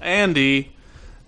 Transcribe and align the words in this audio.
Andy 0.00 0.72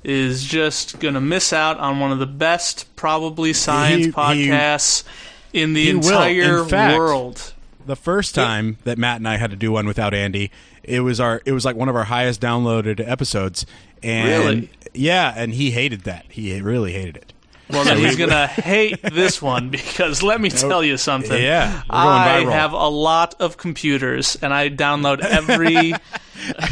is 0.03 0.45
just 0.45 0.99
going 1.01 1.15
to 1.15 1.21
miss 1.21 1.53
out 1.53 1.79
on 1.79 2.01
one 2.01 2.11
of 2.13 2.19
the 2.19 2.27
best, 2.27 2.87
probably 2.97 3.53
science 3.53 4.07
He- 4.07 4.07
he- 4.07 4.13
podcasts 4.13 5.05
in 5.53 5.75
the 5.75 5.91
entire 5.91 6.63
In 6.63 6.69
fact, 6.69 6.99
world. 6.99 7.53
The 7.87 7.97
first 7.97 8.35
time 8.35 8.77
that 8.85 8.99
Matt 8.99 9.17
and 9.17 9.27
I 9.29 9.37
had 9.37 9.51
to 9.51 9.57
do 9.57 9.73
one 9.73 9.87
without 9.87 10.15
Andy, 10.15 10.51
it 10.85 11.01
was 11.01 11.19
our 11.19 11.43
it 11.45 11.53
was 11.53 11.65
like 11.65 11.77
one 11.77 11.89
of 11.89 11.97
our 11.97 12.05
highest 12.05 12.41
downloaded 12.41 13.07
episodes. 13.07 13.67
And 14.03 14.29
Really? 14.45 14.71
Yeah, 14.95 15.33
and 15.37 15.55
he 15.55 15.73
hated 15.73 16.03
that. 16.03 16.27
He 16.29 16.59
really 16.61 16.93
hated 16.93 17.17
it. 17.17 17.33
Well, 17.73 17.85
then 17.85 17.99
he's 17.99 18.17
going 18.17 18.31
to 18.31 18.47
hate 18.47 19.01
this 19.03 19.41
one 19.41 19.69
because 19.71 20.23
let 20.23 20.41
me 20.41 20.51
tell 20.51 20.83
you 20.85 20.97
something. 20.97 21.41
Yeah, 21.41 21.83
I 21.89 22.41
have 22.41 22.73
a 22.73 22.89
lot 22.89 23.35
of 23.41 23.57
computers 23.57 24.37
and 24.43 24.53
I 24.55 24.71
download 24.71 25.21
every. 25.21 25.93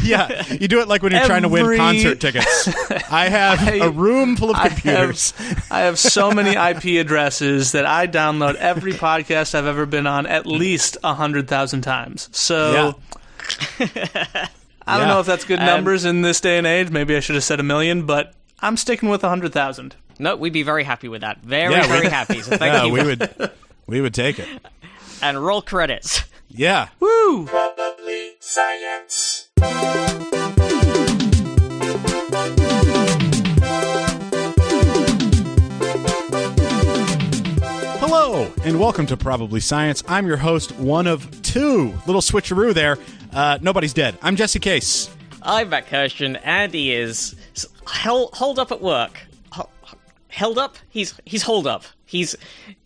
Yeah, 0.01 0.43
you 0.51 0.67
do 0.67 0.81
it 0.81 0.87
like 0.87 1.03
when 1.03 1.11
you're 1.11 1.25
trying 1.25 1.43
to 1.43 1.47
win 1.47 1.61
Every- 1.61 1.77
concert 1.77 2.19
tickets. 2.19 2.67
I 3.11 3.29
have 3.29 3.59
I- 3.67 3.73
a 3.85 3.89
room 3.91 4.35
full 4.35 4.49
of 4.49 4.55
I 4.55 4.69
computers. 4.69 5.29
have, 5.31 5.67
I 5.71 5.79
have 5.81 5.99
so 5.99 6.31
many 6.31 6.51
IP 6.57 6.99
addresses 6.99 7.73
that 7.73 7.85
I 7.85 8.07
download 8.07 8.55
every 8.55 8.93
podcast 8.93 9.53
I've 9.53 9.67
ever 9.67 9.85
been 9.85 10.07
on 10.07 10.25
at 10.25 10.47
least 10.47 10.97
a 11.03 11.13
hundred 11.13 11.47
thousand 11.47 11.81
times. 11.81 12.29
So 12.31 12.95
I 13.79 13.87
don't 14.87 15.01
Yeah. 15.01 15.05
know 15.07 15.19
if 15.19 15.27
that's 15.27 15.45
good 15.45 15.59
numbers 15.59 16.03
in 16.05 16.23
this 16.23 16.41
day 16.41 16.57
and 16.57 16.65
age. 16.65 16.89
Maybe 16.89 17.15
I 17.15 17.19
should 17.19 17.35
have 17.35 17.43
said 17.43 17.59
a 17.59 17.63
million, 17.63 18.07
but 18.07 18.33
I'm 18.61 18.75
sticking 18.75 19.09
with 19.09 19.23
a 19.23 19.29
hundred 19.29 19.53
thousand. 19.53 19.95
No, 20.19 20.35
we'd 20.35 20.53
be 20.53 20.63
very 20.63 20.83
happy 20.83 21.07
with 21.07 21.21
that. 21.21 21.41
Very, 21.41 21.73
Yeah, 21.73 21.87
very 21.87 22.09
happy. 22.09 22.41
So 22.41 22.57
thank 22.57 22.73
yeah, 22.73 22.83
you. 22.83 22.91
we 22.93 23.03
would 23.03 23.51
we 23.87 24.01
would 24.01 24.13
take 24.13 24.39
it. 24.39 24.47
And 25.21 25.37
roll 25.45 25.61
credits. 25.61 26.23
Yeah. 26.47 26.87
Woo! 27.01 27.49
science 28.39 29.49
Hello, 38.01 38.49
and 38.63 38.79
welcome 38.79 39.05
to 39.07 39.17
Probably 39.17 39.59
Science. 39.59 40.03
I'm 40.07 40.25
your 40.25 40.37
host, 40.37 40.71
one 40.79 41.05
of 41.07 41.41
two. 41.41 41.93
Little 42.07 42.21
switcheroo 42.21 42.73
there. 42.73 42.97
Uh, 43.33 43.57
nobody's 43.61 43.93
dead. 43.93 44.17
I'm 44.21 44.35
Jesse 44.35 44.59
Case. 44.59 45.09
I'm 45.41 45.69
Matt 45.69 45.87
Kirshen. 45.87 46.39
Andy 46.43 46.93
is 46.93 47.35
s- 47.55 47.65
held, 47.87 48.33
hold 48.35 48.57
up 48.59 48.71
at 48.71 48.81
work. 48.81 49.19
Ho- 50.29 50.35
Held 50.35 50.57
up? 50.57 50.77
He's 50.89 51.13
he's 51.25 51.43
hold 51.43 51.67
up. 51.67 51.83
He's, 52.05 52.35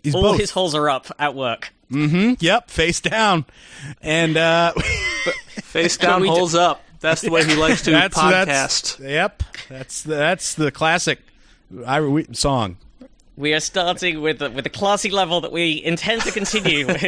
He's 0.03 0.13
all 0.15 0.21
both. 0.23 0.39
his 0.39 0.51
holes 0.51 0.75
are 0.75 0.89
up 0.89 1.07
at 1.19 1.33
work. 1.35 1.73
Mm-hmm. 1.91 2.33
Yep, 2.39 2.69
face 2.69 2.99
down. 2.99 3.45
And 4.01 4.35
uh, 4.35 4.73
Face 5.61 5.95
down, 6.05 6.21
we 6.21 6.27
do- 6.27 6.33
holes 6.33 6.55
up. 6.55 6.81
That's 6.99 7.21
the 7.21 7.31
way 7.31 7.43
he 7.45 7.55
likes 7.55 7.81
to 7.83 7.91
that's, 7.91 8.17
podcast. 8.17 8.45
that's 8.45 8.99
yep. 8.99 9.43
That's 9.69 10.03
the, 10.03 10.15
that's 10.15 10.53
the 10.55 10.71
classic 10.71 11.19
I, 11.85 12.01
we, 12.01 12.25
song. 12.33 12.77
We 13.35 13.53
are 13.53 13.59
starting 13.59 14.21
with 14.21 14.39
the, 14.39 14.49
with 14.49 14.63
the 14.63 14.69
classy 14.69 15.09
level 15.09 15.41
that 15.41 15.51
we 15.51 15.81
intend 15.83 16.21
to 16.23 16.31
continue 16.31 16.87
with. 16.87 17.03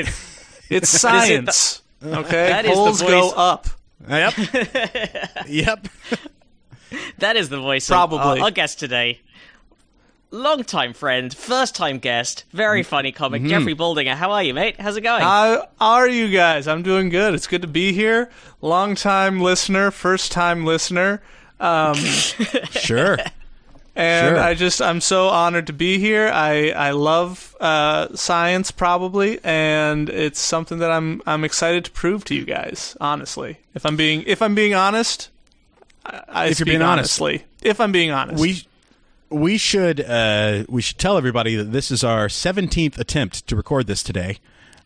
it's 0.70 0.88
is 0.88 0.92
the- 0.92 0.98
science. 1.00 1.82
okay, 2.04 2.50
That 2.50 2.66
is 2.66 2.72
the 2.72 2.76
holes 2.78 3.02
go 3.02 3.32
up. 3.32 3.68
Yep. 4.10 4.34
yep. 5.48 5.88
That 7.20 7.36
is 7.38 7.50
the 7.50 7.60
voice 7.60 7.88
Probably. 7.88 8.20
of 8.20 8.26
our, 8.26 8.40
our 8.46 8.52
guest 8.52 8.80
today. 8.80 9.22
Long-time 10.36 10.92
friend, 10.94 11.34
first-time 11.34 12.00
guest, 12.00 12.44
very 12.52 12.84
funny 12.84 13.12
comic, 13.14 13.42
Mm-hmm. 13.42 13.50
Jeffrey 13.50 13.74
Baldinger. 13.76 14.16
How 14.16 14.32
are 14.32 14.44
you, 14.44 14.54
mate? 14.54 14.76
How's 14.80 14.98
it 14.98 15.02
going? 15.02 15.22
How 15.22 15.70
are 15.80 16.08
you 16.10 16.30
guys? 16.30 16.68
I'm 16.68 16.84
doing 16.84 17.08
good. 17.10 17.34
It's 17.34 17.48
good 17.48 17.62
to 17.62 17.68
be 17.70 17.94
here. 17.94 18.30
Long 18.62 18.96
time 18.96 19.40
listener, 19.40 19.92
first 19.92 20.32
time 20.34 20.66
listener. 20.66 21.22
Um, 21.60 21.96
Sure. 22.72 23.18
and 23.96 24.36
Sure. 24.36 24.40
I 24.40 24.54
just 24.56 24.82
I'm 24.82 25.00
so 25.00 25.30
honored 25.30 25.68
to 25.68 25.74
be 25.74 26.00
here. 26.00 26.28
I 26.34 26.72
I 26.72 26.92
love 26.92 27.56
uh, 27.62 28.14
science 28.14 28.72
probably, 28.72 29.40
and 29.44 30.10
it's 30.10 30.40
something 30.42 30.80
that 30.80 30.92
I'm 30.92 31.22
I'm 31.26 31.46
excited 31.46 31.86
to 31.86 31.92
prove 31.92 32.26
to 32.26 32.36
you 32.36 32.44
guys. 32.44 32.98
Honestly, 33.00 33.58
if 33.74 33.86
I'm 33.86 33.96
being 33.96 34.24
if 34.28 34.42
I'm 34.42 34.54
being 34.54 34.74
honest, 34.74 35.30
I, 36.06 36.22
I 36.28 36.44
If 36.48 36.50
you're 36.60 36.66
speak 36.66 36.66
being 36.74 36.82
honest. 36.82 37.22
honestly. 37.22 37.46
If 37.62 37.80
I'm 37.80 37.94
being 37.94 38.12
honest, 38.12 38.42
We 38.42 38.64
we 39.36 39.58
should 39.58 40.00
uh, 40.02 40.64
we 40.70 40.82
should 40.82 40.98
tell 40.98 41.18
everybody 41.18 41.56
that 41.56 41.72
this 41.72 41.92
is 41.92 42.04
our 42.04 42.28
17th 42.28 42.98
attempt 42.98 43.48
to 43.48 43.56
record 43.56 43.88
this 43.88 44.02
today. 44.02 44.38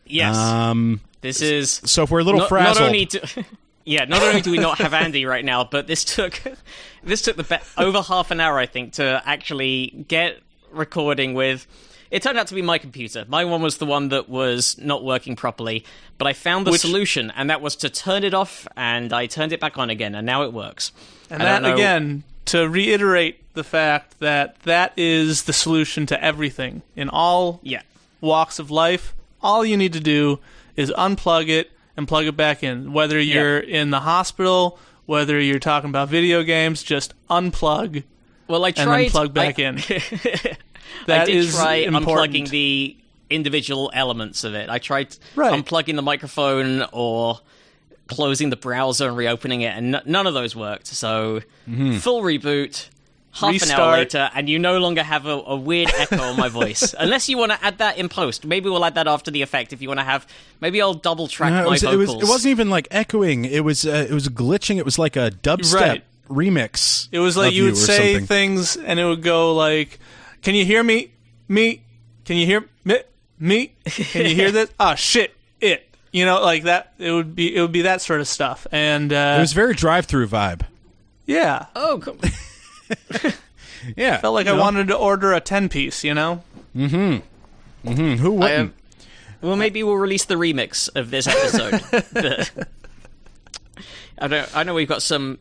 yes. 0.06 0.36
Um, 0.36 1.00
this 1.20 1.40
is 1.42 1.80
so 1.84 2.04
if 2.04 2.10
we're 2.10 2.20
a 2.20 2.24
little 2.24 2.40
not, 2.40 2.48
frazzled, 2.48 2.78
not 2.78 2.86
only 2.86 3.04
do, 3.04 3.20
yeah, 3.84 4.04
not 4.06 4.22
only 4.22 4.40
do 4.40 4.50
we 4.50 4.58
not 4.58 4.78
have 4.78 4.94
Andy 4.94 5.26
right 5.26 5.44
now, 5.44 5.64
but 5.64 5.86
this 5.86 6.04
took 6.04 6.40
this 7.04 7.22
took 7.22 7.36
the 7.36 7.44
be- 7.44 7.82
over 7.82 8.02
half 8.02 8.30
an 8.30 8.40
hour, 8.40 8.58
I 8.58 8.66
think, 8.66 8.94
to 8.94 9.22
actually 9.24 10.04
get 10.08 10.38
recording 10.70 11.34
with. 11.34 11.66
It 12.10 12.24
turned 12.24 12.36
out 12.38 12.48
to 12.48 12.56
be 12.56 12.62
my 12.62 12.78
computer. 12.78 13.24
My 13.28 13.44
one 13.44 13.62
was 13.62 13.78
the 13.78 13.86
one 13.86 14.08
that 14.08 14.28
was 14.28 14.76
not 14.78 15.04
working 15.04 15.36
properly, 15.36 15.84
but 16.18 16.26
I 16.26 16.32
found 16.32 16.66
the 16.66 16.72
Which- 16.72 16.80
solution, 16.80 17.30
and 17.36 17.50
that 17.50 17.60
was 17.60 17.76
to 17.76 17.88
turn 17.88 18.24
it 18.24 18.34
off, 18.34 18.66
and 18.76 19.12
I 19.12 19.26
turned 19.26 19.52
it 19.52 19.60
back 19.60 19.78
on 19.78 19.90
again, 19.90 20.16
and 20.16 20.26
now 20.26 20.42
it 20.42 20.52
works. 20.52 20.90
And 21.30 21.40
I 21.40 21.46
that 21.46 21.62
know- 21.62 21.74
again 21.74 22.24
to 22.46 22.68
reiterate 22.68 23.39
the 23.54 23.64
fact 23.64 24.20
that 24.20 24.60
that 24.62 24.92
is 24.96 25.44
the 25.44 25.52
solution 25.52 26.06
to 26.06 26.22
everything 26.24 26.82
in 26.96 27.08
all 27.08 27.60
Yeah. 27.62 27.82
walks 28.20 28.58
of 28.58 28.70
life. 28.70 29.14
All 29.42 29.64
you 29.64 29.76
need 29.76 29.92
to 29.94 30.00
do 30.00 30.38
is 30.76 30.90
unplug 30.92 31.48
it 31.48 31.70
and 31.96 32.06
plug 32.06 32.26
it 32.26 32.36
back 32.36 32.62
in. 32.62 32.92
Whether 32.92 33.18
you're 33.20 33.58
in 33.58 33.90
the 33.90 34.00
hospital, 34.00 34.78
whether 35.06 35.40
you're 35.40 35.58
talking 35.58 35.90
about 35.90 36.08
video 36.08 36.42
games, 36.42 36.82
just 36.82 37.14
unplug 37.28 38.04
Well, 38.46 38.64
I 38.64 38.68
and 38.68 38.76
tried. 38.76 39.02
then 39.04 39.10
plug 39.10 39.34
back 39.34 39.58
I, 39.58 39.62
in. 39.62 39.78
I 39.88 40.56
That 41.06 41.26
did 41.26 41.36
is 41.36 41.54
try 41.54 41.74
important. 41.76 42.34
unplugging 42.34 42.50
the 42.50 42.96
individual 43.28 43.90
elements 43.94 44.44
of 44.44 44.54
it. 44.54 44.68
I 44.68 44.78
tried 44.78 45.16
Right. 45.34 45.52
unplugging 45.52 45.96
the 45.96 46.02
microphone 46.02 46.84
or 46.92 47.40
closing 48.08 48.50
the 48.50 48.56
browser 48.56 49.08
and 49.08 49.16
reopening 49.16 49.60
it, 49.62 49.76
and 49.76 49.94
n- 49.96 50.02
none 50.04 50.26
of 50.26 50.34
those 50.34 50.54
worked. 50.56 50.88
So 50.88 51.40
mm-hmm. 51.68 51.96
full 51.98 52.22
reboot. 52.22 52.86
Half 53.32 53.62
an 53.62 53.70
hour 53.70 53.92
later, 53.92 54.28
and 54.34 54.48
you 54.48 54.58
no 54.58 54.78
longer 54.78 55.02
have 55.04 55.24
a, 55.26 55.30
a 55.30 55.56
weird 55.56 55.88
echo 55.96 56.20
on 56.20 56.36
my 56.36 56.48
voice. 56.60 56.94
Unless 56.98 57.28
you 57.28 57.38
want 57.38 57.52
to 57.52 57.64
add 57.64 57.78
that 57.78 57.96
in 57.96 58.08
post. 58.08 58.44
Maybe 58.44 58.68
we'll 58.68 58.84
add 58.84 58.96
that 58.96 59.06
after 59.06 59.30
the 59.30 59.42
effect 59.42 59.72
if 59.72 59.80
you 59.80 59.86
want 59.88 60.00
to 60.00 60.04
have. 60.04 60.26
Maybe 60.60 60.82
I'll 60.82 60.94
double 60.94 61.28
track 61.28 61.52
No, 61.52 61.60
it, 61.60 61.64
my 61.64 61.70
was, 61.70 61.82
it, 61.84 61.96
was, 61.96 62.06
vocals. 62.08 62.22
it 62.24 62.28
wasn't 62.28 62.50
even 62.50 62.70
like 62.70 62.88
echoing. 62.90 63.44
It 63.44 63.60
was 63.64 63.86
uh, 63.86 64.06
it 64.10 64.12
was 64.12 64.28
glitching. 64.28 64.78
It 64.78 64.84
was 64.84 64.98
like 64.98 65.14
a 65.14 65.30
dubstep 65.30 65.74
Right. 65.80 66.04
remix. 66.28 67.08
It 67.12 67.20
was 67.20 67.36
like 67.36 67.48
of 67.48 67.54
you 67.54 67.64
would 67.64 67.76
say 67.76 68.14
something. 68.14 68.26
things 68.26 68.76
and 68.76 68.98
it 68.98 69.04
would 69.04 69.22
go 69.22 69.54
like, 69.54 70.00
"Can 70.42 70.56
you 70.56 70.64
hear 70.64 70.82
me? 70.82 71.12
Me? 71.48 71.82
Can 72.24 72.36
you 72.36 72.46
hear 72.46 72.68
me? 72.84 72.96
Me? 73.38 73.72
Can 73.84 74.26
you 74.26 74.34
hear 74.34 74.50
this? 74.52 74.70
Oh 74.80 74.96
shit! 74.96 75.34
It." 75.60 75.86
You 76.12 76.24
know, 76.24 76.42
like 76.42 76.64
that. 76.64 76.94
It 76.98 77.12
would 77.12 77.36
be. 77.36 77.54
It 77.54 77.60
would 77.60 77.70
be 77.70 77.82
that 77.82 78.02
sort 78.02 78.20
of 78.20 78.26
stuff. 78.26 78.66
And 78.72 79.12
uh, 79.12 79.34
It 79.38 79.40
was 79.40 79.52
very 79.52 79.74
drive-through 79.74 80.26
vibe. 80.26 80.62
yeah, 81.26 81.66
Oh, 81.76 82.00
cool. 82.02 82.16
Yeah, 83.96 84.18
felt 84.18 84.34
like 84.34 84.46
I 84.46 84.54
know? 84.54 84.60
wanted 84.60 84.88
to 84.88 84.96
order 84.96 85.32
a 85.32 85.40
ten 85.40 85.70
piece. 85.70 86.04
You 86.04 86.12
know. 86.12 86.42
Mm 86.76 86.90
hmm. 86.90 87.88
Mm 87.88 87.96
hmm. 87.96 88.12
Who 88.22 88.32
wouldn't? 88.32 88.52
I, 88.52 88.56
um, 88.56 88.74
well, 89.40 89.56
maybe 89.56 89.82
we'll 89.82 89.94
release 89.96 90.26
the 90.26 90.34
remix 90.34 90.94
of 90.94 91.10
this 91.10 91.26
episode. 91.26 91.80
The- 92.12 92.66
I 94.18 94.26
know. 94.26 94.44
I 94.54 94.64
know 94.64 94.74
we've 94.74 94.86
got 94.88 95.00
some 95.02 95.38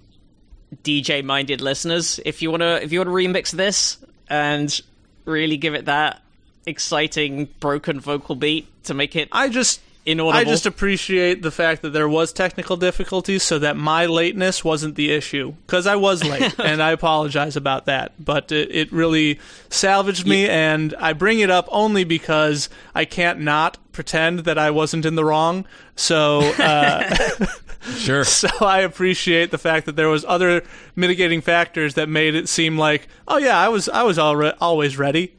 DJ-minded 0.84 1.60
listeners. 1.60 2.20
If 2.26 2.42
you 2.42 2.50
wanna, 2.50 2.80
if 2.82 2.94
you 2.94 3.00
wanna 3.00 3.12
remix 3.12 3.52
this 3.52 3.98
and 4.30 4.80
really 5.26 5.58
give 5.58 5.74
it 5.74 5.86
that 5.86 6.22
exciting 6.66 7.50
broken 7.60 8.00
vocal 8.00 8.36
beat 8.36 8.68
to 8.86 8.94
make 8.94 9.16
it 9.18 9.28
I 9.34 9.50
just. 9.50 9.81
Inaudible, 10.12 10.38
I 10.40 10.44
just 10.44 10.66
appreciate 10.66 11.42
the 11.42 11.52
fact 11.52 11.81
that 11.84 11.92
there 11.92 12.09
was 12.09 12.34
technical 12.34 12.78
difficulties, 12.78 13.44
so 13.44 13.59
that 13.59 13.78
my 13.78 14.06
lateness 14.06 14.64
wasn't 14.64 14.96
the 14.96 15.12
issue. 15.12 15.53
Because 15.66 15.88
I 15.88 15.96
was 15.96 16.24
late, 16.24 16.58
and 16.59 16.81
I 16.81 16.92
apologize 16.92 17.56
about 17.56 17.86
that. 17.86 18.13
But 18.24 18.51
it, 18.51 18.74
it 18.75 18.92
really 18.92 19.39
salvaged 19.69 20.28
me, 20.28 20.48
and 20.48 20.94
I 21.00 21.13
bring 21.13 21.39
it 21.39 21.50
up 21.50 21.68
only 21.72 22.04
because 22.04 22.69
I 22.94 23.06
can't 23.06 23.39
not 23.39 23.78
pretend 23.92 24.39
that 24.39 24.57
I 24.57 24.72
wasn't 24.72 25.06
in 25.06 25.16
the 25.16 25.25
wrong. 25.25 25.66
So, 25.95 26.39
uh, 26.60 27.16
sure. 27.98 28.24
so 28.24 28.48
I 28.62 28.80
appreciate 28.80 29.51
the 29.51 29.57
fact 29.57 29.86
that 29.86 29.95
there 29.95 30.10
was 30.10 30.24
other 30.25 30.63
mitigating 30.95 31.42
factors 31.42 31.95
that 31.95 32.07
made 32.10 32.36
it 32.36 32.48
seem 32.50 32.78
like, 32.78 33.07
oh 33.28 33.38
yeah, 33.38 33.57
I 33.57 33.69
was 33.69 33.89
I 33.89 34.04
was 34.04 34.18
alre- 34.18 34.56
always 34.62 34.98
ready. 34.98 35.36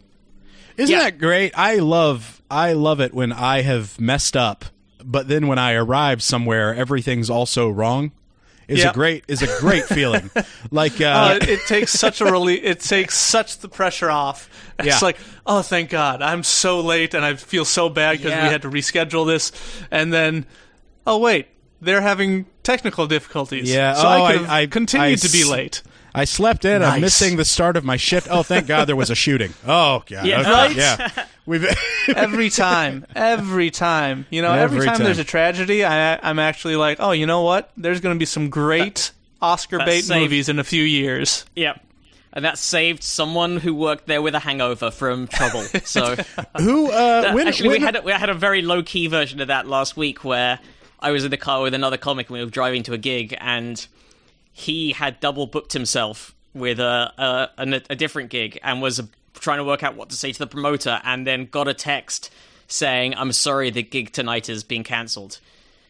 Isn't 0.76 0.94
Yeah. 0.94 1.04
that 1.04 1.18
great? 1.18 1.52
I 1.56 1.76
love 1.76 2.39
I 2.50 2.72
love 2.72 3.00
it 3.00 3.14
when 3.14 3.32
I 3.32 3.62
have 3.62 4.00
messed 4.00 4.36
up, 4.36 4.64
but 5.04 5.28
then 5.28 5.46
when 5.46 5.58
I 5.58 5.72
arrive 5.74 6.22
somewhere, 6.22 6.74
everything's 6.74 7.30
also 7.30 7.68
wrong. 7.70 8.12
Is 8.68 8.78
Yep. 8.80 8.92
a 8.92 8.94
great 8.94 9.24
is 9.26 9.42
a 9.42 9.58
great 9.60 9.84
feeling. 9.96 10.30
Like 10.70 11.00
Uh, 11.00 11.04
uh, 11.06 11.38
it, 11.42 11.48
it 11.48 11.60
takes 11.66 11.90
such 11.92 12.20
a 12.20 12.24
relief. 12.26 12.60
It 12.62 12.78
takes 12.80 13.16
such 13.16 13.58
the 13.58 13.68
pressure 13.68 14.08
off. 14.10 14.48
It's 14.78 14.86
Yeah. 14.86 14.98
like, 15.02 15.16
oh, 15.44 15.62
thank 15.62 15.90
God, 15.90 16.22
I'm 16.22 16.44
so 16.44 16.80
late, 16.80 17.14
and 17.14 17.24
I 17.24 17.34
feel 17.34 17.64
so 17.64 17.88
bad 17.88 18.18
because 18.18 18.30
Yeah. 18.30 18.44
we 18.44 18.48
had 18.50 18.62
to 18.62 18.70
reschedule 18.70 19.26
this. 19.26 19.50
And 19.90 20.12
then, 20.12 20.46
oh 21.04 21.18
wait, 21.18 21.48
they're 21.80 22.00
having 22.00 22.46
technical 22.62 23.08
difficulties. 23.08 23.68
Yeah, 23.72 23.94
so 23.94 24.02
oh, 24.06 24.10
I 24.10 24.32
I- 24.34 24.60
I- 24.62 24.66
continued 24.66 25.06
I 25.06 25.14
to 25.16 25.32
be 25.32 25.42
late. 25.44 25.82
I 26.14 26.24
slept 26.24 26.64
in. 26.64 26.82
I'm 26.82 27.00
missing 27.00 27.36
the 27.36 27.44
start 27.44 27.76
of 27.76 27.84
my 27.84 27.96
shift. 27.96 28.26
Oh, 28.30 28.42
thank 28.42 28.66
God 28.66 28.86
there 28.86 28.96
was 28.96 29.10
a 29.10 29.14
shooting. 29.14 29.54
Oh, 29.64 30.02
God. 30.08 30.26
Yeah, 30.26 30.40
okay, 30.40 30.50
right? 30.50 30.76
Yeah. 30.76 31.24
We've 31.50 31.66
every 32.14 32.48
time, 32.48 33.04
every 33.12 33.72
time. 33.72 34.24
You 34.30 34.40
know, 34.40 34.52
every, 34.52 34.76
Every 34.76 34.86
time, 34.86 34.98
time. 34.98 35.04
there's 35.04 35.18
a 35.18 35.24
tragedy, 35.24 35.84
I, 35.84 36.16
I'm 36.22 36.38
actually 36.38 36.76
like, 36.76 36.98
oh, 37.00 37.10
you 37.10 37.26
know 37.26 37.42
what? 37.42 37.72
There's 37.76 38.00
going 38.00 38.14
to 38.14 38.18
be 38.20 38.24
some 38.24 38.50
great 38.50 39.10
Oscar 39.42 39.78
bait 39.78 40.02
safe. 40.02 40.22
movies 40.22 40.48
in 40.48 40.60
a 40.60 40.64
few 40.64 40.84
years. 40.84 41.44
Yep. 41.56 41.84
And 42.32 42.44
that 42.44 42.56
saved 42.56 43.02
someone 43.02 43.56
who 43.56 43.74
worked 43.74 44.06
there 44.06 44.22
with 44.22 44.36
a 44.36 44.38
hangover 44.38 44.92
from 44.92 45.26
trouble. 45.26 45.64
So 45.84 46.14
who 46.56 46.88
uh 46.92 47.32
when, 47.32 47.48
actually, 47.48 47.70
when 47.70 47.80
we 47.80 47.84
had 47.84 47.96
a, 47.96 48.02
we 48.02 48.12
had 48.12 48.30
a 48.30 48.34
very 48.34 48.62
low 48.62 48.84
key 48.84 49.08
version 49.08 49.40
of 49.40 49.48
that 49.48 49.66
last 49.66 49.96
week 49.96 50.22
where 50.22 50.60
I 51.00 51.10
was 51.10 51.24
in 51.24 51.32
the 51.32 51.36
car 51.36 51.62
with 51.62 51.74
another 51.74 51.96
comic 51.96 52.28
and 52.28 52.38
we 52.38 52.44
were 52.44 52.50
driving 52.50 52.84
to 52.84 52.92
a 52.92 52.98
gig 52.98 53.36
and 53.40 53.84
he 54.52 54.92
had 54.92 55.18
double 55.18 55.48
booked 55.48 55.72
himself 55.72 56.32
with 56.54 56.78
a 56.78 57.12
a, 57.18 57.62
a, 57.64 57.82
a 57.90 57.96
different 57.96 58.30
gig 58.30 58.60
and 58.62 58.80
was 58.80 59.00
trying 59.40 59.58
to 59.58 59.64
work 59.64 59.82
out 59.82 59.96
what 59.96 60.10
to 60.10 60.16
say 60.16 60.32
to 60.32 60.38
the 60.38 60.46
promoter 60.46 61.00
and 61.04 61.26
then 61.26 61.46
got 61.46 61.66
a 61.66 61.74
text 61.74 62.30
saying, 62.68 63.14
"I'm 63.16 63.32
sorry, 63.32 63.70
the 63.70 63.82
gig 63.82 64.12
tonight 64.12 64.46
has 64.46 64.62
been 64.62 64.84
cancelled." 64.84 65.40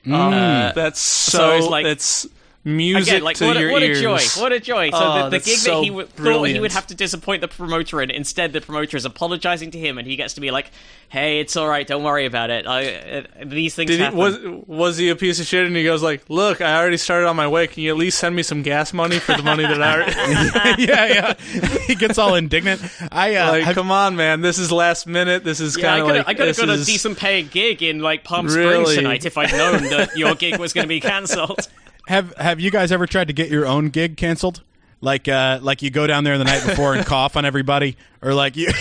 Mm. 0.07 0.15
Uh, 0.15 0.73
that's 0.73 1.01
so. 1.01 1.61
so 1.61 1.69
like- 1.69 1.85
it's 1.85 2.27
music 2.63 3.09
Again, 3.15 3.23
like 3.23 3.37
to 3.39 3.47
what, 3.47 3.57
a, 3.57 3.61
your 3.61 3.73
what 3.73 3.83
a 3.83 3.87
ears. 3.87 4.01
joy! 4.03 4.21
What 4.41 4.53
a 4.53 4.61
joy! 4.61 4.91
So 4.91 4.99
Oh, 5.01 5.25
the, 5.25 5.39
the 5.39 5.45
gig 5.45 5.57
so 5.57 5.77
that 5.77 5.83
he 5.83 5.89
w- 5.89 6.07
thought 6.07 6.45
he 6.45 6.61
would 6.61 6.73
have 6.73 6.87
to 6.89 6.95
disappoint 6.95 7.41
the 7.41 7.49
promoter 7.49 8.03
in, 8.03 8.11
instead 8.11 8.53
the 8.53 8.61
promoter 8.61 8.97
is 8.99 9.05
apologizing 9.07 9.71
to 9.71 9.79
him, 9.79 9.97
and 9.97 10.07
he 10.07 10.17
gets 10.17 10.35
to 10.35 10.43
be 10.43 10.51
like, 10.51 10.71
"Hey, 11.09 11.41
it's 11.41 11.57
all 11.57 11.67
right. 11.69 11.87
Don't 11.87 12.03
worry 12.05 12.27
about 12.27 12.51
it. 12.51 12.67
I, 12.67 12.95
uh, 12.95 13.23
these 13.47 13.75
things 13.75 13.91
Did 13.91 14.01
he, 14.11 14.15
was 14.15 14.39
was 14.67 14.99
he 14.99 15.09
a 15.09 15.17
piece 15.17 15.41
of 15.41 15.47
shit? 15.47 15.67
And 15.67 15.75
he 15.75 15.85
goes 15.85 16.03
like, 16.03 16.29
"Look, 16.29 16.61
I 16.61 16.77
already 16.79 16.99
started 16.99 17.29
on 17.29 17.37
my 17.37 17.49
way. 17.49 17.67
Can 17.67 17.83
you 17.83 17.91
at 17.93 17.97
least 17.97 18.19
send 18.19 18.37
me 18.37 18.43
some 18.43 18.63
gas 18.63 18.93
money 18.93 19.19
for 19.19 19.35
the 19.37 19.43
money 19.43 19.63
that 19.65 19.83
I 19.83 19.95
already?" 19.95 20.83
yeah, 20.85 21.07
yeah. 21.07 21.35
He 21.87 21.95
gets 21.95 22.19
all 22.19 22.35
indignant. 22.35 22.83
I 23.11 23.37
uh, 23.37 23.51
like, 23.53 23.65
have- 23.65 23.75
come 23.75 23.91
on, 23.91 24.17
man. 24.17 24.43
This 24.43 24.59
is 24.59 24.71
last 24.71 25.07
minute. 25.07 25.45
This 25.45 25.61
is 25.61 25.77
yeah, 25.79 25.83
kind 25.99 26.01
of 26.03 26.07
could 26.09 26.17
like 26.19 26.29
I 26.29 26.35
could 26.35 26.47
have 26.49 26.57
this 26.57 26.67
got 26.67 26.79
a 26.79 26.85
decent 26.85 27.19
paying 27.19 27.49
gig 27.49 27.83
in 27.83 28.01
like 28.01 28.23
Palm 28.23 28.47
Really? 28.47 28.85
Springs 28.85 28.95
tonight 28.97 29.25
if 29.25 29.39
I'd 29.39 29.51
known 29.53 29.83
that 29.91 30.17
your 30.17 30.35
gig 30.35 30.59
was 30.59 30.75
going 30.75 30.85
to 30.85 30.89
be 30.89 31.01
cancelled. 31.01 31.67
Have 32.11 32.37
have 32.37 32.61
you 32.61 32.71
guys 32.71 32.93
ever 32.93 33.07
tried 33.07 33.29
to 33.29 33.33
get 33.33 33.49
your 33.51 33.67
own 33.67 33.89
gig 33.89 34.17
canceled? 34.17 34.63
Like 35.01 35.29
uh 35.29 35.61
like 35.63 35.81
you 35.83 35.91
go 35.91 36.07
down 36.07 36.25
there 36.25 36.37
the 36.37 36.45
night 36.45 36.65
before 36.67 36.95
and 36.95 37.07
cough 37.15 37.37
on 37.37 37.45
everybody 37.45 37.97
or 38.21 38.35
like 38.35 38.57
you 38.57 38.69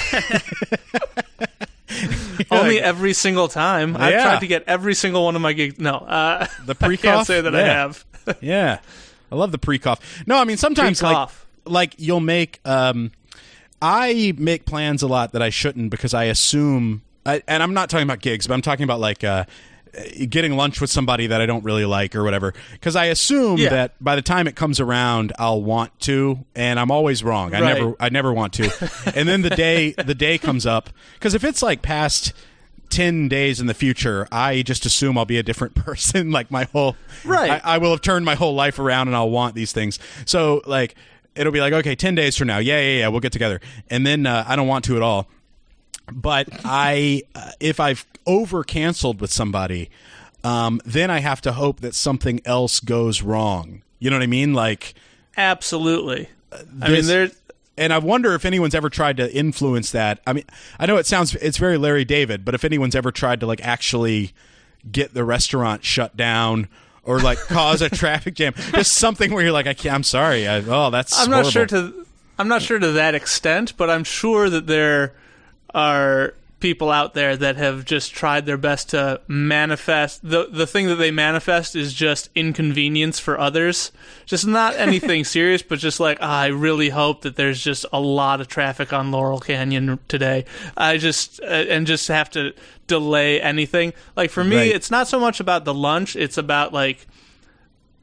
Only 2.52 2.76
like- 2.76 2.84
every 2.84 3.14
single 3.14 3.48
time. 3.48 3.96
I've 3.98 4.12
Yeah. 4.12 4.24
tried 4.24 4.40
to 4.40 4.48
get 4.48 4.64
every 4.68 4.94
single 4.94 5.24
one 5.26 5.36
of 5.36 5.42
my 5.42 5.54
gigs. 5.54 5.80
No, 5.80 5.96
uh, 5.98 6.48
The 6.66 6.76
pre-cough? 6.76 7.04
can't 7.04 7.28
say 7.28 7.42
that 7.42 7.56
I 7.56 7.62
have. 7.64 8.06
Yeah. 8.42 8.80
I 9.32 9.36
love 9.36 9.52
the 9.52 9.58
pre-cough. 9.58 10.24
No, 10.28 10.38
I 10.38 10.44
mean 10.44 10.58
sometimes 10.58 11.02
like 11.02 11.12
Pre-cough. 11.16 11.48
like 11.66 11.96
you'll 11.98 12.20
make 12.20 12.60
um 12.66 13.12
I 13.82 14.34
make 14.38 14.66
plans 14.66 15.02
a 15.04 15.08
lot 15.08 15.32
that 15.34 15.42
I 15.42 15.50
shouldn't 15.50 15.90
because 15.90 16.14
I 16.14 16.26
assume 16.26 17.02
I, 17.26 17.42
and 17.48 17.62
I'm 17.64 17.74
not 17.74 17.90
talking 17.90 18.04
about 18.04 18.20
gigs, 18.20 18.48
but 18.48 18.54
I'm 18.56 18.62
talking 18.62 18.84
about 18.84 19.00
like 19.00 19.24
uh 19.24 19.46
getting 20.30 20.56
lunch 20.56 20.80
with 20.82 20.90
somebody 20.90 21.28
that 21.28 21.42
I 21.42 21.46
don't 21.46 21.64
really 21.64 21.86
like 21.86 22.16
or 22.16 22.24
whatever 22.24 22.54
because 22.74 22.96
I 22.96 23.06
assume 23.06 23.58
Yeah. 23.58 23.70
that 23.70 24.04
by 24.04 24.16
the 24.16 24.22
time 24.22 24.48
it 24.48 24.56
comes 24.56 24.80
around 24.80 25.34
I'll 25.40 25.62
want 25.62 25.98
to 26.02 26.46
and 26.56 26.80
I'm 26.80 26.92
always 26.92 27.24
wrong. 27.24 27.54
I 27.54 27.62
Right. 27.62 27.74
never 27.78 27.96
I 28.00 28.10
never 28.10 28.34
want 28.34 28.54
to. 28.54 28.92
and 29.16 29.28
then 29.28 29.42
the 29.42 29.50
day 29.50 29.92
the 29.94 30.16
day 30.16 30.38
comes 30.38 30.66
up 30.66 30.90
cuz 31.20 31.34
if 31.34 31.44
it's 31.44 31.62
like 31.62 31.82
past 31.82 32.34
10 32.90 33.28
days 33.30 33.60
in 33.60 33.68
the 33.68 33.74
future, 33.76 34.28
I 34.32 34.64
just 34.64 34.84
assume 34.86 35.16
I'll 35.18 35.26
be 35.26 35.38
a 35.38 35.44
different 35.44 35.76
person 35.86 36.32
like 36.32 36.50
my 36.50 36.64
whole 36.72 36.96
Right. 37.24 37.52
I, 37.64 37.76
I 37.76 37.78
will 37.78 37.92
have 37.92 38.02
turned 38.02 38.26
my 38.26 38.36
whole 38.36 38.56
life 38.56 38.80
around 38.80 39.08
and 39.10 39.16
I'll 39.16 39.30
want 39.30 39.54
these 39.56 39.72
things. 39.74 40.00
So 40.26 40.62
like 40.66 40.96
it'll 41.36 41.52
be 41.54 41.60
like 41.62 41.74
okay, 41.74 41.96
10 41.96 42.16
days 42.16 42.36
from 42.38 42.48
now. 42.48 42.58
Yeah, 42.58 42.80
yeah, 42.80 43.00
yeah, 43.00 43.08
we'll 43.10 43.20
get 43.22 43.32
together. 43.32 43.62
And 43.90 44.06
then 44.08 44.26
uh, 44.26 44.44
I 44.48 44.56
don't 44.56 44.68
want 44.68 44.86
to 44.86 44.96
at 44.96 45.02
all 45.02 45.28
but 46.12 46.48
I, 46.66 47.24
uh, 47.36 47.52
if 47.60 47.80
I've 47.80 48.06
over 48.26 48.64
canceled 48.64 49.22
with 49.22 49.32
somebody, 49.32 49.90
um, 50.44 50.82
then 50.86 51.10
I 51.12 51.20
have 51.20 51.42
to 51.42 51.52
hope 51.54 51.82
that 51.82 51.96
something 51.96 52.42
else 52.46 52.80
goes 52.80 53.22
wrong. 53.22 53.82
You 54.00 54.10
know 54.10 54.16
what 54.16 54.24
I 54.24 54.28
mean? 54.28 54.54
Like, 54.54 54.94
Absolutely. 55.36 56.30
I 56.52 56.58
mean, 56.88 56.92
this- 56.92 57.08
there. 57.08 57.32
and 57.78 57.94
I 57.94 57.98
wonder 57.98 58.34
if 58.34 58.46
anyone's 58.46 58.76
ever 58.76 58.90
tried 58.90 59.18
to 59.18 59.34
influence 59.34 59.92
that. 59.92 60.20
I 60.26 60.34
mean, 60.34 60.46
I 60.80 60.86
know 60.86 60.98
it 60.98 61.06
sounds 61.06 61.36
it's 61.36 61.58
very 61.58 61.78
Larry 61.78 62.06
David, 62.06 62.46
but 62.46 62.56
if 62.56 62.64
anyone's 62.64 62.96
ever 62.96 63.12
tried 63.12 63.40
to 63.42 63.46
like 63.46 63.62
actually 63.62 64.34
get 64.90 65.14
the 65.14 65.24
restaurant 65.24 65.84
shut 65.84 66.16
down 66.16 66.68
or 67.04 67.20
like 67.20 67.38
cause 67.38 67.82
a 67.82 67.90
traffic 67.90 68.36
jam, 68.36 68.54
just 68.56 68.94
something 68.94 69.34
where 69.34 69.44
you're 69.44 69.52
like, 69.52 69.68
I 69.68 69.74
can't, 69.74 69.96
I'm 69.96 70.04
sorry. 70.04 70.48
I, 70.48 70.58
oh, 70.58 70.90
that's 70.90 71.18
I'm 71.20 71.30
not 71.30 71.46
sure 71.46 71.66
to. 71.68 72.06
I'm 72.38 72.48
not 72.48 72.62
sure 72.62 72.80
to 72.80 72.94
that 72.94 73.16
extent, 73.16 73.76
but 73.76 73.90
I'm 73.90 74.06
sure 74.06 74.50
that 74.50 74.66
there 74.66 75.14
are 75.74 76.34
people 76.60 76.92
out 76.92 77.14
there 77.14 77.38
that 77.38 77.56
have 77.56 77.86
just 77.86 78.14
tried 78.14 78.46
their 78.46 78.58
best 78.58 78.90
to 78.90 79.22
manifest 79.30 80.20
the 80.28 80.46
the 80.52 80.68
thing 80.68 80.88
that 80.88 80.96
they 80.96 81.10
manifest 81.10 81.74
is 81.74 81.94
just 81.94 82.30
inconvenience 82.36 83.18
for 83.18 83.40
others 83.40 83.94
just 84.26 84.46
not 84.46 84.76
anything 84.76 85.24
serious 85.36 85.62
but 85.62 85.80
just 85.80 86.02
like 86.02 86.18
"Ah, 86.20 86.42
i 86.42 86.48
really 86.48 86.90
hope 86.90 87.22
that 87.22 87.38
there's 87.38 87.64
just 87.64 87.86
a 87.94 88.00
lot 88.02 88.42
of 88.42 88.50
traffic 88.50 88.92
on 88.92 89.10
laurel 89.10 89.40
canyon 89.40 89.98
today 90.10 90.44
i 90.76 90.98
just 90.98 91.40
uh, 91.44 91.46
and 91.46 91.88
just 91.88 92.10
have 92.10 92.30
to 92.30 92.54
delay 92.88 93.40
anything 93.42 93.94
like 94.18 94.30
for 94.30 94.44
me 94.44 94.58
Right. 94.58 94.76
it's 94.76 94.92
not 94.92 95.08
so 95.08 95.18
much 95.18 95.40
about 95.40 95.64
the 95.64 95.74
lunch 95.74 96.18
it's 96.18 96.38
about 96.38 96.74
like 96.74 97.08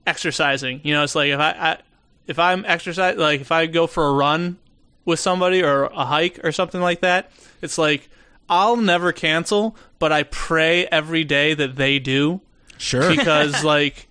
exercising. 0.07 0.81
You 0.85 0.95
know, 0.95 1.03
it's 1.03 1.15
like 1.15 1.31
if 1.31 1.41
I, 1.41 1.51
I 1.51 1.79
if 2.27 2.39
I'm 2.39 2.65
exercise 2.65 3.17
like 3.17 3.41
if 3.41 3.51
I 3.53 3.67
go 3.67 3.87
for 3.87 4.07
a 4.07 4.13
run 4.13 4.57
with 5.07 5.19
somebody 5.19 5.63
or 5.63 5.85
a 5.85 6.05
hike 6.05 6.41
or 6.45 6.53
something 6.53 6.83
like 6.83 7.01
that, 7.01 7.31
it's 7.63 7.79
like 7.79 8.11
I'll 8.49 8.77
never 8.77 9.13
cancel, 9.13 9.75
but 9.99 10.13
I 10.13 10.25
pray 10.25 10.87
every 10.87 11.25
day 11.25 11.55
that 11.55 11.77
they 11.77 11.99
do. 11.99 12.43
Sure. 12.79 13.09
because 13.09 13.65
like 13.75 14.07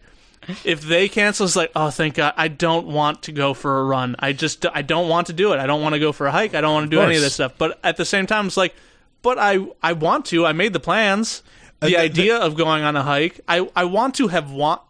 if 0.63 0.81
they 0.81 1.07
cancel 1.07 1.45
it's 1.45 1.55
like 1.55 1.71
oh 1.75 1.89
thank 1.89 2.15
god 2.15 2.31
i 2.37 2.47
don't 2.47 2.85
want 2.85 3.23
to 3.23 3.31
go 3.31 3.53
for 3.53 3.81
a 3.81 3.83
run. 3.83 4.15
I 4.19 4.33
just 4.33 4.65
i 4.73 4.81
don't 4.81 5.07
want 5.09 5.27
to 5.27 5.33
do 5.33 5.53
it. 5.53 5.59
I 5.59 5.67
don't 5.67 5.81
want 5.81 5.93
to 5.93 5.99
go 5.99 6.11
for 6.11 6.25
a 6.25 6.31
hike. 6.31 6.55
I 6.55 6.61
don't 6.61 6.73
want 6.73 6.89
to 6.89 6.95
do 6.95 7.01
any 7.01 7.15
of 7.15 7.21
this 7.21 7.35
stuff. 7.35 7.53
But 7.57 7.79
at 7.83 7.97
the 7.97 8.05
same 8.05 8.25
time 8.25 8.47
it's 8.47 8.57
like 8.57 8.73
but 9.21 9.37
i 9.37 9.59
i 9.83 9.93
want 9.93 10.25
to. 10.27 10.45
I 10.45 10.53
made 10.53 10.73
the 10.73 10.79
plans. 10.79 11.43
The 11.79 11.87
the- 11.87 11.97
idea 11.97 12.37
of 12.37 12.55
going 12.55 12.83
on 12.83 12.95
a 12.95 13.03
hike 13.03 13.41
i 13.47 13.67
i 13.75 13.83
want 13.83 14.15
to 14.15 14.29
have 14.29 14.51
want 14.51 14.81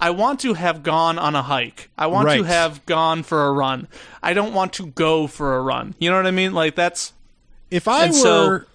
I 0.00 0.10
want 0.10 0.40
to 0.40 0.54
have 0.54 0.82
gone 0.82 1.18
on 1.18 1.34
a 1.34 1.42
hike. 1.42 1.88
I 1.96 2.08
want 2.08 2.28
to 2.30 2.42
have 2.42 2.84
gone 2.86 3.22
for 3.22 3.46
a 3.46 3.52
run. 3.52 3.88
I 4.22 4.34
don't 4.34 4.52
want 4.52 4.74
to 4.74 4.86
go 4.86 5.26
for 5.26 5.56
a 5.56 5.62
run. 5.62 5.94
You 5.98 6.10
know 6.10 6.16
what 6.16 6.26
I 6.26 6.30
mean? 6.30 6.52
Like 6.52 6.74
that's 6.74 7.12
If 7.70 7.88
I 7.88 8.04
And 8.06 8.14
so- 8.14 8.48
were, 8.48 8.66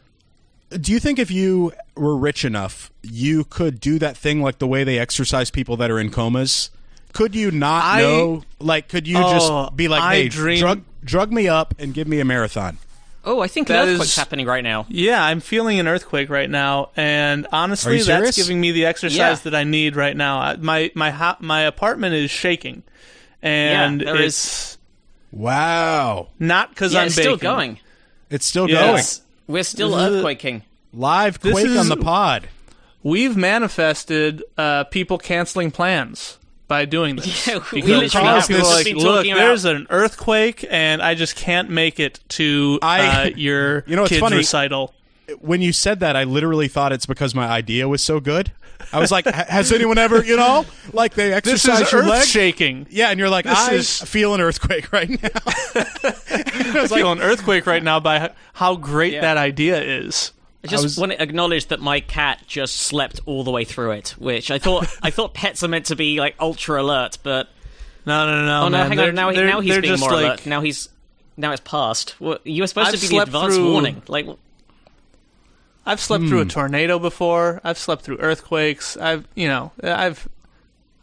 do 0.79 0.91
you 0.91 1.00
think 1.00 1.20
if 1.20 1.29
you 1.32 1.74
were 1.96 2.15
rich 2.17 2.46
enough, 2.46 2.91
you 3.03 3.43
could 3.43 3.79
do 3.79 4.00
that 4.00 4.15
thing 4.17 4.41
like 4.41 4.60
the 4.60 4.67
way 4.67 4.84
they 4.84 4.98
exercise 5.00 5.50
people 5.51 5.77
that 5.77 5.91
are 5.91 6.00
in 6.00 6.10
comas? 6.10 6.70
Could 7.13 7.36
you 7.36 7.51
not 7.51 7.84
I- 7.86 8.01
know? 8.01 8.43
Like, 8.60 8.88
could 8.88 9.08
you 9.08 9.17
Oh, 9.17 9.32
just 9.32 9.75
be 9.75 9.88
like, 9.88 10.01
"Hey, 10.13 10.29
dream- 10.29 10.60
drug 10.60 10.82
drug 11.03 11.32
me 11.34 11.48
up 11.48 11.74
and 11.79 11.93
give 11.93 12.08
me 12.08 12.20
a 12.20 12.25
marathon"? 12.25 12.77
Oh, 13.29 13.41
I 13.41 13.48
think 13.48 13.67
That 13.67 13.83
an 13.83 13.89
earthquake's 13.89 14.09
is- 14.12 14.15
happening 14.15 14.48
right 14.48 14.63
now. 14.63 14.88
Yeah, 14.89 15.24
I'm 15.24 15.39
feeling 15.39 15.79
an 15.79 15.88
earthquake 15.88 16.31
right 16.31 16.50
now, 16.50 16.89
and 16.98 17.45
honestly, 17.51 17.98
Are 17.98 18.03
serious? 18.03 18.25
that's 18.25 18.38
giving 18.38 18.59
me 18.59 18.71
the 18.71 18.86
exercise 18.86 19.15
Yeah. 19.17 19.36
that 19.43 19.53
I 19.53 19.63
need 19.65 19.95
right 19.95 20.17
now. 20.17 20.55
My 20.59 20.89
my 20.95 21.12
ha- 21.12 21.38
my 21.39 21.62
apartment 21.62 22.15
is 22.15 22.31
shaking, 22.31 22.81
and 23.43 24.01
Yeah, 24.01 24.13
there 24.13 24.21
is- 24.24 24.25
it's 24.36 24.77
Wow, 25.31 26.29
not 26.39 26.69
because 26.71 26.93
Yeah, 26.93 27.01
I'm 27.01 27.05
it's 27.07 27.15
still 27.15 27.38
going. 27.38 27.77
it's 28.31 28.48
still 28.48 28.67
Yeah. 28.67 28.79
going 28.79 28.89
It's- 28.95 29.21
We're 29.45 29.62
still 29.63 29.91
This 29.95 30.09
is- 30.12 30.24
earthquaking. 30.24 30.62
live. 30.91 31.39
Quake 31.39 31.67
is- 31.67 31.77
on 31.77 31.88
the 31.89 31.98
pod. 31.98 32.48
We've 33.03 33.38
manifested 33.38 34.43
uh, 34.57 34.86
people 34.86 35.19
canceling 35.19 35.69
plans 35.69 36.38
by 36.69 36.85
doing 36.85 37.15
this. 37.17 37.45
Yeah, 37.47 37.59
we 37.73 37.81
Because 37.81 38.13
literally 38.13 38.27
have. 38.27 38.47
people 38.47 38.65
are 38.67 38.73
like, 38.75 38.85
been 38.85 38.97
look, 38.97 39.15
talking 39.17 39.31
about- 39.33 39.39
there's 39.41 39.65
an 39.65 39.88
earthquake, 39.89 40.65
and 40.69 41.01
I 41.01 41.15
just 41.15 41.35
can't 41.35 41.69
make 41.69 41.99
it 41.99 42.21
to 42.29 42.79
I- 42.81 43.07
uh, 43.25 43.29
your 43.35 43.83
You 43.88 43.97
know, 43.97 44.03
it's 44.03 44.09
kids' 44.11 44.21
funny. 44.21 44.38
recital. 44.38 44.93
When 45.39 45.61
you 45.61 45.73
said 45.73 45.99
that, 45.99 46.15
I 46.15 46.23
literally 46.23 46.67
thought 46.69 46.91
it's 46.93 47.05
because 47.05 47.35
my 47.35 47.45
idea 47.47 47.88
was 47.88 48.01
so 48.01 48.19
good. 48.19 48.51
I 48.91 48.99
was 48.99 49.11
like, 49.11 49.25
"Has 49.25 49.71
anyone 49.71 49.99
ever, 49.99 50.23
you 50.23 50.35
know, 50.38 50.65
like 50.93 51.13
they 51.13 51.27
This 51.29 51.38
exercise 51.67 51.81
is 51.81 51.91
your 51.91 52.01
earth 52.01 52.07
leg?" 52.09 52.27
shaking. 52.27 52.88
Yeah, 52.89 53.09
and 53.09 53.19
you're 53.19 53.29
like, 53.29 53.45
This 53.45 53.55
"I 53.57 53.73
is- 53.73 54.01
feel 54.01 54.33
an 54.33 54.41
earthquake 54.41 54.91
right 54.93 55.09
now." 55.21 55.29
I 55.45 56.88
feel 56.88 57.11
an 57.11 57.19
earthquake 57.21 57.67
right 57.67 57.83
now 57.83 57.99
by 57.99 58.31
how 58.53 58.75
great 58.75 59.13
Yeah. 59.13 59.21
that 59.21 59.38
idea 59.38 59.79
is. 59.81 60.31
I 60.63 60.68
just 60.68 60.84
was- 60.84 60.98
want 60.98 61.12
to 61.13 61.22
acknowledge 61.22 61.68
that 61.68 61.80
my 61.80 62.00
cat 62.01 62.44
just 62.48 62.75
slept 62.75 63.22
all 63.25 63.44
the 63.44 63.51
way 63.51 63.63
through 63.63 63.92
it, 63.92 64.10
which 64.18 64.51
I 64.51 64.60
thought 64.60 64.88
I 65.01 65.10
thought 65.10 65.34
pets 65.34 65.63
are 65.63 65.68
meant 65.70 65.86
to 65.88 65.96
be 65.96 66.20
like 66.20 66.36
ultra 66.39 66.82
alert, 66.82 67.18
but 67.24 67.48
No, 68.06 68.25
no, 68.25 68.42
no, 68.42 68.46
no. 68.46 68.62
oh 68.66 68.68
no, 68.70 68.78
man. 68.78 68.88
hang 68.88 68.98
They're- 68.98 69.10
on, 69.10 69.16
now 69.16 69.30
he, 69.30 69.38
now 69.38 69.62
he's 69.62 69.78
being 69.80 70.00
more 70.00 70.12
like, 70.12 70.24
alert. 70.25 70.46
Now 70.46 70.62
he's 70.62 70.89
now 71.38 71.51
it's 71.54 71.62
past. 71.63 72.16
Well, 72.20 72.39
you 72.44 72.63
were 72.63 72.68
supposed 72.68 72.89
I've 72.89 72.96
to 72.96 73.00
be 73.00 73.08
the 73.08 73.13
slept 73.16 73.28
advance 73.30 73.56
through- 73.56 73.72
warning. 73.72 74.01
Like, 74.08 74.28
I've 75.86 76.00
slept 76.01 76.25
through 76.28 76.39
a 76.42 76.44
Hmm. 76.44 76.50
tornado 76.50 77.00
before. 77.00 77.62
I've 77.63 77.78
slept 77.78 78.04
through 78.04 78.18
earthquakes. 78.20 78.98
I've, 78.98 79.28
you 79.36 79.48
know, 79.48 79.72
I've 79.82 80.28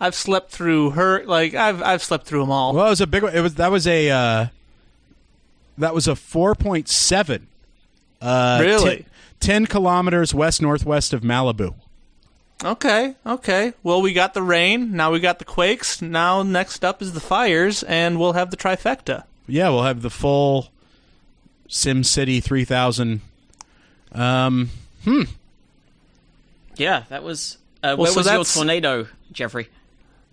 I've 0.01 0.15
slept 0.15 0.51
through 0.53 0.91
her. 0.91 1.25
Like 1.25 1.55
I've 1.55 1.83
I've 1.83 2.03
slept 2.03 2.27
through 2.27 2.41
them 2.41 2.51
all. 2.51 2.75
Well, 2.75 2.87
it 2.87 2.91
was 2.91 3.01
a 3.01 3.07
big 3.07 3.23
one. 3.23 3.35
It 3.35 3.41
was 3.41 3.55
that 3.55 3.71
was 3.73 3.87
a 3.87 4.11
uh, 4.11 4.47
that 5.79 5.95
was 5.95 6.07
a 6.07 6.15
four 6.15 6.55
point 6.55 6.89
seven. 6.89 7.47
Uh, 8.21 8.59
Really? 8.63 8.97
10, 8.97 9.05
10 9.41 9.67
kilometers 9.67 10.35
west 10.35 10.61
northwest 10.63 11.13
of 11.13 11.23
Malibu. 11.23 11.75
Okay, 12.65 13.15
okay. 13.27 13.75
Well, 13.83 14.01
we 14.01 14.13
got 14.15 14.33
the 14.33 14.43
rain. 14.43 14.93
Now 14.97 15.13
we 15.13 15.21
got 15.21 15.39
the 15.39 15.45
quakes. 15.45 16.01
Now 16.01 16.43
next 16.43 16.85
up 16.85 17.03
is 17.03 17.13
the 17.13 17.21
fires, 17.21 17.83
and 17.83 18.19
we'll 18.19 18.33
have 18.33 18.51
the 18.51 18.57
trifecta. 18.57 19.25
Yeah, 19.47 19.69
we'll 19.69 19.83
have 19.83 20.01
the 20.03 20.11
full 20.11 20.69
Sim 21.69 22.03
City 22.03 22.41
three 22.41 22.65
thousand. 22.65 23.21
Um, 24.13 24.71
Yeah, 26.77 27.05
that 27.11 27.23
was. 27.23 27.59
Uh, 27.83 27.97
Well, 27.97 27.97
where 27.99 28.13
so 28.13 28.19
was 28.21 28.27
your 28.33 28.45
tornado, 28.65 29.07
Jeffrey? 29.33 29.69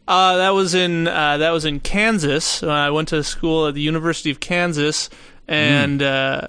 Uh, 0.08 0.38
that 0.38 0.50
was 0.50 0.74
in 0.74 1.08
uh, 1.08 1.38
that 1.38 1.52
was 1.52 1.66
in 1.66 1.80
Kansas. 1.80 2.64
Uh, 2.64 2.70
I 2.70 2.90
went 2.90 3.10
to 3.10 3.24
school 3.24 3.68
at 3.68 3.74
the 3.74 3.82
University 3.82 4.32
of 4.32 4.40
Kansas, 4.40 5.10
and 5.48 6.02
uh, 6.02 6.48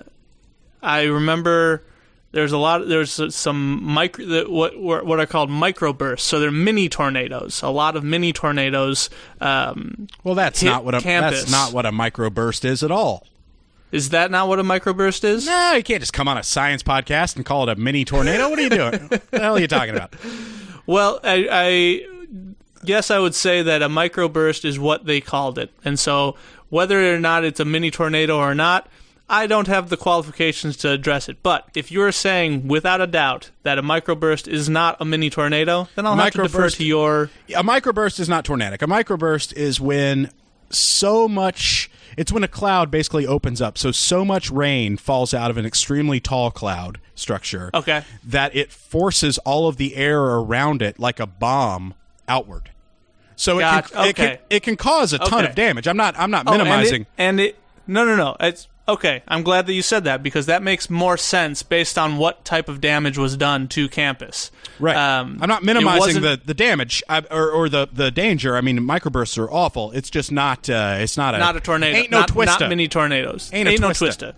I 0.82 1.04
remember 1.04 1.82
there's 2.34 2.52
a 2.52 2.58
lot. 2.58 2.86
There's 2.88 3.34
some 3.34 3.82
micro 3.82 4.26
the, 4.26 4.44
what 4.50 4.76
what 4.76 5.20
are 5.20 5.26
called 5.26 5.50
microbursts. 5.50 6.20
So 6.20 6.40
they're 6.40 6.50
mini 6.50 6.88
tornadoes. 6.88 7.62
A 7.62 7.68
lot 7.68 7.96
of 7.96 8.04
mini 8.04 8.32
tornadoes. 8.32 9.08
Um, 9.40 10.08
well, 10.24 10.34
that's 10.34 10.62
not 10.62 10.84
what 10.84 10.94
a 10.94 11.00
campus. 11.00 11.40
that's 11.40 11.50
not 11.52 11.72
what 11.72 11.86
a 11.86 11.92
microburst 11.92 12.64
is 12.64 12.82
at 12.82 12.90
all. 12.90 13.26
is 13.92 14.10
that 14.10 14.30
not 14.30 14.48
what 14.48 14.58
a 14.58 14.64
microburst 14.64 15.22
is? 15.24 15.46
No, 15.46 15.72
you 15.74 15.82
can't 15.84 16.00
just 16.00 16.12
come 16.12 16.26
on 16.26 16.36
a 16.36 16.42
science 16.42 16.82
podcast 16.82 17.36
and 17.36 17.46
call 17.46 17.68
it 17.68 17.78
a 17.78 17.80
mini 17.80 18.04
tornado. 18.04 18.50
What 18.50 18.58
are 18.58 18.62
you 18.62 18.70
doing? 18.70 18.92
what 19.08 19.30
the 19.30 19.38
hell 19.38 19.56
are 19.56 19.60
you 19.60 19.68
talking 19.68 19.94
about? 19.94 20.14
Well, 20.86 21.18
I, 21.24 21.48
I 21.50 22.06
guess 22.84 23.10
I 23.10 23.18
would 23.18 23.34
say 23.34 23.62
that 23.62 23.80
a 23.80 23.88
microburst 23.88 24.66
is 24.66 24.78
what 24.78 25.06
they 25.06 25.22
called 25.22 25.58
it. 25.58 25.70
And 25.82 25.98
so 25.98 26.36
whether 26.68 27.14
or 27.14 27.18
not 27.18 27.42
it's 27.42 27.58
a 27.58 27.64
mini 27.64 27.90
tornado 27.90 28.36
or 28.36 28.54
not, 28.54 28.86
I 29.28 29.46
don't 29.46 29.66
have 29.68 29.88
the 29.88 29.96
qualifications 29.96 30.76
to 30.78 30.90
address 30.90 31.28
it. 31.28 31.42
But 31.42 31.66
if 31.74 31.90
you're 31.90 32.12
saying 32.12 32.68
without 32.68 33.00
a 33.00 33.06
doubt 33.06 33.50
that 33.62 33.78
a 33.78 33.82
microburst 33.82 34.46
is 34.46 34.68
not 34.68 34.96
a 35.00 35.04
mini 35.04 35.30
tornado, 35.30 35.88
then 35.94 36.06
I'll 36.06 36.14
have 36.16 36.32
to 36.34 36.42
defer 36.42 36.68
to 36.68 36.84
your 36.84 37.30
a 37.48 37.62
microburst 37.64 38.20
is 38.20 38.28
not 38.28 38.44
tornadic. 38.44 38.82
A 38.82 38.86
microburst 38.86 39.54
is 39.54 39.80
when 39.80 40.30
so 40.70 41.26
much 41.28 41.90
it's 42.16 42.30
when 42.30 42.44
a 42.44 42.48
cloud 42.48 42.90
basically 42.90 43.26
opens 43.26 43.62
up. 43.62 43.78
So 43.78 43.92
so 43.92 44.24
much 44.24 44.50
rain 44.50 44.96
falls 44.98 45.32
out 45.32 45.50
of 45.50 45.56
an 45.56 45.64
extremely 45.64 46.20
tall 46.20 46.50
cloud 46.50 47.00
structure 47.14 47.70
Okay. 47.72 48.02
that 48.24 48.54
it 48.54 48.70
forces 48.72 49.38
all 49.38 49.68
of 49.68 49.78
the 49.78 49.96
air 49.96 50.20
around 50.20 50.82
it 50.82 50.98
like 50.98 51.18
a 51.18 51.26
bomb 51.26 51.94
outward. 52.28 52.70
So 53.36 53.58
it 53.58 53.62
Gotcha. 53.62 53.88
can, 53.94 54.04
it 54.08 54.16
can 54.16 54.26
Okay. 54.26 54.40
it 54.50 54.62
can 54.62 54.76
cause 54.76 55.12
a 55.14 55.18
ton 55.18 55.40
Okay. 55.40 55.48
of 55.48 55.54
damage. 55.54 55.88
I'm 55.88 55.96
not 55.96 56.14
I'm 56.18 56.30
not 56.30 56.46
Oh, 56.46 56.52
and 56.52 56.60
it- 56.60 56.64
minimizing. 56.64 57.06
and 57.16 57.40
it, 57.40 57.58
no 57.86 58.04
no 58.04 58.16
no 58.16 58.36
it's 58.38 58.68
okay 58.86 59.22
i'm 59.28 59.42
glad 59.42 59.66
that 59.66 59.72
you 59.72 59.82
said 59.82 60.04
that 60.04 60.22
because 60.22 60.46
that 60.46 60.62
makes 60.62 60.90
more 60.90 61.16
sense 61.16 61.62
based 61.62 61.96
on 61.98 62.18
what 62.18 62.44
type 62.44 62.68
of 62.68 62.80
damage 62.80 63.16
was 63.16 63.36
done 63.36 63.66
to 63.68 63.88
campus 63.88 64.50
Right. 64.80 64.96
um, 64.96 65.38
I'm 65.40 65.48
not 65.48 65.62
minimizing 65.62 66.20
the, 66.20 66.40
the 66.44 66.52
damage 66.54 67.02
I, 67.08 67.20
or, 67.30 67.48
or 67.50 67.68
the, 67.68 67.88
the 67.92 68.10
danger. 68.10 68.56
I 68.56 68.60
mean, 68.60 68.80
microbursts 68.80 69.38
are 69.38 69.48
awful. 69.48 69.92
It's 69.92 70.10
just 70.10 70.32
not. 70.32 70.68
Uh, 70.68 70.96
it's 70.98 71.16
not 71.16 71.36
a 71.36 71.38
not 71.38 71.54
a 71.56 71.60
tornado. 71.60 71.96
Ain't 71.96 72.10
no 72.10 72.20
not, 72.20 72.30
twista. 72.30 72.58
Not 72.60 72.68
mini 72.70 72.88
tornadoes. 72.88 73.50
Ain't 73.52 73.68
a 73.68 73.76
no 73.78 73.90
twista. 73.90 74.32
twista. 74.32 74.34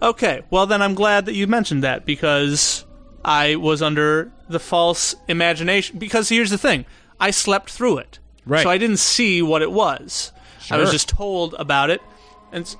Okay, 0.00 0.42
well 0.50 0.66
then 0.66 0.82
I'm 0.82 0.94
glad 0.94 1.26
that 1.26 1.34
you 1.34 1.48
mentioned 1.48 1.82
that 1.82 2.06
because 2.06 2.84
I 3.24 3.56
was 3.56 3.82
under 3.82 4.30
the 4.48 4.60
false 4.60 5.16
imagination. 5.26 5.98
Because 5.98 6.28
here's 6.28 6.50
the 6.50 6.58
thing, 6.58 6.84
I 7.18 7.32
slept 7.32 7.68
through 7.70 7.98
it, 7.98 8.20
Right. 8.46 8.62
so 8.62 8.70
I 8.70 8.78
didn't 8.78 8.98
see 8.98 9.42
what 9.42 9.62
it 9.62 9.72
was. 9.72 10.30
Sure. 10.60 10.76
I 10.76 10.80
was 10.80 10.92
just 10.92 11.08
told 11.08 11.54
about 11.54 11.90
it. 11.90 12.00
And 12.52 12.72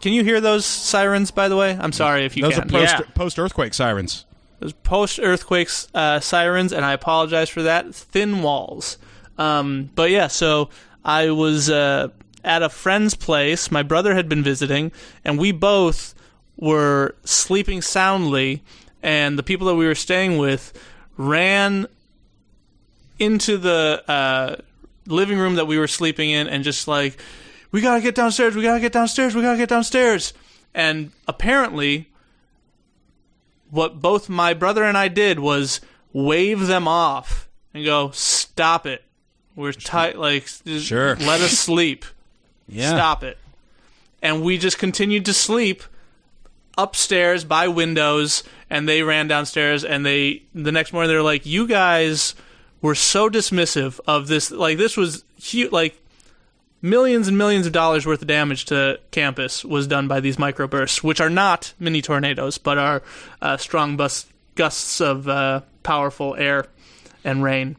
can 0.00 0.12
you 0.12 0.24
hear 0.24 0.40
those 0.40 0.64
sirens? 0.64 1.30
By 1.30 1.48
the 1.48 1.56
way, 1.56 1.76
I'm 1.80 1.92
sorry 1.92 2.24
if 2.24 2.36
you 2.36 2.42
can't. 2.42 2.54
Those 2.54 2.60
can. 2.64 2.68
are 2.68 2.80
post, 2.80 2.94
Yeah. 2.98 3.14
post 3.14 3.38
earthquake 3.38 3.74
sirens. 3.74 4.24
Those 4.60 4.72
post 4.72 5.18
earthquakes 5.20 5.88
uh, 5.94 6.20
sirens, 6.20 6.72
and 6.72 6.84
I 6.84 6.92
apologize 6.92 7.48
for 7.48 7.62
that. 7.62 7.94
Thin 7.94 8.42
walls. 8.42 8.98
Um, 9.38 9.90
but 9.94 10.10
yeah, 10.10 10.26
so 10.26 10.68
I 11.04 11.30
was 11.30 11.70
uh, 11.70 12.08
at 12.44 12.62
a 12.62 12.68
friend's 12.68 13.14
place. 13.14 13.70
My 13.70 13.82
brother 13.82 14.14
had 14.14 14.28
been 14.28 14.42
visiting, 14.42 14.92
and 15.24 15.38
we 15.38 15.52
both 15.52 16.14
were 16.56 17.14
sleeping 17.24 17.80
soundly. 17.80 18.62
And 19.02 19.38
the 19.38 19.42
people 19.42 19.66
that 19.68 19.76
we 19.76 19.86
were 19.86 19.94
staying 19.94 20.36
with 20.36 20.78
ran 21.16 21.86
into 23.18 23.56
the 23.56 24.02
uh, 24.06 24.56
living 25.06 25.38
room 25.38 25.54
that 25.54 25.66
we 25.66 25.78
were 25.78 25.86
sleeping 25.88 26.30
in 26.30 26.48
and 26.48 26.64
just 26.64 26.86
like, 26.86 27.18
we 27.72 27.80
gotta 27.80 28.00
get 28.00 28.14
downstairs, 28.14 28.54
we 28.56 28.62
gotta 28.62 28.80
get 28.80 28.92
downstairs, 28.92 29.34
we 29.34 29.42
gotta 29.42 29.58
get 29.58 29.68
downstairs. 29.68 30.32
And 30.74 31.12
apparently, 31.26 32.08
what 33.70 34.00
both 34.00 34.28
my 34.28 34.54
brother 34.54 34.84
and 34.84 34.96
I 34.98 35.08
did 35.08 35.38
was 35.40 35.80
wave 36.12 36.66
them 36.66 36.88
off 36.88 37.48
and 37.72 37.84
go, 37.84 38.10
"Stop 38.12 38.86
it! 38.86 39.04
We're 39.54 39.72
tight. 39.72 40.18
Like, 40.18 40.48
Sure. 40.78 41.16
let 41.16 41.40
us 41.40 41.52
sleep. 41.58 42.04
Yeah. 42.68 42.90
Stop 42.90 43.24
it." 43.24 43.36
And 44.22 44.42
we 44.42 44.58
just 44.58 44.78
continued 44.78 45.24
to 45.24 45.32
sleep 45.34 45.82
upstairs 46.78 47.42
by 47.42 47.66
windows, 47.66 48.44
and 48.68 48.88
they 48.88 49.02
ran 49.02 49.26
downstairs. 49.26 49.84
And 49.84 50.06
they 50.06 50.42
the 50.54 50.70
next 50.70 50.92
morning 50.92 51.08
they 51.08 51.16
were 51.16 51.22
like, 51.22 51.44
"You 51.46 51.66
guys 51.66 52.34
were 52.80 52.94
so 52.94 53.28
dismissive 53.28 53.98
of 54.06 54.28
this. 54.28 54.50
Like, 54.52 54.78
this 54.78 54.96
was 54.96 55.24
huge. 55.40 55.72
Like." 55.72 55.99
Millions 56.82 57.28
and 57.28 57.36
millions 57.36 57.66
of 57.66 57.72
dollars 57.72 58.06
worth 58.06 58.22
of 58.22 58.28
damage 58.28 58.64
to 58.66 58.98
campus 59.10 59.64
was 59.64 59.86
done 59.86 60.08
by 60.08 60.20
these 60.20 60.36
microbursts, 60.36 61.02
which 61.02 61.20
are 61.20 61.30
not 61.30 61.74
mini 61.78 62.00
tornadoes, 62.00 62.56
but 62.56 62.78
are 62.78 63.02
uh, 63.42 63.56
strong 63.58 63.96
bus- 63.96 64.26
gusts 64.54 65.00
of 65.00 65.28
uh, 65.28 65.60
powerful 65.82 66.34
air 66.36 66.66
and 67.22 67.42
rain. 67.42 67.76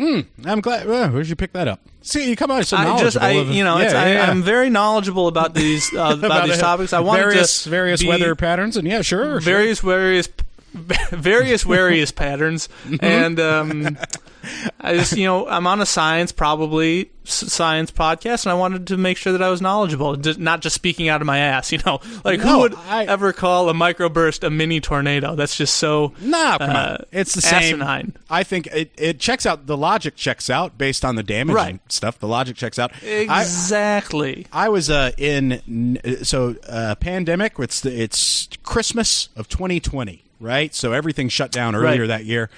I'm 0.00 0.60
glad. 0.60 0.86
Well, 0.86 1.10
where'd 1.10 1.28
you 1.28 1.36
pick 1.36 1.52
that 1.52 1.68
up? 1.68 1.80
See, 2.02 2.30
you 2.30 2.36
come 2.36 2.50
out 2.50 2.66
so 2.66 2.78
I 2.78 2.98
just, 2.98 3.18
I, 3.18 3.32
you 3.32 3.62
know, 3.62 3.76
yeah, 3.76 3.84
it's, 3.84 3.92
yeah, 3.92 4.02
I, 4.02 4.12
yeah. 4.12 4.30
I'm 4.30 4.42
very 4.42 4.70
knowledgeable 4.70 5.28
about 5.28 5.52
these 5.52 5.92
uh, 5.94 6.16
about, 6.22 6.46
these 6.46 6.56
uh, 6.56 6.60
topics. 6.60 6.94
I 6.94 7.00
wanted 7.00 7.24
various 7.24 7.64
to 7.64 7.68
various 7.68 8.04
weather 8.04 8.34
patterns, 8.34 8.78
and 8.78 8.88
yeah, 8.88 9.02
sure, 9.02 9.24
sure. 9.24 9.40
various 9.40 9.80
various 9.80 10.28
various 10.72 11.62
various 11.64 12.10
patterns, 12.12 12.70
and 13.00 13.38
um, 13.38 13.98
I 14.80 14.94
just 14.96 15.16
you 15.16 15.24
know 15.26 15.46
I'm 15.48 15.66
on 15.66 15.80
a 15.80 15.86
science 15.86 16.32
probably 16.32 17.10
science 17.24 17.90
podcast, 17.92 18.44
and 18.44 18.50
I 18.50 18.54
wanted 18.54 18.88
to 18.88 18.96
make 18.96 19.16
sure 19.16 19.32
that 19.32 19.42
I 19.42 19.50
was 19.50 19.60
knowledgeable, 19.60 20.16
not 20.38 20.60
just 20.62 20.74
speaking 20.74 21.08
out 21.08 21.20
of 21.20 21.26
my 21.26 21.38
ass. 21.38 21.70
You 21.70 21.78
know, 21.86 22.00
like 22.24 22.40
No, 22.40 22.46
who 22.54 22.58
would 22.60 22.74
I- 22.74 23.04
ever 23.04 23.32
call 23.32 23.68
a 23.68 23.72
microburst 23.74 24.42
a 24.44 24.50
mini 24.50 24.80
tornado? 24.80 25.34
That's 25.36 25.56
just 25.56 25.74
so 25.74 26.12
No, 26.20 26.56
come 26.58 26.70
uh, 26.70 26.74
on. 26.74 27.04
It's 27.12 27.34
the 27.34 27.40
same. 27.42 27.82
I 28.28 28.42
think 28.42 28.66
it, 28.68 28.90
it 28.96 29.20
checks 29.20 29.46
out. 29.46 29.66
The 29.66 29.76
logic 29.76 30.16
checks 30.16 30.48
out 30.50 30.76
based 30.78 31.04
on 31.04 31.14
the 31.16 31.22
damage 31.22 31.54
Right. 31.56 31.70
and 31.70 31.80
stuff. 31.88 32.18
The 32.18 32.28
logic 32.28 32.56
checks 32.56 32.78
out. 32.78 32.92
I, 33.02 33.42
exactly. 33.42 34.46
I 34.52 34.68
was 34.70 34.90
uh, 34.90 35.12
in 35.18 35.98
so 36.22 36.56
uh, 36.68 36.94
pandemic. 36.96 37.58
It's 37.58 37.80
the, 37.80 38.00
it's 38.02 38.48
Christmas 38.62 39.28
of 39.36 39.48
2020, 39.48 40.22
right? 40.40 40.74
So 40.74 40.92
everything 40.92 41.28
shut 41.28 41.52
down 41.52 41.74
earlier 41.74 42.00
Right. 42.02 42.06
that 42.08 42.24
year. 42.24 42.50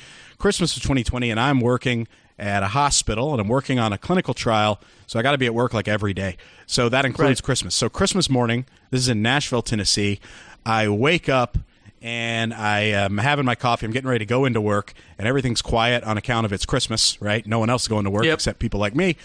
Christmas 0.42 0.76
of 0.76 0.82
2020, 0.82 1.30
and 1.30 1.38
I'm 1.38 1.60
working 1.60 2.08
at 2.38 2.64
a 2.64 2.68
hospital 2.68 3.30
and 3.30 3.40
I'm 3.40 3.46
working 3.46 3.78
on 3.78 3.92
a 3.92 3.98
clinical 3.98 4.34
trial. 4.34 4.80
So 5.06 5.18
I 5.18 5.22
got 5.22 5.32
to 5.32 5.38
be 5.38 5.46
at 5.46 5.54
work 5.54 5.72
like 5.72 5.86
every 5.86 6.12
day. 6.12 6.36
So 6.66 6.88
that 6.88 7.04
includes 7.04 7.40
Right. 7.40 7.44
Christmas. 7.44 7.74
So 7.76 7.88
Christmas 7.88 8.28
morning, 8.28 8.64
this 8.90 9.00
is 9.00 9.08
in 9.08 9.22
Nashville, 9.22 9.62
Tennessee. 9.62 10.18
I 10.66 10.88
wake 10.88 11.28
up 11.28 11.58
and 12.02 12.52
I 12.52 12.80
am 12.80 13.18
having 13.18 13.44
my 13.44 13.54
coffee. 13.54 13.86
I'm 13.86 13.92
getting 13.92 14.08
ready 14.08 14.24
to 14.24 14.28
go 14.28 14.44
into 14.44 14.60
work, 14.60 14.92
and 15.18 15.28
everything's 15.28 15.62
quiet 15.62 16.02
on 16.02 16.18
account 16.18 16.44
of 16.44 16.52
it's 16.52 16.66
Christmas, 16.66 17.22
right? 17.22 17.46
No 17.46 17.60
one 17.60 17.70
else 17.70 17.82
is 17.82 17.88
going 17.88 18.02
to 18.04 18.10
work 18.10 18.24
Yep. 18.24 18.34
except 18.34 18.58
people 18.58 18.80
like 18.80 18.96
me. 18.96 19.16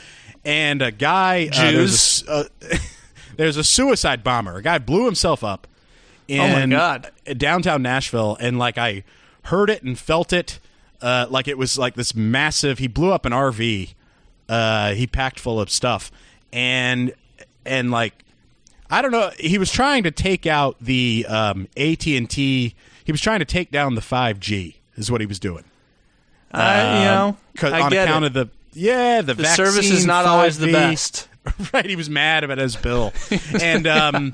And 0.45 0.83
a 0.83 0.91
guy, 0.91 1.49
uh, 1.51 1.71
there's 1.71 2.23
a 2.27 2.31
uh, 2.31 2.43
there's 3.37 3.57
a 3.57 3.63
suicide 3.63 4.23
bomber. 4.23 4.57
A 4.57 4.61
guy 4.61 4.77
blew 4.77 5.05
himself 5.05 5.43
up 5.43 5.65
in 6.27 6.39
Oh 6.39 6.53
my 6.53 6.65
God. 6.67 7.11
downtown 7.37 7.81
Nashville, 7.81 8.37
and 8.39 8.59
like 8.59 8.77
I 8.77 9.03
heard 9.45 9.71
it 9.71 9.81
and 9.81 9.97
felt 9.97 10.31
it, 10.31 10.59
uh, 11.01 11.27
like 11.29 11.47
it 11.47 11.57
was 11.57 11.77
like 11.77 11.95
this 11.95 12.15
massive. 12.15 12.79
He 12.79 12.87
blew 12.87 13.11
up 13.11 13.25
an 13.25 13.31
RV. 13.33 13.93
Uh, 14.49 14.93
he 14.93 15.07
packed 15.07 15.39
full 15.39 15.59
of 15.59 15.69
stuff, 15.69 16.11
and 16.53 17.13
and 17.65 17.91
like 17.91 18.13
I 18.89 19.01
don't 19.01 19.11
know. 19.11 19.31
He 19.39 19.57
was 19.57 19.71
trying 19.71 20.03
to 20.03 20.11
take 20.11 20.45
out 20.45 20.77
the 20.79 21.25
um, 21.27 21.67
AT 21.75 22.05
and 22.07 22.29
T. 22.29 22.75
He 23.03 23.11
was 23.11 23.21
trying 23.21 23.39
to 23.39 23.45
take 23.45 23.71
down 23.71 23.95
the 23.95 24.01
five 24.01 24.39
G. 24.39 24.77
Is 24.95 25.11
what 25.11 25.21
he 25.21 25.27
was 25.27 25.39
doing. 25.39 25.63
I, 26.51 26.99
you 26.99 27.05
know, 27.05 27.37
'Cause 27.57 27.73
I 27.73 27.81
on 27.81 27.93
account 27.93 28.25
it. 28.25 28.27
of 28.27 28.33
the 28.33 28.49
yeah 28.73 29.21
the, 29.21 29.33
the 29.33 29.45
service 29.45 29.91
is 29.91 30.05
not 30.05 30.25
always 30.25 30.57
the 30.57 30.71
best. 30.71 31.27
right. 31.73 31.85
He 31.85 31.95
was 31.95 32.09
mad 32.09 32.43
about 32.43 32.57
his 32.57 32.75
bill, 32.75 33.13
and 33.61 33.85
um, 33.85 34.31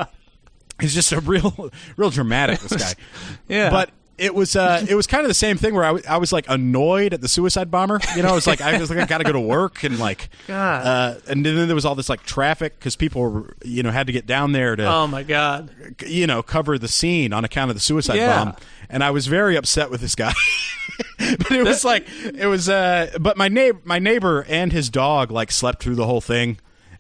he's 0.80 0.94
just 0.94 1.12
a 1.12 1.20
real 1.20 1.72
real 1.98 2.12
dramatic. 2.12 2.60
This 2.60 2.76
guy. 2.82 2.94
Yeah. 3.50 3.70
But 3.72 3.90
it 4.18 4.34
was 4.36 4.56
uh, 4.56 4.86
it 4.90 4.96
was 4.96 5.08
kind 5.08 5.22
of 5.24 5.28
the 5.28 5.34
same 5.34 5.58
thing 5.58 5.74
where 5.74 5.84
I, 5.84 5.88
w- 5.88 6.06
I 6.08 6.18
was 6.18 6.32
like 6.32 6.46
annoyed 6.48 7.14
at 7.14 7.22
the 7.22 7.28
suicide 7.28 7.72
bomber. 7.72 8.00
You 8.16 8.24
know, 8.24 8.30
I 8.30 8.34
was 8.36 8.46
like 8.48 8.62
I 8.62 8.78
was 8.80 8.90
like 8.90 9.00
I 9.00 9.06
got 9.06 9.18
to 9.20 9.24
go 9.24 9.32
to 9.34 9.40
work 9.40 9.84
and 9.84 9.98
like 10.00 10.30
uh, 10.50 11.16
and 11.28 11.46
then 11.46 11.68
there 11.68 11.76
was 11.76 11.86
all 11.86 11.96
this 11.96 12.10
like 12.10 12.24
traffic 12.24 12.78
because 12.80 12.96
people 12.96 13.22
were 13.22 13.56
you 13.64 13.84
know 13.84 13.92
had 13.92 14.08
to 14.08 14.14
get 14.14 14.26
down 14.26 14.52
there 14.52 14.76
to 14.76 14.86
Oh 14.86 15.08
my 15.08 15.24
god. 15.24 15.70
you 16.06 16.28
know 16.28 16.44
cover 16.44 16.78
the 16.78 16.88
scene 16.88 17.34
on 17.34 17.44
account 17.46 17.72
of 17.72 17.76
the 17.76 17.82
suicide 17.82 18.16
Yeah. 18.18 18.44
bomb. 18.46 18.56
And 18.90 19.04
I 19.04 19.10
was 19.12 19.26
very 19.28 19.56
upset 19.56 19.90
with 19.90 20.02
this 20.02 20.14
guy. 20.16 20.34
but 21.18 21.52
it 21.52 21.64
was 21.64 21.84
like 21.84 22.06
it 22.24 22.48
was 22.48 22.70
uh 22.70 23.12
but 23.20 23.38
my 23.38 23.48
neighbor 23.48 23.80
my 23.84 24.00
neighbor 24.00 24.46
and 24.48 24.72
his 24.72 24.90
dog 24.90 25.32
like 25.32 25.52
slept 25.52 25.82
through 25.82 25.96
the 25.96 26.06
whole 26.06 26.22
thing. 26.22 26.58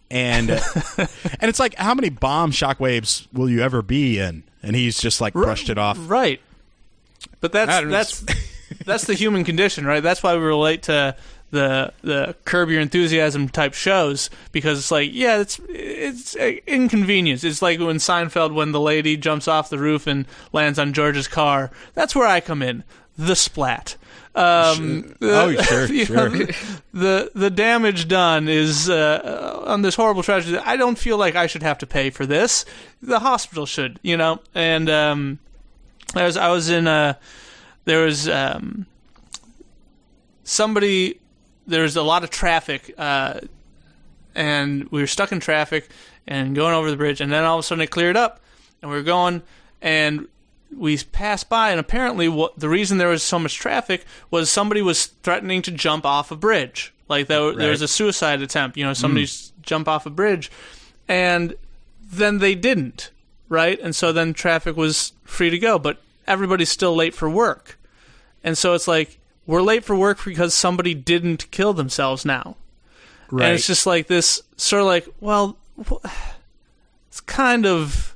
And 0.10 0.50
and 0.50 0.60
it's 1.44 1.60
like 1.60 1.76
how 1.76 1.94
many 1.94 2.10
bomb 2.10 2.52
shockwaves 2.52 3.28
will 3.34 3.50
you 3.50 3.62
ever 3.62 3.82
be 3.82 4.20
in? 4.20 4.44
And 4.62 4.76
he's 4.76 5.00
just 5.00 5.20
like 5.22 5.34
brushed 5.34 5.70
it 5.70 5.78
off. 5.78 5.98
Right. 6.10 6.40
But 7.44 7.52
that's 7.52 7.90
that's 7.90 8.26
that's 8.86 9.04
the 9.04 9.14
human 9.14 9.44
condition, 9.44 9.86
right? 9.86 10.02
That's 10.02 10.24
why 10.24 10.34
we 10.34 10.42
relate 10.42 10.84
to 10.84 11.18
the 11.52 11.92
the 12.02 12.38
curb 12.46 12.70
your 12.70 12.80
enthusiasm 12.80 13.50
type 13.50 13.74
shows 13.74 14.30
because 14.54 14.80
it's 14.80 14.92
like 14.92 15.10
yeah 15.12 15.40
it's 15.40 15.60
it's 15.70 16.36
inconvenience 16.36 17.44
it's 17.44 17.62
like 17.62 17.80
when 17.80 17.98
seinfeld 17.98 18.54
when 18.56 18.72
the 18.72 18.80
lady 18.80 19.16
jumps 19.16 19.48
off 19.48 19.70
the 19.70 19.78
roof 19.78 20.08
and 20.08 20.26
lands 20.52 20.80
on 20.80 20.94
george's 20.94 21.28
car 21.28 21.70
that's 21.94 22.16
where 22.16 22.26
i 22.26 22.40
come 22.40 22.64
in 22.64 22.84
the 23.20 23.36
splat 23.36 23.96
um, 24.36 25.16
Oh, 25.22 25.54
sure, 25.62 25.88
sure. 26.06 26.30
know, 26.30 26.46
the 26.92 27.32
the 27.36 27.52
damage 27.52 28.08
done 28.08 28.48
is 28.48 28.90
uh, 28.90 29.62
on 29.68 29.84
this 29.84 29.94
horrible 29.94 30.24
tragedy. 30.24 30.58
I 30.58 30.76
don't 30.76 30.98
feel 30.98 31.18
like 31.18 31.36
I 31.36 31.46
should 31.46 31.62
have 31.62 31.78
to 31.78 31.86
pay 31.86 32.10
for 32.10 32.26
this. 32.26 32.66
The 33.00 33.20
hospital 33.20 33.68
should, 33.68 34.00
you 34.02 34.18
know. 34.18 34.40
And 34.56 34.90
um, 34.90 35.38
I 36.16 36.26
was 36.26 36.38
I 36.38 36.50
was 36.50 36.70
in 36.70 36.88
a 36.88 37.18
there 37.86 38.06
was 38.06 38.28
um, 38.30 38.86
somebody 40.44 41.20
there 41.68 41.84
was 41.84 41.96
a 41.96 42.04
lot 42.04 42.24
of 42.24 42.30
traffic 42.30 42.94
uh, 42.98 43.40
and 44.36 44.90
we 44.90 45.02
were 45.02 45.08
stuck 45.08 45.32
in 45.32 45.40
traffic 45.40 45.90
and 46.28 46.56
going 46.56 46.74
over 46.74 46.90
the 46.92 46.98
bridge 46.98 47.22
and 47.22 47.32
then 47.32 47.44
all 47.44 47.58
of 47.58 47.60
a 47.60 47.64
sudden 47.64 47.82
it 47.82 47.88
cleared 47.88 48.18
up 48.18 48.40
and 48.82 48.92
we 48.92 48.98
were 48.98 49.04
going 49.04 49.42
and 49.82 50.28
we 50.76 50.98
passed 50.98 51.50
by 51.50 51.70
and 51.72 51.80
apparently 51.80 52.28
what 52.28 52.58
the 52.60 52.70
reason 52.70 52.98
there 52.98 53.10
was 53.10 53.24
so 53.24 53.38
much 53.38 53.56
traffic 53.56 54.06
was 54.32 54.50
somebody 54.50 54.82
was 54.82 55.06
threatening 55.06 55.62
to 55.62 55.72
jump 55.72 56.06
off 56.06 56.32
a 56.32 56.36
bridge. 56.36 56.94
Like 57.08 57.28
there, 57.28 57.54
there 57.54 57.70
was 57.70 57.82
a 57.82 57.88
suicide 57.88 58.42
attempt 58.42 58.78
you 58.78 58.84
know 58.84 58.94
somebody 58.94 59.24
s 59.24 59.52
jump 59.62 59.88
off 59.88 60.06
a 60.06 60.10
bridge 60.10 60.52
and 61.08 61.56
then 62.02 62.40
they 62.40 62.56
didn't 62.56 63.12
right 63.54 63.80
and 63.80 63.96
so 63.96 64.12
then 64.12 64.34
traffic 64.34 64.76
was 64.76 65.14
free 65.24 65.50
to 65.50 65.58
go 65.60 65.78
but 65.80 66.02
everybody's 66.28 66.70
still 66.70 66.96
late 66.96 67.14
for 67.14 67.30
work 67.30 67.78
and 68.44 68.58
so 68.58 68.74
it's 68.74 68.88
like 68.88 69.20
we're 69.46 69.62
late 69.62 69.84
for 69.84 69.96
work 69.96 70.24
because 70.26 70.54
somebody 70.54 70.94
didn't 70.94 71.50
kill 71.52 71.74
themselves 71.74 72.26
now 72.26 72.56
Right. 73.32 73.46
and 73.46 73.56
it's 73.56 73.66
just 73.68 73.86
like 73.86 74.08
this 74.08 74.42
sort 74.58 74.82
of 74.82 74.88
like 74.88 75.08
well 75.22 75.58
it's 77.08 77.22
kind 77.22 77.66
of 77.66 78.16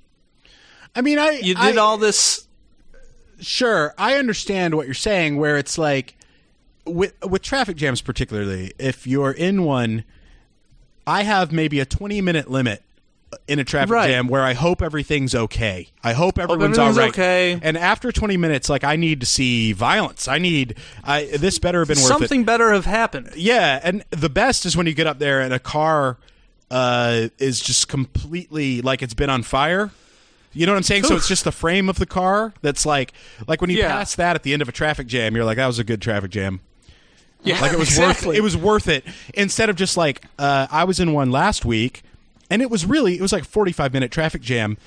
I 0.95 1.01
mean, 1.01 1.19
I 1.19 1.31
you 1.33 1.53
did 1.53 1.77
I- 1.77 1.81
all 1.81 1.97
this 1.97 2.47
Sure, 3.39 3.93
I 3.99 4.15
understand 4.15 4.73
what 4.73 4.87
you're 4.87 4.95
saying. 4.95 5.37
Where 5.37 5.57
it's 5.57 5.77
like 5.77 6.15
with 6.87 7.13
with 7.23 7.43
traffic 7.43 7.77
jams, 7.77 8.01
particularly 8.01 8.73
if 8.79 9.05
you're 9.05 9.31
in 9.31 9.63
one, 9.63 10.03
I 11.05 11.21
have 11.21 11.51
maybe 11.51 11.79
a 11.79 11.85
20 11.85 12.19
minute 12.21 12.49
limit 12.49 12.81
in 13.47 13.59
a 13.59 13.63
traffic 13.63 13.91
Right. 13.93 14.07
jam 14.09 14.27
where 14.27 14.43
I 14.43 14.53
hope 14.53 14.81
everything's 14.81 15.35
okay. 15.35 15.89
I 16.03 16.13
hope 16.13 16.39
everyone's 16.39 16.77
all 16.77 16.89
everything's 16.89 17.17
right. 17.17 17.23
okay. 17.55 17.59
And 17.61 17.77
after 17.77 18.11
20 18.11 18.37
minutes, 18.37 18.69
like 18.69 18.83
I 18.83 18.95
need 18.95 19.19
to 19.19 19.25
see 19.25 19.73
violence. 19.73 20.27
I 20.27 20.37
need. 20.37 20.75
I 21.03 21.25
this 21.25 21.59
better 21.59 21.79
have 21.79 21.87
been 21.89 21.97
worth 21.97 22.05
it. 22.05 22.07
something 22.07 22.43
better 22.45 22.71
have 22.73 22.85
happened 22.85 23.31
Yeah, 23.35 23.79
and 23.83 24.03
the 24.11 24.29
best 24.29 24.65
is 24.65 24.77
when 24.77 24.87
you 24.87 24.93
get 24.93 25.07
up 25.07 25.19
there 25.19 25.41
and 25.41 25.53
a 25.53 25.59
car 25.59 26.17
uh, 26.71 27.27
is 27.37 27.59
just 27.59 27.87
completely 27.87 28.81
like 28.81 29.01
it's 29.01 29.13
been 29.13 29.29
on 29.29 29.43
fire. 29.43 29.91
You 30.53 30.65
know 30.65 30.71
what 30.71 30.77
I'm 30.77 30.83
saying? 30.83 31.03
So 31.03 31.15
it's 31.15 31.27
just 31.27 31.43
the 31.43 31.51
frame 31.51 31.87
of 31.89 31.99
the 31.99 32.05
car 32.07 32.53
that's 32.61 32.85
like 32.85 33.13
like 33.47 33.61
when 33.61 33.69
you 33.69 33.77
Yeah. 33.77 33.89
pass 33.89 34.15
that 34.15 34.35
at 34.35 34.43
the 34.43 34.53
end 34.53 34.61
of 34.61 34.69
a 34.69 34.71
traffic 34.71 35.05
jam, 35.07 35.35
you're 35.35 35.45
like, 35.45 35.57
that 35.57 35.67
was 35.67 35.79
a 35.79 35.83
good 35.83 36.01
traffic 36.01 36.31
jam. 36.31 36.61
yeah 37.43 37.59
Like 37.61 37.73
it 37.73 37.79
was 37.79 37.89
exactly. 37.97 38.29
worth 38.29 38.37
it 38.37 38.41
was 38.41 38.57
worth 38.57 38.87
it. 38.87 39.05
Instead 39.33 39.69
of 39.69 39.75
just 39.75 39.97
like 39.97 40.23
uh, 40.39 40.67
I 40.71 40.85
was 40.85 40.99
in 40.99 41.13
one 41.13 41.29
last 41.31 41.63
week 41.65 42.01
and 42.49 42.61
it 42.61 42.69
was 42.69 42.85
really 42.85 43.15
it 43.15 43.21
was 43.21 43.31
like 43.31 43.43
45 43.45 43.93
minute 43.93 44.11
traffic 44.11 44.41
jam 44.41 44.77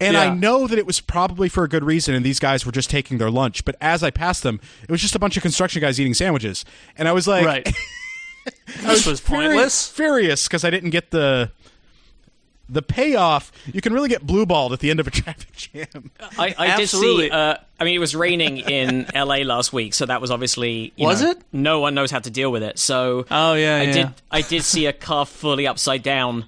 and 0.00 0.16
i 0.16 0.32
know 0.34 0.66
that 0.66 0.78
it 0.78 0.86
was 0.86 1.00
probably 1.00 1.48
for 1.48 1.64
a 1.64 1.68
good 1.68 1.84
reason 1.84 2.14
and 2.14 2.24
these 2.24 2.38
guys 2.38 2.66
were 2.66 2.72
just 2.72 2.90
taking 2.90 3.18
their 3.18 3.30
lunch 3.30 3.64
but 3.64 3.76
as 3.80 4.02
i 4.02 4.10
passed 4.10 4.42
them 4.42 4.60
it 4.82 4.90
was 4.90 5.00
just 5.00 5.14
a 5.14 5.18
bunch 5.18 5.36
of 5.36 5.42
construction 5.42 5.80
guys 5.80 6.00
eating 6.00 6.14
sandwiches 6.14 6.64
and 6.96 7.08
i 7.08 7.12
was 7.12 7.26
like 7.26 7.44
right 7.44 7.64
this 8.82 9.06
was 9.06 9.20
furi- 9.20 9.46
pointless 9.46 9.88
furious 9.88 10.46
because 10.46 10.64
i 10.64 10.70
didn't 10.70 10.90
get 10.90 11.10
the 11.10 11.50
the 12.68 12.80
payoff 12.82 13.52
you 13.66 13.80
can 13.80 13.92
really 13.92 14.08
get 14.08 14.26
blue 14.26 14.46
balled 14.46 14.72
at 14.72 14.80
the 14.80 14.90
end 14.90 14.98
of 14.98 15.06
a 15.06 15.10
traffic 15.12 15.52
jam 15.52 16.10
I, 16.38 16.54
I 16.56 16.76
did 16.76 16.88
see. 16.88 17.30
Uh, 17.30 17.56
I 17.78 17.84
mean, 17.84 17.94
it 17.94 17.98
was 17.98 18.14
raining 18.14 18.58
in 18.58 19.06
LA 19.14 19.38
last 19.38 19.72
week, 19.72 19.94
so 19.94 20.06
that 20.06 20.20
was 20.20 20.30
obviously. 20.30 20.92
you 20.96 21.06
Was 21.06 21.22
know, 21.22 21.32
it? 21.32 21.42
No 21.52 21.80
one 21.80 21.94
knows 21.94 22.10
how 22.10 22.20
to 22.20 22.30
deal 22.30 22.50
with 22.50 22.62
it. 22.62 22.78
So. 22.78 23.26
Oh, 23.30 23.54
yeah, 23.54 23.76
I 23.76 23.82
yeah. 23.82 23.92
did. 23.92 24.08
I 24.30 24.40
did 24.42 24.62
see 24.62 24.86
a 24.86 24.92
car 24.92 25.26
fully 25.26 25.66
upside 25.66 26.02
down 26.02 26.46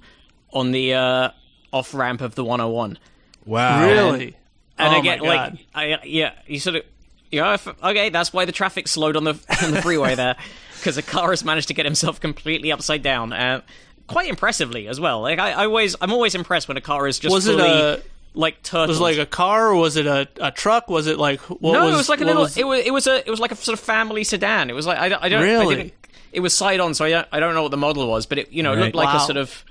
on 0.53 0.71
the 0.71 0.93
uh, 0.93 1.29
off 1.73 1.93
ramp 1.93 2.21
of 2.21 2.35
the 2.35 2.43
101. 2.43 2.97
wow 3.45 3.85
really 3.87 4.35
And 4.77 4.95
oh 4.95 4.99
again, 4.99 5.19
my 5.19 5.25
God. 5.25 5.51
like, 5.53 5.65
I, 5.75 6.05
yeah, 6.05 6.33
you 6.47 6.59
sort 6.59 6.77
of, 6.77 6.83
yeah, 7.31 7.53
if, 7.55 7.67
okay, 7.67 8.09
that's 8.09 8.31
why 8.31 8.45
the 8.45 8.51
traffic 8.51 8.87
slowed 8.87 9.15
on 9.17 9.23
the 9.23 9.33
on 9.63 9.71
the 9.71 9.81
freeway 9.81 10.15
there, 10.15 10.35
because 10.77 10.97
a 10.97 11.01
car 11.01 11.31
has 11.31 11.43
managed 11.43 11.67
to 11.69 11.73
get 11.73 11.85
himself 11.85 12.19
completely 12.21 12.71
upside 12.71 13.01
down, 13.03 13.33
uh, 13.33 13.61
quite 14.07 14.29
impressively 14.29 14.87
as 14.87 14.99
well. 14.99 15.21
Like, 15.21 15.39
I, 15.39 15.51
I 15.51 15.65
always, 15.65 15.95
I'm 15.99 16.13
always 16.13 16.35
impressed 16.35 16.67
when 16.69 16.77
a 16.77 16.81
car 16.81 17.07
is 17.07 17.19
just 17.19 17.33
Was 17.33 17.47
it 17.47 17.59
a- 17.59 18.01
like 18.33 18.61
turtled. 18.61 18.89
was 18.89 18.99
it 18.99 19.03
like 19.03 19.17
a 19.17 19.25
car 19.25 19.69
or 19.69 19.75
was 19.75 19.97
it 19.97 20.05
a, 20.05 20.27
a 20.39 20.51
truck 20.51 20.89
was 20.89 21.07
it 21.07 21.17
like 21.17 21.39
what 21.41 21.73
no, 21.73 21.85
was, 21.85 21.93
it 21.93 21.97
was 21.97 22.09
like 22.09 22.21
a 22.21 22.25
little. 22.25 22.43
was- 22.43 22.55
it 22.55 22.67
was 22.67 22.85
it 22.85 22.93
was 22.93 23.07
a 23.07 23.17
it 23.27 23.31
was 23.31 23.39
like 23.39 23.51
a 23.51 23.55
sort 23.55 23.73
of 23.77 23.83
family 23.83 24.23
sedan. 24.23 24.69
It 24.69 24.73
was 24.73 24.85
like 24.85 24.99
I, 24.99 25.09
don't- 25.09 25.23
I 25.23 25.29
don't 25.29 25.41
I 25.41 25.43
Really? 25.43 25.75
didn't- 25.75 25.93
it 26.31 26.41
was 26.41 26.53
side 26.53 26.79
on, 26.79 26.93
so 26.93 27.03
I 27.05 27.09
don't, 27.09 27.27
I 27.31 27.39
don't 27.39 27.55
know 27.55 27.63
what 27.63 27.71
the 27.71 27.77
model 27.77 28.07
was, 28.07 28.25
but 28.27 28.37
it 28.37 28.51
you 28.51 28.61
know 28.61 28.73
it 28.73 28.77
looked 28.77 28.95
like 28.95 29.15
a 29.15 29.19
sort 29.21 29.37
of 29.37 29.63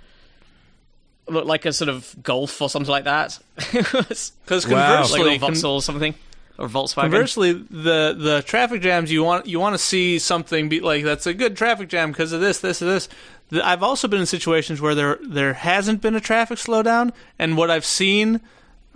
looked 1.28 1.46
like 1.46 1.64
a 1.66 1.72
sort 1.72 1.88
of 1.88 2.14
Golf 2.22 2.60
or 2.62 2.68
something 2.70 2.90
like 2.90 3.04
that. 3.04 3.38
It 3.72 3.92
was 3.92 4.32
because 4.44 4.66
Wow. 4.66 4.72
like 4.72 4.80
a 4.80 5.14
conversely 5.18 5.38
Vauxhall 5.38 5.74
or 5.76 5.82
something 5.82 6.14
or 6.58 6.68
Volkswagen. 6.68 6.94
Conversely, 7.02 7.52
the 7.52 8.14
the 8.18 8.42
traffic 8.46 8.80
jams 8.82 9.10
you 9.12 9.22
want 9.24 9.46
you 9.46 9.60
want 9.60 9.74
to 9.74 9.78
see 9.78 10.18
something 10.18 10.68
be 10.68 10.80
like 10.80 11.04
that's 11.04 11.26
a 11.26 11.34
good 11.34 11.56
traffic 11.56 11.88
jam 11.88 12.12
because 12.12 12.32
of 12.32 12.40
this, 12.40 12.60
this, 12.60 12.80
and 12.80 12.90
this. 12.90 13.08
The- 13.50 13.66
I've 13.66 13.82
also 13.82 14.08
been 14.08 14.20
in 14.20 14.26
situations 14.26 14.80
where 14.80 14.94
there 14.94 15.18
there 15.22 15.52
hasn't 15.54 16.00
been 16.00 16.14
a 16.14 16.20
traffic 16.20 16.58
slowdown, 16.58 17.12
and 17.38 17.56
what 17.56 17.70
I've 17.70 17.84
seen 17.84 18.40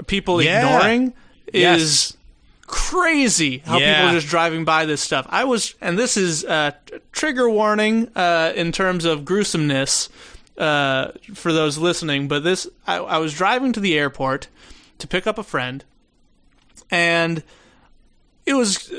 people 0.06 0.40
Yeah. 0.42 0.64
ignoring 0.76 1.12
Yes. 1.52 1.80
is 1.80 2.16
crazy. 2.66 3.58
How 3.58 3.78
Yeah. 3.78 3.96
people 3.96 4.10
are 4.10 4.14
just 4.20 4.28
driving 4.28 4.64
by 4.64 4.86
this 4.86 5.00
stuff. 5.00 5.26
I 5.28 5.44
was, 5.44 5.74
and 5.80 5.98
this 5.98 6.16
is 6.16 6.44
uh, 6.44 6.70
trigger 7.12 7.50
warning 7.50 8.08
uh, 8.16 8.52
in 8.54 8.72
terms 8.72 9.04
of 9.04 9.24
gruesomeness 9.24 10.08
uh, 10.60 11.12
for 11.34 11.52
those 11.52 11.78
listening. 11.78 12.28
But 12.28 12.44
this, 12.44 12.68
I, 12.86 12.96
I 12.98 13.18
was 13.18 13.34
driving 13.34 13.72
to 13.72 13.80
the 13.80 13.98
airport 13.98 14.48
to 14.98 15.08
pick 15.08 15.26
up 15.26 15.38
a 15.38 15.42
friend 15.42 15.84
and 16.90 17.42
it 18.46 18.54
was 18.54 18.90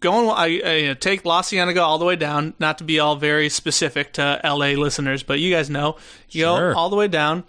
going. 0.00 0.28
I, 0.30 0.88
I 0.90 0.94
take 0.94 1.24
La 1.24 1.42
Cienega 1.42 1.80
all 1.82 1.98
the 1.98 2.04
way 2.04 2.16
down. 2.16 2.54
Not 2.58 2.78
to 2.78 2.84
be 2.84 2.98
all 2.98 3.14
very 3.16 3.48
specific 3.48 4.12
to 4.14 4.40
LA 4.42 4.68
listeners, 4.72 5.22
but 5.22 5.38
you 5.38 5.52
guys 5.54 5.70
know 5.70 5.96
you 6.30 6.42
Sure. 6.44 6.72
go 6.72 6.78
all 6.78 6.88
the 6.90 6.96
way 6.96 7.06
down, 7.06 7.44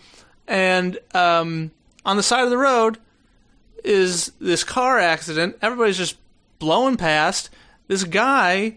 and 0.48 1.00
um, 1.16 1.72
on 2.06 2.18
the 2.18 2.22
side 2.22 2.44
of 2.44 2.50
the 2.52 2.58
road 2.58 2.98
is 3.84 4.32
this 4.40 4.64
car 4.64 5.00
accident. 5.00 5.58
Everybody's 5.62 5.98
just 5.98 6.18
blowing 6.60 6.98
past. 6.98 7.50
This 7.88 8.04
guy, 8.04 8.76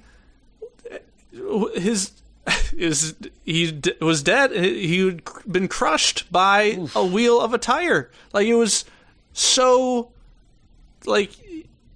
his 1.74 2.12
is 2.76 3.14
he 3.44 3.70
d- 3.72 3.94
was 4.00 4.22
dead. 4.22 4.52
He 4.52 5.04
had 5.06 5.22
been 5.50 5.68
crushed 5.68 6.30
by 6.32 6.78
a 6.94 7.04
wheel 7.04 7.40
of 7.40 7.52
a 7.54 7.58
tire. 7.58 8.10
Like 8.32 8.46
it 8.46 8.54
was 8.54 8.84
so 9.32 10.10
like 11.04 11.32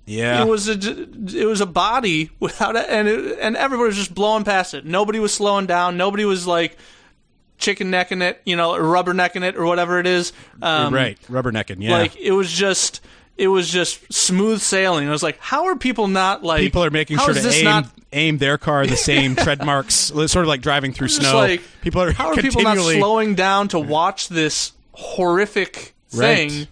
yeah 0.07 0.43
it 0.43 0.49
was 0.49 0.69
a 0.69 0.73
it 0.75 1.47
was 1.47 1.61
a 1.61 1.67
body 1.67 2.31
without 2.41 2.77
it, 2.77 2.87
and 2.89 3.09
it, 3.09 3.39
and 3.41 3.57
everybody 3.57 3.89
was 3.89 3.97
just 3.97 4.15
blowing 4.15 4.45
past 4.45 4.75
it. 4.75 4.85
Nobody 4.85 5.19
was 5.19 5.33
slowing 5.33 5.67
down. 5.67 5.97
Nobody 5.97 6.25
was 6.25 6.47
like 6.47 6.77
chicken 7.57 7.91
necking 7.91 8.21
it, 8.21 8.41
you 8.45 8.57
know, 8.57 8.75
or 8.75 8.83
rubber 8.83 9.15
necking 9.15 9.43
it, 9.43 9.57
or 9.57 9.65
whatever 9.65 9.99
it 9.99 10.07
is. 10.07 10.33
Um, 10.61 10.93
right 10.93 11.19
rubbernecking 11.29 11.83
yeah 11.83 11.93
Like 11.93 12.17
it 12.17 12.33
was 12.33 12.53
just 12.53 13.01
it 13.37 13.49
was 13.49 13.69
just 13.71 14.13
smooth 14.13 14.61
sailing. 14.61 15.09
I 15.09 15.11
was 15.11 15.23
like, 15.23 15.39
how 15.41 15.65
are 15.67 15.77
people 15.77 16.09
not 16.09 16.43
like? 16.45 16.61
people 16.61 16.85
are 16.85 16.91
making 16.91 17.17
how 17.19 17.25
sure 17.25 17.33
is 17.33 17.39
to 17.39 17.43
this 17.45 17.59
aim 17.59 17.65
not 17.65 17.87
aim 18.13 18.39
their 18.39 18.59
car 18.59 18.87
the 18.87 18.97
same 18.97 19.35
tread 19.45 19.65
marks, 19.65 19.95
sort 19.95 20.37
of 20.37 20.47
like 20.47 20.61
driving 20.63 20.93
through 20.93 21.09
just 21.09 21.21
snow. 21.21 21.37
like 21.37 21.61
people 21.83 22.01
are 22.01 22.13
how 22.13 22.29
are 22.29 22.37
people 22.37 22.63
not 22.63 22.75
continually 22.77 22.99
slowing 23.01 23.35
down 23.35 23.69
to 23.69 23.79
watch 23.81 24.29
this 24.29 24.73
horrific 24.93 25.95
thing 26.11 26.49
Right. 26.51 26.69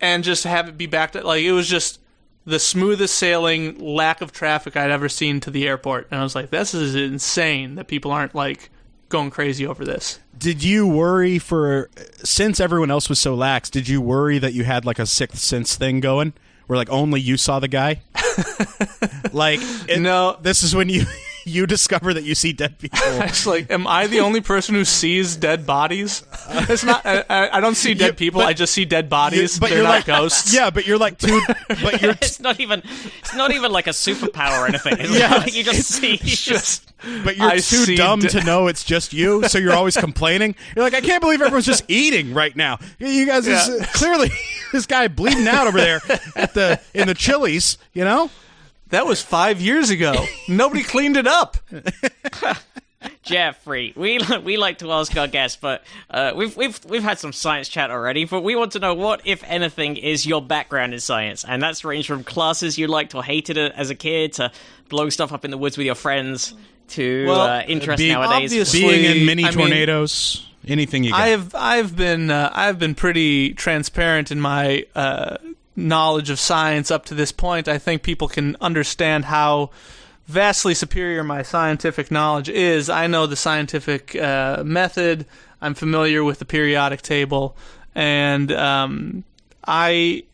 and 0.00 0.22
just 0.24 0.44
have 0.44 0.68
it 0.68 0.76
be 0.76 0.86
backed 0.86 1.16
up? 1.16 1.24
Like 1.24 1.42
it 1.42 1.52
was 1.52 1.68
just 1.68 2.00
the 2.44 2.58
smoothest 2.60 3.16
sailing, 3.16 3.78
lack 3.80 4.20
of 4.20 4.30
traffic 4.32 4.76
I'd 4.76 4.90
ever 4.90 5.08
seen 5.08 5.40
to 5.40 5.50
the 5.50 5.66
airport, 5.66 6.08
and 6.10 6.20
I 6.20 6.22
was 6.22 6.34
like, 6.34 6.50
this 6.50 6.74
is 6.74 6.94
insane 6.94 7.74
that 7.76 7.88
people 7.88 8.12
aren't 8.12 8.34
like 8.34 8.70
going 9.08 9.30
crazy 9.30 9.66
over 9.66 9.84
this. 9.84 10.18
Did 10.38 10.62
you 10.62 10.86
worry 10.86 11.38
for 11.38 11.88
since 12.24 12.60
everyone 12.60 12.90
else 12.90 13.08
was 13.08 13.18
so 13.18 13.34
lax? 13.34 13.70
Did 13.70 13.88
you 13.88 14.00
worry 14.00 14.38
that 14.38 14.52
you 14.52 14.64
had 14.64 14.84
like 14.84 14.98
a 14.98 15.06
sixth 15.06 15.38
sense 15.38 15.76
thing 15.76 16.00
going, 16.00 16.32
where 16.66 16.76
like 16.76 16.90
only 16.90 17.20
you 17.20 17.36
saw 17.36 17.58
the 17.60 17.68
guy? 17.68 18.02
like 19.32 19.60
it- 19.88 20.00
No. 20.00 20.36
this 20.42 20.62
is 20.62 20.74
when 20.74 20.88
you 20.88 21.04
you 21.46 21.66
discover 21.66 22.12
that 22.12 22.24
you 22.24 22.34
see 22.34 22.52
dead 22.52 22.78
people. 22.78 22.98
It's 23.26 23.46
like, 23.46 23.70
am 23.70 23.86
I 23.86 24.06
the 24.08 24.20
only 24.20 24.40
person 24.40 24.74
who 24.74 24.84
sees 24.84 25.36
dead 25.36 25.64
bodies? 25.66 26.24
It's 26.50 26.84
not. 26.84 27.06
I, 27.06 27.24
I 27.28 27.56
I 27.58 27.60
don't 27.60 27.74
see 27.76 27.94
dead 27.94 28.06
Yeah, 28.14 28.18
people. 28.18 28.40
but- 28.40 28.48
I 28.48 28.52
just 28.52 28.72
see 28.74 28.84
dead 28.84 29.08
bodies. 29.08 29.58
but 29.58 29.68
They're 29.68 29.78
you're 29.78 29.84
not 29.86 29.94
like 29.96 30.06
ghosts. 30.06 30.52
Yeah, 30.52 30.70
but 30.70 30.86
you're 30.86 30.98
like 30.98 31.18
two. 31.18 31.40
But 31.68 32.02
you're 32.02 32.10
It's 32.20 32.40
not 32.40 32.60
even. 32.60 32.82
It's 33.20 33.34
not 33.34 33.52
even 33.52 33.72
like 33.72 33.86
a 33.86 33.90
superpower 33.90 34.60
or 34.62 34.66
anything. 34.66 34.96
It's 34.98 35.16
Yeah, 35.18 35.34
like 35.36 35.54
you 35.54 35.62
just 35.64 35.88
see. 35.88 36.12
You 36.12 36.18
just, 36.18 36.44
Just 36.44 36.92
but 37.24 37.36
you're 37.36 37.48
I 37.48 37.58
too 37.58 37.94
dumb 37.96 38.20
de- 38.20 38.28
to 38.30 38.42
know 38.44 38.66
it's 38.68 38.82
just 38.84 39.12
you. 39.12 39.46
So 39.48 39.58
you're 39.58 39.74
always 39.74 39.96
complaining. 39.96 40.54
You're 40.74 40.84
like, 40.84 40.94
I 40.94 41.00
can't 41.00 41.20
believe 41.20 41.40
everyone's 41.42 41.66
just 41.66 41.84
eating 41.88 42.34
right 42.34 42.54
now. 42.56 42.78
You 42.98 43.26
guys 43.26 43.46
is 43.46 43.68
Yeah. 43.68 43.86
clearly 43.92 44.30
this 44.72 44.86
guy 44.86 45.08
bleeding 45.08 45.46
out 45.46 45.66
over 45.66 45.78
there 45.78 46.00
at 46.34 46.54
the 46.54 46.80
in 46.94 47.06
the 47.06 47.14
Chili's. 47.14 47.78
You 47.92 48.04
know. 48.04 48.30
That 48.90 49.06
was 49.06 49.22
five 49.22 49.60
years 49.60 49.90
ago. 49.90 50.14
Nobody 50.48 50.82
cleaned 50.82 51.16
it 51.16 51.26
up. 51.26 51.56
Jeffrey, 53.22 53.92
we 53.96 54.18
we 54.42 54.56
like 54.56 54.78
to 54.78 54.90
ask 54.92 55.16
our 55.16 55.28
guests, 55.28 55.58
but 55.60 55.84
uh, 56.10 56.32
we've 56.34 56.56
we've 56.56 56.80
we've 56.88 57.02
had 57.02 57.18
some 57.18 57.32
science 57.32 57.68
chat 57.68 57.90
already. 57.90 58.24
But 58.24 58.42
we 58.42 58.56
want 58.56 58.72
to 58.72 58.78
know 58.78 58.94
what, 58.94 59.20
if 59.24 59.44
anything, 59.44 59.96
is 59.96 60.26
your 60.26 60.40
background 60.42 60.92
in 60.94 61.00
science, 61.00 61.44
and 61.44 61.62
that's 61.62 61.84
ranged 61.84 62.08
from 62.08 62.24
classes 62.24 62.78
you 62.78 62.86
liked 62.88 63.14
or 63.14 63.22
hated 63.22 63.58
as 63.58 63.90
a 63.90 63.94
kid 63.94 64.32
to 64.34 64.50
blowing 64.88 65.10
stuff 65.10 65.32
up 65.32 65.44
in 65.44 65.50
the 65.50 65.58
woods 65.58 65.76
with 65.76 65.86
your 65.86 65.94
friends 65.94 66.54
to 66.88 67.26
Well, 67.26 67.40
uh, 67.40 67.62
interest 67.62 67.98
being- 67.98 68.12
nowadays. 68.14 68.72
Being 68.72 69.04
in 69.04 69.26
mini 69.26 69.44
I 69.44 69.50
mean- 69.50 69.58
tornadoes, 69.58 70.46
anything 70.66 71.04
you 71.04 71.10
get. 71.10 71.20
I've 71.20 71.54
I've 71.54 71.96
been 71.96 72.30
uh, 72.30 72.50
I've 72.52 72.78
been 72.78 72.94
pretty 72.94 73.54
transparent 73.54 74.32
in 74.32 74.40
my 74.40 74.84
uh, 74.94 75.36
knowledge 75.76 76.30
of 76.30 76.40
science 76.40 76.90
up 76.90 77.04
to 77.06 77.14
this 77.14 77.32
point. 77.32 77.68
I 77.68 77.78
think 77.78 78.02
people 78.02 78.28
can 78.28 78.56
understand 78.60 79.26
how 79.26 79.70
vastly 80.26 80.74
superior 80.74 81.22
my 81.22 81.42
scientific 81.42 82.10
knowledge 82.10 82.48
is. 82.48 82.88
I 82.90 83.06
know 83.06 83.26
the 83.26 83.36
scientific 83.36 84.16
uh, 84.16 84.64
method. 84.64 85.26
I'm 85.60 85.74
familiar 85.74 86.24
with 86.24 86.38
the 86.38 86.44
periodic 86.44 87.02
table, 87.02 87.56
and 87.94 88.50
um, 88.52 89.24
I 89.66 90.24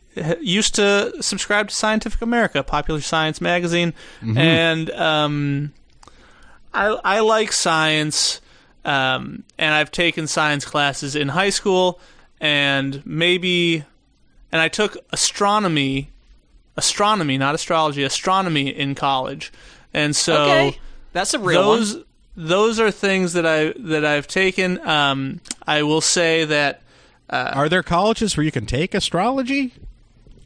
used 0.40 0.74
to 0.76 1.22
subscribe 1.22 1.68
to 1.68 1.74
Scientific 1.74 2.20
America, 2.22 2.62
popular 2.62 3.00
science 3.00 3.40
magazine, 3.40 3.94
and 4.38 4.90
um, 4.90 5.72
I, 6.74 6.86
I 7.04 7.20
like 7.20 7.52
science, 7.52 8.40
um, 8.84 9.44
and 9.58 9.74
I've 9.74 9.90
taken 9.90 10.26
science 10.26 10.64
classes 10.64 11.14
in 11.14 11.28
high 11.28 11.50
school, 11.50 12.00
and 12.40 13.04
maybe, 13.06 13.84
and 14.52 14.60
I 14.60 14.68
took 14.68 14.96
astronomy, 15.10 16.10
astronomy, 16.76 17.38
not 17.38 17.54
astrology, 17.54 18.02
astronomy 18.04 18.68
in 18.68 18.94
college, 18.94 19.52
and 19.92 20.14
so 20.14 20.42
okay, 20.44 20.78
that's 21.12 21.34
a 21.34 21.38
real 21.38 21.66
one. 21.66 21.78
those 21.78 22.04
those 22.36 22.80
are 22.80 22.90
things 22.90 23.32
that 23.32 23.46
I 23.46 23.72
that 23.76 24.04
I've 24.04 24.26
taken. 24.26 24.86
Um, 24.86 25.40
I 25.66 25.82
will 25.82 26.00
say 26.00 26.44
that 26.44 26.82
Are 27.30 27.68
there 27.68 27.82
colleges 27.82 28.36
where 28.36 28.44
you 28.44 28.52
can 28.52 28.66
take 28.66 28.94
astrology? 28.94 29.72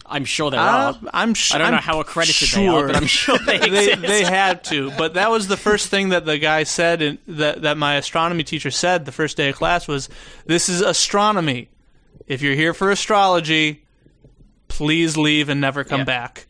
I'm 0.09 0.25
sure 0.25 0.51
there 0.51 0.61
uh, 0.61 0.93
are. 0.93 1.01
I'm 1.13 1.35
sh- 1.35 1.53
I 1.53 1.59
don't 1.59 1.73
know 1.73 1.79
I'm 1.79 1.83
how 1.83 2.01
accredited 2.01 2.49
sure. 2.49 2.63
they 2.63 2.69
are, 2.69 2.87
but 2.87 2.97
I'm 2.97 3.07
sure 3.07 3.39
they 3.39 3.59
they 3.71 3.93
exist. 3.93 4.03
they 4.03 4.23
had 4.23 4.63
to, 4.65 4.93
but 4.93 5.15
that 5.15 5.31
was 5.31 5.49
the 5.49 5.57
first 5.57 5.89
thing 5.89 6.11
that 6.11 6.25
the 6.25 6.39
guy 6.39 6.63
said, 6.63 7.03
and 7.03 7.19
that 7.27 7.63
that 7.63 7.77
my 7.77 7.97
astronomy 7.97 8.45
teacher 8.45 8.71
said 8.71 9.05
the 9.05 9.13
first 9.13 9.37
day 9.37 9.49
of 9.49 9.57
class 9.57 9.89
was, 9.89 10.09
"This 10.47 10.69
is 10.69 10.81
astronomy. 10.81 11.69
If 12.29 12.43
you're 12.43 12.55
here 12.55 12.75
for 12.75 12.91
astrology, 12.91 13.83
please 14.77 15.17
leave 15.17 15.49
and 15.49 15.61
never 15.61 15.85
come 15.85 16.01
Yeah. 16.01 16.05
back." 16.05 16.47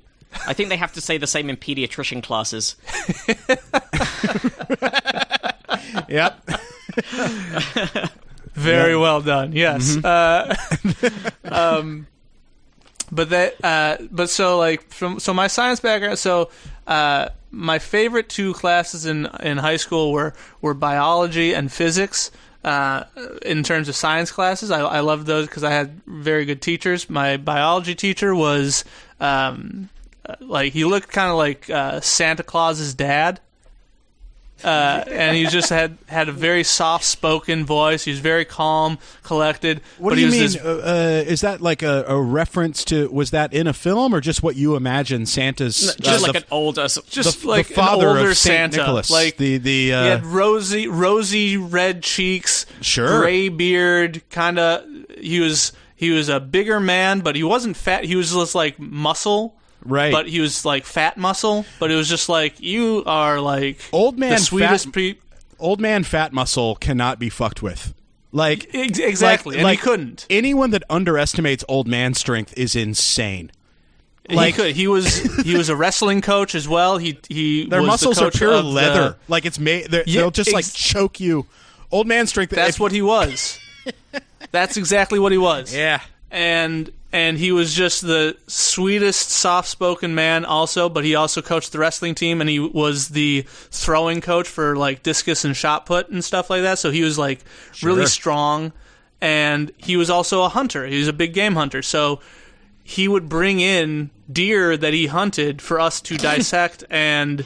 I 0.47 0.53
think 0.53 0.69
they 0.69 0.77
have 0.77 0.93
to 0.95 1.01
say 1.01 1.17
the 1.17 1.27
same 1.27 1.49
in 1.49 1.57
pediatrician 1.57 2.23
classes. 2.23 2.77
Yep. 6.09 6.41
Very 8.55 8.97
well 8.97 9.21
done. 9.21 9.53
Yes. 9.53 9.97
Uh, 10.03 10.55
um, 11.45 12.07
but 13.11 13.31
that. 13.31 13.63
Uh, 13.65 13.97
but 14.11 14.31
so 14.31 14.59
like 14.59 14.91
from 14.93 15.21
so 15.21 15.33
my 15.35 15.47
science 15.47 15.81
background. 15.81 16.19
So 16.19 16.51
uh, 16.87 17.29
my 17.51 17.79
favorite 17.79 18.29
two 18.29 18.55
classes 18.55 19.07
in 19.07 19.27
in 19.43 19.59
high 19.59 19.77
school 19.77 20.13
were 20.13 20.35
were 20.61 20.75
biology 20.75 21.55
and 21.55 21.71
physics. 21.73 22.31
Uh, 22.67 23.05
in 23.43 23.63
terms 23.63 23.89
of 23.89 23.95
science 23.95 24.33
classes, 24.33 24.73
I, 24.73 24.81
I 24.81 24.99
loved 24.99 25.25
those 25.25 25.47
because 25.47 25.63
I 25.63 25.71
had 25.71 26.01
very 26.05 26.45
good 26.45 26.61
teachers. 26.61 27.09
My 27.09 27.37
biology 27.37 27.95
teacher 27.95 28.35
was 28.35 28.85
um, 29.21 29.89
uh, 30.29 30.35
like 30.41 30.73
he 30.73 30.85
looked 30.85 31.11
kind 31.11 31.31
of 31.31 31.37
like 31.37 31.71
uh, 31.71 32.01
Santa 32.01 32.43
Claus's 32.43 32.93
dad 32.93 33.39
uh, 34.65 35.05
and 35.09 35.37
he 35.37 35.47
just 35.47 35.69
had 35.69 35.99
had 36.07 36.29
a 36.29 36.33
very 36.33 36.65
soft 36.65 37.05
spoken 37.05 37.65
voice. 37.67 38.05
He 38.05 38.11
was 38.11 38.21
very 38.21 38.45
calm, 38.45 38.99
collected. 39.23 39.83
What 39.99 40.11
but 40.11 40.15
do 40.17 40.23
you 40.23 40.31
mean? 40.31 40.41
This, 40.41 40.57
uh, 40.57 41.23
uh, 41.25 41.31
is 41.31 41.43
that 41.43 41.61
like 41.61 41.83
a, 41.83 42.05
a 42.09 42.21
reference 42.21 42.85
to? 42.87 43.09
Was 43.11 43.31
that 43.33 43.53
in 43.53 43.67
a 43.67 43.73
film 43.73 44.15
or 44.15 44.21
just 44.21 44.43
what 44.43 44.57
you 44.57 44.77
imagine 44.77 45.27
Santa's? 45.27 45.97
Just 45.97 46.25
uh, 46.25 46.27
like 46.27 46.33
the, 46.33 46.39
an 46.39 46.45
older. 46.51 46.83
just 46.83 47.43
the, 47.43 47.49
like 47.49 47.69
the 47.69 47.75
father 47.75 48.09
an 48.09 48.17
older 48.17 48.31
of 48.31 48.37
Saint 48.37 48.73
Santa, 48.73 48.77
Nicholas, 48.79 49.11
like 49.11 49.37
the 49.37 49.59
the 49.59 49.93
uh, 49.93 50.03
he 50.03 50.09
had 50.09 50.25
rosy, 50.27 50.89
rosy 50.89 51.57
red 51.57 52.03
cheeks, 52.03 52.67
Sure. 52.81 53.21
gray 53.21 53.49
beard, 53.49 54.23
kind 54.31 54.59
of. 54.59 54.85
He 55.19 55.41
was 55.41 55.73
he 55.97 56.11
was 56.11 56.29
a 56.29 56.41
bigger 56.41 56.79
man, 56.81 57.21
but 57.21 57.37
he 57.37 57.43
wasn't 57.43 57.77
fat. 57.77 58.05
He 58.05 58.17
was 58.17 58.33
just 58.33 58.55
like 58.55 58.79
muscle. 58.79 59.56
Right. 59.85 60.13
But 60.13 60.29
he 60.29 60.41
was 60.41 60.65
like 60.65 60.85
fat 60.85 61.17
muscle, 61.17 61.65
but 61.79 61.91
it 61.91 61.95
was 61.95 62.09
just 62.09 62.29
like 62.29 62.61
you 62.61 63.03
are 63.07 63.41
like 63.41 63.81
Old 63.93 64.19
man 64.19 64.33
the 64.33 64.39
sweetest 64.39 64.87
fat- 64.87 64.95
pe- 64.95 65.15
old 65.59 65.81
man 65.81 66.03
fat 66.05 66.33
muscle 66.33 66.75
cannot 66.77 67.19
be 67.19 67.29
fucked 67.29 67.63
with. 67.63 67.95
Like 68.33 68.75
exactly, 68.75 69.53
like- 69.53 69.59
and 69.59 69.65
like 69.65 69.79
he 69.79 69.83
couldn't. 69.85 70.27
Anyone 70.29 70.71
that 70.71 70.83
underestimates 70.91 71.65
old 71.69 71.87
man 71.87 72.15
strength 72.15 72.53
is 72.57 72.75
insane. 72.77 73.51
Like- 74.29 74.55
he 74.57 74.61
could. 74.63 74.75
He 74.77 74.89
was 74.89 75.19
he 75.45 75.57
was 75.57 75.69
a 75.69 75.77
wrestling 75.83 76.21
coach 76.21 76.55
as 76.57 76.67
well. 76.67 76.99
He 76.99 77.19
he 77.29 77.67
Their 77.67 77.81
was 77.81 77.87
the 77.87 78.09
muscles 78.09 78.21
are 78.21 78.31
pure 78.33 78.53
of 78.53 78.65
the- 78.65 78.71
leather. 78.71 79.17
like 79.29 79.45
it's 79.47 79.59
made. 79.61 79.93
Yeah, 79.93 80.03
they'll 80.07 80.31
just 80.33 80.53
like 80.53 80.67
choke 80.73 81.21
you. 81.21 81.47
Old 81.93 82.09
man 82.09 82.27
strength. 82.27 82.51
That's 82.51 82.77
if- 82.77 82.81
what 82.81 82.91
he 82.93 83.03
was. 83.03 83.59
That's 84.51 84.77
exactly 84.77 85.19
what 85.21 85.31
he 85.33 85.39
was. 85.39 85.75
Yeah. 85.75 86.01
And 86.31 86.91
and 87.13 87.39
he 87.39 87.53
was 87.53 87.75
just 87.75 88.03
the 88.03 88.37
sweetest, 88.47 89.31
soft-spoken 89.31 90.15
man. 90.15 90.45
Also, 90.45 90.89
but 90.89 91.05
he 91.05 91.15
also 91.15 91.41
coached 91.41 91.73
the 91.73 91.79
wrestling 91.79 92.15
team, 92.15 92.41
and 92.41 92.51
he 92.51 92.59
was 92.59 93.09
the 93.11 93.43
throwing 93.71 94.21
coach 94.21 94.49
for 94.49 94.77
like 94.77 95.03
discus 95.03 95.45
and 95.45 95.57
shot 95.57 95.87
put 95.87 96.09
and 96.09 96.25
stuff 96.25 96.51
like 96.51 96.63
that. 96.63 96.79
So 96.79 96.91
he 96.91 97.03
was 97.03 97.19
like 97.19 97.41
really 97.83 98.07
strong, 98.07 98.73
and 99.21 99.73
he 99.77 99.97
was 99.97 100.11
also 100.11 100.43
a 100.43 100.49
hunter. 100.49 100.87
He 100.87 100.99
was 100.99 101.09
a 101.09 101.13
big 101.13 101.33
game 101.33 101.55
hunter. 101.55 101.83
So 101.83 102.21
he 102.83 103.09
would 103.09 103.29
bring 103.29 103.61
in 103.61 104.11
deer 104.31 104.77
that 104.77 104.93
he 104.93 105.07
hunted 105.07 105.63
for 105.63 105.81
us 105.81 106.01
to 106.03 106.17
dissect 106.17 106.85
and 106.91 107.45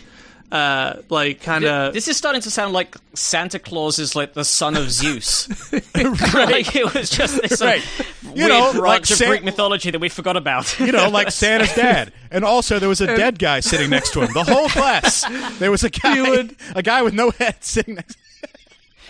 uh, 0.52 0.94
like 1.08 1.42
kind 1.42 1.64
of 1.64 1.94
This 1.94 2.08
is 2.08 2.16
starting 2.16 2.40
to 2.42 2.50
sound 2.50 2.72
like 2.72 2.96
Santa 3.14 3.58
Claus 3.58 3.98
is 3.98 4.16
like 4.16 4.32
the 4.34 4.44
son 4.44 4.76
of 4.76 4.90
Zeus. 4.90 5.48
like 5.72 6.74
it 6.74 6.92
was 6.94 7.08
just 7.10 7.40
this 7.40 7.62
uh, 7.62 7.66
Right. 7.66 7.82
weird 8.24 8.36
You 8.38 8.48
know, 8.48 8.72
like 8.74 9.02
of 9.02 9.08
San- 9.16 9.28
Greek 9.28 9.44
mythology 9.44 9.90
that 9.90 10.00
we 10.00 10.08
forgot 10.08 10.36
about. 10.36 10.78
You 10.80 10.92
know, 10.92 11.08
like 11.08 11.30
Santa's 11.42 11.72
dad, 11.74 12.12
and 12.30 12.44
also 12.44 12.78
there 12.78 12.88
was 12.88 13.00
a 13.00 13.06
dead 13.06 13.38
guy 13.38 13.60
sitting 13.60 13.90
next 13.90 14.12
to 14.14 14.22
him. 14.22 14.32
The 14.34 14.44
whole 14.44 14.68
class, 14.68 15.24
there 15.58 15.70
was 15.70 15.84
a 15.84 15.90
guy, 15.90 16.20
would- 16.28 16.56
a 16.74 16.82
guy 16.82 17.02
with 17.02 17.14
no 17.14 17.30
head 17.30 17.56
sitting 17.62 17.94
next. 17.94 18.14
To 18.14 18.18
him. 18.18 18.26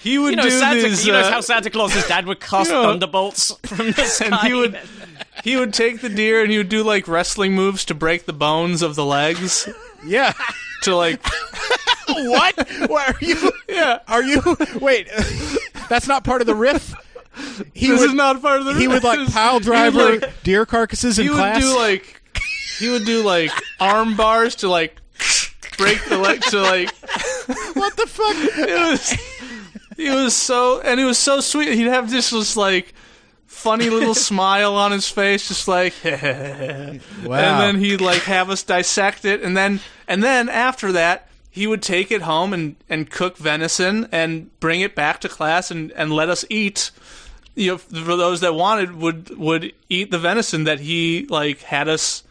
He 0.02 0.18
would 0.18 0.30
you 0.30 0.36
know, 0.36 0.42
do 0.44 0.50
Santa, 0.50 0.82
these. 0.82 1.06
you 1.06 1.12
know 1.12 1.20
uh, 1.20 1.30
how 1.30 1.40
Santa 1.42 1.68
Claus's 1.70 2.06
dad 2.08 2.24
would 2.26 2.40
cast 2.40 2.70
you 2.70 2.76
know, 2.76 2.84
thunderbolts 2.84 3.54
from 3.66 3.92
the 3.92 4.04
sky. 4.04 4.26
and 4.26 4.34
he 4.46 4.54
would 4.54 4.78
he 5.44 5.56
would 5.56 5.74
take 5.74 6.00
the 6.00 6.08
deer 6.08 6.40
and 6.42 6.50
he 6.50 6.56
would 6.58 6.70
do 6.70 6.82
like 6.82 7.06
wrestling 7.06 7.52
moves 7.54 7.84
to 7.86 7.94
break 7.94 8.24
the 8.24 8.32
bones 8.32 8.80
of 8.80 8.94
the 8.94 9.04
legs 9.04 9.68
Yeah. 10.06 10.32
To 10.82 10.96
like 10.96 11.20
what? 12.08 12.56
What 12.88 13.08
are 13.14 13.24
you? 13.24 13.52
yeah 13.68 14.00
Are 14.08 14.22
you? 14.22 14.40
Wait, 14.80 15.08
that's 15.88 16.06
not 16.08 16.24
part 16.24 16.40
of 16.40 16.46
the 16.46 16.54
riff. 16.54 16.94
He 17.74 17.86
this 17.88 18.00
would, 18.00 18.10
is 18.10 18.14
not 18.14 18.42
part 18.42 18.60
of 18.60 18.64
the 18.66 18.72
riff. 18.72 18.80
He 18.80 18.88
would 18.88 19.04
like 19.04 19.32
pile 19.32 19.60
driver 19.60 20.18
like- 20.18 20.42
deer 20.42 20.66
carcasses 20.66 21.18
in 21.18 21.24
he 21.24 21.30
would 21.30 21.54
do 21.60 21.76
like 21.76 22.22
he 22.78 22.88
would 22.90 23.04
do 23.04 23.22
like 23.22 23.50
arm 23.78 24.16
bars 24.16 24.56
to 24.56 24.68
like 24.68 25.00
break 25.78 26.02
the 26.08 26.18
leg 26.18 26.40
to 26.42 26.60
like 26.60 26.90
what 27.74 27.96
the 27.96 28.06
fuck? 28.06 28.36
it 28.36 28.90
was 28.90 29.10
he 29.96 30.10
was 30.10 30.34
so 30.34 30.80
and 30.80 30.98
he 30.98 31.04
was 31.06 31.18
so 31.18 31.40
sweet 31.40 31.72
he'd 31.74 31.86
have 31.86 32.10
this 32.10 32.30
just 32.30 32.56
like 32.56 32.92
funny 33.60 33.90
little 33.90 34.14
smile 34.30 34.74
on 34.74 34.92
his 34.92 35.08
face, 35.08 35.48
just 35.48 35.68
like, 35.68 35.94
Wow. 36.04 36.10
and 36.12 37.00
then 37.24 37.78
he'd 37.78 38.00
like 38.00 38.22
have 38.22 38.50
us 38.50 38.62
dissect 38.62 39.24
it, 39.24 39.42
and 39.42 39.56
then 39.56 39.80
and 40.08 40.22
then 40.22 40.48
after 40.48 40.92
that, 40.92 41.28
he 41.50 41.66
would 41.66 41.82
take 41.82 42.10
it 42.10 42.22
home 42.22 42.52
and 42.52 42.76
and 42.88 43.10
cook 43.10 43.36
venison 43.36 44.08
and 44.10 44.58
bring 44.60 44.80
it 44.80 44.94
back 44.94 45.20
to 45.20 45.28
class 45.28 45.70
and 45.70 45.92
and 45.92 46.12
let 46.12 46.28
us 46.28 46.44
eat. 46.48 46.90
You 47.56 47.72
know, 47.72 47.78
for 47.78 48.16
those 48.16 48.40
that 48.40 48.54
wanted, 48.54 48.96
would 48.96 49.36
would 49.36 49.72
eat 49.88 50.10
the 50.10 50.18
venison 50.18 50.64
that 50.64 50.80
he 50.80 51.26
like 51.28 51.60
had 51.62 51.88
us 51.88 52.22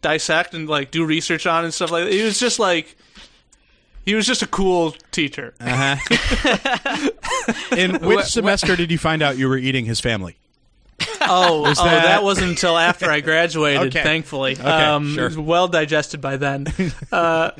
dissect 0.00 0.54
and 0.54 0.68
like 0.68 0.90
do 0.90 1.04
research 1.04 1.46
on 1.46 1.64
and 1.64 1.74
stuff 1.74 1.90
like 1.90 2.04
that. 2.04 2.12
He 2.12 2.22
was 2.22 2.38
just 2.40 2.58
like. 2.58 2.96
He 4.04 4.14
was 4.14 4.26
just 4.26 4.40
a 4.40 4.46
cool 4.46 4.94
teacher. 5.10 5.52
Uh-huh. 5.60 7.08
In 7.76 7.96
which 8.00 8.24
semester 8.24 8.74
did 8.74 8.90
you 8.90 8.96
find 8.96 9.20
out 9.20 9.36
you 9.36 9.50
were 9.50 9.58
eating 9.58 9.84
his 9.84 10.00
family? 10.00 10.38
Oh, 11.20 11.64
oh, 11.66 11.74
that- 11.74 12.04
that 12.04 12.22
wasn't 12.24 12.50
until 12.50 12.78
after 12.78 13.10
I 13.10 13.20
graduated, 13.20 13.88
Okay. 13.88 14.02
thankfully. 14.02 14.56
um, 14.58 15.14
sure. 15.14 15.24
it 15.24 15.28
was 15.28 15.38
well 15.38 15.68
digested 15.68 16.20
by 16.20 16.36
then. 16.36 16.66
uh, 17.12 17.50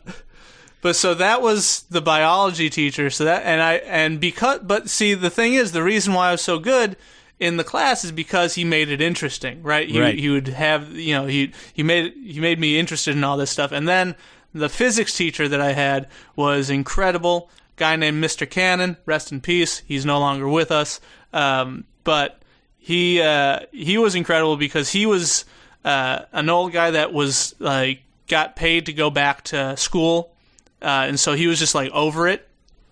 but 0.81 0.97
so 0.97 1.15
that 1.15 1.43
was 1.43 1.83
the 1.91 2.01
biology 2.01 2.71
teacher. 2.71 3.11
So 3.11 3.25
that 3.25 3.43
and 3.45 3.61
I 3.61 3.75
and 3.75 4.21
because 4.21 4.61
but 4.63 4.89
see 4.89 5.15
the 5.15 5.29
thing 5.31 5.55
is 5.55 5.73
the 5.73 5.83
reason 5.83 6.15
why 6.15 6.29
I 6.29 6.33
was 6.33 6.41
so 6.41 6.59
good 6.59 6.97
in 7.41 7.57
the 7.57 7.65
class 7.65 8.05
is 8.05 8.13
because 8.13 8.55
he 8.55 8.65
made 8.65 8.89
it 8.89 9.01
interesting, 9.01 9.63
right? 9.63 9.89
He, 9.89 10.01
Right. 10.01 10.19
he 10.19 10.29
would 10.31 10.49
have 10.49 10.93
you 10.93 11.15
know 11.15 11.27
he 11.27 11.53
he 11.75 11.83
made 11.83 12.15
he 12.25 12.41
made 12.41 12.59
me 12.59 12.79
interested 12.79 13.15
in 13.17 13.25
all 13.25 13.37
this 13.37 13.51
stuff, 13.51 13.73
and 13.73 13.87
then 13.89 14.15
the 14.55 14.69
physics 14.69 15.15
teacher 15.17 15.47
that 15.49 15.61
I 15.61 15.73
had 15.73 16.07
was 16.37 16.71
incredible. 16.71 17.51
Guy 17.77 17.95
named 17.97 18.23
Mr. 18.25 18.49
Cannon, 18.49 18.97
rest 19.05 19.31
in 19.31 19.41
peace. 19.41 19.83
He's 19.87 20.07
no 20.07 20.19
longer 20.19 20.49
with 20.49 20.71
us, 20.73 21.01
um, 21.33 21.85
but 22.03 22.41
he 22.89 23.21
uh, 23.21 23.61
he 23.71 23.99
was 23.99 24.15
incredible 24.15 24.57
because 24.57 24.89
he 24.89 25.05
was 25.05 25.45
uh, 25.85 26.21
an 26.33 26.49
old 26.49 26.73
guy 26.73 26.93
that 26.93 27.13
was 27.13 27.55
like 27.59 28.01
got 28.29 28.57
paid 28.57 28.87
to 28.87 28.95
go 28.95 29.11
back 29.11 29.45
to 29.45 29.77
school, 29.77 30.33
uh, 30.81 31.05
and 31.07 31.21
so 31.21 31.35
he 31.35 31.49
was 31.49 31.59
just 31.59 31.75
like 31.75 31.91
over 31.93 32.29
it, 32.29 32.49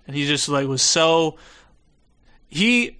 and 0.06 0.14
he 0.14 0.26
just 0.26 0.50
like 0.50 0.68
was 0.68 0.82
so 0.82 1.38
he. 2.46 2.98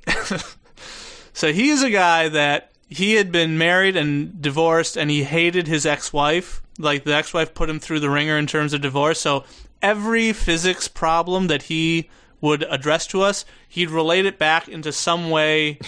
so 1.34 1.52
he 1.52 1.68
is 1.68 1.82
a 1.82 1.90
guy 1.90 2.30
that 2.30 2.72
he 2.88 3.16
had 3.16 3.30
been 3.30 3.58
married 3.58 3.98
and 3.98 4.40
divorced, 4.40 4.96
and 4.96 5.10
he 5.10 5.24
hated 5.24 5.66
his 5.66 5.84
ex-wife. 5.84 6.62
Like 6.78 7.04
the 7.04 7.14
ex-wife 7.14 7.52
put 7.52 7.68
him 7.68 7.78
through 7.78 8.00
the 8.00 8.08
ringer 8.08 8.38
in 8.38 8.46
terms 8.46 8.72
of 8.72 8.80
divorce. 8.80 9.20
So 9.20 9.44
every 9.82 10.32
physics 10.32 10.88
problem 10.88 11.48
that 11.48 11.64
he 11.64 12.08
would 12.40 12.62
address 12.62 13.06
to 13.08 13.20
us, 13.20 13.44
he'd 13.68 13.90
relate 13.90 14.24
it 14.24 14.38
back 14.38 14.66
into 14.66 14.92
some 14.92 15.28
way 15.28 15.78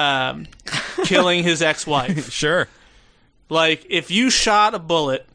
um, 0.00 0.46
killing 1.04 1.42
his 1.44 1.62
ex-wife. 1.62 2.30
Sure. 2.40 2.68
Like 3.48 3.84
if 3.90 4.10
you 4.10 4.30
shot 4.30 4.74
a 4.74 4.78
bullet 4.78 5.26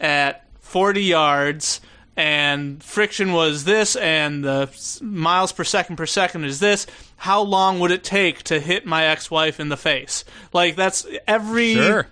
at 0.00 0.44
40 0.60 1.02
yards 1.02 1.80
and 2.16 2.82
friction 2.82 3.32
was 3.32 3.64
this 3.64 3.96
and 3.96 4.44
the 4.44 4.98
miles 5.02 5.52
per 5.52 5.64
second 5.64 5.96
per 5.96 6.06
second 6.06 6.44
is 6.44 6.60
this, 6.60 6.86
how 7.16 7.40
long 7.42 7.80
would 7.80 7.90
it 7.90 8.04
take 8.04 8.42
to 8.44 8.60
hit 8.60 8.84
my 8.86 9.04
ex-wife 9.06 9.58
in 9.58 9.70
the 9.70 9.76
face? 9.76 10.24
Like 10.52 10.76
that's 10.76 11.06
every 11.26 11.74
Sure. 11.74 12.06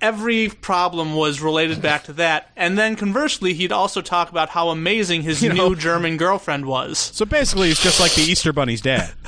every 0.00 0.48
problem 0.48 1.14
was 1.14 1.40
related 1.40 1.82
back 1.82 2.04
to 2.04 2.12
that. 2.14 2.50
And 2.56 2.78
then 2.78 2.94
conversely, 2.96 3.54
he'd 3.54 3.72
also 3.72 4.00
talk 4.00 4.30
about 4.30 4.48
how 4.50 4.68
amazing 4.70 5.22
his 5.22 5.42
You 5.42 5.52
know- 5.52 5.70
new 5.70 5.76
German 5.76 6.16
girlfriend 6.16 6.66
was. 6.66 6.98
So 6.98 7.24
basically, 7.24 7.68
he's 7.68 7.80
just 7.80 7.98
like 8.00 8.14
the 8.14 8.22
Easter 8.22 8.52
Bunny's 8.52 8.80
dad. 8.80 9.12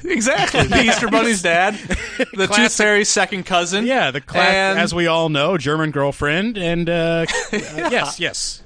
Exactly. 0.04 0.64
The 0.66 0.82
Easter 0.82 1.08
Bunny's 1.08 1.42
dad, 1.42 1.74
the 2.34 2.46
Tooth 2.46 2.74
Fairy's 2.74 3.08
second 3.08 3.44
cousin. 3.44 3.86
Yeah, 3.86 4.10
the 4.10 4.20
class, 4.20 4.48
And- 4.54 4.78
as 4.78 4.94
we 4.94 5.06
all 5.06 5.28
know, 5.28 5.58
German 5.58 5.90
girlfriend, 5.90 6.56
and 6.56 6.88
uh, 6.88 6.92
uh, 7.52 7.58
yes, 7.90 8.18
yes. 8.18 8.62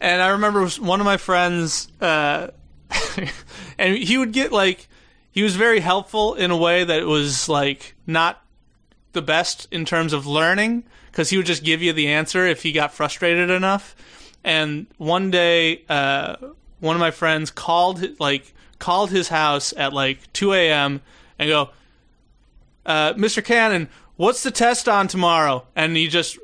And 0.00 0.20
I 0.22 0.28
remember 0.28 0.66
one 0.68 1.00
of 1.00 1.04
my 1.06 1.16
friends, 1.16 1.88
uh, 2.00 2.48
and 3.78 3.96
he 3.96 4.18
would 4.18 4.32
get 4.32 4.52
like, 4.52 4.88
he 5.30 5.42
was 5.42 5.56
very 5.56 5.80
helpful 5.80 6.34
in 6.34 6.50
a 6.50 6.56
way 6.56 6.84
that 6.84 7.06
was 7.06 7.48
like 7.48 7.94
not 8.06 8.42
the 9.12 9.22
best 9.22 9.66
in 9.70 9.84
terms 9.84 10.12
of 10.12 10.26
learning 10.26 10.84
because 11.10 11.30
he 11.30 11.36
would 11.36 11.46
just 11.46 11.64
give 11.64 11.82
you 11.82 11.92
the 11.92 12.08
answer 12.08 12.46
if 12.46 12.62
he 12.62 12.72
got 12.72 12.92
frustrated 12.92 13.50
enough. 13.50 13.96
And 14.44 14.86
one 14.98 15.30
day, 15.30 15.82
uh, 15.88 16.36
one 16.80 16.94
of 16.96 17.00
my 17.00 17.10
friends 17.10 17.50
called 17.50 18.20
like 18.20 18.52
called 18.84 19.10
his 19.10 19.28
house 19.28 19.72
at 19.78 19.94
like 19.94 20.30
2 20.34 20.52
a.m. 20.52 21.00
and 21.38 21.48
go, 21.48 21.70
uh, 22.84 23.14
Mr. 23.14 23.42
Cannon, 23.42 23.88
what's 24.16 24.42
the 24.42 24.50
test 24.50 24.90
on 24.90 25.08
tomorrow? 25.08 25.66
And 25.74 25.96
he 25.96 26.06
just 26.06 26.38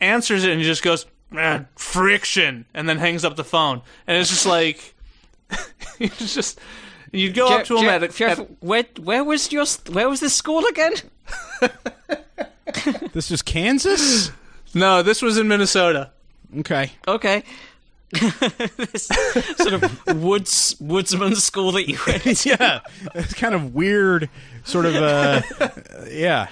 answers 0.00 0.42
it 0.42 0.50
and 0.50 0.60
he 0.60 0.66
just 0.66 0.82
goes, 0.82 1.06
"Ah, 1.36 1.66
friction, 1.76 2.64
and 2.74 2.88
then 2.88 2.98
hangs 2.98 3.24
up 3.24 3.36
the 3.36 3.44
phone. 3.44 3.80
And 4.08 4.18
it's 4.18 4.28
just 4.28 4.44
like, 4.44 4.92
it's 6.00 6.34
just, 6.34 6.58
you'd 7.12 7.34
go 7.34 7.46
up 7.46 7.64
to 7.66 7.76
him 7.76 7.84
Jeff- 7.84 8.02
at, 8.02 8.14
Jeff, 8.14 8.40
at 8.40 8.50
where 8.60 8.84
where 9.00 9.22
was 9.22 9.52
your 9.52 9.64
where 9.92 10.08
was 10.08 10.18
this 10.18 10.34
school 10.34 10.64
again? 10.66 10.94
This 13.12 13.30
was 13.30 13.42
Kansas. 13.42 14.32
no, 14.74 15.02
this 15.02 15.22
was 15.22 15.38
in 15.38 15.46
Minnesota. 15.46 16.10
Okay. 16.58 16.90
Okay. 17.06 17.44
this 18.76 19.06
sort 19.56 19.74
of 19.74 20.16
woods 20.16 20.76
woodsman 20.80 21.36
school 21.36 21.72
that 21.72 21.88
you 21.88 21.98
went 22.06 22.22
to. 22.22 22.48
Yeah, 22.48 22.80
it's 23.14 23.34
kind 23.34 23.54
of 23.54 23.74
weird. 23.74 24.28
Sort 24.64 24.86
of. 24.86 24.94
Uh, 24.96 25.42
yeah. 26.10 26.48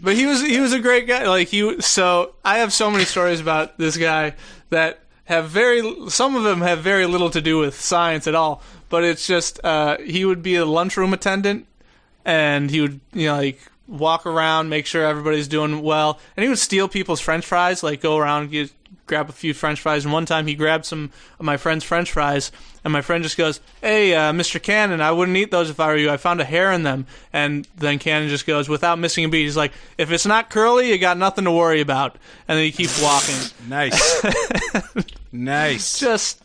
But 0.00 0.14
he 0.14 0.26
was 0.26 0.40
he 0.40 0.60
was 0.60 0.72
a 0.72 0.80
great 0.80 1.06
guy. 1.06 1.26
Like 1.26 1.48
he 1.48 1.80
so 1.80 2.34
I 2.44 2.58
have 2.58 2.72
so 2.72 2.90
many 2.90 3.04
stories 3.04 3.40
about 3.40 3.78
this 3.78 3.96
guy 3.96 4.34
that 4.70 5.00
have 5.24 5.50
very 5.50 6.08
some 6.08 6.36
of 6.36 6.44
them 6.44 6.60
have 6.60 6.80
very 6.80 7.06
little 7.06 7.30
to 7.30 7.40
do 7.40 7.58
with 7.58 7.78
science 7.78 8.26
at 8.26 8.34
all. 8.34 8.62
But 8.88 9.04
it's 9.04 9.26
just 9.26 9.62
uh, 9.64 9.98
he 9.98 10.24
would 10.24 10.42
be 10.42 10.56
a 10.56 10.64
lunchroom 10.64 11.12
attendant, 11.12 11.66
and 12.24 12.70
he 12.70 12.80
would 12.80 13.00
you 13.12 13.26
know 13.26 13.36
like 13.36 13.60
walk 13.86 14.26
around, 14.26 14.68
make 14.68 14.86
sure 14.86 15.04
everybody's 15.04 15.48
doing 15.48 15.82
well, 15.82 16.18
and 16.36 16.44
he 16.44 16.48
would 16.48 16.58
steal 16.58 16.88
people's 16.88 17.20
French 17.20 17.44
fries, 17.44 17.82
like 17.82 18.00
go 18.00 18.16
around 18.18 18.50
get 18.50 18.70
grab 19.08 19.28
a 19.28 19.32
few 19.32 19.52
French 19.52 19.80
fries. 19.80 20.04
And 20.04 20.12
one 20.12 20.24
time 20.26 20.46
he 20.46 20.54
grabbed 20.54 20.84
some 20.84 21.10
of 21.40 21.44
my 21.44 21.56
friend's 21.56 21.84
French 21.84 22.12
fries, 22.12 22.52
and 22.84 22.92
my 22.92 23.00
friend 23.00 23.22
just 23.24 23.36
goes, 23.36 23.60
"Hey, 23.80 24.14
uh, 24.14 24.32
Mr. 24.32 24.62
Cannon, 24.62 25.00
I 25.00 25.10
wouldn't 25.10 25.36
eat 25.36 25.50
those 25.50 25.70
if 25.70 25.80
I 25.80 25.88
were 25.88 25.96
you. 25.96 26.10
I 26.10 26.16
found 26.16 26.40
a 26.40 26.44
hair 26.44 26.70
in 26.70 26.84
them." 26.84 27.06
And 27.32 27.66
then 27.76 27.98
Cannon 27.98 28.28
just 28.28 28.46
goes, 28.46 28.68
without 28.68 28.98
missing 28.98 29.24
a 29.24 29.28
beat, 29.28 29.42
he's 29.44 29.56
like, 29.56 29.72
"If 29.98 30.12
it's 30.12 30.24
not 30.26 30.50
curly, 30.50 30.90
you 30.90 30.98
got 30.98 31.18
nothing 31.18 31.44
to 31.44 31.50
worry 31.50 31.80
about." 31.80 32.16
And 32.46 32.56
then 32.56 32.64
he 32.64 32.70
keeps 32.72 33.02
walking. 33.02 33.34
Nice. 33.68 34.24
nice. 35.32 35.98
Just, 35.98 36.42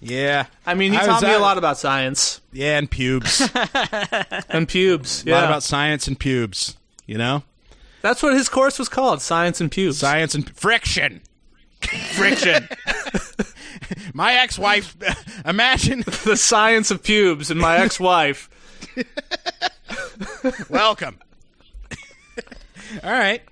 Yeah. 0.00 0.46
I 0.66 0.74
mean, 0.74 0.92
he 0.92 0.98
I 0.98 1.06
taught 1.06 1.22
was 1.22 1.30
me 1.30 1.34
a 1.34 1.38
lot 1.40 1.58
about 1.58 1.76
science 1.78 2.40
Yeah, 2.52 2.78
and 2.78 2.90
pubes. 2.90 3.40
And 4.48 4.68
pubes. 4.68 5.24
lot 5.26 5.30
Yeah, 5.40 5.44
about 5.46 5.62
science 5.62 6.06
and 6.06 6.18
pubes. 6.18 6.76
You 7.06 7.18
know, 7.18 7.42
that's 8.02 8.22
what 8.22 8.34
his 8.34 8.48
course 8.48 8.78
was 8.78 8.88
called: 8.88 9.22
science 9.22 9.60
and 9.60 9.70
pubes. 9.72 9.98
science 9.98 10.34
and 10.34 10.48
friction. 10.56 11.20
Friction. 12.14 12.68
My 14.14 14.34
ex-wife. 14.34 14.96
Imagine. 15.46 16.00
the 16.24 16.36
science 16.36 16.90
of 16.90 17.02
pubes 17.02 17.50
and 17.50 17.58
my 17.60 17.78
ex-wife. 17.78 18.50
Welcome. 20.68 21.18
All 23.04 23.10
right. 23.12 23.42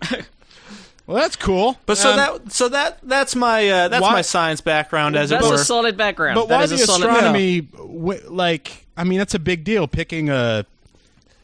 Well, 1.06 1.18
that's 1.18 1.36
cool. 1.36 1.78
But 1.86 1.98
so 1.98 2.10
Um, 2.10 2.16
that 2.16 2.52
so 2.52 2.68
that 2.70 2.98
that's 3.02 3.36
my 3.36 3.68
uh, 3.68 3.88
that's 3.88 4.02
why- 4.02 4.12
my 4.12 4.22
science 4.22 4.60
background 4.60 5.14
as 5.16 5.30
it 5.30 5.36
That's 5.36 5.48
were. 5.48 5.54
a 5.54 5.58
solid 5.58 5.96
background. 5.96 6.34
But 6.36 6.48
That 6.48 6.56
why 6.56 6.62
is 6.64 6.70
the 6.70 6.76
a 6.76 6.78
solid 6.80 7.08
astronomy? 7.10 7.60
w- 7.60 8.20
like, 8.28 8.86
I 8.96 9.04
mean, 9.04 9.18
that's 9.18 9.34
a 9.34 9.38
big 9.38 9.62
deal. 9.64 9.86
Picking 9.86 10.30
a 10.30 10.66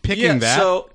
picking 0.03 0.25
yeah, 0.25 0.39
that. 0.39 0.59
so 0.59 0.91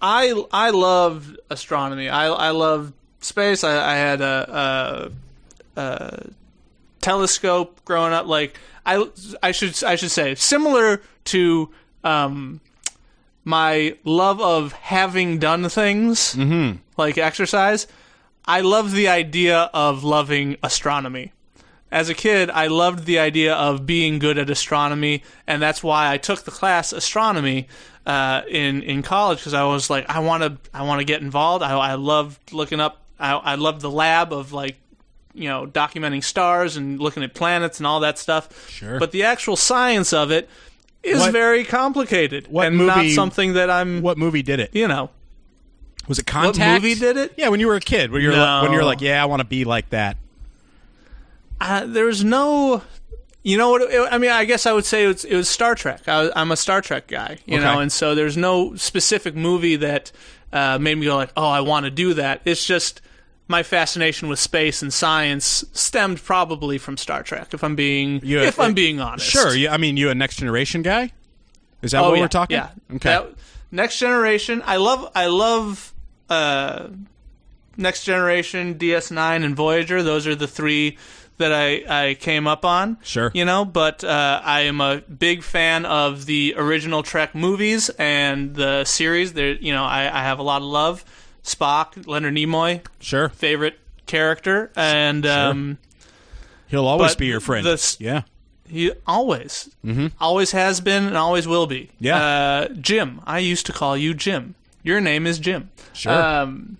I 0.00 0.32
I 0.52 0.70
love 0.70 1.36
astronomy. 1.50 2.08
I 2.08 2.28
I 2.28 2.50
love 2.50 2.92
space. 3.20 3.64
I, 3.64 3.92
I 3.92 3.94
had 3.96 4.20
a, 4.20 5.10
a, 5.76 5.80
a 5.80 6.26
telescope 7.00 7.84
growing 7.84 8.12
up. 8.12 8.26
Like 8.26 8.58
I 8.84 9.06
I 9.42 9.52
should 9.52 9.82
I 9.84 9.96
should 9.96 10.10
say 10.10 10.34
similar 10.34 11.02
to 11.26 11.70
um 12.04 12.60
my 13.44 13.96
love 14.04 14.40
of 14.40 14.72
having 14.72 15.38
done 15.38 15.68
things 15.68 16.36
like 16.96 17.18
exercise. 17.18 17.86
I 18.44 18.60
love 18.60 18.92
the 18.92 19.08
idea 19.08 19.70
of 19.72 20.04
loving 20.04 20.56
astronomy. 20.62 21.32
As 21.92 22.08
a 22.08 22.14
kid, 22.14 22.50
I 22.50 22.68
loved 22.68 23.04
the 23.04 23.18
idea 23.18 23.54
of 23.54 23.84
being 23.84 24.20
good 24.20 24.38
at 24.38 24.48
astronomy, 24.48 25.24
and 25.46 25.60
that's 25.60 25.82
why 25.82 26.12
I 26.12 26.18
took 26.18 26.44
the 26.44 26.50
class 26.52 26.92
astronomy 26.92 27.66
uh, 28.06 28.42
in 28.48 28.82
in 28.82 29.02
college 29.02 29.38
because 29.38 29.54
I 29.54 29.64
was 29.64 29.90
like, 29.90 30.08
I 30.08 30.20
want 30.20 30.42
to 30.42 30.70
I 30.72 30.82
want 30.82 31.00
to 31.00 31.04
get 31.04 31.20
involved. 31.20 31.64
I, 31.64 31.76
I 31.76 31.94
loved 31.94 32.52
looking 32.52 32.80
up. 32.80 33.02
I, 33.20 33.32
I 33.34 33.54
loved 33.56 33.80
the 33.82 33.90
lab 33.90 34.32
of 34.32 34.52
like 34.52 34.76
you 35.34 35.48
know 35.48 35.66
documenting 35.66 36.24
stars 36.24 36.76
and 36.76 36.98
looking 36.98 37.22
at 37.22 37.34
planets 37.34 37.78
and 37.78 37.86
all 37.86 38.00
that 38.00 38.18
stuff. 38.18 38.68
Sure. 38.70 38.98
But 38.98 39.12
the 39.12 39.22
actual 39.24 39.56
science 39.56 40.12
of 40.12 40.30
it, 40.30 40.48
is 41.02 41.18
What- 41.20 41.32
very 41.32 41.64
complicated 41.64 42.46
what 42.48 42.66
and 42.66 42.76
movie- 42.76 42.86
not 42.88 43.06
something 43.14 43.52
that 43.54 43.70
I'm. 43.70 44.02
What 44.02 44.18
movie 44.18 44.42
did 44.42 44.60
it? 44.60 44.70
You 44.74 44.88
know, 44.88 45.10
Was 46.08 46.18
it 46.18 46.26
Contact? 46.26 46.82
movie 46.82 46.94
did 46.98 47.16
it? 47.16 47.32
Yeah, 47.36 47.48
when 47.48 47.60
you 47.60 47.68
were 47.68 47.76
a 47.76 47.80
kid, 47.80 48.10
when 48.10 48.22
you're 48.22 48.32
like, 48.36 48.62
when 48.64 48.72
you're 48.72 48.80
No. 48.82 48.86
like, 48.86 49.00
yeah, 49.00 49.22
I 49.22 49.26
want 49.26 49.40
to 49.40 49.46
be 49.46 49.64
like 49.64 49.90
that. 49.90 50.16
uh, 51.60 51.84
there's 51.86 52.24
no. 52.24 52.82
You 53.42 53.56
know 53.56 53.70
what? 53.70 54.12
I 54.12 54.18
mean, 54.18 54.30
I 54.30 54.44
guess 54.44 54.66
I 54.66 54.72
would 54.72 54.84
say 54.84 55.04
it 55.04 55.08
was, 55.08 55.24
it 55.24 55.34
was 55.34 55.48
Star 55.48 55.74
Trek. 55.74 56.06
I 56.06 56.22
was, 56.24 56.32
I'm 56.36 56.52
a 56.52 56.56
Star 56.56 56.82
Trek 56.82 57.06
guy, 57.06 57.38
you 57.46 57.56
Okay. 57.56 57.64
know, 57.64 57.80
and 57.80 57.90
so 57.90 58.14
there's 58.14 58.36
no 58.36 58.74
specific 58.76 59.34
movie 59.34 59.76
that 59.76 60.12
uh, 60.52 60.76
made 60.78 60.96
me 60.98 61.06
go 61.06 61.16
like, 61.16 61.30
"Oh, 61.38 61.48
I 61.48 61.62
want 61.62 61.84
to 61.84 61.90
do 61.90 62.12
that." 62.14 62.42
It's 62.44 62.66
just 62.66 63.00
my 63.50 63.62
fascination 63.64 64.28
with 64.28 64.38
space 64.38 64.80
and 64.80 64.92
science 64.94 65.64
stemmed 65.72 66.22
probably 66.24 66.78
from 66.78 66.96
Star 66.96 67.22
Trek. 67.22 67.52
If 67.52 67.62
I'm 67.64 67.74
being, 67.74 68.20
You- 68.22 68.40
if 68.40 68.58
I'm 68.60 68.72
being 68.74 69.00
honest, 69.00 69.28
Sure. 69.28 69.54
You, 69.54 69.68
I 69.68 69.76
mean, 69.76 69.96
you 69.96 70.08
a 70.08 70.14
Next 70.14 70.36
Generation 70.36 70.82
guy? 70.82 71.10
Is 71.82 71.90
that 71.92 72.02
Oh 72.02 72.10
what 72.10 72.16
yeah, 72.16 72.20
we're 72.22 72.28
talking? 72.28 72.56
Yeah. 72.56 72.68
Okay. 72.94 73.08
That- 73.10 73.30
next 73.72 73.98
generation. 73.98 74.62
I 74.64 74.76
love. 74.76 75.10
I 75.14 75.26
love. 75.26 75.92
Uh, 76.28 76.88
next 77.76 78.04
generation, 78.04 78.74
DS9, 78.76 79.44
and 79.44 79.56
Voyager. 79.56 80.02
Those 80.02 80.26
are 80.26 80.34
the 80.34 80.46
three 80.46 80.96
that 81.38 81.52
I, 81.52 82.08
I 82.10 82.14
came 82.14 82.46
up 82.46 82.64
on. 82.66 82.98
Sure. 83.02 83.30
You 83.34 83.44
know, 83.46 83.64
but 83.64 84.04
uh, 84.04 84.40
I 84.44 84.60
am 84.62 84.80
a 84.82 84.98
big 85.00 85.42
fan 85.42 85.86
of 85.86 86.26
the 86.26 86.54
original 86.56 87.02
Trek 87.02 87.34
movies 87.34 87.88
and 87.98 88.54
the 88.54 88.84
series. 88.84 89.32
There, 89.32 89.52
you 89.54 89.72
know, 89.72 89.84
I, 89.84 90.02
I 90.02 90.22
have 90.22 90.38
a 90.38 90.42
lot 90.42 90.58
of 90.62 90.68
love. 90.68 91.02
Spock, 91.42 92.06
Leonard 92.06 92.34
Nimoy, 92.34 92.84
sure. 93.00 93.28
favorite 93.30 93.78
character, 94.06 94.70
and 94.76 95.24
um, 95.26 95.78
He'll 96.68 96.86
always 96.86 97.14
be 97.16 97.26
your 97.26 97.40
friend. 97.40 97.66
the 97.66 97.96
yeah. 97.98 98.22
he 98.68 98.92
always, 99.06 99.70
always 100.20 100.52
has 100.52 100.80
been, 100.80 101.04
and 101.04 101.16
always 101.16 101.46
will 101.48 101.66
be. 101.66 101.82
Mm-hmm. 101.82 102.04
Yeah. 102.04 102.24
Uh, 102.24 102.68
Jim. 102.68 103.20
I 103.26 103.38
used 103.40 103.66
to 103.66 103.72
call 103.72 103.96
you 103.96 104.14
Jim. 104.14 104.54
Your 104.82 105.00
name 105.00 105.26
is 105.26 105.38
Jim. 105.38 105.70
Sure. 105.92 106.12
Um, 106.12 106.76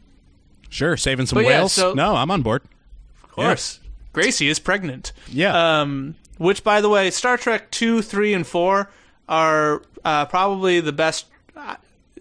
Sure. 0.68 0.96
Saving 0.96 1.26
some 1.26 1.36
but 1.36 1.40
yeah, 1.44 1.58
whales. 1.58 1.72
so- 1.72 1.94
no, 1.94 2.14
I'm 2.14 2.30
on 2.30 2.42
board. 2.42 2.62
of 3.24 3.30
course. 3.32 3.80
Gracie 4.12 4.48
is 4.48 4.58
pregnant. 4.60 5.12
Yeah. 5.28 5.80
Um, 5.80 6.14
which, 6.38 6.62
by 6.64 6.80
the 6.80 6.88
way, 6.88 7.10
Star 7.10 7.36
Trek 7.36 7.70
two, 7.72 8.02
three, 8.02 8.32
and 8.34 8.46
four 8.46 8.88
are 9.28 9.82
uh, 10.04 10.26
probably 10.26 10.80
the 10.80 10.92
best. 10.92 11.26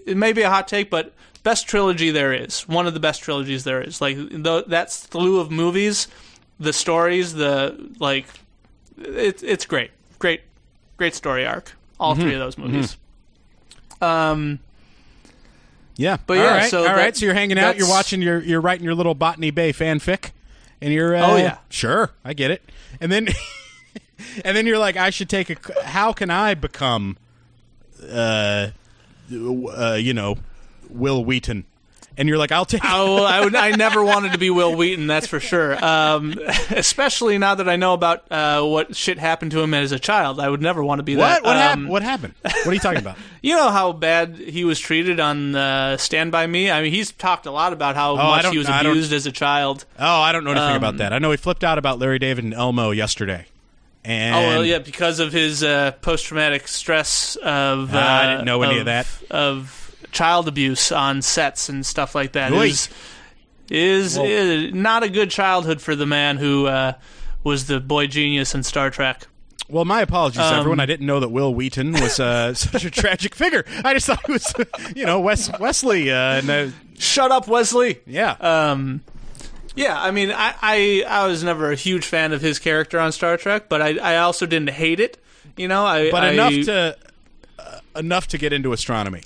It 0.09 0.17
may 0.17 0.33
be 0.33 0.41
a 0.41 0.49
hot 0.49 0.67
take, 0.67 0.89
but 0.89 1.13
best 1.43 1.67
trilogy 1.67 2.11
there 2.11 2.33
is. 2.33 2.67
One 2.67 2.87
of 2.87 2.93
the 2.93 2.99
best 2.99 3.21
trilogies 3.21 3.63
there 3.63 3.81
is. 3.81 4.01
Like 4.01 4.15
th- 4.17 4.65
that 4.67 4.91
slew 4.91 5.39
of 5.39 5.51
movies, 5.51 6.07
the 6.59 6.73
stories, 6.73 7.33
the 7.33 7.89
like. 7.99 8.25
It, 8.97 9.41
it's 9.43 9.65
great, 9.65 9.91
great, 10.19 10.41
great 10.97 11.15
story 11.15 11.45
arc. 11.45 11.73
All 11.99 12.13
Mm-hmm. 12.13 12.21
three 12.23 12.33
of 12.33 12.39
those 12.39 12.57
movies. 12.57 12.97
Um, 14.01 14.59
yeah. 15.95 16.17
but 16.25 16.37
All 16.37 16.43
yeah, 16.43 16.57
right. 16.57 16.69
so 16.69 16.79
all 16.81 16.85
right. 16.87 16.95
that- 16.97 17.17
So 17.17 17.25
you're 17.25 17.33
hanging 17.33 17.59
out. 17.59 17.77
You're 17.77 17.89
watching. 17.89 18.21
You're 18.21 18.41
you're 18.41 18.61
writing 18.61 18.85
your 18.85 18.95
little 18.95 19.15
Botany 19.15 19.51
Bay 19.51 19.71
fanfic, 19.73 20.31
and 20.81 20.93
you're. 20.93 21.15
Uh, 21.15 21.27
Oh, 21.31 21.35
yeah. 21.35 21.57
Sure. 21.69 22.11
I 22.23 22.33
get 22.33 22.51
it. 22.51 22.63
And 23.01 23.11
then, 23.11 23.27
and 24.45 24.55
then 24.55 24.65
you're 24.65 24.77
like, 24.77 24.95
I 24.97 25.09
should 25.09 25.29
take 25.29 25.49
a. 25.49 25.83
How 25.85 26.13
can 26.13 26.29
I 26.29 26.53
become, 26.53 27.17
uh, 28.09 28.69
uh 29.31 29.93
you 29.99 30.13
know, 30.13 30.37
Wil 30.89 31.23
Wheaton? 31.25 31.65
And 32.17 32.27
you're 32.27 32.37
like, 32.37 32.51
I'll 32.51 32.65
take. 32.65 32.81
Oh, 32.83 33.23
I 33.23 33.41
would. 33.45 33.55
I 33.55 33.71
never 33.77 34.03
wanted 34.03 34.33
to 34.33 34.37
be 34.37 34.49
Wil 34.49 34.75
Wheaton. 34.75 35.07
That's 35.07 35.25
for 35.27 35.39
sure. 35.39 35.81
Um, 35.83 36.33
especially 36.71 37.37
now 37.37 37.55
that 37.55 37.69
I 37.69 37.77
know 37.77 37.93
about 37.93 38.29
uh, 38.29 38.61
what 38.63 38.93
shit 38.93 39.17
happened 39.17 39.51
to 39.51 39.61
him 39.61 39.73
as 39.73 39.93
a 39.93 39.99
child. 39.99 40.37
I 40.37 40.49
would 40.49 40.61
never 40.61 40.83
want 40.83 40.99
to 40.99 41.03
be 41.03 41.15
What? 41.15 41.27
that. 41.27 41.43
What 41.43 41.55
Um, 41.55 41.61
happened? 41.61 41.89
What 41.89 42.03
happened? 42.03 42.33
What 42.41 42.67
are 42.67 42.73
you 42.73 42.79
talking 42.79 42.99
about? 42.99 43.17
You 43.41 43.55
know 43.55 43.69
how 43.69 43.93
bad 43.93 44.35
he 44.35 44.65
was 44.65 44.81
treated 44.81 45.21
on 45.21 45.55
uh, 45.55 45.95
Stand 45.95 46.29
by 46.29 46.45
Me. 46.45 46.69
I 46.69 46.81
mean, 46.81 46.91
he's 46.91 47.13
talked 47.13 47.45
a 47.45 47.51
lot 47.51 47.71
about 47.71 47.95
how 47.95 48.15
Oh, 48.15 48.17
I 48.17 48.29
much 48.31 48.41
don't- 48.43 48.51
he 48.51 48.57
was 48.57 48.67
I 48.67 48.83
don't- 48.83 48.91
abused 48.91 49.13
as 49.13 49.25
a 49.25 49.31
child. 49.31 49.85
Oh, 49.97 50.19
I 50.19 50.33
don't 50.33 50.43
know 50.43 50.51
anything 50.51 50.71
Um, 50.71 50.75
about 50.75 50.97
that. 50.97 51.13
I 51.13 51.19
know 51.19 51.31
he 51.31 51.37
flipped 51.37 51.63
out 51.63 51.77
about 51.77 51.99
Larry 51.99 52.19
David 52.19 52.43
and 52.43 52.53
Elmo 52.53 52.91
yesterday. 52.91 53.45
And 54.05 54.35
Oh 54.35 54.39
well, 54.47 54.65
yeah, 54.65 54.79
because 54.79 55.19
of 55.19 55.31
his 55.33 55.63
uh, 55.63 55.91
post 56.01 56.25
traumatic 56.25 56.67
stress 56.67 57.35
of. 57.37 57.93
Uh, 57.93 57.97
I 57.97 58.27
didn't 58.31 58.45
know 58.45 58.61
any 58.61 58.79
of 58.79 58.85
that. 58.85 59.07
Of 59.29 59.95
child 60.11 60.47
abuse 60.47 60.91
on 60.91 61.21
sets 61.21 61.69
and 61.69 61.85
stuff 61.85 62.15
like 62.15 62.31
that 62.31 62.51
Oy. 62.51 62.67
is 62.69 62.89
is, 63.69 64.17
Well- 64.17 64.25
is 64.25 64.73
not 64.73 65.03
a 65.03 65.09
good 65.09 65.29
childhood 65.29 65.81
for 65.81 65.95
the 65.95 66.05
man 66.07 66.37
who 66.37 66.65
uh, 66.65 66.93
was 67.43 67.67
the 67.67 67.79
boy 67.79 68.07
genius 68.07 68.55
in 68.55 68.63
Star 68.63 68.89
Trek. 68.89 69.27
Well, 69.67 69.85
my 69.85 70.01
apologies, 70.01 70.39
Um, 70.41 70.55
everyone. 70.55 70.79
I 70.79 70.87
didn't 70.87 71.05
know 71.05 71.19
that 71.19 71.29
Wil 71.29 71.53
Wheaton 71.53 71.91
was 71.91 72.19
uh, 72.19 72.53
such 72.55 72.85
a 72.85 72.89
tragic 72.89 73.35
figure. 73.35 73.63
I 73.83 73.93
just 73.93 74.07
thought 74.07 74.23
it 74.27 74.31
was, 74.31 74.51
you 74.95 75.05
know, 75.05 75.19
Wes 75.19 75.51
Wesley. 75.59 76.09
Uh, 76.09 76.15
and, 76.15 76.49
uh, 76.49 76.67
Shut 76.97 77.29
up, 77.31 77.47
Wesley. 77.47 77.99
yeah, 78.07 78.31
Um, 78.39 79.01
yeah, 79.79 80.01
I 80.01 80.11
mean, 80.11 80.31
I, 80.31 80.53
I 80.61 81.03
I 81.07 81.27
was 81.27 81.43
never 81.43 81.71
a 81.71 81.75
huge 81.75 82.05
fan 82.05 82.33
of 82.33 82.41
his 82.41 82.59
character 82.59 82.99
on 82.99 83.11
Star 83.11 83.37
Trek, 83.37 83.69
but 83.69 83.81
I 83.81 83.97
I 83.97 84.17
also 84.17 84.45
didn't 84.45 84.69
hate 84.71 84.99
it. 84.99 85.17
You 85.57 85.67
know, 85.67 85.85
I 85.85 86.11
but 86.11 86.23
I- 86.23 86.31
enough 86.31 86.53
to 86.65 86.97
uh, 87.57 87.79
enough 87.97 88.27
to 88.27 88.37
get 88.37 88.53
into 88.53 88.73
astronomy. 88.73 89.23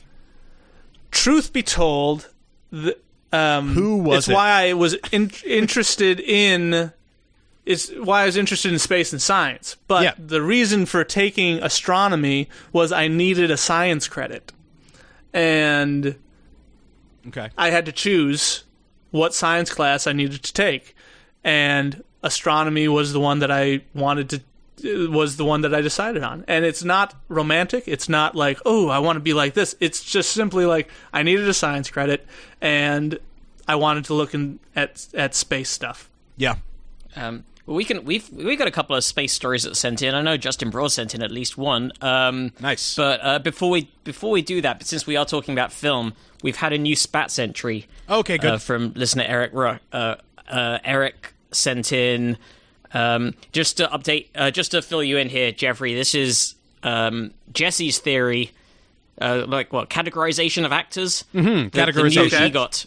truth 1.12 1.54
be 1.54 1.62
told, 1.64 2.30
the, 2.72 2.98
um, 3.32 3.70
Who 3.70 3.98
was 3.98 4.20
it's 4.20 4.30
it? 4.30 4.34
why 4.34 4.50
I 4.70 4.74
was 4.74 4.94
in, 5.12 5.32
interested 5.46 6.20
in. 6.20 6.92
It's 7.66 7.90
why 7.92 8.24
I 8.24 8.26
was 8.26 8.36
interested 8.36 8.74
in 8.74 8.80
space 8.80 9.14
and 9.14 9.22
science. 9.22 9.78
But 9.88 10.04
Yeah. 10.04 10.14
the 10.20 10.42
reason 10.42 10.86
for 10.86 11.04
taking 11.06 11.60
astronomy 11.64 12.50
was 12.74 12.92
I 12.92 13.08
needed 13.08 13.50
a 13.52 13.58
science 13.58 14.08
credit, 14.08 14.52
and 15.34 16.16
Okay, 17.28 17.50
I 17.58 17.70
had 17.70 17.86
to 17.86 17.92
choose 17.94 18.64
what 19.14 19.34
science 19.34 19.72
class 19.72 20.08
I 20.08 20.12
needed 20.14 20.44
to 20.44 20.52
take, 20.52 20.96
and 21.44 22.04
astronomy 22.24 22.88
was 22.88 23.14
the 23.14 23.20
one 23.20 23.40
that 23.40 23.52
I 23.52 23.82
wanted 23.94 24.30
to 24.30 24.42
was 25.10 25.38
the 25.38 25.46
one 25.46 25.62
that 25.62 25.74
I 25.74 25.82
decided 25.82 26.24
on. 26.24 26.44
And 26.48 26.66
it's 26.66 26.84
not 26.84 27.14
romantic. 27.30 27.84
It's 27.88 28.10
not 28.10 28.36
like, 28.36 28.60
"Oh, 28.66 28.90
I 28.90 29.00
want 29.00 29.18
to 29.18 29.22
be 29.22 29.34
like 29.34 29.54
this." 29.54 29.76
It's 29.80 30.04
just 30.04 30.32
simply 30.32 30.66
like 30.66 30.90
I 31.14 31.24
needed 31.24 31.48
a 31.48 31.54
science 31.54 31.90
credit 31.90 32.26
and 32.60 33.20
I 33.68 33.76
wanted 33.76 34.06
to 34.06 34.14
look 34.14 34.34
in 34.34 34.60
at 34.76 35.08
at 35.14 35.36
space 35.36 35.70
stuff. 35.70 36.10
yeah, 36.36 36.56
Um, 37.16 37.46
well, 37.66 37.76
we 37.78 37.86
can 37.86 38.04
we've 38.06 38.30
we 38.32 38.56
got 38.56 38.68
a 38.68 38.72
couple 38.72 38.96
of 38.96 39.04
space 39.04 39.34
stories 39.34 39.64
that 39.64 39.76
sent 39.76 40.02
in. 40.02 40.14
I 40.16 40.22
know 40.22 40.38
Justin 40.38 40.70
Broad 40.70 40.92
sent 40.92 41.16
in 41.16 41.24
at 41.24 41.32
least 41.32 41.58
one. 41.58 41.92
Um, 42.02 42.52
Nice. 42.60 42.96
But 42.96 43.20
uh, 43.24 43.40
before 43.40 43.70
we 43.70 43.90
before 44.04 44.32
we 44.32 44.42
do 44.42 44.62
that, 44.62 44.80
but 44.80 44.88
since 44.88 45.08
we 45.08 45.16
are 45.16 45.26
talking 45.26 45.54
about 45.54 45.72
film, 45.72 46.14
we've 46.42 46.58
had 46.58 46.74
a 46.74 46.78
new 46.78 46.96
Spats 46.96 47.40
entry. 47.40 47.88
Okay, 48.10 48.38
good. 48.38 48.52
Uh, 48.54 48.58
from 48.58 48.94
listener 48.96 49.24
Eric. 49.28 49.52
Ru- 49.54 49.80
Uh, 49.92 50.16
uh, 50.50 50.80
Eric 50.84 51.34
sent 51.52 51.94
in 51.94 52.38
um, 52.94 53.34
just 53.54 53.78
to 53.78 53.88
update, 53.88 54.28
uh, 54.36 54.52
just 54.52 54.72
to 54.72 54.82
fill 54.82 55.04
you 55.04 55.18
in 55.18 55.30
here, 55.30 55.52
Jeffrey. 55.52 55.94
This 55.96 56.14
is 56.14 56.56
um, 56.84 57.32
Jesse's 57.54 57.98
theory. 58.00 58.52
Uh, 59.22 59.46
like 59.48 59.72
what 59.72 59.90
categorization 59.90 60.66
of 60.66 60.72
actors? 60.72 61.24
Mm-hmm, 61.34 61.68
categorization. 61.70 62.44
he 62.44 62.50
got 62.50 62.86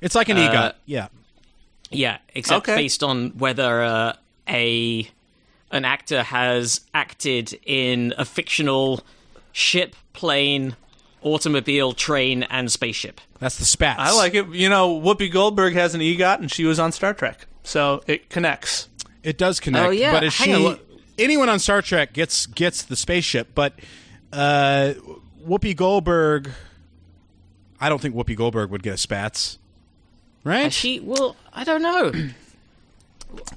it's 0.00 0.14
like 0.14 0.28
an 0.28 0.36
EGOT. 0.36 0.74
Yeah, 0.84 1.08
yeah, 1.90 2.18
except 2.34 2.68
Okay. 2.68 2.76
based 2.82 3.02
on 3.02 3.30
whether 3.38 3.82
uh, 3.82 4.12
a 4.48 5.08
an 5.72 5.84
actor 5.84 6.22
has 6.22 6.80
acted 6.94 7.58
in 7.64 8.12
a 8.18 8.24
fictional 8.24 9.00
ship, 9.52 9.94
plane, 10.12 10.74
automobile, 11.22 11.92
train, 11.92 12.42
and 12.44 12.70
spaceship. 12.72 13.20
that's 13.38 13.56
the 13.58 13.64
spats. 13.64 14.00
I 14.00 14.12
like 14.16 14.34
it. 14.34 14.48
You 14.48 14.68
know, 14.68 15.00
Whoopi 15.00 15.30
Goldberg 15.30 15.74
has 15.74 15.94
an 15.94 16.00
EGOT 16.00 16.40
and 16.40 16.50
she 16.50 16.64
was 16.64 16.78
on 16.80 16.90
Star 16.92 17.14
Trek. 17.14 17.46
So 17.62 18.02
it 18.06 18.30
connects. 18.30 18.88
it. 19.22 19.38
Does 19.38 19.60
connect. 19.60 19.86
Oh, 19.86 19.90
yeah. 19.90 20.12
but 20.12 20.24
is 20.24 20.36
Hang 20.36 20.48
she? 20.56 20.66
on, 20.66 20.78
anyone 21.18 21.48
on 21.48 21.58
Star 21.60 21.82
Trek 21.82 22.12
gets 22.14 22.46
gets 22.46 22.82
the 22.82 22.96
spaceship, 22.96 23.48
but 23.54 23.74
uh, 24.32 24.94
Whoopi 25.46 25.76
Goldberg. 25.76 26.50
I 27.80 27.88
don't 27.88 28.00
think 28.00 28.14
Whoopi 28.14 28.34
Goldberg 28.36 28.70
would 28.70 28.82
get 28.82 28.94
a 28.94 28.98
spats. 28.98 29.58
Right? 30.44 30.60
And 30.64 30.72
she, 30.72 31.00
well, 31.00 31.36
I 31.52 31.64
don't 31.64 31.82
know. 31.82 32.12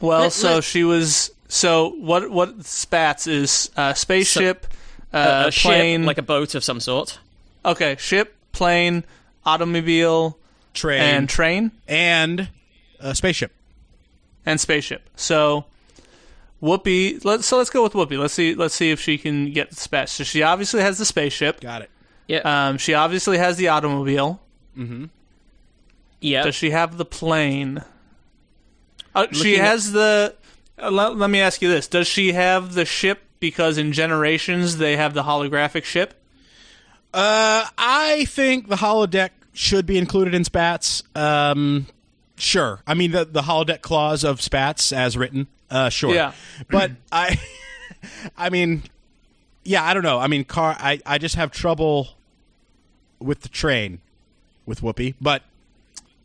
Well, 0.01 0.21
Let- 0.23 0.33
so 0.33 0.55
let- 0.55 0.63
she 0.63 0.83
was. 0.83 1.31
So 1.47 1.89
what? 1.97 2.29
What 2.29 2.63
spats 2.63 3.25
is 3.25 3.71
uh, 3.75 3.93
spaceship, 3.95 4.67
uh, 5.11 5.45
a 5.47 5.51
ship, 5.51 5.63
plane, 5.71 6.05
like 6.05 6.19
a 6.19 6.21
boat 6.23 6.53
of 6.53 6.63
some 6.63 6.79
sort. 6.79 7.17
okay, 7.65 7.95
ship, 7.99 8.35
plane, 8.51 9.03
automobile, 9.45 10.37
Train 10.75 11.01
and 11.01 11.27
train 11.29 11.71
and 11.87 12.49
a 12.99 13.15
spaceship. 13.15 13.51
and 14.45 14.59
spaceship. 14.59 15.09
So 15.15 15.65
Whoopi. 16.61 17.23
Let 17.25 17.43
so 17.43 17.57
let's 17.57 17.69
go 17.71 17.81
with 17.81 17.93
Whoopi. 17.93 18.19
Let's 18.19 18.33
see. 18.35 18.53
Let's 18.53 18.75
see 18.75 18.91
if 18.91 18.99
she 18.99 19.17
can 19.17 19.51
get 19.53 19.69
the 19.71 19.75
spats. 19.75 20.11
So 20.11 20.23
she 20.23 20.43
obviously 20.43 20.81
has 20.81 20.99
the 20.99 21.05
spaceship. 21.05 21.61
Got 21.61 21.81
it. 21.83 21.89
Yeah, 22.27 22.41
Um, 22.69 22.77
she 22.77 22.93
obviously 22.93 23.37
has 23.39 23.57
the 23.57 23.69
automobile. 23.69 24.39
Yeah. 26.23 26.43
Does 26.43 26.55
she 26.55 26.71
have 26.71 26.97
the 26.97 27.05
plane? 27.05 27.83
Uh, 29.13 29.27
she 29.31 29.37
Looking 29.37 29.55
at- 29.55 29.65
has 29.65 29.91
the. 29.91 30.35
Uh, 30.81 30.89
let, 30.89 31.15
let 31.17 31.29
me 31.29 31.39
ask 31.39 31.61
you 31.61 31.69
this: 31.69 31.87
Does 31.87 32.07
she 32.07 32.33
have 32.33 32.73
the 32.73 32.85
ship 32.85 33.19
because 33.43 33.77
in 33.77 33.91
Generations 33.91 34.77
they 34.77 34.95
have 34.95 35.13
the 35.13 35.23
holographic 35.23 35.83
ship. 35.83 36.13
Uh, 37.13 37.67
I 37.77 38.23
think 38.29 38.69
the 38.69 38.77
holodeck 38.77 39.31
should 39.51 39.85
be 39.85 39.97
included 39.97 40.33
in 40.33 40.45
Spats. 40.45 41.03
Um, 41.13 41.87
sure. 42.37 42.79
I 42.87 42.93
mean 42.93 43.11
the 43.11 43.25
the 43.25 43.41
holodeck 43.41 43.81
clause 43.81 44.23
of 44.23 44.41
Spats 44.41 44.93
as 44.93 45.17
written. 45.17 45.47
Uh, 45.69 45.89
sure. 45.89 46.13
Yeah. 46.13 46.31
But 46.69 46.91
I, 47.11 47.37
I 48.37 48.49
mean, 48.49 48.83
yeah, 49.65 49.83
I 49.83 49.93
don't 49.93 50.03
know. 50.03 50.19
I 50.19 50.27
mean, 50.27 50.45
car. 50.45 50.77
I 50.79 51.01
I 51.05 51.17
just 51.17 51.35
have 51.35 51.51
trouble 51.51 52.11
with 53.19 53.41
the 53.41 53.49
train 53.49 53.99
with 54.65 54.79
Whoopi, 54.79 55.15
but 55.19 55.43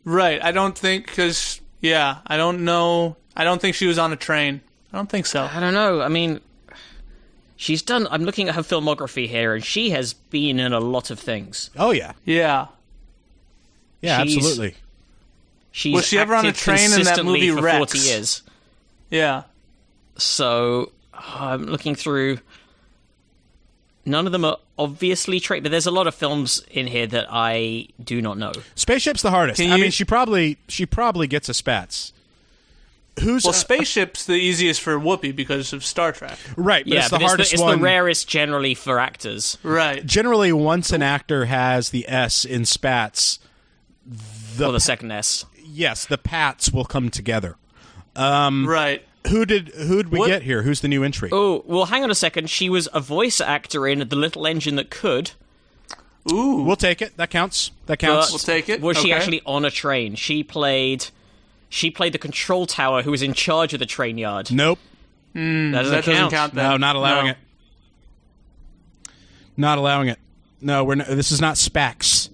Right. 0.05 0.43
I 0.43 0.51
don't 0.51 0.77
think 0.77 1.05
because 1.07 1.61
yeah, 1.81 2.19
I 2.25 2.37
don't 2.37 2.65
know. 2.65 3.15
I 3.35 3.43
don't 3.43 3.61
think 3.61 3.75
she 3.75 3.85
was 3.87 3.97
on 3.99 4.11
a 4.11 4.15
train. 4.15 4.61
I 4.93 4.97
don't 4.97 5.09
think 5.09 5.25
so. 5.25 5.43
I 5.51 5.59
don't 5.59 5.73
know. 5.73 6.01
I 6.01 6.07
mean, 6.07 6.41
she's 7.55 7.81
done. 7.81 8.07
I'm 8.09 8.23
looking 8.23 8.49
at 8.49 8.55
her 8.55 8.61
filmography 8.61 9.27
here, 9.27 9.53
and 9.53 9.63
she 9.63 9.91
has 9.91 10.13
been 10.13 10.59
in 10.59 10.73
a 10.73 10.79
lot 10.79 11.11
of 11.11 11.19
things. 11.19 11.69
oh 11.77 11.91
yeah, 11.91 12.13
Yeah. 12.25 12.67
yeah, 14.01 14.23
She's- 14.23 14.37
absolutely. 14.37 14.75
She's 15.71 15.93
Was 15.93 16.07
she 16.07 16.17
ever 16.17 16.33
on 16.33 16.45
a 16.47 16.51
train 16.51 16.91
in 16.91 17.03
that 17.03 17.23
movie 17.23 17.51
for 17.51 17.61
Rex? 17.61 17.77
40 17.77 17.99
years. 17.99 18.41
Yeah. 19.11 19.43
So 20.17 20.91
oh, 21.13 21.37
I'm 21.39 21.65
looking 21.67 21.93
through. 21.95 22.39
None 24.05 24.25
of 24.25 24.31
them 24.31 24.45
are 24.45 24.57
obviously 24.79 25.39
train, 25.39 25.61
but 25.61 25.71
there's 25.71 25.85
a 25.85 25.91
lot 25.91 26.07
of 26.07 26.15
films 26.15 26.63
in 26.71 26.87
here 26.87 27.05
that 27.05 27.27
I 27.29 27.87
do 28.03 28.21
not 28.21 28.37
know. 28.39 28.53
Spaceship's 28.75 29.21
the 29.21 29.29
hardest. 29.29 29.59
Can 29.61 29.71
I 29.71 29.75
you- 29.75 29.81
mean, 29.83 29.91
she 29.91 30.05
probably 30.05 30.57
she 30.67 30.85
probably 30.87 31.27
gets 31.27 31.49
a 31.49 31.53
Spats. 31.53 32.13
Who's 33.21 33.43
Well, 33.43 33.49
uh, 33.49 33.53
spaceship's 33.53 34.25
the 34.27 34.35
easiest 34.35 34.79
for 34.79 34.97
Whoopi 34.97 35.35
because 35.35 35.73
of 35.73 35.83
Star 35.83 36.13
Trek. 36.13 36.37
right? 36.55 36.85
But 36.85 36.93
yeah, 36.93 36.99
it's 37.01 37.09
the 37.09 37.15
but 37.17 37.21
it's, 37.23 37.29
hardest 37.29 37.51
the, 37.51 37.55
it's 37.55 37.61
one. 37.61 37.77
the 37.79 37.83
rarest 37.83 38.29
generally 38.29 38.73
for 38.75 38.97
actors. 38.97 39.57
Right. 39.61 40.05
Generally, 40.05 40.53
once 40.53 40.91
an 40.93 41.01
actor 41.01 41.45
has 41.45 41.89
the 41.89 42.07
S 42.07 42.45
in 42.45 42.63
Spats, 42.63 43.39
or 44.61 44.71
the 44.71 44.79
second 44.79 45.11
S. 45.11 45.43
yes, 45.61 46.05
the 46.05 46.17
Pats 46.17 46.71
will 46.71 46.85
come 46.85 47.09
together. 47.09 47.57
Um, 48.15 48.65
Right. 48.65 49.05
Who 49.27 49.45
did 49.45 49.69
who 49.69 49.97
did 49.97 50.11
we 50.11 50.19
What- 50.19 50.27
get 50.27 50.43
here? 50.43 50.63
Who's 50.63 50.81
the 50.81 50.87
new 50.87 51.03
entry? 51.03 51.29
Oh, 51.31 51.63
well, 51.67 51.85
hang 51.85 52.03
on 52.03 52.09
a 52.11 52.15
second. 52.15 52.49
She 52.49 52.69
was 52.69 52.87
a 52.93 52.99
voice 52.99 53.41
actor 53.41 53.87
in 53.87 54.07
The 54.07 54.15
Little 54.15 54.47
Engine 54.47 54.75
That 54.75 54.89
Could. 54.89 55.31
Ooh. 56.31 56.63
We'll 56.63 56.75
take 56.75 57.01
it. 57.01 57.17
That 57.17 57.29
counts. 57.29 57.71
That 57.87 57.97
counts. 57.97 58.31
We'll 58.31 58.39
take 58.39 58.69
it. 58.69 58.81
Was 58.81 58.97
she 58.97 59.11
actually 59.13 59.41
on 59.45 59.65
a 59.65 59.71
train? 59.71 60.15
She 60.15 60.43
played. 60.43 61.07
She 61.69 61.91
played 61.91 62.13
the 62.13 62.17
control 62.17 62.65
tower 62.65 63.03
who 63.03 63.11
was 63.11 63.21
in 63.21 63.33
charge 63.33 63.73
of 63.73 63.79
the 63.79 63.85
train 63.85 64.17
yard. 64.17 64.51
nope. 64.51 64.79
that 65.33 65.39
doesn't, 65.39 65.71
That 65.71 65.83
doesn't 66.05 66.13
count. 66.15 66.31
count. 66.31 66.53
No, 66.55 66.77
not 66.77 66.95
allowing 66.95 67.25
No. 67.27 67.31
it. 67.31 67.37
Not 69.57 69.77
allowing 69.77 70.07
it. 70.07 70.19
No, 70.61 70.83
we're. 70.83 70.95
Not, 70.95 71.07
this 71.07 71.31
is 71.31 71.41
not 71.41 71.55
Spax. 71.55 72.29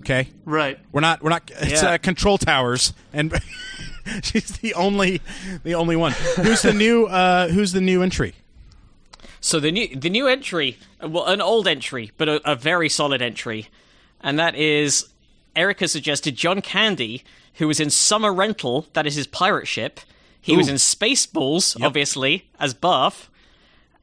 Okay, 0.00 0.28
Right. 0.44 0.78
we're 0.92 1.00
not. 1.00 1.22
We're 1.22 1.30
not. 1.30 1.50
It's 1.60 1.82
Yeah. 1.82 1.90
uh, 1.90 1.98
control 1.98 2.38
towers, 2.38 2.92
and 3.12 3.32
she's 4.22 4.58
the 4.58 4.74
only, 4.74 5.20
the 5.64 5.74
only 5.74 5.96
one. 5.96 6.12
Who's 6.36 6.62
the 6.62 6.72
new? 6.72 7.06
Uh, 7.06 7.48
who's 7.48 7.72
the 7.72 7.80
new 7.80 8.02
entry? 8.02 8.34
So 9.40 9.60
the 9.60 9.70
new 9.70 9.94
the 9.96 10.10
new 10.10 10.26
entry, 10.26 10.78
well, 11.02 11.26
an 11.26 11.40
old 11.40 11.68
entry, 11.68 12.10
but 12.16 12.28
a, 12.28 12.52
a 12.52 12.56
very 12.56 12.88
solid 12.88 13.22
entry, 13.22 13.68
and 14.20 14.38
that 14.38 14.54
is 14.54 15.08
Erica 15.54 15.88
suggested 15.88 16.36
John 16.36 16.60
Candy, 16.60 17.24
who 17.54 17.66
was 17.66 17.80
in 17.80 17.90
Summer 17.90 18.32
Rental, 18.32 18.86
that 18.92 19.06
is 19.06 19.14
his 19.14 19.26
pirate 19.26 19.66
ship. 19.66 20.00
He 20.40 20.56
was 20.56 20.68
in 20.68 20.76
Spaceballs, 20.76 21.80
obviously, 21.84 22.48
as 22.58 22.72
Buff. 22.72 23.30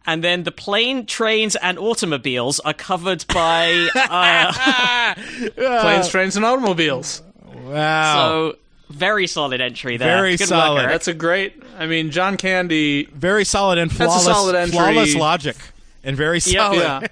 And 0.05 0.23
then 0.23 0.43
the 0.43 0.51
plane, 0.51 1.07
trains, 1.07 1.55
and 1.55 1.79
automobiles 1.79 2.59
are 2.59 2.73
covered 2.73 3.25
by. 3.33 3.89
Uh, 3.95 5.15
Planes, 5.55 6.09
trains, 6.09 6.35
and 6.35 6.45
automobiles. 6.45 7.23
Wow. 7.63 8.15
so 8.15 8.57
very 8.89 9.27
solid 9.27 9.61
entry 9.61 9.97
there. 9.97 10.15
Very 10.17 10.37
Good 10.37 10.47
solid. 10.47 10.81
Eric. 10.81 10.91
That's 10.91 11.07
a 11.07 11.13
great. 11.13 11.61
I 11.77 11.85
mean, 11.87 12.11
John 12.11 12.37
Candy. 12.37 13.05
very 13.05 13.45
solid 13.45 13.77
and 13.77 13.91
a 13.91 13.93
flawless. 13.93 14.23
solid 14.25 14.55
entry. 14.55 14.71
Flawless 14.73 15.15
logic 15.15 15.55
and 16.03 16.15
very 16.15 16.39
solid. 16.39 16.79
Yeah. 16.79 17.07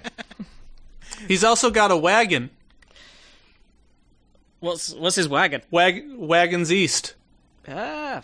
He's 1.28 1.42
also 1.44 1.70
got 1.70 1.90
a 1.90 1.96
wagon. 1.96 2.50
What's 4.60 4.92
what's 4.94 5.16
his 5.16 5.28
wagon? 5.28 5.62
Wag, 5.70 6.04
wagons 6.16 6.72
East. 6.72 7.14
Ah, 7.68 8.22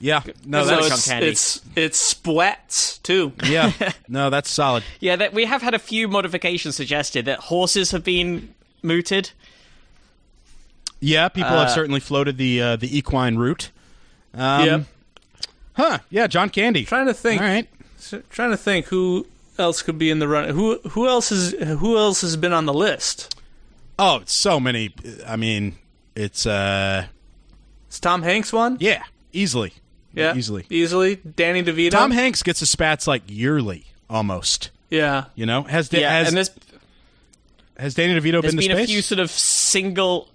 Yeah. 0.00 0.22
No, 0.44 0.62
So 0.64 0.68
So 0.68 0.74
that's 0.76 0.88
John 0.88 0.96
it's, 0.98 1.08
Candy. 1.08 1.26
it's 1.28 1.60
it's 1.74 2.14
splats 2.14 3.02
too. 3.02 3.32
yeah. 3.44 3.72
No, 4.08 4.30
that's 4.30 4.50
solid. 4.50 4.84
Yeah, 5.00 5.16
that 5.16 5.32
we 5.32 5.44
have 5.46 5.62
had 5.62 5.74
a 5.74 5.78
few 5.78 6.06
modifications 6.08 6.76
suggested 6.76 7.24
that 7.24 7.38
horses 7.40 7.90
have 7.90 8.04
been 8.04 8.54
mooted. 8.82 9.30
Yeah, 11.04 11.28
people 11.28 11.52
Uh, 11.52 11.60
have 11.64 11.70
certainly 11.70 12.00
floated 12.00 12.36
the 12.38 12.60
uh, 12.62 12.76
the 12.76 12.96
equine 12.96 13.36
route. 13.36 13.70
Um, 14.32 14.66
yep. 14.66 14.82
Huh. 15.74 15.98
Yeah, 16.10 16.26
John 16.26 16.50
Candy. 16.50 16.84
Trying 16.84 17.06
to 17.06 17.14
think. 17.14 17.40
All 17.42 17.46
right. 17.46 17.68
Trying 18.30 18.50
to 18.50 18.56
think 18.56 18.86
who 18.86 19.26
else 19.58 19.82
could 19.82 19.98
be 19.98 20.10
in 20.10 20.18
the 20.18 20.28
run. 20.28 20.48
Who 20.50 20.78
who 20.90 21.06
else 21.08 21.30
is 21.32 21.52
who 21.78 21.96
else 21.96 22.20
has 22.22 22.36
been 22.36 22.52
on 22.52 22.66
the 22.66 22.74
list? 22.74 23.34
Oh, 23.98 24.16
it's 24.16 24.32
so 24.32 24.58
many. 24.58 24.92
I 25.26 25.36
mean, 25.36 25.76
it's 26.14 26.46
uh, 26.46 27.06
Is 27.90 28.00
Tom 28.00 28.22
Hanks 28.22 28.52
one? 28.52 28.76
yeah, 28.80 29.02
easily. 29.32 29.72
Yeah, 30.14 30.34
easily. 30.36 30.64
easily. 30.70 31.16
Danny 31.16 31.62
DeVito. 31.62 31.90
Tom 31.90 32.10
Hanks 32.12 32.42
gets 32.42 32.60
his 32.60 32.70
spats 32.70 33.06
like 33.06 33.22
yearly, 33.28 33.84
almost. 34.08 34.70
Yeah. 34.90 35.24
You 35.34 35.44
know, 35.46 35.62
has 35.64 35.88
da- 35.88 36.00
Yeah, 36.00 36.10
has, 36.12 36.28
and 36.28 36.36
there's 36.36 36.50
has 37.76 37.94
Danny 37.94 38.14
DeVito 38.20 38.42
been 38.42 38.52
to 38.52 38.56
been 38.56 38.70
a 38.78 38.86
few 38.86 39.02
sort 39.02 39.18
of 39.18 39.30
single. 39.30 40.28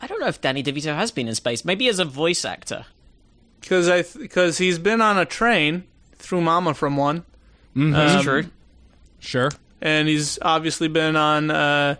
That's- 0.00 0.02
I 0.02 0.06
don't 0.06 0.20
know 0.20 0.26
if 0.28 0.40
Danny 0.40 0.62
DeVito 0.62 0.94
has 0.96 1.10
been 1.10 1.28
in 1.28 1.34
space. 1.34 1.64
Maybe 1.64 1.88
as 1.88 1.98
a 1.98 2.04
voice 2.04 2.44
actor. 2.44 2.86
Because 3.60 3.88
I 3.88 4.02
because 4.18 4.58
he's 4.58 4.78
been 4.78 5.00
on 5.02 5.18
a 5.18 5.24
train 5.26 5.84
through 6.16 6.40
Mama 6.40 6.72
from 6.74 6.96
one, 6.96 7.24
That's 7.76 8.14
Um, 8.16 8.22
true. 8.22 8.46
sure. 9.20 9.50
and 9.82 10.08
he's 10.08 10.38
obviously 10.42 10.88
been 10.88 11.14
on 11.14 11.50
uh, 11.50 11.96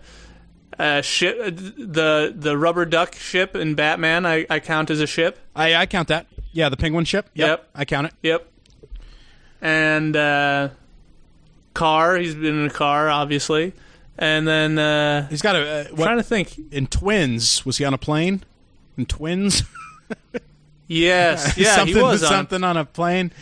a 0.79 1.03
ship, 1.03 1.37
the 1.55 2.33
the 2.35 2.57
rubber 2.57 2.87
duck 2.87 3.15
ship 3.15 3.55
in 3.55 3.75
Batman. 3.75 4.25
I, 4.25 4.47
I 4.49 4.59
count 4.61 4.91
as 4.91 5.01
a 5.01 5.07
ship. 5.07 5.39
I 5.55 5.75
I 5.75 5.87
count 5.87 6.09
that. 6.09 6.27
Yeah, 6.53 6.71
the 6.71 6.77
penguin 6.79 7.05
ship. 7.05 7.29
Yep, 7.35 7.49
Yep. 7.49 7.69
I 7.75 7.85
count 7.85 8.07
it. 8.07 8.15
Yep. 8.23 8.47
And 9.61 10.17
uh, 10.17 10.71
car. 11.75 12.17
He's 12.17 12.35
been 12.35 12.59
in 12.61 12.67
a 12.67 12.71
car, 12.71 13.09
obviously. 13.11 13.75
And 14.21 14.47
then 14.47 14.79
uh, 14.79 15.27
He's 15.29 15.41
got 15.43 15.57
a. 15.57 15.61
Uh, 15.61 15.85
what, 15.95 16.05
trying 16.05 16.19
to 16.19 16.23
think. 16.23 16.57
in 16.71 16.87
Twins, 16.87 17.65
was 17.65 17.79
he 17.79 17.85
on 17.87 17.95
a 17.95 17.99
plane? 17.99 18.45
In 18.99 19.07
Twins, 19.07 19.63
Yes, 20.87 21.57
yeah, 21.59 21.77
something 21.77 21.97
he 21.97 22.03
was 22.03 22.23
on. 22.25 22.29
something 22.29 22.63
on 22.65 22.77
a 22.77 22.85
plane. 22.85 23.33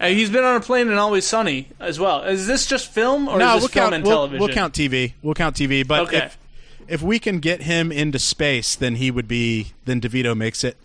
Uh, 0.00 0.08
he's 0.08 0.30
been 0.30 0.44
on 0.44 0.54
a 0.56 0.60
plane 0.60 0.86
in 0.88 0.94
Always 0.94 1.26
Sunny 1.26 1.68
as 1.80 1.98
well. 1.98 2.22
Is 2.22 2.46
this 2.46 2.66
just 2.66 2.92
film 2.92 3.26
or 3.28 3.38
no, 3.38 3.48
is 3.48 3.54
this 3.54 3.62
we'll 3.62 3.68
film 3.68 3.82
count. 3.84 3.94
and 3.96 4.04
We'll, 4.04 4.12
television? 4.14 4.38
we'll 4.46 4.54
count 4.54 4.74
TV. 4.74 5.14
We'll 5.22 5.34
count 5.34 5.56
TV. 5.56 5.84
But 5.86 6.02
Okay. 6.02 6.18
if 6.26 6.38
if 6.86 7.02
we 7.02 7.18
can 7.18 7.40
get 7.40 7.62
him 7.62 7.90
into 7.90 8.18
space, 8.20 8.76
then 8.76 8.94
he 8.94 9.10
would 9.10 9.26
be. 9.26 9.72
Then 9.86 10.00
DeVito 10.00 10.36
makes 10.36 10.62
it. 10.62 10.76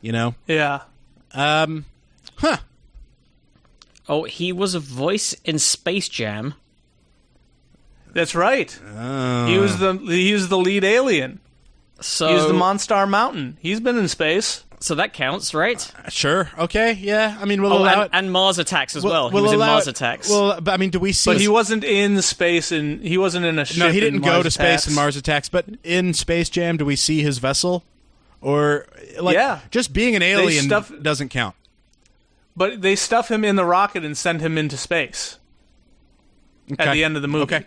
You 0.00 0.12
know. 0.12 0.34
Yeah. 0.46 0.82
Um. 1.32 1.86
Huh. 2.36 2.58
Oh, 4.08 4.22
he 4.24 4.52
was 4.52 4.74
a 4.76 4.80
voice 4.80 5.32
in 5.44 5.58
Space 5.58 6.08
Jam. 6.08 6.54
That's 8.12 8.34
right. 8.34 8.78
Oh. 8.96 9.46
He 9.46 9.58
was 9.58 9.78
the 9.78 9.94
he 9.94 10.32
was 10.32 10.48
the 10.48 10.58
lead 10.58 10.84
alien. 10.84 11.40
So 12.00 12.28
He 12.28 12.34
was 12.34 12.46
the 12.46 12.52
Monstar 12.52 13.08
Mountain. 13.08 13.56
He's 13.60 13.80
been 13.80 13.98
in 13.98 14.06
space. 14.08 14.62
so 14.80 14.94
that 14.94 15.12
counts, 15.12 15.52
right? 15.52 15.92
Uh, 16.04 16.08
sure. 16.08 16.48
Okay. 16.56 16.92
Yeah. 16.92 17.36
I 17.40 17.44
mean, 17.44 17.60
we'll 17.60 17.72
Oh, 17.72 17.78
allow 17.78 17.92
and, 17.94 18.02
it. 18.02 18.10
and 18.12 18.32
Mars 18.32 18.58
Attacks 18.60 18.94
as 18.94 19.02
We'll- 19.02 19.12
well. 19.12 19.30
we'll 19.32 19.42
he 19.42 19.46
was 19.46 19.52
in 19.54 19.58
Mars 19.58 19.86
it- 19.88 19.90
Attacks. 19.90 20.30
Well, 20.30 20.60
but 20.60 20.72
I 20.72 20.76
mean, 20.76 20.90
do 20.90 21.00
we 21.00 21.10
see? 21.12 21.30
But 21.32 21.40
he 21.40 21.48
wasn't 21.48 21.82
in 21.82 22.22
space 22.22 22.70
and 22.70 23.00
he 23.02 23.18
wasn't 23.18 23.44
in 23.46 23.58
a 23.58 23.64
ship. 23.64 23.78
no, 23.78 23.90
he 23.90 23.98
didn't 23.98 24.20
go 24.20 24.30
Mars 24.30 24.44
to 24.44 24.50
space 24.52 24.64
Attacks. 24.66 24.86
in 24.88 24.94
Mars 24.94 25.16
Attacks. 25.16 25.48
But 25.48 25.66
in 25.82 26.14
Space 26.14 26.48
Jam, 26.48 26.76
do 26.76 26.84
we 26.84 26.94
see 26.94 27.22
his 27.22 27.38
vessel? 27.38 27.82
Or 28.40 28.86
like, 29.20 29.34
Yeah. 29.34 29.58
just 29.72 29.92
being 29.92 30.14
an 30.14 30.22
alien 30.22 30.66
stuff- 30.66 30.92
doesn't 31.02 31.30
count. 31.30 31.56
But 32.56 32.80
they 32.82 32.94
stuff 32.94 33.30
him 33.32 33.44
in 33.44 33.56
the 33.56 33.64
rocket 33.64 34.04
and 34.04 34.16
send 34.16 34.40
him 34.40 34.56
into 34.56 34.76
space 34.76 35.38
at 36.78 36.92
the 36.92 37.02
end 37.02 37.16
of 37.16 37.22
the 37.22 37.28
movie. 37.28 37.42
Okay. 37.54 37.66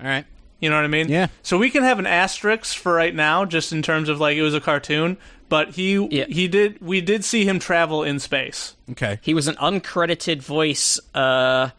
All 0.00 0.06
right. 0.06 0.24
You 0.60 0.70
know 0.70 0.76
what 0.76 0.84
I 0.84 0.88
mean? 0.88 1.08
Yeah. 1.08 1.28
So 1.42 1.56
we 1.56 1.70
can 1.70 1.84
have 1.84 1.98
an 2.00 2.06
asterisk 2.06 2.76
for 2.76 2.92
right 2.92 3.14
now, 3.14 3.44
just 3.44 3.72
in 3.72 3.80
terms 3.82 4.08
of 4.08 4.18
like 4.20 4.36
it 4.36 4.42
was 4.42 4.54
a 4.54 4.60
cartoon. 4.60 5.16
But 5.48 5.70
he 5.70 5.94
Yeah. 6.10 6.24
he 6.28 6.48
did 6.48 6.80
we 6.80 7.00
did 7.00 7.24
see 7.24 7.44
him 7.44 7.58
travel 7.58 8.02
in 8.02 8.18
space. 8.18 8.74
Okay. 8.90 9.18
he 9.22 9.34
was 9.34 9.46
an 9.48 9.54
uncredited 9.56 10.42
voice. 10.42 10.98
Uh, 11.14 11.70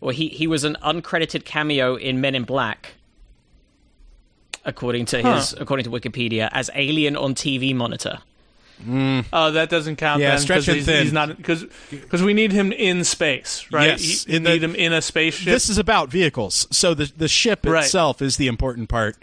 well, 0.00 0.14
he 0.14 0.28
he 0.28 0.46
was 0.46 0.64
an 0.64 0.76
uncredited 0.82 1.44
cameo 1.44 1.96
in 1.96 2.20
Men 2.20 2.34
in 2.34 2.44
Black, 2.44 2.94
according 4.64 5.04
to 5.06 5.22
his 5.22 5.52
according 5.54 5.84
to 5.84 5.90
Wikipedia, 5.90 6.48
as 6.52 6.70
alien 6.74 7.16
on 7.16 7.34
TV 7.34 7.74
monitor. 7.74 8.18
Oh, 9.32 9.50
that 9.52 9.68
doesn't 9.70 9.96
count. 9.96 10.20
Yeah, 10.20 10.30
then, 10.30 10.38
stretch 10.40 10.68
and 10.68 10.76
he's, 10.76 10.86
thin. 10.86 11.04
He's 11.04 11.12
not 11.12 11.36
because 11.36 11.64
because 11.90 12.22
we 12.22 12.34
need 12.34 12.52
him 12.52 12.72
in 12.72 13.04
space, 13.04 13.66
right? 13.70 13.88
Yes, 13.90 14.24
He- 14.24 14.36
in 14.36 14.42
the- 14.42 14.50
need 14.50 14.62
him 14.64 14.74
in 14.74 14.92
a 14.92 15.00
spaceship. 15.00 15.52
This 15.52 15.68
is 15.70 15.78
about 15.78 16.10
vehicles, 16.10 16.66
so 16.70 16.92
the 16.94 17.10
the 17.16 17.28
ship 17.28 17.60
Right. 17.64 17.84
itself 17.84 18.20
is 18.20 18.36
the 18.36 18.46
important 18.48 18.88
part. 18.88 19.16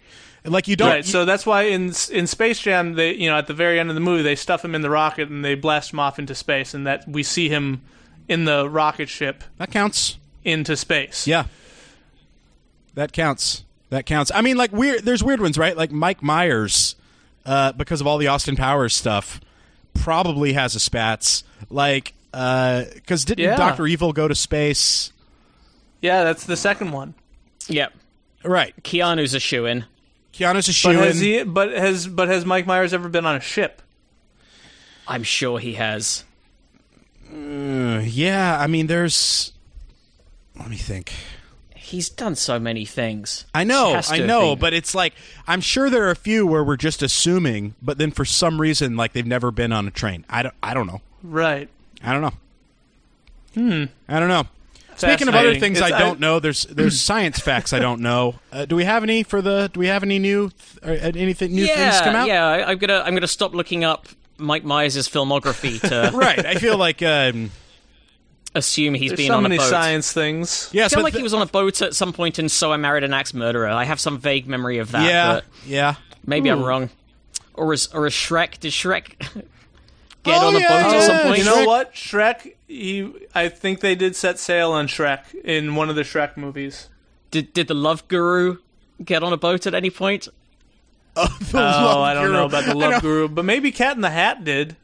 Like 0.43 0.67
you 0.67 0.75
don't. 0.75 0.89
right. 0.89 1.05
So 1.05 1.25
that's 1.25 1.45
why 1.45 1.63
in 1.63 1.93
in 2.11 2.25
Space 2.27 2.59
Jam, 2.59 2.93
they 2.93 3.13
you 3.13 3.29
know 3.29 3.37
at 3.37 3.45
the 3.47 3.53
very 3.53 3.79
end 3.79 3.89
of 3.89 3.95
the 3.95 4.01
movie 4.01 4.23
they 4.23 4.35
stuff 4.35 4.65
him 4.65 4.73
in 4.73 4.81
the 4.81 4.89
rocket 4.89 5.29
and 5.29 5.45
they 5.45 5.53
blast 5.55 5.93
him 5.93 5.99
off 5.99 6.17
into 6.17 6.33
space, 6.33 6.73
and 6.73 6.87
that 6.87 7.07
we 7.07 7.21
see 7.21 7.47
him 7.49 7.81
in 8.27 8.45
the 8.45 8.67
rocket 8.69 9.09
ship 9.09 9.43
that 9.59 9.69
counts. 9.69 10.17
into 10.43 10.75
space. 10.75 11.27
Yeah, 11.27 11.43
that 12.95 13.11
counts. 13.13 13.63
That 13.89 14.05
counts. 14.05 14.31
I 14.33 14.41
mean, 14.41 14.57
like 14.57 14.71
weird. 14.71 15.03
There's 15.03 15.23
weird 15.23 15.41
ones, 15.41 15.57
right? 15.57 15.75
Like 15.75 15.91
Mike 15.91 16.23
Myers, 16.23 16.95
uh, 17.45 17.71
because 17.73 18.01
of 18.01 18.07
all 18.07 18.17
the 18.17 18.27
Austin 18.27 18.55
Powers 18.55 18.93
stuff, 18.93 19.39
probably 19.93 20.53
has 20.53 20.75
a 20.75 20.79
spats. 20.79 21.43
Like, 21.69 22.13
because 22.31 23.25
didn't 23.25 23.43
Yeah. 23.45 23.55
Doctor 23.55 23.85
Evil 23.87 24.13
go 24.13 24.27
to 24.27 24.35
space? 24.35 25.11
Yeah, 26.01 26.23
that's 26.23 26.45
the 26.45 26.55
second 26.57 26.91
one. 26.91 27.13
Yep. 27.67 27.93
Right. 28.43 28.73
Keanu's 28.83 29.33
a 29.33 29.39
shoe 29.39 29.65
in. 29.65 29.85
Keanu's 30.33 30.67
a 30.67 30.71
But 30.71 30.75
shoe 30.75 30.91
has 30.93 31.21
in. 31.21 31.27
he? 31.27 31.43
But 31.43 31.71
has 31.71 32.07
but 32.07 32.27
has 32.29 32.45
Mike 32.45 32.65
Myers 32.65 32.93
ever 32.93 33.09
been 33.09 33.25
on 33.25 33.35
a 33.35 33.39
ship? 33.41 33.81
I'm 35.07 35.23
sure 35.23 35.59
he 35.59 35.73
has. 35.73 36.23
Uh, 37.31 38.01
yeah. 38.03 38.57
I 38.59 38.67
mean, 38.67 38.87
there's. 38.87 39.51
Let 40.57 40.69
me 40.69 40.77
think. 40.77 41.11
He's 41.91 42.09
done 42.09 42.35
so 42.35 42.57
many 42.59 42.85
things. 42.85 43.45
I 43.53 43.63
know, 43.65 44.01
I 44.09 44.19
know, 44.19 44.55
but 44.55 44.73
it's 44.73 44.95
like 44.95 45.13
I'm 45.45 45.61
sure 45.61 45.89
there 45.89 46.07
are 46.07 46.11
a 46.11 46.15
few 46.15 46.47
where 46.47 46.63
we're 46.63 46.77
just 46.77 47.01
assuming, 47.01 47.75
but 47.81 47.97
then 47.97 48.11
for 48.11 48.25
some 48.25 48.59
reason, 48.61 48.95
like 48.95 49.13
they've 49.13 49.25
never 49.27 49.51
been 49.51 49.71
on 49.73 49.87
a 49.87 49.91
train. 49.91 50.25
I 50.29 50.41
don't. 50.43 50.55
I 50.63 50.73
don't 50.73 50.87
know. 50.87 51.01
Right. 51.21 51.67
I 52.03 52.13
don't 52.13 52.21
know. 52.21 52.33
Hmm. 53.53 53.83
I 54.07 54.19
don't 54.19 54.29
know. 54.29 54.43
Speaking 54.95 55.27
of 55.27 55.35
other 55.35 55.55
things 55.59 55.79
It's- 55.79 55.91
I 55.91 55.99
don't 55.99 56.19
know, 56.19 56.39
there's 56.39 56.63
there's 56.65 56.99
science 57.09 57.39
facts 57.39 57.73
I 57.73 57.79
don't 57.79 58.01
know. 58.01 58.35
Uh, 58.51 58.65
do 58.65 58.75
we 58.75 58.83
have 58.85 59.03
any 59.03 59.23
for 59.23 59.41
the? 59.41 59.69
Do 59.73 59.79
we 59.79 59.87
have 59.87 60.03
any 60.03 60.19
new? 60.19 60.51
Th- 60.83 61.03
uh, 61.03 61.11
anything 61.17 61.53
new 61.53 61.65
yeah, 61.65 61.89
things 61.91 62.01
come 62.01 62.15
out? 62.15 62.27
yeah. 62.27 62.45
I, 62.45 62.71
I'm 62.71 62.77
gonna 62.77 63.01
I'm 63.05 63.13
gonna 63.13 63.27
stop 63.27 63.53
looking 63.53 63.83
up 63.83 64.07
Mike 64.37 64.63
Myers' 64.63 65.09
filmography 65.09 65.81
to 65.81 66.11
Right. 66.15 66.45
I 66.45 66.55
feel 66.55 66.77
like. 66.77 67.01
Um, 67.01 67.51
assume 68.55 68.93
he's 68.93 69.11
There's 69.11 69.17
been 69.17 69.27
so 69.27 69.37
on 69.37 69.43
many 69.43 69.55
a 69.55 69.59
boat. 69.59 69.69
science 69.69 70.11
things. 70.11 70.69
yeah. 70.73 70.85
I 70.85 70.89
feel 70.89 71.03
like 71.03 71.13
th- 71.13 71.19
he 71.19 71.23
was 71.23 71.33
on 71.33 71.41
a 71.41 71.45
boat 71.45 71.81
at 71.81 71.95
some 71.95 72.11
point 72.13 72.37
in 72.39 72.49
So 72.49 72.71
I 72.73 72.77
Married 72.77 73.03
an 73.03 73.13
Axe 73.13 73.33
Murderer. 73.33 73.67
I 73.69 73.85
have 73.85 73.99
some 73.99 74.17
vague 74.19 74.47
memory 74.47 74.77
of 74.79 74.91
that. 74.91 75.03
Yeah. 75.07 75.33
but 75.35 75.45
Yeah. 75.65 75.95
maybe 76.25 76.49
I'm 76.49 76.61
wrong. 76.63 76.89
Or 77.53 77.73
is 77.73 77.87
or 77.93 78.07
is 78.07 78.13
Shrek? 78.13 78.59
Did 78.59 78.71
Shrek 78.71 79.17
get 80.23 80.41
Oh, 80.41 80.47
on 80.49 80.55
a 80.55 80.59
yeah, 80.59 80.67
boat 80.83 80.95
at 80.95 81.03
some 81.03 81.19
point? 81.27 81.37
You 81.39 81.45
know 81.45 81.57
Shrek- 81.57 81.67
what? 81.67 81.93
Shrek. 81.93 82.53
He, 82.67 83.13
I 83.35 83.49
think 83.49 83.81
they 83.81 83.95
did 83.95 84.15
set 84.15 84.39
sail 84.39 84.71
on 84.71 84.87
Shrek 84.87 85.33
in 85.43 85.75
one 85.75 85.89
of 85.89 85.95
the 85.95 86.03
Shrek 86.03 86.37
movies. 86.37 86.87
Did 87.29 87.53
did 87.53 87.67
the 87.67 87.73
Love 87.73 88.07
Guru 88.07 88.57
get 89.03 89.23
on 89.23 89.31
a 89.33 89.37
boat 89.37 89.65
at 89.67 89.73
any 89.73 89.89
point? 89.89 90.27
The 91.15 91.21
Oh, 91.53 91.59
Love 91.59 91.97
I 91.99 92.13
don't 92.13 92.23
Guru. 92.23 92.33
know 92.33 92.45
about 92.45 92.65
the 92.65 92.75
Love. 92.75 93.01
Guru, 93.01 93.27
but 93.27 93.43
maybe 93.43 93.71
Cat 93.71 93.95
in 93.97 94.01
the 94.01 94.09
Hat 94.09 94.43
did. 94.45 94.75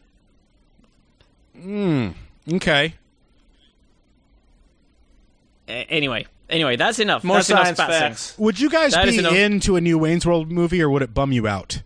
Hmm. 1.59 2.09
Okay. 2.51 2.93
A- 5.67 5.71
anyway, 5.71 6.25
anyway, 6.49 6.75
that's 6.75 6.99
enough. 6.99 7.23
More 7.23 7.37
that's 7.37 7.47
science 7.47 7.79
spatzing. 7.79 7.87
facts. 7.87 8.35
Would 8.37 8.59
you 8.59 8.69
guys 8.69 8.93
That 8.93 9.07
is 9.07 9.15
be 9.15 9.19
enough. 9.19 9.33
into 9.33 9.75
a 9.75 9.81
new 9.81 9.97
Wayne's 9.97 10.25
World 10.25 10.51
movie, 10.51 10.81
or 10.81 10.89
would 10.89 11.01
it 11.01 11.13
bum 11.13 11.31
you 11.31 11.47
out? 11.47 11.81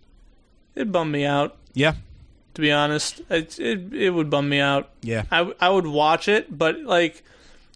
It 0.74 0.90
bummed 0.90 1.12
me 1.12 1.24
out, 1.26 1.56
Yeah. 1.74 1.94
to 2.54 2.60
be 2.60 2.72
honest. 2.72 3.20
It 3.28 3.58
it, 3.58 3.92
it 3.92 4.10
would 4.10 4.30
bum 4.30 4.48
me 4.48 4.58
out. 4.60 4.90
Yeah. 5.02 5.24
I, 5.30 5.52
I 5.60 5.68
would 5.68 5.86
watch 5.86 6.28
it, 6.28 6.56
but 6.56 6.80
like, 6.80 7.22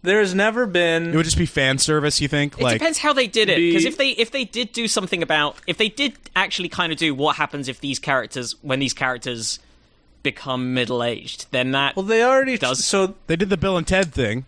there's 0.02 0.34
never 0.34 0.64
been. 0.66 1.09
It 1.12 1.16
would 1.16 1.24
just 1.24 1.36
be 1.36 1.44
fan 1.46 1.78
service. 1.78 2.20
You 2.20 2.28
think? 2.28 2.54
It 2.59 2.62
like, 2.62 2.78
depends 2.78 2.98
how 2.98 3.12
they 3.12 3.26
did 3.26 3.48
it. 3.50 3.57
Be- 3.57 3.70
Because 3.70 3.84
if 3.84 3.98
they 3.98 4.11
if 4.11 4.30
they 4.30 4.44
did 4.44 4.72
do 4.72 4.86
something 4.88 5.22
about 5.22 5.57
if 5.66 5.76
they 5.76 5.88
did 5.88 6.14
actually 6.34 6.68
kind 6.70 6.90
of 6.92 6.98
do 6.98 7.14
what 7.14 7.36
happens 7.36 7.68
if 7.68 7.80
these 7.80 7.98
characters 7.98 8.54
when 8.62 8.78
these 8.78 8.94
characters 8.94 9.59
become 10.22 10.72
middle 10.74 11.02
aged, 11.02 11.46
then 11.50 11.72
that 11.72 11.96
well, 11.96 12.04
they 12.04 12.22
already 12.22 12.57
Does- 12.57 12.84
so 12.84 13.14
they 13.26 13.36
did 13.36 13.50
the 13.50 13.57
Bill 13.57 13.76
and 13.76 13.86
Ted 13.86 14.12
thing. 14.14 14.44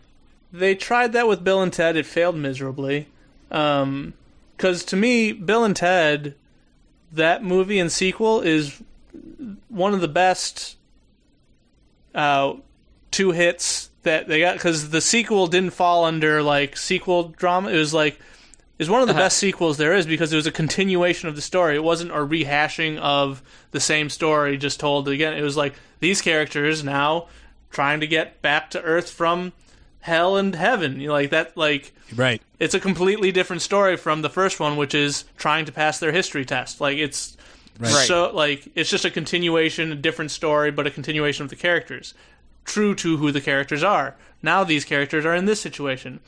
They 0.53 0.74
tried 0.74 1.12
that 1.12 1.28
with 1.28 1.44
Bill 1.44 1.61
and 1.62 1.72
Ted. 1.72 1.96
It 1.96 2.07
failed 2.07 2.36
miserably. 2.36 3.09
Um, 3.51 4.14
because 4.57 4.84
to 4.86 4.96
me, 4.96 5.32
Bill 5.32 5.64
and 5.64 5.76
Ted, 5.76 6.34
that 7.12 7.42
movie 7.44 7.78
and 7.78 7.90
sequel 7.92 8.40
is 8.40 8.82
one 9.68 9.94
of 9.94 10.01
the 10.01 10.09
best 10.09 10.76
uh, 12.14 12.55
two 13.11 13.30
hits 13.32 13.90
that 14.03 14.28
they 14.28 14.40
got. 14.40 14.55
Because 14.55 14.90
the 14.90 15.01
sequel 15.01 15.46
didn't 15.46 15.72
fall 15.72 16.05
under 16.05 16.42
like 16.42 16.76
sequel 16.76 17.28
drama. 17.28 17.70
It 17.70 17.78
was 17.78 17.94
like 17.94 18.18
is 18.78 18.88
one 18.88 19.01
of 19.01 19.09
the 19.09 19.12
Uh-huh. 19.12 19.22
best 19.24 19.38
sequels 19.38 19.76
there 19.76 19.92
is 19.94 20.07
because 20.07 20.32
it 20.32 20.36
was 20.36 20.46
a 20.46 20.53
continuation 20.53 21.28
of 21.28 21.34
the 21.36 21.42
story. 21.42 21.74
It 21.74 21.82
wasn't 21.82 22.12
a 22.12 22.16
rehashing 22.16 22.96
of 22.99 23.42
the 23.72 23.80
same 23.80 24.09
story 24.09 24.57
just 24.57 24.78
told 24.78 25.09
again. 25.09 25.34
It 25.34 25.42
was 25.42 25.57
like 25.57 25.74
these 26.01 26.22
characters 26.22 26.84
now 26.84 27.26
trying 27.70 28.01
to 28.01 28.07
get 28.07 28.40
back 28.40 28.70
to 28.70 28.82
Earth 28.82 29.11
from 29.11 29.53
hell 30.01 30.36
and 30.36 30.55
heaven. 30.55 31.01
You 31.01 31.09
know, 31.09 31.12
like 31.14 31.30
that 31.30 31.57
like 31.57 31.92
Right. 32.14 32.40
it's 32.59 32.74
a 32.74 32.80
completely 32.80 33.32
different 33.32 33.62
story 33.62 33.96
from 33.96 34.22
the 34.22 34.30
first 34.30 34.59
one, 34.61 34.76
which 34.76 34.94
is 34.94 35.24
trying 35.36 35.64
to 35.66 35.72
pass 35.72 35.99
their 35.99 36.12
history 36.12 36.44
test. 36.44 36.80
Like 36.80 36.99
it's 36.99 37.36
Right. 37.78 37.90
so 38.07 38.30
like 38.34 38.68
it's 38.74 38.90
just 38.90 39.05
a 39.05 39.11
continuation, 39.11 39.92
a 39.92 39.96
different 39.96 40.30
story, 40.30 40.70
but 40.70 40.86
a 40.86 40.90
continuation 40.90 41.44
of 41.44 41.51
the 41.51 41.57
characters, 41.57 42.14
true 42.64 42.94
to 42.96 43.16
who 43.18 43.30
the 43.32 43.40
characters 43.40 43.82
are. 43.82 44.16
Now 44.42 44.64
these 44.64 44.84
characters 44.84 45.24
are 45.24 45.34
in 45.34 45.44
this 45.44 45.61
situation. 45.61 46.20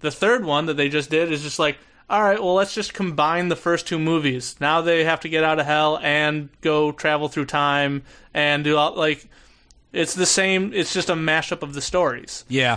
The 0.00 0.10
third 0.10 0.44
one 0.44 0.66
that 0.66 0.76
they 0.76 0.88
just 0.88 1.10
did 1.10 1.32
is 1.32 1.42
just 1.42 1.58
like, 1.58 1.78
all 2.10 2.22
right, 2.22 2.38
well 2.42 2.54
let's 2.54 2.74
just 2.74 2.94
combine 2.94 3.48
the 3.48 3.56
first 3.56 3.86
two 3.86 3.98
movies. 3.98 4.56
Now 4.60 4.80
they 4.80 5.04
have 5.04 5.20
to 5.20 5.28
get 5.28 5.44
out 5.44 5.58
of 5.60 5.66
hell 5.66 5.98
and 6.02 6.48
go 6.62 6.92
travel 6.92 7.28
through 7.28 7.46
time 7.46 8.02
and 8.34 8.64
do 8.64 8.76
all 8.76 8.94
like. 8.94 9.26
It's 9.90 10.14
the 10.14 10.26
same. 10.26 10.72
It's 10.74 10.92
just 10.92 11.08
a 11.08 11.14
mashup 11.14 11.62
of 11.62 11.72
the 11.72 11.80
stories. 11.80 12.44
Yeah. 12.48 12.76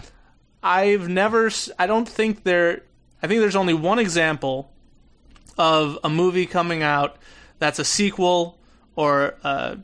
I've 0.64 1.07
never. 1.09 1.49
I 1.80 1.88
don't 1.88 2.07
think 2.07 2.43
there. 2.43 2.84
I 3.24 3.28
think 3.28 3.39
there's 3.41 3.55
only 3.55 3.74
one 3.74 3.99
example 3.99 4.72
of 5.57 5.97
a 6.03 6.09
movie 6.09 6.45
coming 6.45 6.82
out 6.84 7.18
that's 7.59 7.80
a 7.80 7.86
sequel 7.86 8.57
or 8.95 9.36
uh, 9.43 9.76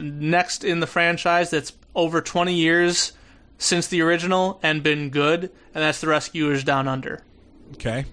next 0.00 0.64
in 0.64 0.80
the 0.80 0.86
franchise 0.86 1.50
that's 1.50 1.72
over 1.94 2.20
20 2.20 2.54
years 2.54 3.12
since 3.58 3.86
the 3.88 4.00
original 4.02 4.58
and 4.62 4.82
been 4.82 5.10
good, 5.10 5.44
and 5.44 5.50
that's 5.82 6.00
The 6.00 6.08
Rescuers 6.08 6.64
Down 6.64 6.88
Under. 6.88 7.22
Okay. 7.74 8.04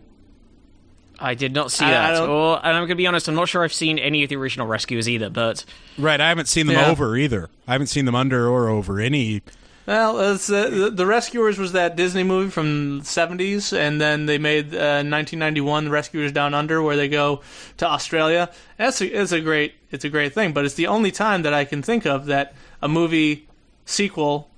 I 1.20 1.36
did 1.36 1.54
not 1.54 1.72
see 1.72 1.86
I- 1.86 1.90
I 1.90 1.92
that. 2.14 2.20
don't- 2.20 2.30
Or, 2.30 2.58
and 2.66 2.76
I'm 2.76 2.84
gonna 2.84 2.96
be 2.96 3.08
honest, 3.08 3.28
I'm 3.28 3.36
not 3.36 3.48
sure 3.48 3.64
I've 3.64 3.74
seen 3.74 4.00
any 4.00 4.24
of 4.24 4.30
the 4.30 4.36
original 4.36 4.68
Rescuers 4.68 5.08
either. 5.08 5.30
But 5.30 5.64
Right. 5.98 6.20
I 6.20 6.28
haven't 6.30 6.48
seen 6.48 6.68
them 6.68 6.76
Yeah. 6.78 6.88
over 6.90 7.16
either. 7.16 7.50
I 7.68 7.74
haven't 7.74 7.88
seen 7.88 8.06
them 8.06 8.16
under 8.16 8.48
or 8.50 8.68
over 8.70 9.00
any. 9.00 9.42
Well, 9.86 10.18
uh, 10.18 10.34
the, 10.34 10.92
the 10.94 11.06
Rescuers 11.06 11.58
was 11.58 11.74
that 11.74 11.96
Disney 11.96 12.24
movie 12.24 12.50
from 12.50 13.00
the 13.00 13.06
70s, 13.06 13.78
and 13.78 14.00
then 14.00 14.26
they 14.28 14.38
made 14.38 14.74
uh, 14.74 15.04
1991 15.04 15.86
The 15.86 15.92
Rescuers 15.92 16.32
Down 16.32 16.54
Under, 16.54 16.82
where 16.82 16.96
they 16.96 17.10
go 17.10 17.42
to 17.78 17.88
Australia. 17.88 18.50
That's 18.78 19.02
a, 19.02 19.22
it's 19.22 19.34
a 19.34 19.42
great 19.42 19.76
it's 19.92 20.06
a 20.06 20.10
great 20.10 20.34
thing, 20.34 20.54
but 20.54 20.66
it's 20.66 20.76
the 20.76 20.88
only 20.88 21.12
time 21.12 21.42
that 21.44 21.54
I 21.54 21.66
can 21.66 21.82
think 21.82 22.06
of 22.06 22.28
that 22.28 22.56
a 22.82 22.88
movie 22.88 23.48
sequel 23.86 24.50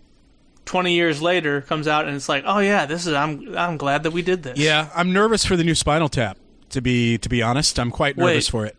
20 0.66 0.94
years 0.94 1.22
later 1.22 1.62
comes 1.62 1.88
out 1.88 2.06
and 2.06 2.16
it's 2.16 2.30
like, 2.30 2.44
oh 2.46 2.60
yeah, 2.60 2.86
this 2.86 3.06
is 3.06 3.14
I'm 3.14 3.58
I'm 3.58 3.78
glad 3.78 4.04
that 4.04 4.12
we 4.12 4.22
did 4.22 4.44
this. 4.44 4.58
Yeah. 4.58 4.90
I'm 4.96 5.14
nervous 5.14 5.46
for 5.46 5.56
the 5.56 5.64
new 5.64 5.76
Spinal 5.76 6.10
Tap. 6.10 6.38
To 6.70 6.82
be 6.82 7.18
to 7.20 7.30
be 7.30 7.42
honest, 7.42 7.80
I'm 7.80 7.92
quite 7.92 8.18
nervous 8.18 8.48
Wait. 8.48 8.52
for 8.52 8.66
it. 8.66 8.76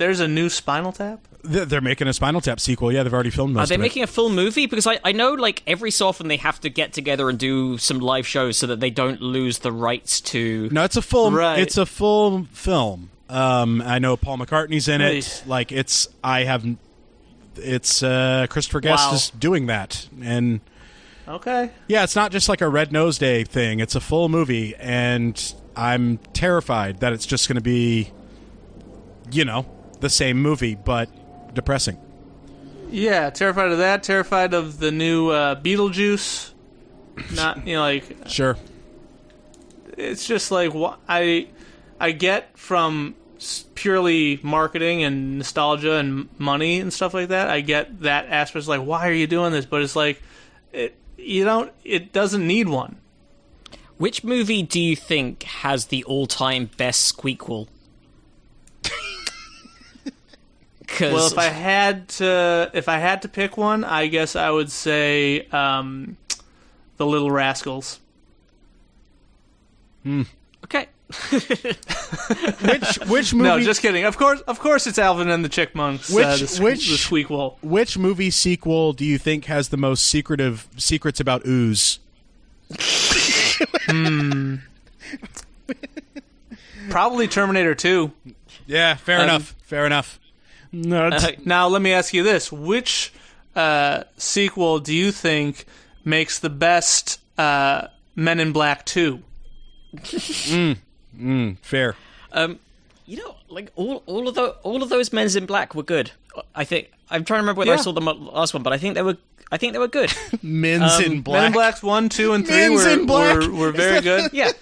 There's 0.00 0.18
a 0.20 0.26
new 0.26 0.48
Spinal 0.48 0.92
Tap. 0.92 1.20
They're 1.44 1.82
making 1.82 2.08
a 2.08 2.14
Spinal 2.14 2.40
Tap 2.40 2.58
sequel. 2.58 2.90
Yeah, 2.90 3.02
they've 3.02 3.12
already 3.12 3.28
filmed 3.28 3.52
most 3.54 3.64
are 3.64 3.68
they 3.68 3.74
of 3.74 3.80
it. 3.80 3.82
making 3.82 4.02
a 4.02 4.06
full 4.06 4.30
movie? 4.30 4.64
Because 4.66 4.86
I, 4.86 4.98
I 5.04 5.12
know 5.12 5.32
like 5.34 5.62
every 5.66 5.90
so 5.90 6.08
often 6.08 6.28
they 6.28 6.38
have 6.38 6.58
to 6.62 6.70
get 6.70 6.94
together 6.94 7.28
and 7.28 7.38
do 7.38 7.76
some 7.76 7.98
live 7.98 8.26
shows 8.26 8.56
so 8.56 8.66
that 8.68 8.80
they 8.80 8.88
don't 8.88 9.20
lose 9.20 9.58
the 9.58 9.70
rights 9.70 10.22
to. 10.22 10.70
No, 10.72 10.84
it's 10.84 10.96
a 10.96 11.02
full. 11.02 11.30
Right. 11.30 11.58
It's 11.58 11.76
a 11.76 11.84
full 11.84 12.44
film. 12.52 13.10
Um, 13.28 13.82
I 13.82 13.98
know 13.98 14.16
Paul 14.16 14.38
McCartney's 14.38 14.88
in 14.88 15.02
it. 15.02 15.12
Right. 15.12 15.42
Like 15.46 15.70
it's. 15.72 16.08
I 16.24 16.44
have. 16.44 16.64
It's 17.56 18.02
uh, 18.02 18.46
Christopher 18.48 18.80
Guest 18.80 19.06
Wow. 19.08 19.14
is 19.14 19.30
doing 19.30 19.66
that, 19.66 20.08
and 20.22 20.60
Okay. 21.28 21.70
yeah, 21.88 22.04
it's 22.04 22.16
not 22.16 22.32
just 22.32 22.48
like 22.48 22.62
a 22.62 22.68
Red 22.68 22.90
Nose 22.90 23.18
Day 23.18 23.44
thing. 23.44 23.80
It's 23.80 23.94
a 23.94 24.00
full 24.00 24.30
movie, 24.30 24.74
and 24.76 25.54
I'm 25.76 26.16
terrified 26.32 27.00
that 27.00 27.12
it's 27.12 27.26
just 27.26 27.48
going 27.48 27.56
to 27.56 27.60
be, 27.62 28.12
you 29.30 29.44
know, 29.44 29.66
the 30.00 30.08
same 30.10 30.40
movie 30.40 30.74
but 30.74 31.08
depressing. 31.54 31.98
Yeah, 32.90 33.30
terrified 33.30 33.70
of 33.70 33.78
that. 33.78 34.02
Terrified 34.02 34.52
of 34.54 34.78
the 34.78 34.90
new 34.90 35.28
uh, 35.30 35.54
Beetlejuice. 35.60 36.52
Not 37.34 37.66
you 37.66 37.74
know 37.74 37.82
like 37.82 38.04
Sure. 38.26 38.56
it's 39.96 40.26
just 40.26 40.50
like 40.50 40.72
wh- 40.72 40.94
I 41.08 41.48
I 41.98 42.12
get 42.12 42.56
from 42.58 43.14
purely 43.74 44.38
marketing 44.42 45.02
and 45.02 45.38
nostalgia 45.38 45.94
and 45.96 46.28
money 46.38 46.80
and 46.80 46.92
stuff 46.92 47.14
like 47.14 47.28
that. 47.28 47.48
I 47.48 47.60
get 47.60 48.00
that 48.00 48.26
aspect. 48.28 48.66
Like, 48.66 48.82
why 48.82 49.08
are 49.08 49.12
you 49.12 49.26
doing 49.26 49.52
this? 49.52 49.64
But 49.66 49.82
it's 49.82 49.96
like, 49.96 50.20
it, 50.72 50.94
you 51.16 51.44
don't. 51.44 51.72
It 51.84 52.12
doesn't 52.12 52.46
need 52.46 52.68
one. 52.68 52.96
Which 53.98 54.24
movie 54.24 54.62
do 54.62 54.80
you 54.80 54.96
think 54.96 55.42
has 55.42 55.86
the 55.86 56.04
all-time 56.04 56.70
best 56.76 57.14
squeakquel? 57.16 57.68
Because 60.90 61.12
Well, 61.14 61.26
if 61.28 61.38
I 61.38 61.44
had 61.44 62.08
to, 62.08 62.70
if 62.74 62.88
I 62.88 62.98
had 62.98 63.22
to 63.22 63.28
pick 63.28 63.56
one, 63.56 63.84
I 63.84 64.08
guess 64.08 64.34
I 64.36 64.50
would 64.50 64.70
say 64.70 65.46
um, 65.52 66.16
the 66.96 67.06
Little 67.06 67.30
Rascals. 67.30 68.00
okay, 70.06 70.88
Which 71.30 72.98
which 73.06 73.34
movie? 73.34 73.48
No, 73.48 73.60
just 73.60 73.82
kidding. 73.82 74.04
Of 74.04 74.16
course, 74.16 74.40
of 74.42 74.58
course, 74.60 74.86
it's 74.86 74.98
Alvin 74.98 75.28
and 75.30 75.44
the 75.44 75.48
Chipmunks. 75.48 76.10
Which- 76.10 76.24
uh, 76.26 76.36
the, 76.36 76.58
which- 76.62 76.88
the 76.88 76.96
Squeakquel. 76.96 77.56
which 77.62 77.96
movie 77.98 78.30
sequel 78.30 78.92
do 78.92 79.04
you 79.04 79.16
think 79.18 79.44
has 79.46 79.68
the 79.68 79.76
most 79.76 80.06
secretive 80.06 80.68
secrets 80.76 81.20
about 81.20 81.46
ooze? 81.46 81.98
Probably 86.90 87.28
Terminator 87.28 87.74
Two. 87.74 88.12
Yeah, 88.66 88.94
fair 88.96 89.18
Um, 89.18 89.24
enough. 89.24 89.54
Fair 89.64 89.86
enough. 89.86 90.18
No, 90.72 91.06
Uh, 91.08 91.30
Now, 91.44 91.68
let 91.68 91.82
me 91.82 91.92
ask 91.92 92.14
you 92.14 92.22
this: 92.22 92.50
Which 92.52 93.12
uh, 93.56 94.04
sequel 94.16 94.78
do 94.78 94.94
you 94.94 95.10
think 95.12 95.64
makes 96.04 96.38
the 96.38 96.50
best 96.50 97.20
uh, 97.38 97.88
Men 98.14 98.38
in 98.40 98.52
Black 98.52 98.86
Two? 98.86 99.22
fair. 101.62 101.96
um, 102.32 102.58
you 103.06 103.16
know, 103.16 103.34
like 103.48 103.72
all 103.74 104.02
all 104.06 104.28
of 104.28 104.34
the 104.34 104.50
all 104.62 104.82
of 104.82 104.88
those 104.88 105.12
men's 105.12 105.34
in 105.36 105.46
black 105.46 105.74
were 105.74 105.82
good. 105.82 106.12
I 106.54 106.64
think 106.64 106.90
I'm 107.10 107.24
trying 107.24 107.38
to 107.38 107.42
remember 107.42 107.58
whether 107.60 107.72
I 107.72 107.76
saw 107.76 107.92
the 107.92 108.00
last 108.00 108.54
one, 108.54 108.62
but 108.62 108.72
I 108.72 108.78
think 108.78 108.94
they 108.94 109.02
were 109.02 109.16
I 109.50 109.56
think 109.56 109.72
they 109.72 109.80
were 109.80 109.88
good. 109.88 110.12
Men's 110.42 110.92
Um, 110.94 111.04
in 111.04 111.20
Black. 111.22 111.34
Men 111.40 111.46
in 111.46 111.52
black. 111.52 111.52
Blacks 111.52 111.82
One, 111.82 112.08
Two, 112.08 112.32
and 112.34 112.46
Three 112.46 112.68
Men's 112.68 113.08
were, 113.08 113.40
were 113.48 113.52
were 113.52 113.72
very 113.72 114.00
good. 114.10 114.32
yeah, 114.32 114.52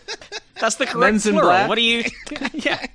that's 0.59 0.77
the 0.77 0.87
correct 0.87 0.99
Men's 1.13 1.27
in 1.27 1.35
plural. 1.35 1.51
Black? 1.51 1.69
What 1.69 1.77
are 1.77 1.83
you? 1.83 2.05
yeah, 2.55 2.87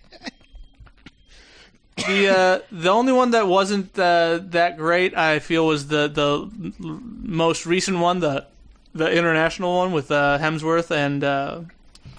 The 2.08 2.28
uh, 2.30 2.60
the 2.72 2.90
only 2.90 3.14
one 3.14 3.32
that 3.32 3.48
wasn't 3.48 3.98
uh, 3.98 4.40
that 4.50 4.78
great, 4.78 5.16
I 5.18 5.40
feel, 5.40 5.66
was 5.66 5.88
the 5.88 6.08
the 6.08 6.50
most 6.80 7.66
recent 7.66 8.00
one, 8.00 8.20
the 8.20 8.46
the 8.94 9.12
international 9.12 9.76
one 9.78 9.92
with 9.92 10.12
uh, 10.12 10.38
Hemsworth 10.40 10.92
and 10.92 11.24
uh, 11.24 11.62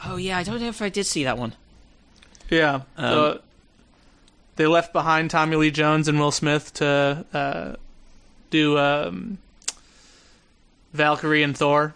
oh 0.05 0.17
yeah, 0.17 0.39
I 0.39 0.43
don't 0.43 0.61
know 0.61 0.69
if 0.69 0.81
I 0.83 0.89
did 0.89 1.05
see 1.07 1.25
that 1.25 1.39
one. 1.39 1.55
yeah. 2.51 2.83
Um, 2.97 3.11
the- 3.15 3.41
they 4.57 4.67
left 4.69 4.93
behind 4.93 5.31
Tommy 5.31 5.57
Lee 5.57 5.73
Jones 5.73 6.07
and 6.07 6.21
Will 6.21 6.31
Smith 6.31 6.73
to 6.75 7.25
uh, 7.35 7.75
do 8.51 8.79
um, 8.79 9.39
Valkyrie 10.93 11.43
and 11.43 11.57
Thor. 11.59 11.95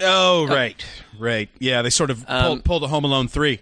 Oh, 0.00 0.46
right, 0.46 0.84
right. 1.18 1.48
Yeah, 1.58 1.82
they 1.82 1.90
sort 1.90 2.10
of 2.10 2.24
Um, 2.28 2.44
pulled, 2.44 2.64
pulled 2.64 2.84
a 2.84 2.88
Home 2.88 3.04
Alone 3.04 3.26
three. 3.28 3.60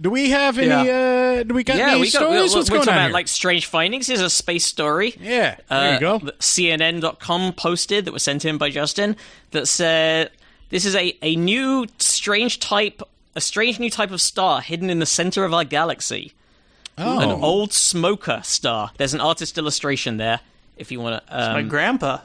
Do 0.00 0.08
we 0.10 0.30
have 0.30 0.58
any? 0.58 0.70
Uh, 0.70 1.42
do 1.42 1.54
we 1.54 1.62
got 1.64 1.76
Yeah, 1.76 1.90
any 1.90 2.00
we 2.00 2.10
got. 2.10 2.20
stories? 2.22 2.52
We're, 2.52 2.58
What's 2.58 2.70
we're 2.70 2.76
going 2.76 2.86
talking 2.86 2.88
on 2.92 2.98
about 2.98 3.06
here? 3.08 3.12
like 3.12 3.28
strange 3.28 3.66
findings. 3.66 4.06
Here's 4.06 4.20
a 4.22 4.30
space 4.30 4.64
story. 4.64 5.14
yeah, 5.20 5.56
there 5.68 5.78
uh, 5.90 5.94
you 5.94 6.00
go. 6.00 6.18
that 6.20 6.38
CNN.com 6.38 7.52
posted 7.54 8.04
that 8.06 8.12
was 8.12 8.22
sent 8.22 8.44
in 8.44 8.56
by 8.58 8.70
Justin 8.70 9.16
that 9.50 9.66
said 9.68 10.30
this 10.70 10.84
is 10.84 10.94
a, 10.94 11.16
a 11.22 11.36
new 11.36 11.86
strange 11.98 12.60
type, 12.60 13.02
a 13.34 13.40
strange 13.40 13.78
new 13.78 13.90
type 13.90 14.10
of 14.10 14.20
star 14.22 14.60
hidden 14.62 14.88
in 14.88 15.00
the 15.00 15.06
center 15.06 15.44
of 15.44 15.52
our 15.52 15.64
galaxy. 15.64 16.32
Oh, 16.96 17.20
An 17.20 17.30
old 17.42 17.72
smoker 17.72 18.40
star. 18.44 18.90
There's 18.98 19.14
an 19.14 19.20
artist 19.20 19.56
illustration 19.58 20.16
there 20.18 20.40
if 20.76 20.90
you 20.92 21.00
want 21.00 21.24
to. 21.26 21.34
Um, 21.36 21.52
My 21.54 21.62
grandpa. 21.62 22.18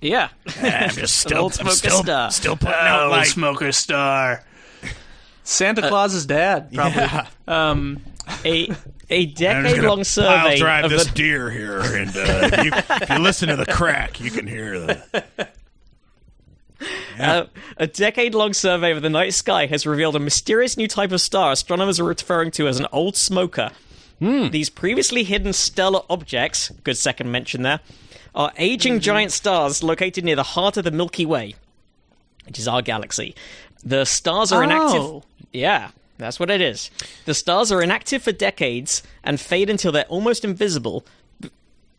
yeah. 0.00 0.28
I'm 0.60 0.90
just 0.90 1.26
An 1.30 1.36
old 1.38 1.54
smoker 1.54 1.90
star. 1.90 2.30
still 2.30 2.56
putting 2.56 2.74
out 2.74 3.10
like 3.10 3.26
smoker 3.26 3.70
star. 3.72 4.42
Santa 5.44 5.88
Claus's 5.88 6.26
dad, 6.26 6.70
probably. 6.74 7.02
Yeah. 7.02 7.26
Um, 7.46 8.02
a 8.44 8.70
a 9.08 9.26
decade 9.34 9.82
long 9.82 10.04
survey 10.04 10.52
I'll 10.52 10.56
drive 10.56 10.84
of 10.84 10.90
this 10.90 11.06
the, 11.06 11.12
deer 11.12 11.50
here, 11.50 11.80
and 11.80 12.10
uh, 12.10 12.50
if, 12.52 12.64
you, 12.64 12.70
if 12.74 13.10
you 13.10 13.18
listen 13.18 13.48
to 13.48 13.56
the 13.56 13.66
crack, 13.66 14.20
you 14.20 14.30
can 14.30 14.46
hear 14.46 14.78
the. 14.78 15.48
Uh, 17.18 17.44
a 17.76 17.86
decade 17.86 18.34
long 18.34 18.54
survey 18.54 18.90
of 18.92 19.02
the 19.02 19.10
night 19.10 19.34
sky 19.34 19.66
has 19.66 19.86
revealed 19.86 20.16
a 20.16 20.18
mysterious 20.18 20.78
new 20.78 20.88
type 20.88 21.12
of 21.12 21.20
star 21.20 21.52
astronomers 21.52 22.00
are 22.00 22.04
referring 22.04 22.50
to 22.50 22.66
as 22.66 22.80
an 22.80 22.86
old 22.90 23.14
smoker. 23.14 23.70
These 24.18 24.70
previously 24.70 25.24
hidden 25.24 25.52
stellar 25.54 26.00
objects, 26.10 26.70
good 26.84 26.96
second 26.96 27.30
mention 27.32 27.62
there, 27.62 27.80
are 28.34 28.52
aging 28.58 29.00
giant 29.00 29.32
stars 29.32 29.82
located 29.82 30.24
near 30.24 30.36
the 30.36 30.42
heart 30.42 30.76
of 30.76 30.84
the 30.84 30.90
Milky 30.90 31.24
Way, 31.24 31.54
which 32.46 32.58
is 32.58 32.68
our 32.68 32.82
galaxy. 32.82 33.34
The 33.84 34.04
stars 34.04 34.52
are 34.52 34.62
inactive. 34.62 35.00
Oh. 35.00 35.22
Yeah, 35.52 35.90
that's 36.18 36.38
what 36.38 36.50
it 36.50 36.60
is. 36.60 36.90
The 37.24 37.34
stars 37.34 37.72
are 37.72 37.82
inactive 37.82 38.22
for 38.22 38.32
decades 38.32 39.02
and 39.24 39.40
fade 39.40 39.70
until 39.70 39.92
they're 39.92 40.04
almost 40.04 40.44
invisible. 40.44 41.04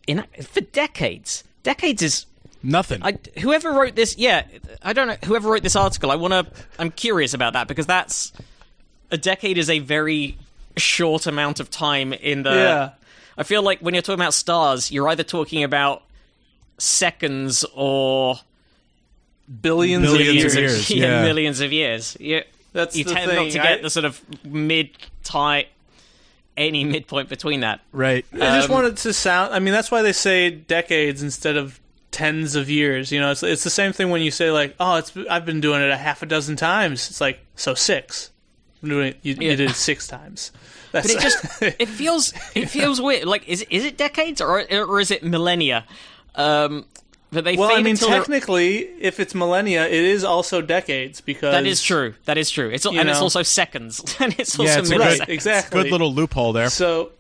In, 0.08 0.24
for 0.42 0.62
decades. 0.62 1.44
Decades 1.64 2.02
is 2.02 2.26
Nothing. 2.64 3.02
I, 3.02 3.18
whoever 3.40 3.72
wrote 3.72 3.96
this, 3.96 4.18
yeah, 4.18 4.44
I 4.84 4.94
don't 4.94 5.08
know. 5.08 5.18
Whoever 5.26 5.50
wrote 5.50 5.64
this 5.64 5.76
article, 5.76 6.12
I 6.12 6.16
want 6.16 6.34
to. 6.34 6.64
I'm 6.78 6.92
curious 6.92 7.34
about 7.34 7.54
that 7.54 7.68
because 7.68 7.88
that's 7.88 8.32
a 9.10 9.18
decade 9.18 9.58
is 9.58 9.70
a 9.70 9.80
very 9.80 10.38
short 10.78 11.26
amount 11.26 11.60
of 11.60 11.72
time 11.72 12.14
in 12.14 12.44
the. 12.44 12.52
Yeah. 12.52 12.90
I 13.38 13.44
feel 13.44 13.64
like 13.64 13.80
when 13.80 13.96
you're 13.96 14.04
talking 14.04 14.22
about 14.22 14.36
stars, 14.36 14.92
you're 14.92 15.08
either 15.10 15.24
talking 15.24 15.64
about 15.64 16.04
seconds 16.78 17.66
or 17.74 18.36
billions, 19.62 20.06
Billions 20.06 20.43
of 20.43 20.52
of 20.52 20.56
years. 20.56 20.56
years. 20.56 20.89
yeah, 20.91 21.06
yeah. 21.06 21.24
millions 21.24 21.60
of 21.62 21.72
years. 21.74 22.16
You, 22.20 22.41
That's 22.74 22.95
you 22.95 23.04
the 23.04 23.14
tend 23.14 23.30
thing. 23.32 23.43
not 23.45 23.52
to 23.52 23.58
get 23.60 23.80
I- 23.80 23.82
the 23.82 23.89
sort 23.89 24.06
of 24.06 24.22
mid 24.45 24.89
tight 25.24 25.68
any 26.58 26.84
midpoint 26.84 27.30
between 27.30 27.62
that. 27.62 27.80
right. 27.91 28.26
I 28.34 28.38
just 28.58 28.70
Um, 28.70 28.76
wanted 28.76 28.97
to 28.97 29.14
sound. 29.14 29.54
I 29.54 29.60
mean, 29.60 29.74
that's 29.74 29.89
why 29.89 30.02
they 30.02 30.14
say 30.14 30.49
decades 30.49 31.24
instead 31.24 31.56
of 31.58 31.80
tens 32.12 32.56
of 32.56 32.70
years. 32.70 33.12
You 33.12 33.20
know, 33.22 33.32
it's 33.32 33.41
it's 33.41 33.64
the 33.64 33.70
same 33.70 33.93
thing 33.93 34.10
when 34.10 34.22
you 34.22 34.32
say 34.32 34.52
like, 34.52 34.76
"Oh, 34.80 34.95
it's 34.97 35.14
I've 35.30 35.45
been 35.45 35.62
doing 35.62 35.82
it 35.82 35.89
a 35.89 35.97
half 35.97 36.22
a 36.22 36.26
dozen 36.26 36.56
times." 36.58 37.10
It's 37.10 37.22
like 37.22 37.39
so 37.56 37.74
six. 37.74 38.32
I'm 38.84 38.89
doing 38.89 39.08
it. 39.08 39.18
You, 39.22 39.36
Yeah. 39.39 39.52
you 39.52 39.56
did 39.58 39.70
it 39.72 39.76
six 39.76 40.08
times. 40.08 40.52
That's 40.91 41.08
But 41.14 41.16
it 41.16 41.22
just 41.22 41.62
it 41.80 41.89
feels 41.99 42.34
it 42.54 42.66
feels 42.70 42.99
weird. 42.99 43.26
Like 43.26 43.47
is 43.47 43.66
is 43.70 43.86
it 43.86 43.97
decades 43.97 44.41
or 44.41 44.66
or 44.74 44.99
is 44.99 45.10
it 45.10 45.24
millennia? 45.24 45.86
Um, 46.36 46.86
but 47.32 47.44
they 47.44 47.56
well, 47.56 47.70
fade 47.70 47.78
I 47.80 47.82
mean, 47.84 47.92
until 47.92 48.10
they're- 48.10 48.20
technically, 48.20 48.78
if 49.00 49.20
it's 49.20 49.34
millennia, 49.34 49.86
it 49.88 49.94
is 49.94 50.24
also 50.24 50.62
decades 50.62 51.22
because 51.22 51.54
That 51.54 51.66
is 51.66 51.82
true. 51.82 52.14
That 52.26 52.38
is 52.38 52.50
true. 52.52 52.70
It's 52.70 52.86
and 52.86 53.10
it's 53.10 53.20
also 53.22 53.44
seconds, 53.44 54.00
and 54.20 54.36
it's 54.38 54.60
also 54.60 54.72
Yeah, 54.72 54.80
it's 54.80 54.92
a. 54.92 54.98
Right, 55.00 55.30
exactly. 55.30 55.84
Good 55.84 55.92
little 55.92 56.14
loophole 56.14 56.54
there. 56.54 56.70
So, 56.70 57.12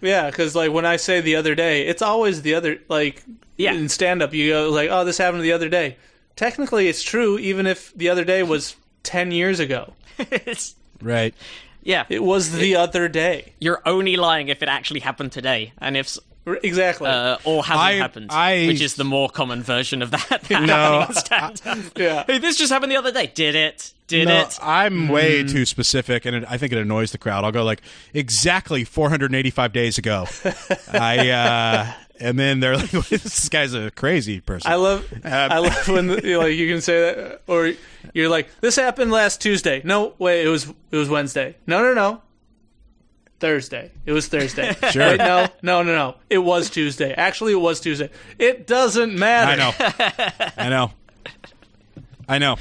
yeah, 0.00 0.28
because 0.30 0.54
like 0.54 0.72
when 0.72 0.84
I 0.86 0.96
say 0.96 1.20
the 1.20 1.36
other 1.36 1.54
day, 1.54 1.86
it's 1.86 2.02
always 2.02 2.42
the 2.42 2.54
other. 2.54 2.78
Like 2.88 3.22
Yeah. 3.56 3.72
in 3.74 3.88
stand 3.88 4.22
up, 4.22 4.34
you 4.34 4.50
go 4.50 4.70
like, 4.70 4.90
"Oh, 4.90 5.04
this 5.04 5.18
happened 5.18 5.42
the 5.42 5.52
other 5.52 5.68
day." 5.68 5.96
Technically, 6.36 6.88
it's 6.88 7.02
true, 7.02 7.38
even 7.38 7.66
if 7.66 7.94
the 7.94 8.08
other 8.08 8.24
day 8.24 8.42
was 8.42 8.74
ten 9.04 9.30
years 9.30 9.60
ago. 9.60 9.92
It's- 10.18 10.74
Right. 11.00 11.34
yeah, 11.82 12.04
It 12.08 12.22
was 12.24 12.52
the 12.52 12.76
other 12.76 13.08
day. 13.08 13.52
you're 13.60 13.82
only 13.86 14.16
lying 14.16 14.48
if 14.48 14.62
it 14.62 14.68
actually 14.68 15.00
happened 15.00 15.32
today, 15.32 15.72
and 15.78 15.96
if 15.96 16.06
s- 16.06 16.18
R- 16.18 16.24
Exactly. 16.46 17.08
uh, 17.08 17.38
or 17.44 17.64
hasn't 17.64 17.80
I- 17.80 17.92
happened, 17.94 18.30
I- 18.30 18.66
which 18.66 18.80
is 18.80 18.94
the 18.96 19.04
more 19.04 19.28
common 19.30 19.62
version 19.62 20.02
of 20.02 20.10
that. 20.10 20.42
that 20.48 20.62
No, 20.62 21.00
happening 21.00 21.16
stand-up. 21.56 21.98
yeah. 21.98 22.24
Hey, 22.26 22.38
this 22.38 22.56
just 22.58 22.72
happened 22.72 22.92
the 22.92 22.96
other 22.96 23.12
day. 23.12 23.30
Did 23.34 23.54
it? 23.54 23.92
Did 24.06 24.28
No, 24.28 24.40
it? 24.42 24.58
I'm 24.62 25.08
way 25.08 25.42
too 25.44 25.64
specific, 25.64 26.26
and 26.26 26.36
it, 26.36 26.44
I 26.46 26.58
think 26.58 26.72
it 26.72 26.78
annoys 26.78 27.12
the 27.12 27.18
crowd. 27.18 27.44
I'll 27.44 27.52
go 27.52 27.64
like 27.64 27.80
exactly 28.12 28.84
485 28.84 29.72
days 29.72 29.96
ago. 29.96 30.26
I 30.92 31.30
uh, 31.30 31.92
and 32.20 32.38
then 32.38 32.60
they're 32.60 32.76
like, 32.76 32.90
"This 33.08 33.48
guy's 33.48 33.72
a 33.72 33.90
crazy 33.92 34.40
person." 34.40 34.70
I 34.70 34.74
love. 34.74 35.10
I 35.24 35.58
love 35.58 35.88
when 35.88 36.10
you 36.10 36.32
know, 36.34 36.40
like 36.40 36.54
you 36.54 36.70
can 36.70 36.82
say 36.82 37.00
that, 37.14 37.40
or 37.46 37.72
you're 38.12 38.28
like, 38.28 38.48
"This 38.60 38.76
happened 38.76 39.10
last 39.10 39.40
Tuesday." 39.40 39.80
No, 39.84 40.12
wait, 40.18 40.44
it 40.44 40.48
was 40.50 40.68
it 40.90 40.96
was 40.96 41.08
Wednesday. 41.08 41.56
No, 41.66 41.82
no, 41.82 41.94
no. 41.94 42.20
Thursday. 43.44 43.90
It 44.06 44.12
was 44.12 44.26
Thursday. 44.26 44.74
Sure. 44.90 45.06
Wait, 45.08 45.18
no, 45.18 45.46
no, 45.60 45.82
no, 45.82 45.94
no. 45.94 46.14
It 46.30 46.38
was 46.38 46.70
Tuesday. 46.70 47.12
Actually, 47.12 47.52
it 47.52 47.56
was 47.60 47.78
Tuesday. 47.78 48.08
It 48.38 48.66
doesn't 48.66 49.14
matter. 49.14 49.52
I 49.52 49.56
know. 49.56 50.50
I 50.56 50.68
know. 50.70 50.90
I 52.26 52.38
know. 52.38 52.56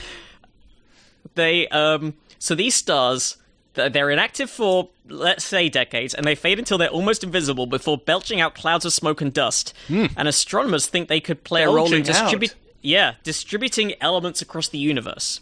they 1.36 1.70
um 1.70 2.16
so 2.38 2.54
these 2.54 2.76
stars 2.76 3.38
th- 3.76 3.94
they're 3.94 4.10
inactive 4.10 4.50
for 4.50 4.90
let's 5.08 5.46
say 5.46 5.70
decades 5.70 6.14
and 6.14 6.26
they 6.28 6.36
fade 6.36 6.60
until 6.60 6.78
they're 6.78 6.90
almost 6.90 7.24
invisible 7.24 7.66
before 7.66 7.98
belching 7.98 8.42
out 8.42 8.54
clouds 8.54 8.84
of 8.84 8.92
smoke 8.92 9.22
and 9.22 9.32
dust 9.34 9.74
and 9.88 10.28
astronomers 10.28 10.86
think 10.86 11.08
they 11.08 11.22
could 11.22 11.46
play 11.46 11.64
a 11.64 11.70
role 11.70 11.94
in 11.94 12.04
distributing, 12.04 12.58
yeah 12.82 13.14
distributing 13.24 13.94
elements 14.02 14.42
across 14.42 14.68
the 14.68 14.78
universe 14.78 15.40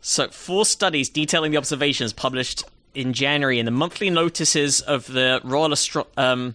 so 0.00 0.28
four 0.28 0.64
studies 0.64 1.10
detailing 1.10 1.50
the 1.52 1.58
observations 1.58 2.12
published 2.14 2.64
in 2.94 3.12
January 3.12 3.58
in 3.58 3.64
the 3.64 3.70
monthly 3.70 4.10
notices 4.10 4.80
of 4.80 5.06
the 5.06 5.40
Royal 5.44 5.72
Astro- 5.72 6.06
um, 6.16 6.54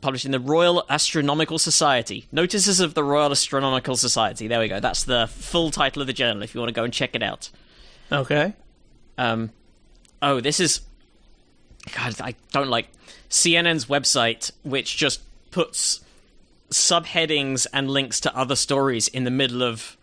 published 0.00 0.24
in 0.24 0.30
the 0.30 0.40
Royal 0.40 0.84
Astronomical 0.88 1.58
Society. 1.58 2.26
Notices 2.30 2.80
of 2.80 2.94
the 2.94 3.02
Royal 3.02 3.30
Astronomical 3.30 3.96
Society. 3.96 4.46
There 4.48 4.60
we 4.60 4.68
go. 4.68 4.80
That's 4.80 5.04
the 5.04 5.26
full 5.26 5.70
title 5.70 6.02
of 6.02 6.06
the 6.06 6.12
journal. 6.12 6.42
If 6.42 6.54
you 6.54 6.60
want 6.60 6.68
to 6.68 6.74
go 6.74 6.84
and 6.84 6.92
check 6.92 7.14
it 7.14 7.22
out. 7.22 7.50
Okay. 8.10 8.54
Um, 9.18 9.50
oh, 10.20 10.40
this 10.40 10.60
is. 10.60 10.80
God, 11.96 12.20
I 12.20 12.36
don't 12.52 12.68
like 12.68 12.88
CNN's 13.28 13.86
website, 13.86 14.52
which 14.62 14.96
just 14.96 15.20
puts 15.50 16.00
subheadings 16.70 17.66
and 17.72 17.90
links 17.90 18.20
to 18.20 18.36
other 18.36 18.54
stories 18.54 19.08
in 19.08 19.24
the 19.24 19.30
middle 19.30 19.62
of 19.62 19.96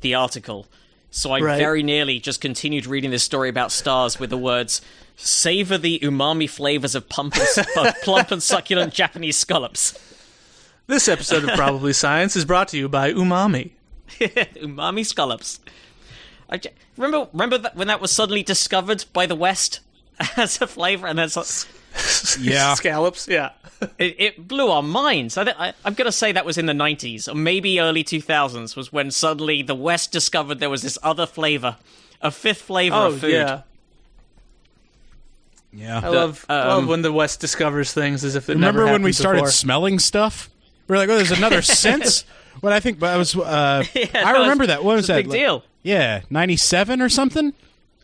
the 0.00 0.14
article. 0.14 0.66
So 1.10 1.32
I 1.32 1.40
Right. 1.40 1.58
very 1.58 1.82
nearly 1.82 2.18
just 2.20 2.40
continued 2.40 2.86
reading 2.86 3.10
this 3.10 3.24
story 3.24 3.48
about 3.48 3.72
stars 3.72 4.18
with 4.20 4.30
the 4.30 4.36
words 4.38 4.80
"Savor 5.16 5.78
the 5.78 5.98
umami 6.00 6.48
flavors 6.48 6.94
of 6.94 7.08
plump 7.08 7.34
and, 7.36 7.94
plump 8.02 8.30
and 8.30 8.42
succulent 8.42 8.92
Japanese 8.94 9.38
scallops." 9.38 9.98
This 10.86 11.08
episode 11.08 11.44
of 11.44 11.50
Probably 11.56 11.92
Science 12.04 12.34
is 12.36 12.44
brought 12.44 12.68
to 12.68 12.78
you 12.78 12.88
by 12.88 13.12
Umami. 13.12 13.70
umami 14.18 15.04
scallops. 15.04 15.60
I 16.48 16.56
j- 16.58 16.70
remember 16.96 17.28
remember 17.32 17.58
that 17.58 17.76
when 17.76 17.88
that 17.88 18.00
was 18.00 18.10
suddenly 18.10 18.42
discovered 18.42 19.04
by 19.12 19.26
the 19.26 19.34
West 19.34 19.80
as 20.36 20.60
a 20.62 20.66
flavor, 20.66 21.06
and 21.06 21.18
then 21.18 21.28
so- 21.28 21.44
Yeah. 22.40 22.74
Scallops, 22.74 23.26
yeah. 23.28 23.50
it, 23.98 24.16
it 24.18 24.48
blew 24.48 24.68
our 24.68 24.82
minds. 24.82 25.36
I, 25.38 25.44
th- 25.44 25.56
I, 25.58 25.72
I'm 25.84 25.94
going 25.94 26.06
to 26.06 26.12
say 26.12 26.32
that 26.32 26.44
was 26.44 26.58
in 26.58 26.66
the 26.66 26.72
90s 26.72 27.26
or 27.30 27.34
maybe 27.34 27.80
early 27.80 28.04
2000s 28.04 28.76
was 28.76 28.92
when 28.92 29.10
suddenly 29.10 29.62
the 29.62 29.74
West 29.74 30.12
discovered 30.12 30.58
there 30.60 30.70
was 30.70 30.82
this 30.82 30.98
other 31.02 31.26
flavor, 31.26 31.76
a 32.20 32.30
fifth 32.30 32.62
flavor 32.62 32.96
Oh, 32.96 33.06
of 33.08 33.20
food. 33.20 33.32
yeah. 33.32 33.62
Yeah. 35.72 36.00
I 36.02 36.08
love, 36.08 36.46
I 36.48 36.66
love 36.68 36.78
um, 36.84 36.86
when 36.88 37.02
the 37.02 37.12
West 37.12 37.40
discovers 37.40 37.92
things 37.92 38.24
as 38.24 38.34
if 38.36 38.48
it 38.48 38.54
Remember 38.54 38.80
never 38.80 38.92
when 38.92 39.02
we 39.02 39.12
started 39.12 39.40
before. 39.40 39.50
smelling 39.52 39.98
stuff? 39.98 40.48
We 40.86 40.96
are 40.96 40.98
like, 40.98 41.08
oh, 41.08 41.16
there's 41.16 41.30
another 41.30 41.62
sense. 41.62 42.24
What 42.60 42.72
I 42.72 42.80
think, 42.80 42.98
but 42.98 43.10
I 43.12 43.16
was, 43.16 43.36
uh, 43.36 43.84
I 44.14 44.32
remember 44.32 44.64
it's- 44.64 44.76
that. 44.78 44.84
What 44.84 44.96
was 44.96 45.00
it's 45.04 45.10
a 45.10 45.12
that? 45.12 45.18
big 45.18 45.26
Like- 45.28 45.38
deal. 45.38 45.64
Yeah, 45.82 46.22
ninety-seven 46.28 47.00
or 47.00 47.08
something. 47.08 47.54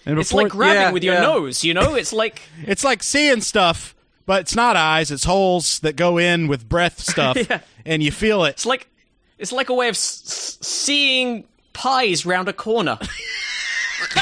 And 0.06 0.18
It's 0.18 0.30
before, 0.30 0.42
like 0.44 0.52
grabbing 0.52 0.80
Yeah, 0.82 0.90
with 0.92 1.04
your 1.04 1.14
yeah. 1.14 1.20
nose, 1.22 1.64
you 1.64 1.72
know? 1.74 1.94
It's 1.94 2.12
like 2.12 2.42
it's 2.62 2.84
like 2.84 3.02
seeing 3.02 3.40
stuff, 3.40 3.94
but 4.26 4.40
it's 4.42 4.54
not 4.54 4.76
eyes. 4.76 5.10
It's 5.10 5.24
holes 5.24 5.78
that 5.80 5.96
go 5.96 6.18
in 6.18 6.46
with 6.48 6.68
breath 6.68 7.00
stuff, 7.10 7.36
Yeah. 7.36 7.60
and 7.86 8.02
you 8.02 8.10
feel 8.10 8.44
it. 8.44 8.50
it's 8.50 8.66
like 8.66 8.88
it's 9.38 9.52
like 9.52 9.68
a 9.68 9.74
way 9.74 9.88
of 9.88 9.94
s- 9.94 10.58
seeing 10.60 11.44
pies 11.72 12.24
round 12.26 12.48
a 12.48 12.52
corner. 12.52 12.98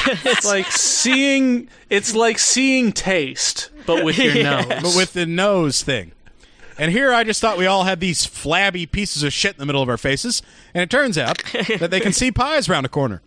It's 0.05 0.45
like 0.45 0.67
seeing. 0.71 1.67
It's 1.89 2.15
like 2.15 2.39
seeing 2.39 2.93
taste, 2.93 3.69
but 3.85 4.03
with 4.05 4.17
your 4.17 4.33
Yeah. 4.33 4.61
nose. 4.61 4.81
but 4.81 4.95
with 4.95 5.13
the 5.13 5.25
nose 5.25 5.81
thing. 5.81 6.13
And 6.77 6.91
here 6.91 7.11
I 7.13 7.23
just 7.23 7.41
thought 7.41 7.57
we 7.57 7.65
all 7.65 7.83
had 7.83 7.99
these 7.99 8.25
flabby 8.25 8.85
pieces 8.85 9.23
of 9.23 9.33
shit 9.33 9.53
in 9.55 9.59
the 9.59 9.65
middle 9.65 9.81
of 9.81 9.89
our 9.89 9.97
faces, 9.97 10.41
and 10.73 10.81
it 10.81 10.89
turns 10.89 11.17
out 11.17 11.37
that 11.79 11.89
they 11.91 11.99
can 11.99 12.13
see 12.13 12.31
pies 12.31 12.69
round 12.69 12.85
a 12.85 12.89
corner. 12.89 13.21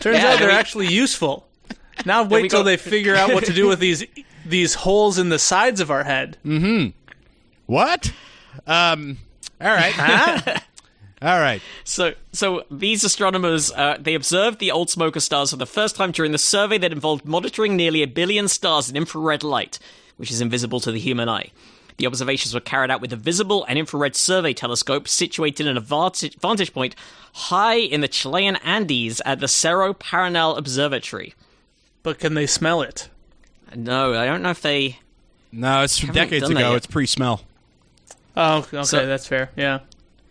Turns 0.00 0.18
Yeah, 0.18 0.28
out 0.32 0.38
they're 0.38 0.48
we- 0.48 0.54
actually 0.54 0.86
useful. 0.88 1.46
Now 2.06 2.22
wait 2.22 2.42
we 2.42 2.48
till 2.48 2.60
go- 2.60 2.64
they 2.64 2.76
figure 2.76 3.16
out 3.16 3.34
what 3.34 3.44
to 3.46 3.52
do 3.52 3.66
with 3.66 3.80
these 3.80 4.04
these 4.46 4.74
holes 4.74 5.18
in 5.18 5.30
the 5.30 5.38
sides 5.38 5.80
of 5.80 5.90
our 5.90 6.04
head. 6.04 6.36
Mm-hmm. 6.44 6.90
What? 7.66 8.12
Um. 8.66 9.18
All 9.60 9.66
right. 9.66 9.98
all 11.22 11.40
right. 11.40 11.60
So, 11.82 12.14
so 12.32 12.64
these 12.70 13.02
astronomers 13.02 13.72
uh, 13.72 13.96
they 13.98 14.14
observed 14.14 14.60
the 14.60 14.70
old 14.70 14.90
smoker 14.90 15.18
stars 15.20 15.50
for 15.50 15.56
the 15.56 15.66
first 15.66 15.96
time 15.96 16.12
during 16.12 16.30
the 16.30 16.38
survey 16.38 16.78
that 16.78 16.92
involved 16.92 17.24
monitoring 17.24 17.76
nearly 17.76 18.02
a 18.02 18.06
billion 18.06 18.46
stars 18.46 18.88
in 18.88 18.96
infrared 18.96 19.42
light, 19.42 19.80
which 20.18 20.30
is 20.30 20.40
invisible 20.40 20.78
to 20.80 20.92
the 20.92 21.00
human 21.00 21.28
eye. 21.28 21.50
The 21.98 22.06
observations 22.06 22.54
were 22.54 22.60
carried 22.60 22.90
out 22.90 23.00
with 23.00 23.12
a 23.12 23.16
visible 23.16 23.64
and 23.68 23.78
infrared 23.78 24.16
survey 24.16 24.54
telescope 24.54 25.06
situated 25.08 25.66
in 25.66 25.76
a 25.76 25.80
vantage 25.80 26.36
vantage 26.38 26.72
point 26.72 26.94
high 27.34 27.76
in 27.78 28.00
the 28.00 28.08
Chilean 28.08 28.56
Andes 28.56 29.20
at 29.26 29.40
the 29.40 29.48
Cerro 29.48 29.92
Paranal 29.94 30.56
Observatory. 30.56 31.34
But 32.02 32.18
can 32.20 32.34
they 32.34 32.46
smell 32.46 32.82
it? 32.82 33.08
No, 33.74 34.14
I 34.14 34.24
don't 34.26 34.42
know 34.42 34.50
if 34.50 34.62
they. 34.62 34.98
No, 35.52 35.82
it's 35.82 35.98
from 35.98 36.12
decades 36.14 36.48
ago. 36.48 36.74
It's 36.74 36.86
pre-smell. 36.86 37.42
Oh, 38.36 38.58
okay, 38.58 38.82
So- 38.84 39.04
that's 39.06 39.26
fair. 39.26 39.50
Yeah. 39.56 39.80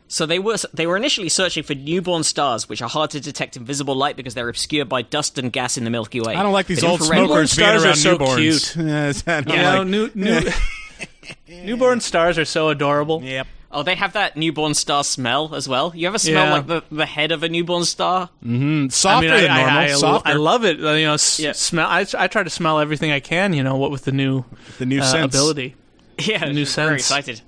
So 0.10 0.26
they 0.26 0.40
were 0.40 0.56
they 0.74 0.88
were 0.88 0.96
initially 0.96 1.28
searching 1.28 1.64
for 1.64 1.76
newborn 1.76 2.24
stars, 2.24 2.70
which 2.70 2.82
are 2.82 2.88
hard 2.88 3.10
to 3.10 3.20
detect 3.20 3.58
in 3.58 3.66
visible 3.66 3.94
light 3.94 4.16
because 4.16 4.36
they're 4.36 4.48
obscured 4.48 4.88
by 4.88 5.02
dust 5.02 5.38
and 5.38 5.52
gas 5.52 5.78
in 5.78 5.84
the 5.84 5.90
Milky 5.90 6.22
Way. 6.22 6.34
I 6.34 6.44
don't 6.44 6.54
like 6.54 6.68
these 6.68 6.80
But 6.80 6.90
old 6.92 7.04
smokers 7.04 7.54
being 7.54 7.68
stars 7.68 7.84
are 7.84 7.88
around 7.88 7.96
so 7.98 8.18
newborns. 8.18 8.38
cute. 8.38 8.76
Yes, 8.88 9.24
I 9.28 9.42
don't 9.42 9.54
You 9.58 9.62
know, 9.62 9.78
like- 9.80 9.88
new, 9.88 10.12
new, 10.16 10.50
newborn 11.48 12.00
stars 12.02 12.38
are 12.38 12.46
so 12.46 12.70
adorable. 12.70 13.22
Yep. 13.24 13.48
Oh, 13.70 13.84
they 13.84 13.96
have 13.96 14.14
that 14.14 14.38
newborn 14.38 14.74
star 14.74 15.04
smell 15.04 15.54
as 15.54 15.68
well. 15.68 15.92
You 15.94 16.08
ever 16.08 16.18
smell 16.18 16.46
Yeah. 16.46 16.54
like 16.54 16.68
the, 16.68 16.84
the 16.90 17.06
head 17.06 17.32
of 17.34 17.44
a 17.44 17.50
newborn 17.50 17.84
star? 17.84 18.30
Softer 18.42 18.48
I 18.48 18.86
mean, 18.86 19.30
than 19.30 19.52
I, 19.52 19.58
normal. 19.58 19.78
I, 19.78 19.84
I, 19.84 19.88
softer. 19.94 20.30
I 20.30 20.34
love 20.34 20.64
it. 20.66 20.84
Uh, 20.84 20.92
You 20.94 21.06
know, 21.08 21.14
s- 21.16 21.40
Yeah. 21.40 21.52
smell. 21.52 21.88
I, 21.88 22.06
I 22.18 22.28
try 22.28 22.44
to 22.44 22.50
smell 22.50 22.80
everything 22.80 23.12
I 23.12 23.20
can. 23.20 23.52
You 23.54 23.64
know, 23.64 23.76
what 23.76 23.92
with 23.92 24.06
the 24.06 24.14
new 24.14 24.46
the 24.80 24.86
new 24.86 25.02
uh, 25.02 25.04
sense. 25.04 25.36
ability. 25.36 25.76
Yeah, 26.20 26.40
New 26.46 26.62
I'm 26.62 26.66
sense. 26.66 26.76
very 26.76 26.96
excited. 26.96 27.42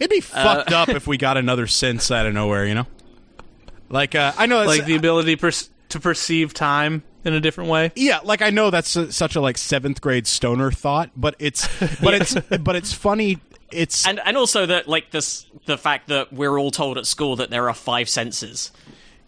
It'd 0.00 0.10
be 0.10 0.20
fucked 0.20 0.72
up 0.72 0.88
if 0.90 1.06
we 1.06 1.16
got 1.16 1.36
another 1.36 1.66
sense 1.66 2.10
out 2.10 2.26
of 2.26 2.34
nowhere. 2.34 2.66
You 2.66 2.74
know, 2.74 2.86
like 3.88 4.14
uh, 4.14 4.32
I 4.36 4.46
know, 4.46 4.60
it's, 4.62 4.68
like 4.68 4.84
the 4.84 4.96
ability 4.96 5.36
pers- 5.36 5.70
to 5.90 6.00
perceive 6.00 6.52
time 6.54 7.02
in 7.24 7.34
a 7.34 7.40
different 7.40 7.70
way. 7.70 7.92
yeah, 7.96 8.20
like 8.24 8.42
I 8.42 8.50
know 8.50 8.70
that's 8.70 8.94
a, 8.96 9.12
such 9.12 9.34
a 9.36 9.40
like 9.40 9.58
seventh 9.58 10.00
grade 10.00 10.26
stoner 10.26 10.70
thought, 10.70 11.10
but 11.16 11.34
it's 11.38 11.66
but 12.02 12.14
it's 12.14 12.34
but 12.60 12.76
it's 12.76 12.92
funny. 12.92 13.38
It's 13.70 14.06
And 14.06 14.18
and 14.24 14.36
also 14.36 14.64
that 14.66 14.88
like 14.88 15.10
this 15.10 15.46
the 15.66 15.76
fact 15.76 16.08
that 16.08 16.32
we're 16.32 16.58
all 16.58 16.70
told 16.70 16.96
at 16.96 17.06
school 17.06 17.36
that 17.36 17.50
there 17.50 17.68
are 17.68 17.74
five 17.74 18.08
senses. 18.08 18.70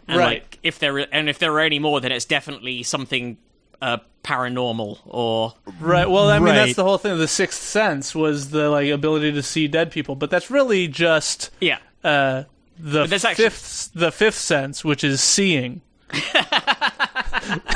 And 0.09 0.19
Right. 0.19 0.43
like 0.43 0.59
if 0.63 0.79
there 0.79 0.97
are, 0.99 1.07
and 1.13 1.29
if 1.29 1.39
there 1.39 1.53
are 1.53 1.61
any 1.61 1.79
more, 1.79 2.01
then 2.01 2.11
it's 2.11 2.25
definitely 2.25 2.83
something 2.83 3.37
uh, 3.83 3.99
paranormal 4.25 4.99
or 5.07 5.55
Right. 5.79 6.09
Well, 6.09 6.29
I 6.29 6.39
mean, 6.39 6.49
Right. 6.49 6.55
that's 6.55 6.75
the 6.75 6.85
whole 6.85 6.99
thing. 6.99 7.17
The 7.19 7.29
sixth 7.29 7.63
sense 7.63 8.15
was 8.15 8.51
the 8.51 8.71
like 8.71 8.89
ability 8.91 9.33
to 9.33 9.43
see 9.43 9.69
dead 9.69 9.91
people, 9.91 10.17
but 10.17 10.31
that's 10.31 10.51
really 10.51 10.89
just 10.89 11.51
yeah. 11.61 11.79
uh, 12.03 12.45
the 12.79 13.07
there's 13.07 13.25
actually- 13.25 13.45
fifth 13.45 13.91
the 13.95 14.11
fifth 14.11 14.39
sense, 14.39 14.85
which 14.85 15.05
is 15.05 15.21
seeing. 15.21 15.83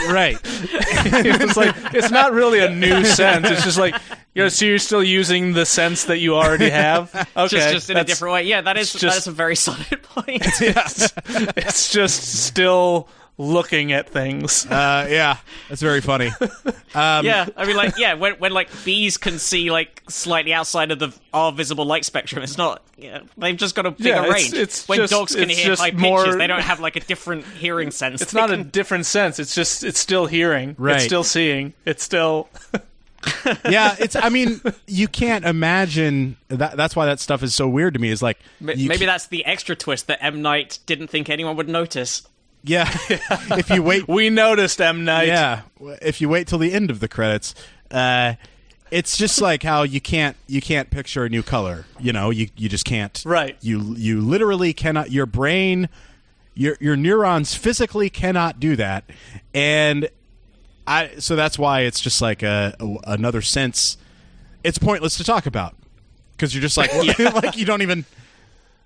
right. 0.09 0.39
it's 0.45 1.57
like 1.57 1.75
it's 1.95 2.11
not 2.11 2.33
really 2.33 2.61
a 2.61 2.71
new 2.71 3.05
sense. 3.05 3.49
It's 3.51 3.65
just 3.65 3.79
like 3.79 3.95
you 4.35 4.43
know, 4.43 4.49
so 4.49 4.65
you're 4.65 4.79
still 4.79 5.03
using 5.03 5.53
the 5.53 5.65
sense 5.67 6.05
that 6.05 6.19
you 6.19 6.35
already 6.37 6.71
have. 6.71 7.13
Okay, 7.37 7.57
Just 7.57 7.73
just 7.73 7.91
in 7.91 7.97
a 7.97 8.05
different 8.05 8.35
way. 8.35 8.43
Yeah, 8.45 8.61
that 8.63 8.77
is 8.77 8.93
just- 8.93 9.19
is 9.19 9.27
a 9.27 9.33
very 9.33 9.57
solid 9.57 10.03
point. 10.03 10.43
It's 10.45 11.93
just 11.93 12.45
still 12.45 13.09
looking 13.37 13.93
at 13.93 14.09
things. 14.09 14.65
Uh, 14.67 15.07
yeah, 15.11 15.39
that's 15.69 15.83
very 15.83 16.01
funny. 16.01 16.31
yeah, 16.95 17.47
I 17.57 17.67
mean, 17.67 17.77
like, 17.77 17.99
yeah, 17.99 18.15
when 18.15 18.35
when 18.35 18.53
like 18.53 18.69
bees 18.85 19.17
can 19.17 19.39
see 19.39 19.71
like 19.71 20.03
slightly 20.09 20.53
outside 20.53 20.91
of 20.91 20.99
the 20.99 21.13
our 21.33 21.51
visible 21.53 21.85
light 21.85 22.05
spectrum, 22.05 22.43
it's 22.43 22.57
not. 22.59 22.83
Yeah, 22.97 23.21
they've 23.37 23.57
just 23.57 23.75
got 23.75 23.87
a 23.87 23.91
bigger 23.91 24.09
Yeah, 24.11 24.25
it's- 24.27 24.35
range. 24.35 24.55
it's 24.55 24.89
when 24.89 24.99
just- 24.99 25.13
dogs 25.13 25.35
can 25.35 25.49
hear 25.49 25.67
just 25.67 25.83
high 25.83 25.91
pitches, 25.91 26.03
more- 26.03 26.37
they 26.37 26.47
don't 26.47 26.63
have 26.63 26.81
like 26.81 26.97
a 26.97 27.01
different 27.01 27.45
hearing 27.45 27.91
sense. 27.91 28.23
It's 28.23 28.33
They 28.33 28.41
not 28.41 28.51
a 28.53 28.63
different 28.63 29.07
sense. 29.07 29.39
It's 29.39 29.55
just 29.55 29.83
it's 29.83 29.99
still 29.99 30.27
hearing. 30.27 30.77
Right. 30.79 30.97
It's 30.97 31.05
still 31.05 31.25
seeing. 31.25 31.73
It's 31.85 32.03
still 32.05 32.49
yeah, 33.69 33.97
it's. 33.99 34.17
I 34.17 34.29
mean, 34.29 34.61
you 34.87 35.09
can't 35.09 35.45
imagine 35.45 36.37
that. 36.49 36.77
That's 36.77 36.95
why 36.95 37.07
that 37.07 37.21
stuff 37.21 37.43
is 37.43 37.55
so 37.55 37.67
weird 37.69 37.95
to 37.95 38.01
me. 38.01 38.11
Is 38.11 38.23
like 38.23 38.39
Maybe 38.61 38.87
ca- 38.99 39.07
that's 39.07 39.27
the 39.29 39.45
extra 39.47 39.75
twist 39.75 40.07
that 40.09 40.23
M 40.23 40.43
Night 40.43 40.79
didn't 40.87 41.09
think 41.09 41.29
anyone 41.31 41.57
would 41.57 41.69
notice. 41.69 42.23
Yeah. 42.65 42.91
if 43.09 43.71
you 43.71 43.83
wait, 43.83 44.09
we 44.09 44.31
noticed 44.31 44.81
M 44.81 45.05
Night. 45.05 45.29
yeah. 45.29 45.63
If 46.03 46.21
you 46.21 46.29
wait 46.29 46.49
till 46.49 46.59
the 46.59 46.73
end 46.73 46.91
of 46.91 47.01
the 47.01 47.09
credits, 47.09 47.55
uh, 47.91 48.35
it's 48.91 49.17
just 49.17 49.41
like 49.41 49.63
how 49.63 49.83
you 49.83 50.01
can't 50.01 50.37
you 50.47 50.61
can't 50.61 50.91
picture 50.91 51.25
a 51.25 51.29
new 51.29 51.43
color. 51.43 51.85
You 51.99 52.13
know, 52.13 52.31
you 52.31 52.49
you 52.57 52.69
just 52.69 52.85
can't. 52.85 53.23
Right. 53.27 53.57
You 53.61 53.95
you 53.97 54.21
literally 54.21 54.73
cannot. 54.73 55.11
Your 55.11 55.27
brain, 55.27 55.89
your 56.55 56.77
your 56.81 56.97
neurons 56.97 57.55
physically 57.55 58.09
cannot 58.09 58.61
do 58.61 58.77
that, 58.77 59.05
and 59.53 60.09
I. 60.87 61.17
So 61.19 61.37
that's 61.37 61.59
why 61.59 61.81
it's 61.83 62.01
just 62.01 62.23
like 62.23 62.43
a, 62.43 62.75
a 62.81 62.97
another 63.13 63.43
sense. 63.43 63.99
It's 64.63 64.79
pointless 64.79 65.17
to 65.19 65.25
talk 65.25 65.47
about 65.47 65.77
because 66.33 66.55
you're 66.55 66.63
just 66.63 66.77
like 66.77 66.93
like 67.19 67.57
you 67.57 67.67
don't 67.67 67.83
even. 67.83 68.05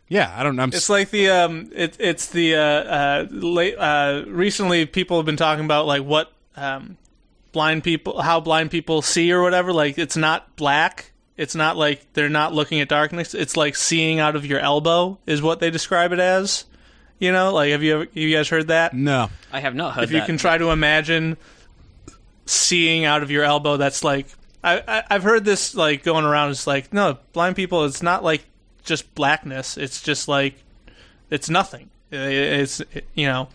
Yeah, 0.08 0.32
I 0.34 0.42
don't 0.42 0.56
know. 0.56 0.62
I'm 0.62 0.72
It's 0.72 0.88
like 0.88 1.10
the 1.10 1.28
um, 1.30 1.70
it, 1.74 1.96
it's 2.00 2.28
the 2.28 2.56
uh, 2.56 2.60
uh, 2.60 3.26
late, 3.30 3.76
uh, 3.76 4.24
recently 4.26 4.86
people 4.86 5.18
have 5.18 5.26
been 5.26 5.36
talking 5.36 5.64
about 5.64 5.86
like 5.86 6.02
what 6.02 6.32
um, 6.56 6.96
blind 7.52 7.84
people, 7.84 8.20
how 8.20 8.40
blind 8.40 8.70
people 8.70 9.02
see 9.02 9.30
or 9.32 9.42
whatever. 9.42 9.72
Like 9.72 9.98
it's 9.98 10.16
not 10.16 10.56
black. 10.56 11.12
It's 11.36 11.54
not 11.54 11.76
like 11.76 12.12
they're 12.14 12.28
not 12.28 12.54
looking 12.54 12.80
at 12.80 12.88
darkness. 12.88 13.34
It's 13.34 13.56
like 13.56 13.76
seeing 13.76 14.18
out 14.18 14.34
of 14.34 14.46
your 14.46 14.58
elbow 14.60 15.18
is 15.26 15.42
what 15.42 15.60
they 15.60 15.70
describe 15.70 16.12
it 16.12 16.18
as. 16.18 16.64
You 17.18 17.32
know, 17.32 17.52
like 17.52 17.70
have 17.72 17.82
you 17.82 17.94
ever, 17.94 18.04
have 18.04 18.16
you 18.16 18.34
guys 18.34 18.48
heard 18.48 18.68
that? 18.68 18.94
no. 18.94 19.30
I 19.52 19.60
have 19.60 19.74
not 19.74 19.94
heard 19.94 20.04
if 20.04 20.10
you 20.10 20.18
that. 20.20 20.26
can 20.26 20.38
try 20.38 20.56
to 20.56 20.70
imagine 20.70 21.36
seeing 22.46 23.04
out 23.04 23.22
of 23.22 23.30
your 23.30 23.44
elbow. 23.44 23.76
That's 23.76 24.02
like 24.02 24.26
I, 24.64 24.82
I 24.86 25.02
I've 25.10 25.22
heard 25.22 25.44
this 25.44 25.74
like 25.74 26.02
going 26.02 26.24
around. 26.24 26.50
It's 26.50 26.66
like 26.66 26.92
no 26.92 27.18
blind 27.32 27.56
people. 27.56 27.84
It's 27.84 28.02
not 28.02 28.24
like 28.24 28.44
just 28.88 29.14
blackness. 29.14 29.76
It's 29.76 30.02
just 30.02 30.26
like 30.28 30.56
it's 31.30 31.48
nothing. 31.48 31.90
It's 32.10 32.82
you 33.14 33.26
know 33.26 33.48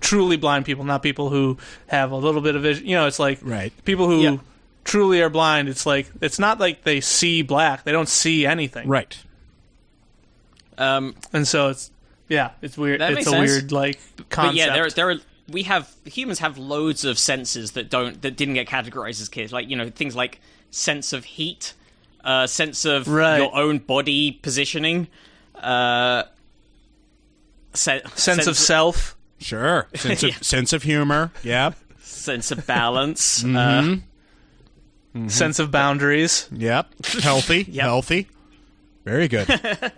truly 0.00 0.36
blind 0.38 0.64
people, 0.64 0.84
not 0.84 1.02
people 1.02 1.28
who 1.28 1.58
have 1.88 2.10
a 2.12 2.16
little 2.16 2.40
bit 2.40 2.56
of 2.56 2.62
vision. 2.62 2.86
You 2.86 2.96
know, 2.96 3.06
it's 3.06 3.18
like 3.18 3.40
Right. 3.42 3.72
people 3.84 4.06
who 4.06 4.22
Yeah. 4.22 4.36
truly 4.84 5.20
are 5.20 5.28
blind. 5.28 5.68
It's 5.68 5.84
like 5.84 6.06
it's 6.22 6.38
not 6.38 6.58
like 6.60 6.84
they 6.84 7.00
see 7.02 7.42
black. 7.42 7.84
They 7.84 7.92
don't 7.92 8.08
see 8.08 8.46
anything. 8.46 8.88
Right. 8.88 9.16
Um, 10.78 11.14
And 11.32 11.46
so 11.46 11.68
it's 11.68 11.90
yeah, 12.28 12.50
it's 12.62 12.76
weird. 12.76 13.00
That 13.00 13.10
it's 13.12 13.16
makes 13.18 13.26
a 13.28 13.30
sense. 13.30 13.50
weird 13.50 13.72
like 13.72 13.98
but 14.16 14.28
concept. 14.30 14.56
yeah, 14.56 14.72
there 14.72 14.90
there 14.90 15.10
are 15.10 15.16
we 15.48 15.62
have 15.62 15.92
humans 16.04 16.40
have 16.40 16.58
loads 16.58 17.04
of 17.04 17.18
senses 17.18 17.72
that 17.72 17.88
don't 17.88 18.20
that 18.22 18.36
didn't 18.36 18.54
get 18.54 18.66
categorized 18.66 19.20
as 19.20 19.28
kids, 19.28 19.52
like 19.52 19.68
you 19.68 19.76
know 19.76 19.90
things 19.90 20.16
like 20.16 20.40
sense 20.70 21.12
of 21.12 21.24
heat, 21.24 21.72
uh, 22.24 22.46
sense 22.46 22.84
of 22.84 23.08
Right. 23.08 23.38
your 23.38 23.54
own 23.56 23.78
body 23.78 24.32
positioning, 24.32 25.08
uh, 25.54 26.24
se- 27.74 28.02
sense, 28.14 28.46
of 28.46 28.56
self. 28.56 29.16
Sure. 29.38 29.86
Sense 29.94 30.22
of 30.22 30.28
Yeah. 30.30 30.36
sense 30.40 30.72
of 30.72 30.82
humor. 30.82 31.30
Yep. 31.42 31.74
sense 32.00 32.50
of 32.50 32.66
balance. 32.66 33.42
Mm-hmm. 33.42 35.26
uh, 35.26 35.28
sense 35.28 35.58
of 35.58 35.70
boundaries. 35.70 36.48
Yep. 36.52 37.04
Healthy. 37.22 37.62
Healthy. 37.74 38.28
Very 39.04 39.28
good. 39.28 39.48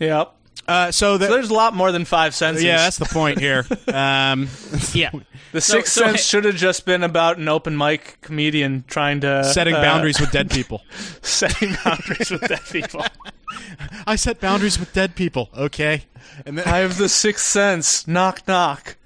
Yep. 0.00 0.32
Uh, 0.68 0.92
so 0.92 1.16
that 1.16 1.28
So 1.28 1.32
there's 1.34 1.48
a 1.48 1.54
lot 1.54 1.74
more 1.74 1.90
than 1.90 2.04
five 2.04 2.34
senses. 2.34 2.62
yeah, 2.62 2.76
that's 2.76 2.98
the 2.98 3.06
point 3.06 3.40
here. 3.40 3.64
Um, 3.92 4.48
yeah, 4.92 5.10
the 5.52 5.62
sixth 5.62 5.94
so 5.94 6.02
sense 6.02 6.22
should 6.22 6.44
have 6.44 6.56
just 6.56 6.84
been 6.84 7.02
about 7.02 7.38
an 7.38 7.48
open 7.48 7.76
mic 7.76 8.18
comedian 8.20 8.84
trying 8.86 9.20
to 9.22 9.44
setting 9.44 9.74
uh, 9.74 9.80
boundaries 9.80 10.20
with 10.20 10.30
dead 10.30 10.50
people. 10.50 10.82
setting 11.22 11.74
boundaries 11.84 12.30
with 12.30 12.46
dead 12.46 12.60
people. 12.70 13.02
I 14.06 14.16
set 14.16 14.40
boundaries 14.40 14.78
with 14.78 14.92
dead 14.92 15.14
people. 15.14 15.48
Okay. 15.56 16.04
And 16.44 16.58
then 16.58 16.68
I 16.68 16.78
have 16.78 16.98
the 16.98 17.08
sixth 17.08 17.46
sense. 17.46 18.06
Knock 18.06 18.46
knock. 18.46 18.96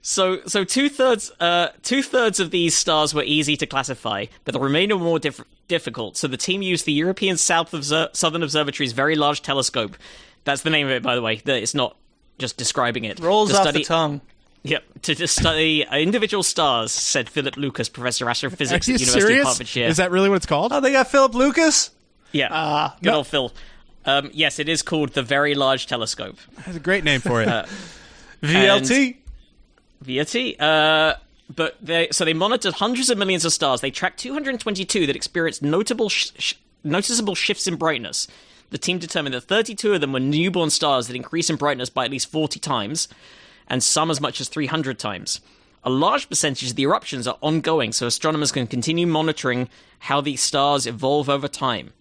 So, 0.00 0.40
so 0.46 0.64
two 0.64 0.88
thirds, 0.88 1.30
uh, 1.40 1.68
two 1.82 2.02
thirds 2.02 2.40
of 2.40 2.50
these 2.50 2.74
stars 2.74 3.12
were 3.14 3.24
easy 3.24 3.56
to 3.56 3.66
classify, 3.66 4.26
but 4.44 4.52
the 4.52 4.60
remainder 4.60 4.96
were 4.96 5.04
more 5.04 5.18
diff- 5.18 5.42
difficult. 5.68 6.16
So 6.16 6.26
the 6.28 6.36
team 6.36 6.62
used 6.62 6.84
the 6.86 6.92
European 6.92 7.36
South 7.36 7.72
Obser- 7.72 8.08
Southern 8.12 8.42
Observatory's 8.42 8.92
Very 8.92 9.14
Large 9.14 9.42
Telescope. 9.42 9.96
That's 10.44 10.62
the 10.62 10.70
name 10.70 10.86
of 10.86 10.92
it, 10.92 11.02
by 11.02 11.14
the 11.14 11.22
way. 11.22 11.36
That- 11.44 11.62
It's 11.62 11.74
not 11.74 11.96
just 12.38 12.56
describing 12.56 13.04
it. 13.04 13.20
Rolls 13.20 13.50
to 13.50 13.56
off 13.56 13.62
study, 13.62 13.78
the 13.80 13.84
tongue. 13.84 14.20
Yep, 14.64 14.84
to, 15.02 15.14
to 15.14 15.28
study 15.28 15.86
uh, 15.86 15.96
individual 15.98 16.42
stars, 16.42 16.90
said 16.92 17.28
Philip 17.28 17.56
Lucas, 17.56 17.88
professor 17.88 18.24
of 18.24 18.28
Are 18.28 18.30
astrophysics 18.32 18.88
you 18.88 18.94
at 18.94 18.98
the 18.98 19.04
University 19.04 19.20
serious? 19.34 19.42
of 19.46 19.48
Hertfordshire. 19.52 19.86
Is 19.86 19.96
that 19.98 20.10
really 20.10 20.28
what 20.28 20.34
it's 20.36 20.46
called? 20.46 20.72
Oh, 20.72 20.80
they 20.80 20.92
got 20.92 21.06
Philip 21.08 21.34
Lucas. 21.34 21.90
yeah, 22.32 22.48
Ah, 22.50 22.96
good 23.02 23.10
no. 23.10 23.16
old 23.18 23.26
Phil. 23.28 23.52
Um, 24.04 24.30
yes, 24.32 24.58
it 24.58 24.68
is 24.68 24.82
called 24.82 25.10
the 25.10 25.22
Very 25.22 25.54
Large 25.54 25.86
Telescope. 25.86 26.38
That's 26.64 26.76
a 26.76 26.80
great 26.80 27.04
name 27.04 27.20
for 27.20 27.40
it. 27.42 27.48
VLT. 28.42 29.16
VLT. 30.04 30.56
Uh, 30.60 31.14
but 31.54 31.76
they 31.80 32.08
so 32.10 32.24
they 32.24 32.34
monitored 32.34 32.74
hundreds 32.74 33.10
of 33.10 33.18
millions 33.18 33.44
of 33.44 33.52
stars. 33.52 33.80
They 33.80 33.90
tracked 33.90 34.18
222 34.20 35.06
that 35.06 35.16
experienced 35.16 35.62
notable 35.62 36.08
sh- 36.08 36.30
sh- 36.38 36.54
noticeable 36.84 37.34
shifts 37.34 37.66
in 37.66 37.76
brightness. 37.76 38.28
The 38.70 38.78
team 38.78 38.98
determined 38.98 39.34
that 39.34 39.42
32 39.42 39.94
of 39.94 40.00
them 40.00 40.12
were 40.12 40.20
newborn 40.20 40.70
stars 40.70 41.06
that 41.06 41.16
increase 41.16 41.48
in 41.48 41.56
brightness 41.56 41.88
by 41.88 42.04
at 42.04 42.10
least 42.10 42.30
40 42.30 42.60
times, 42.60 43.08
and 43.66 43.82
some 43.82 44.10
as 44.10 44.20
much 44.20 44.40
as 44.40 44.48
300 44.48 44.98
times. 44.98 45.40
A 45.84 45.90
large 45.90 46.28
percentage 46.28 46.70
of 46.70 46.76
the 46.76 46.82
eruptions 46.82 47.26
are 47.26 47.38
ongoing, 47.40 47.92
so 47.92 48.06
astronomers 48.06 48.52
can 48.52 48.66
continue 48.66 49.06
monitoring 49.06 49.70
how 50.00 50.20
these 50.20 50.42
stars 50.42 50.86
evolve 50.86 51.30
over 51.30 51.48
time. 51.48 51.92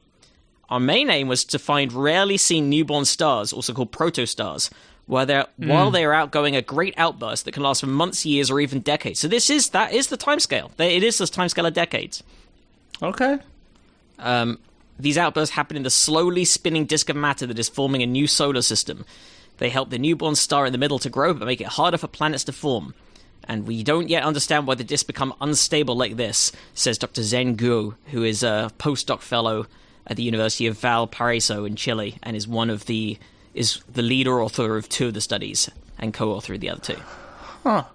Our 0.69 0.79
main 0.81 1.09
aim 1.09 1.29
was 1.29 1.45
to 1.45 1.59
find 1.59 1.93
rarely 1.93 2.35
seen 2.35 2.69
newborn 2.69 3.05
stars, 3.05 3.53
also 3.53 3.73
called 3.73 3.93
protostars, 3.93 4.69
where 5.07 5.25
they're, 5.25 5.47
while 5.55 5.89
they 5.89 6.05
are 6.05 6.13
outgoing 6.13 6.55
a 6.55 6.61
great 6.61 6.93
outburst 6.97 7.45
that 7.45 7.53
can 7.53 7.63
last 7.63 7.79
for 7.79 7.87
months, 7.87 8.25
years, 8.25 8.51
or 8.51 8.59
even 8.59 8.81
decades. 8.81 9.19
So 9.19 9.27
this 9.27 9.49
is 9.49 9.69
that 9.69 9.93
is 9.93 10.07
the 10.07 10.17
timescale. 10.17 10.69
It 10.79 11.01
is 11.01 11.17
the 11.17 11.25
timescale 11.25 11.67
of 11.67 11.73
decades. 11.73 12.23
Okay. 13.01 13.39
Um, 14.19 14.59
these 14.99 15.17
outbursts 15.17 15.55
happen 15.55 15.77
in 15.77 15.83
the 15.83 15.89
slowly 15.89 16.43
spinning 16.43 16.85
disk 16.85 17.09
of 17.09 17.15
matter 17.15 17.45
that 17.47 17.57
is 17.57 17.69
forming 17.69 18.03
a 18.03 18.07
new 18.07 18.27
solar 18.27 18.61
system. 18.61 19.05
They 19.59 19.69
help 19.69 19.89
the 19.89 19.97
newborn 19.97 20.35
star 20.35 20.65
in 20.65 20.71
the 20.71 20.77
middle 20.77 20.99
to 20.99 21.09
grow, 21.09 21.33
but 21.33 21.45
make 21.45 21.61
it 21.61 21.67
harder 21.67 21.97
for 21.97 22.07
planets 22.07 22.43
to 22.45 22.51
form. 22.51 22.93
And 23.45 23.65
we 23.65 23.83
don't 23.83 24.09
yet 24.09 24.23
understand 24.23 24.67
why 24.67 24.75
the 24.75 24.83
disks 24.83 25.07
become 25.07 25.33
unstable 25.39 25.95
like 25.95 26.17
this, 26.17 26.51
says 26.73 26.97
Dr. 26.97 27.21
Zhen 27.21 27.55
Guo, 27.55 27.95
who 28.07 28.23
is 28.23 28.43
a 28.43 28.71
postdoc 28.77 29.21
fellow 29.21 29.67
at 30.05 30.17
the 30.17 30.23
University 30.23 30.67
of 30.67 30.77
Valparaiso 30.77 31.63
in 31.63 31.75
Chile, 31.75 32.17
and 32.23 32.35
is 32.35 32.47
one 32.47 32.69
of 32.69 32.85
the 32.87 33.17
is 33.57 33.81
the 33.91 34.01
leader 34.01 34.41
author 34.41 34.77
of 34.77 34.87
two 34.89 35.07
of 35.07 35.13
the 35.13 35.21
studies 35.21 35.69
and 35.97 36.13
co-author 36.13 36.53
of 36.53 36.59
the 36.59 36.69
other 36.69 36.81
two. 36.81 37.01
Huh. 37.63 37.85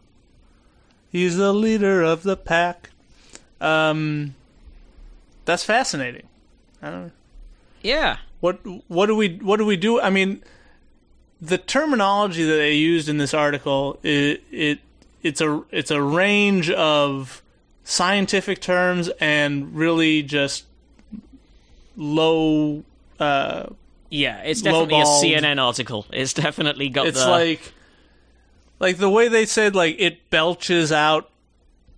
He's 1.11 1.37
the 1.37 1.53
leader 1.53 2.03
of 2.03 2.23
the 2.23 2.37
pack. 2.37 2.91
Um, 3.61 4.35
that's 5.45 5.65
fascinating. 5.65 6.27
I 6.83 6.91
don't. 6.91 7.13
Yeah, 7.83 8.19
What 8.41 8.59
what 8.89 9.07
do 9.07 9.17
we 9.17 9.37
what 9.37 9.59
do 9.59 9.65
we 9.67 9.77
do? 9.77 10.01
I 10.01 10.11
mean, 10.11 10.43
the 11.41 11.59
terminology 11.59 12.45
that 12.45 12.57
they 12.57 12.75
used 12.75 13.09
in 13.09 13.19
this 13.19 13.35
article 13.35 13.99
it, 14.03 14.43
it 14.51 14.79
it's 15.23 15.41
a 15.41 15.63
it's 15.71 15.91
a 15.91 16.03
range 16.03 16.71
of 16.71 17.43
scientific 17.85 18.61
terms 18.61 19.11
and 19.21 19.75
really 19.75 20.23
just 20.23 20.65
low. 21.97 22.83
Uh, 23.21 23.67
yeah, 24.13 24.43
it's 24.43 24.63
definitely 24.63 25.01
a 25.01 25.05
Lowballed. 25.05 25.23
CNN 25.25 25.63
article. 25.65 26.07
It's 26.13 26.33
definitely 26.35 26.89
got 26.91 27.03
the 27.05 27.09
it's 27.09 27.25
the 27.25 27.31
like 27.31 27.73
like 28.79 28.97
the 28.99 29.09
way 29.11 29.29
they 29.29 29.47
said 29.47 29.75
like 29.75 29.97
it 29.99 30.29
belches 30.31 30.93
out 30.93 31.31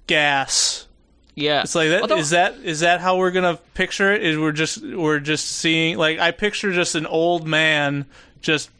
gas. 0.07 0.87
yeah. 1.35 1.63
It's 1.63 1.75
like 1.75 1.89
that. 1.91 2.03
Although- 2.03 2.19
Is 2.19 2.31
that 2.31 2.55
is 2.63 2.81
that 2.81 3.01
how 3.01 3.17
we're 3.17 3.31
gonna 3.33 3.59
picture 3.75 4.13
it? 4.13 4.23
Is 4.23 4.39
we're 4.39 4.53
just 4.53 4.83
we're 4.83 5.19
just 5.21 5.47
seeing 5.47 5.99
like 5.99 6.19
I 6.19 6.31
picture 6.31 6.73
just 6.73 6.95
an 6.95 7.07
old 7.07 7.47
man 7.47 8.07
just 8.41 8.71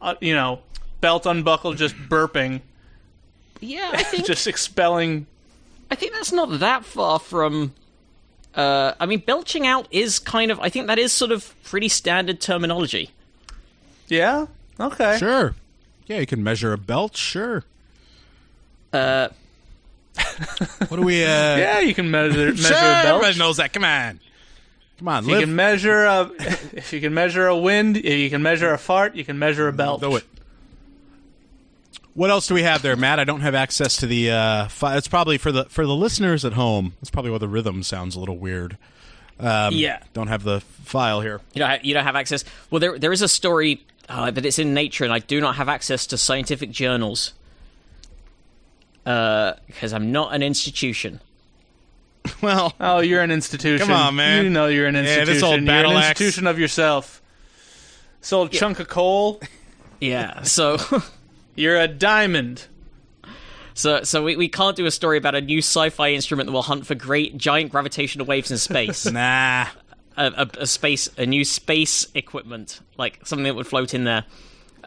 uh, 0.00 0.14
you 0.20 0.34
know 0.34 0.60
belt 1.00 1.26
unbuckled 1.26 1.76
just 1.78 1.94
burping 1.96 2.60
yeah, 3.62 3.90
I 3.92 4.02
think 4.04 4.24
just 4.24 4.46
expelling. 4.46 5.26
I 5.90 5.94
think 5.94 6.12
that's 6.12 6.32
not 6.32 6.60
that 6.60 6.84
far 6.84 7.18
from. 7.18 7.74
Uh, 8.54 8.94
I 8.98 9.06
mean, 9.06 9.20
belching 9.20 9.66
out 9.66 9.86
is 9.90 10.18
kind 10.18 10.50
of. 10.50 10.58
I 10.60 10.68
think 10.68 10.86
that 10.88 10.98
is 10.98 11.12
sort 11.12 11.30
of 11.32 11.54
pretty 11.64 11.88
standard 11.88 12.40
terminology. 12.40 13.10
Yeah. 14.08 14.46
Okay. 14.78 15.16
Sure. 15.18 15.54
Yeah, 16.06 16.18
you 16.18 16.26
can 16.26 16.42
measure 16.42 16.72
a 16.72 16.78
belt. 16.78 17.16
Sure. 17.16 17.64
Uh, 18.92 19.28
What 20.88 20.96
do 20.96 21.02
we? 21.02 21.22
Uh, 21.22 21.26
Yeah, 21.56 21.80
you 21.80 21.94
can 21.94 22.10
measure 22.10 22.46
measure 22.50 22.56
sure. 22.56 22.76
a 22.76 22.80
belt. 22.80 23.22
Everybody 23.22 23.38
knows 23.38 23.56
that. 23.58 23.72
Come 23.72 23.84
on. 23.84 24.18
Come 24.98 25.08
on. 25.08 25.24
If 25.24 25.30
you 25.30 25.40
can 25.40 25.54
measure 25.54 26.04
a 26.04 26.30
if 26.72 26.92
you 26.92 27.00
can 27.00 27.14
measure 27.14 27.46
a 27.46 27.56
wind, 27.56 27.96
if 27.96 28.04
you 28.18 28.28
can 28.30 28.42
measure 28.42 28.72
a 28.72 28.78
fart, 28.78 29.14
you 29.14 29.24
can 29.24 29.38
measure 29.38 29.68
a 29.68 29.72
belt. 29.72 30.00
Do 30.00 30.16
it. 30.16 30.24
What 32.14 32.30
else 32.30 32.46
do 32.48 32.54
we 32.54 32.62
have 32.62 32.82
there, 32.82 32.96
Matt? 32.96 33.18
I 33.20 33.24
don't 33.24 33.40
have 33.42 33.54
access 33.54 33.96
to 33.98 34.06
the. 34.06 34.30
Uh, 34.32 34.68
fi- 34.68 34.96
it's 34.96 35.08
probably 35.08 35.38
for 35.38 35.52
the 35.52 35.64
for 35.66 35.86
the 35.86 35.94
listeners 35.94 36.44
at 36.44 36.54
home. 36.54 36.94
That's 37.00 37.10
probably 37.10 37.30
why 37.30 37.38
the 37.38 37.48
rhythm 37.48 37.82
sounds 37.82 38.16
a 38.16 38.20
little 38.20 38.36
weird. 38.38 38.76
Um, 39.38 39.74
Yeah. 39.74 40.02
Don't 40.12 40.26
have 40.28 40.42
the 40.42 40.60
file 40.60 41.20
here. 41.20 41.40
you 41.54 41.60
don't. 41.60 41.70
Ha- 41.70 41.78
you 41.82 41.94
don't 41.94 42.04
have 42.04 42.16
access. 42.16 42.44
Well, 42.70 42.80
there 42.80 42.98
there 42.98 43.12
is 43.12 43.22
a 43.22 43.28
story, 43.28 43.84
uh, 44.08 44.30
but 44.32 44.44
it's 44.44 44.58
in 44.58 44.74
Nature, 44.74 45.04
and 45.04 45.12
I 45.12 45.20
do 45.20 45.40
not 45.40 45.54
have 45.56 45.68
access 45.68 46.06
to 46.08 46.18
scientific 46.18 46.70
journals 46.72 47.32
because 49.04 49.92
I'm 49.92 50.12
not 50.12 50.34
an 50.34 50.42
institution. 50.42 51.20
Well, 52.42 52.74
Oh, 52.78 52.98
you're 53.00 53.22
an 53.22 53.30
institution. 53.30 53.86
Come 53.86 53.96
on, 53.96 54.14
man. 54.16 54.44
You 54.44 54.50
know 54.50 54.66
you're 54.66 54.86
an 54.86 54.94
institution. 54.94 55.16
Yeah, 55.26 55.32
institution. 55.32 55.34
this 55.34 55.42
old 55.42 55.60
you're 55.60 55.66
battle 55.66 55.90
an 55.92 55.96
axe. 55.98 56.20
institution 56.20 56.46
of 56.46 56.58
yourself. 56.58 57.22
This 58.20 58.32
old 58.34 58.52
chunk 58.52 58.78
of 58.78 58.88
coal. 58.88 59.40
Yeah. 60.00 60.42
So. 60.42 60.76
You're 61.60 61.76
a 61.80 61.88
diamond. 61.88 62.66
So, 63.74 64.02
so 64.02 64.22
we, 64.24 64.36
we 64.36 64.48
can't 64.48 64.76
do 64.76 64.86
a 64.86 64.90
story 64.90 65.16
about 65.18 65.34
a 65.34 65.40
new 65.40 65.58
sci-fi 65.58 66.10
instrument 66.12 66.46
that 66.48 66.52
will 66.52 66.62
hunt 66.62 66.86
for 66.86 66.94
great 66.94 67.36
giant 67.38 67.70
gravitational 67.70 68.26
waves 68.26 68.50
in 68.50 68.58
space. 68.58 69.06
nah. 69.10 69.66
a, 70.16 70.26
a, 70.26 70.48
a 70.60 70.66
space, 70.66 71.08
a 71.16 71.24
new 71.26 71.44
space 71.44 72.06
equipment, 72.14 72.80
like 72.98 73.20
something 73.26 73.44
that 73.44 73.54
would 73.54 73.66
float 73.66 73.94
in 73.94 74.04
there. 74.04 74.24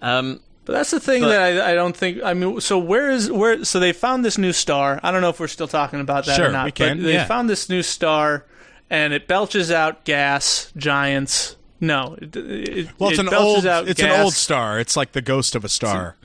Um, 0.01 0.41
But 0.65 0.73
that's 0.73 0.91
the 0.91 0.99
thing 0.99 1.21
But- 1.21 1.29
that 1.29 1.61
I, 1.61 1.71
I 1.71 1.75
don't 1.75 1.95
think. 1.95 2.21
I 2.23 2.33
mean, 2.33 2.59
so 2.61 2.77
where 2.77 3.09
is 3.09 3.31
where? 3.31 3.63
So 3.63 3.79
they 3.79 3.93
found 3.93 4.23
this 4.25 4.37
new 4.37 4.51
star. 4.53 4.99
I 5.01 5.11
don't 5.11 5.21
know 5.21 5.29
if 5.29 5.39
we're 5.39 5.47
still 5.47 5.67
talking 5.67 5.99
about 6.01 6.25
that 6.25 6.35
Sure, 6.35 6.49
or 6.49 6.51
not. 6.51 6.65
we 6.65 6.71
can, 6.71 6.97
But 6.97 7.03
they 7.05 7.13
yeah. 7.13 7.25
found 7.25 7.49
this 7.49 7.69
new 7.69 7.81
star, 7.83 8.45
and 8.89 9.13
it 9.13 9.27
belches 9.27 9.71
out 9.71 10.05
gas 10.05 10.71
giants. 10.77 11.55
No, 11.79 12.15
it, 12.21 12.35
it, 12.35 12.89
Well, 12.99 13.09
it's 13.09 13.19
it 13.19 13.27
an 13.27 13.33
old. 13.33 13.65
It's 13.65 13.99
gas. 14.01 14.15
an 14.15 14.21
old 14.21 14.33
star. 14.33 14.79
It's 14.79 14.95
like 14.95 15.13
the 15.13 15.21
ghost 15.21 15.55
of 15.55 15.65
a 15.65 15.69
star. 15.69 16.15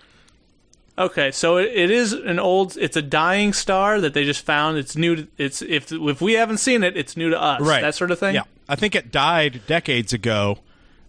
Okay, 0.99 1.31
so 1.31 1.59
it, 1.59 1.71
it 1.73 1.91
is 1.93 2.13
an 2.13 2.39
old. 2.41 2.77
It's 2.77 2.97
a 2.97 3.03
dying 3.03 3.53
star 3.53 4.01
that 4.01 4.15
they 4.15 4.25
just 4.25 4.45
found. 4.45 4.79
It's 4.79 4.97
new. 4.97 5.15
To, 5.17 5.29
it's 5.39 5.63
if 5.63 5.93
if 5.93 6.21
we 6.21 6.33
haven't 6.35 6.59
seen 6.59 6.83
it, 6.83 6.97
it's 6.97 7.17
new 7.17 7.31
to 7.31 7.41
us. 7.41 7.61
right 7.61 7.81
That 7.83 7.95
sort 7.95 8.11
of 8.11 8.19
thing. 8.19 8.35
yeah 8.35 8.43
i 8.69 8.75
think 8.77 8.95
it 8.95 9.11
died 9.11 9.63
decades 9.67 10.13
ago 10.13 10.59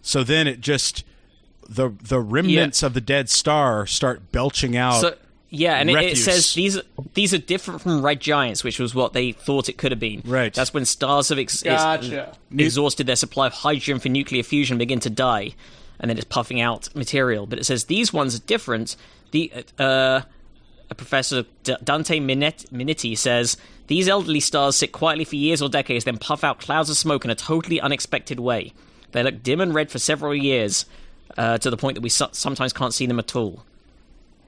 so 0.00 0.24
then 0.24 0.46
it 0.46 0.60
just 0.62 1.04
the 1.68 1.90
the 2.02 2.18
remnants 2.20 2.82
of 2.82 2.94
the 2.94 3.00
dead 3.02 3.28
star 3.28 3.84
start 3.86 4.32
belching 4.32 4.76
out 4.76 5.00
So 5.02 5.14
yeah, 5.52 5.74
and 5.74 5.90
it, 5.90 5.96
it 6.12 6.16
says 6.16 6.54
these 6.54 6.78
these 7.14 7.34
are 7.34 7.38
different 7.38 7.80
from 7.80 8.02
red 8.02 8.20
giants, 8.20 8.62
which 8.62 8.78
was 8.78 8.94
what 8.94 9.12
they 9.14 9.32
thought 9.32 9.68
it 9.68 9.76
could 9.76 9.90
have 9.90 9.98
been. 9.98 10.22
Right. 10.24 10.54
That's 10.54 10.72
when 10.72 10.84
stars 10.84 11.28
have 11.30 11.38
ex- 11.40 11.64
Gotcha. 11.64 12.28
ex- 12.28 12.38
exhausted 12.56 13.08
their 13.08 13.16
supply 13.16 13.48
of 13.48 13.52
hydrogen 13.52 13.98
for 13.98 14.08
nuclear 14.10 14.44
fusion, 14.44 14.78
begin 14.78 15.00
to 15.00 15.10
die, 15.10 15.54
and 16.00 16.10
then 16.10 16.16
it's 16.16 16.24
puffing 16.24 16.60
out 16.60 16.94
material. 16.96 17.46
But 17.46 17.58
it 17.58 17.64
says 17.64 17.84
these 17.84 18.12
ones 18.12 18.34
are 18.34 18.40
different. 18.40 18.96
The 19.30 19.52
uh, 19.78 20.22
a 20.90 20.94
professor 20.96 21.44
D- 21.62 21.76
Dante 21.84 22.18
Minet- 22.18 22.70
Minniti 22.72 23.16
says 23.16 23.56
these 23.86 24.08
elderly 24.08 24.40
stars 24.40 24.74
sit 24.76 24.90
quietly 24.92 25.24
for 25.24 25.36
years 25.36 25.62
or 25.62 25.68
decades, 25.68 26.04
then 26.04 26.18
puff 26.18 26.42
out 26.42 26.58
clouds 26.58 26.90
of 26.90 26.96
smoke 26.96 27.24
in 27.24 27.30
a 27.30 27.34
totally 27.36 27.80
unexpected 27.80 28.40
way. 28.40 28.72
They 29.12 29.22
look 29.22 29.42
dim 29.42 29.60
and 29.60 29.74
red 29.74 29.90
for 29.90 29.98
several 29.98 30.34
years, 30.34 30.86
uh, 31.38 31.58
to 31.58 31.70
the 31.70 31.76
point 31.76 31.94
that 31.96 32.00
we 32.00 32.08
so- 32.08 32.28
sometimes 32.32 32.72
can't 32.72 32.94
see 32.94 33.06
them 33.06 33.18
at 33.20 33.36
all. 33.36 33.64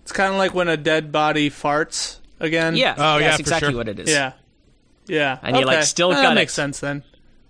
It's 0.02 0.12
kind 0.12 0.32
of 0.32 0.38
like 0.38 0.52
when 0.54 0.68
a 0.68 0.76
dead 0.76 1.12
body 1.12 1.48
farts 1.50 2.18
again. 2.40 2.74
Yeah, 2.76 2.94
Oh, 2.98 3.18
yeah, 3.18 3.26
that's 3.26 3.36
for 3.36 3.40
exactly 3.42 3.68
sure. 3.70 3.76
what 3.78 3.88
it 3.88 4.00
is. 4.00 4.10
Yeah. 4.10 4.32
Yeah. 5.06 5.38
And 5.42 5.56
you're 5.56 5.64
like, 5.66 5.78
Okay. 5.78 5.84
still 5.84 6.10
that 6.10 6.22
got 6.22 6.34
makes 6.34 6.54
sense 6.54 6.80
then. 6.80 7.02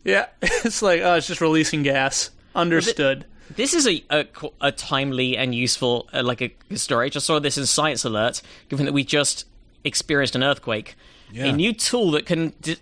Yeah. 0.04 0.26
it's 0.42 0.82
like, 0.82 1.00
oh, 1.02 1.14
it's 1.14 1.26
just 1.26 1.40
releasing 1.40 1.82
gas. 1.82 2.30
Understood. 2.54 3.24
This 3.54 3.74
is 3.74 3.86
a, 3.86 4.02
a, 4.10 4.26
a 4.60 4.72
timely 4.72 5.36
and 5.36 5.54
useful, 5.54 6.08
uh, 6.12 6.22
like 6.22 6.40
a 6.42 6.76
story. 6.76 7.06
I 7.06 7.08
just 7.10 7.26
saw 7.26 7.38
this 7.38 7.58
in 7.58 7.66
Science 7.66 8.04
Alert, 8.04 8.40
given 8.68 8.86
that 8.86 8.92
we 8.92 9.04
just 9.04 9.46
experienced 9.84 10.34
an 10.34 10.42
earthquake. 10.42 10.94
Yeah. 11.32 11.46
A 11.46 11.52
new 11.52 11.72
tool 11.72 12.12
that 12.12 12.26
can 12.26 12.52
di- 12.62 12.76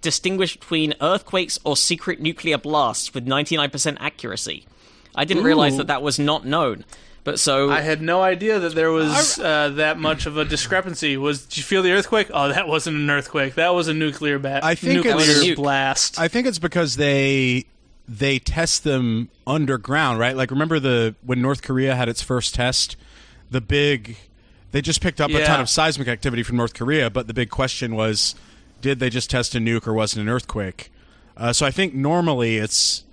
distinguish 0.00 0.56
between 0.56 0.94
earthquakes 1.00 1.58
or 1.64 1.76
secret 1.76 2.20
nuclear 2.20 2.58
blasts 2.58 3.12
with 3.14 3.26
99% 3.26 3.96
accuracy. 4.00 4.66
I 5.14 5.24
didn't 5.24 5.44
realize 5.44 5.76
that 5.78 5.86
that 5.86 6.02
was 6.02 6.18
not 6.18 6.44
known. 6.44 6.84
But 7.24 7.40
so 7.40 7.70
I 7.70 7.80
had 7.80 8.00
no 8.02 8.22
idea 8.22 8.60
that 8.60 8.74
there 8.76 8.92
was 8.92 9.38
uh, 9.40 9.70
that 9.70 9.98
much 9.98 10.26
of 10.26 10.36
a 10.36 10.44
discrepancy. 10.44 11.16
Was 11.16 11.44
did 11.46 11.56
you 11.56 11.62
feel 11.64 11.82
the 11.82 11.90
earthquake? 11.90 12.30
Oh, 12.32 12.48
that 12.48 12.68
wasn't 12.68 12.98
an 12.98 13.10
earthquake. 13.10 13.56
That 13.56 13.74
was 13.74 13.88
a 13.88 13.94
nuclear 13.94 14.38
bat. 14.38 14.62
I 14.62 14.76
think 14.76 14.94
nuclear 14.94 15.14
it's- 15.16 15.26
That 15.26 15.34
was 15.40 15.42
a 15.48 15.52
nuke. 15.52 15.56
blast. 15.56 16.20
I 16.20 16.28
think 16.28 16.46
it's 16.46 16.60
because 16.60 16.94
they 16.94 17.64
they 18.08 18.38
test 18.38 18.84
them 18.84 19.28
underground, 19.46 20.18
right? 20.18 20.36
Like 20.36 20.50
remember 20.50 20.78
the 20.78 21.14
when 21.24 21.42
North 21.42 21.62
Korea 21.62 21.94
had 21.96 22.08
its 22.08 22.22
first 22.22 22.54
test, 22.54 22.96
the 23.50 23.60
big 23.60 24.16
they 24.72 24.80
just 24.80 25.00
picked 25.00 25.20
up 25.20 25.30
a 25.30 25.44
ton 25.44 25.60
of 25.60 25.68
seismic 25.68 26.08
activity 26.08 26.42
from 26.42 26.56
North 26.56 26.74
Korea, 26.74 27.10
but 27.10 27.26
the 27.26 27.34
big 27.34 27.50
question 27.50 27.94
was 27.94 28.34
did 28.80 28.98
they 28.98 29.10
just 29.10 29.30
test 29.30 29.54
a 29.54 29.58
nuke 29.58 29.86
or 29.86 29.92
was 29.92 30.16
it 30.16 30.20
an 30.20 30.28
earthquake? 30.28 30.90
Uh, 31.36 31.52
so 31.52 31.66
I 31.66 31.70
think 31.70 31.94
normally 31.94 32.56
it's 32.56 33.04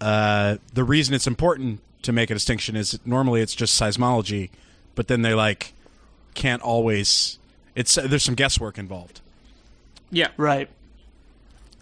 uh, 0.00 0.56
the 0.72 0.84
reason 0.84 1.14
it's 1.14 1.26
important 1.26 1.80
to 2.02 2.12
make 2.12 2.30
a 2.30 2.34
distinction 2.34 2.76
is 2.76 2.98
normally 3.04 3.40
it's 3.40 3.54
just 3.54 3.80
seismology, 3.80 4.50
but 4.94 5.08
then 5.08 5.22
they 5.22 5.34
like 5.34 5.74
can't 6.34 6.62
always. 6.62 7.38
It's 7.74 7.94
there's 7.94 8.22
some 8.22 8.34
guesswork 8.34 8.78
involved. 8.78 9.20
yeah, 10.10 10.28
right. 10.36 10.68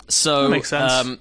So 0.09 0.44
That 0.44 0.49
makes 0.51 0.68
sense. 0.70 0.92
Um, 0.92 1.18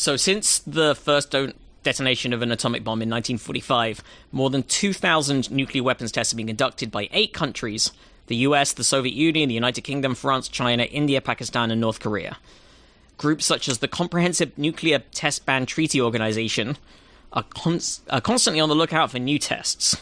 so 0.00 0.16
since 0.16 0.60
the 0.60 0.94
first 0.94 1.34
detonation 1.82 2.32
of 2.32 2.40
an 2.40 2.50
atomic 2.50 2.82
bomb 2.82 3.02
in 3.02 3.10
1945, 3.10 4.02
more 4.32 4.48
than 4.48 4.62
2,000 4.62 5.50
nuclear 5.50 5.82
weapons 5.82 6.10
tests 6.10 6.32
have 6.32 6.38
been 6.38 6.46
conducted 6.46 6.90
by 6.90 7.10
eight 7.12 7.34
countries: 7.34 7.92
the 8.26 8.36
U.S., 8.36 8.72
the 8.72 8.82
Soviet 8.82 9.12
Union, 9.12 9.50
the 9.50 9.54
United 9.54 9.82
Kingdom, 9.82 10.14
France, 10.14 10.48
China, 10.48 10.84
India, 10.84 11.20
Pakistan, 11.20 11.70
and 11.70 11.82
North 11.82 12.00
Korea. 12.00 12.38
Groups 13.18 13.44
such 13.44 13.68
as 13.68 13.80
the 13.80 13.88
Comprehensive 13.88 14.56
Nuclear 14.56 15.00
Test 15.12 15.44
Ban 15.44 15.66
Treaty 15.66 16.00
Organization 16.00 16.78
are, 17.34 17.44
are 18.08 18.20
constantly 18.22 18.58
on 18.58 18.70
the 18.70 18.74
lookout 18.74 19.10
for 19.10 19.18
new 19.18 19.38
tests. 19.38 19.98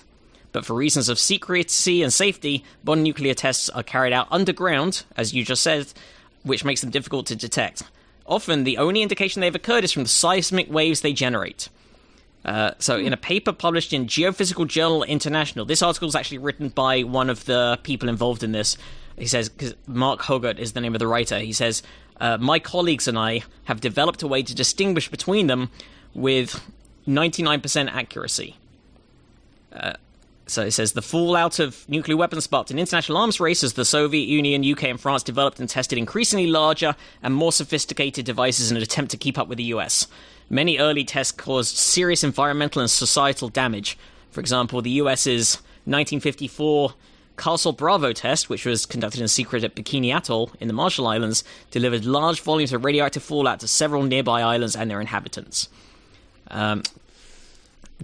But 0.52 0.64
for 0.64 0.74
reasons 0.74 1.08
of 1.08 1.18
secrecy 1.18 2.04
and 2.04 2.12
safety, 2.12 2.64
modern 2.84 3.02
nuclear 3.02 3.34
tests 3.34 3.68
are 3.70 3.82
carried 3.82 4.12
out 4.12 4.28
underground, 4.30 5.02
as 5.16 5.34
you 5.34 5.44
just 5.44 5.64
said, 5.64 5.92
which 6.44 6.64
makes 6.64 6.82
them 6.82 6.90
difficult 6.90 7.26
to 7.26 7.34
detect. 7.34 7.82
Often, 8.28 8.64
the 8.64 8.76
only 8.76 9.00
indication 9.02 9.40
they've 9.40 9.54
occurred 9.54 9.84
is 9.84 9.92
from 9.92 10.02
the 10.02 10.08
seismic 10.08 10.70
waves 10.70 11.00
they 11.00 11.14
generate. 11.14 11.70
Uh, 12.44 12.72
so, 12.78 12.98
in 12.98 13.12
a 13.12 13.16
paper 13.16 13.52
published 13.52 13.92
in 13.92 14.06
Geophysical 14.06 14.68
Journal 14.68 15.02
International, 15.02 15.64
this 15.64 15.82
article 15.82 16.08
is 16.08 16.14
actually 16.14 16.38
written 16.38 16.68
by 16.68 17.02
one 17.02 17.30
of 17.30 17.46
the 17.46 17.80
people 17.82 18.08
involved 18.08 18.44
in 18.44 18.52
this. 18.52 18.76
He 19.16 19.26
says, 19.26 19.48
because 19.48 19.74
Mark 19.86 20.20
Hoggard 20.20 20.58
is 20.58 20.74
the 20.74 20.80
name 20.80 20.94
of 20.94 20.98
the 20.98 21.06
writer. 21.06 21.38
He 21.38 21.52
says, 21.52 21.82
uh, 22.20 22.36
My 22.36 22.58
colleagues 22.58 23.08
and 23.08 23.18
I 23.18 23.42
have 23.64 23.80
developed 23.80 24.22
a 24.22 24.28
way 24.28 24.42
to 24.42 24.54
distinguish 24.54 25.10
between 25.10 25.46
them 25.46 25.70
with 26.14 26.62
99% 27.08 27.90
accuracy. 27.90 28.56
Uh, 29.72 29.94
so 30.50 30.62
it 30.62 30.70
says 30.70 30.92
the 30.92 31.02
fallout 31.02 31.58
of 31.58 31.88
nuclear 31.88 32.16
weapons 32.16 32.44
sparked 32.44 32.70
an 32.70 32.78
international 32.78 33.18
arms 33.18 33.38
race 33.40 33.62
as 33.62 33.74
the 33.74 33.84
Soviet 33.84 34.26
Union, 34.26 34.64
UK, 34.64 34.84
and 34.84 35.00
France 35.00 35.22
developed 35.22 35.60
and 35.60 35.68
tested 35.68 35.98
increasingly 35.98 36.46
larger 36.46 36.96
and 37.22 37.34
more 37.34 37.52
sophisticated 37.52 38.24
devices 38.24 38.70
in 38.70 38.76
an 38.76 38.82
attempt 38.82 39.10
to 39.10 39.16
keep 39.16 39.38
up 39.38 39.48
with 39.48 39.58
the 39.58 39.64
US. 39.64 40.06
Many 40.50 40.78
early 40.78 41.04
tests 41.04 41.32
caused 41.32 41.76
serious 41.76 42.24
environmental 42.24 42.80
and 42.80 42.90
societal 42.90 43.48
damage. 43.48 43.98
For 44.30 44.40
example, 44.40 44.80
the 44.80 44.90
US's 45.02 45.56
1954 45.84 46.94
Castle 47.36 47.72
Bravo 47.72 48.12
test, 48.12 48.50
which 48.50 48.66
was 48.66 48.84
conducted 48.84 49.20
in 49.20 49.28
secret 49.28 49.64
at 49.64 49.74
Bikini 49.74 50.12
Atoll 50.14 50.50
in 50.60 50.66
the 50.66 50.74
Marshall 50.74 51.06
Islands, 51.06 51.44
delivered 51.70 52.04
large 52.04 52.40
volumes 52.40 52.72
of 52.72 52.84
radioactive 52.84 53.22
fallout 53.22 53.60
to 53.60 53.68
several 53.68 54.02
nearby 54.02 54.42
islands 54.42 54.74
and 54.74 54.90
their 54.90 55.00
inhabitants. 55.00 55.68
Um, 56.50 56.82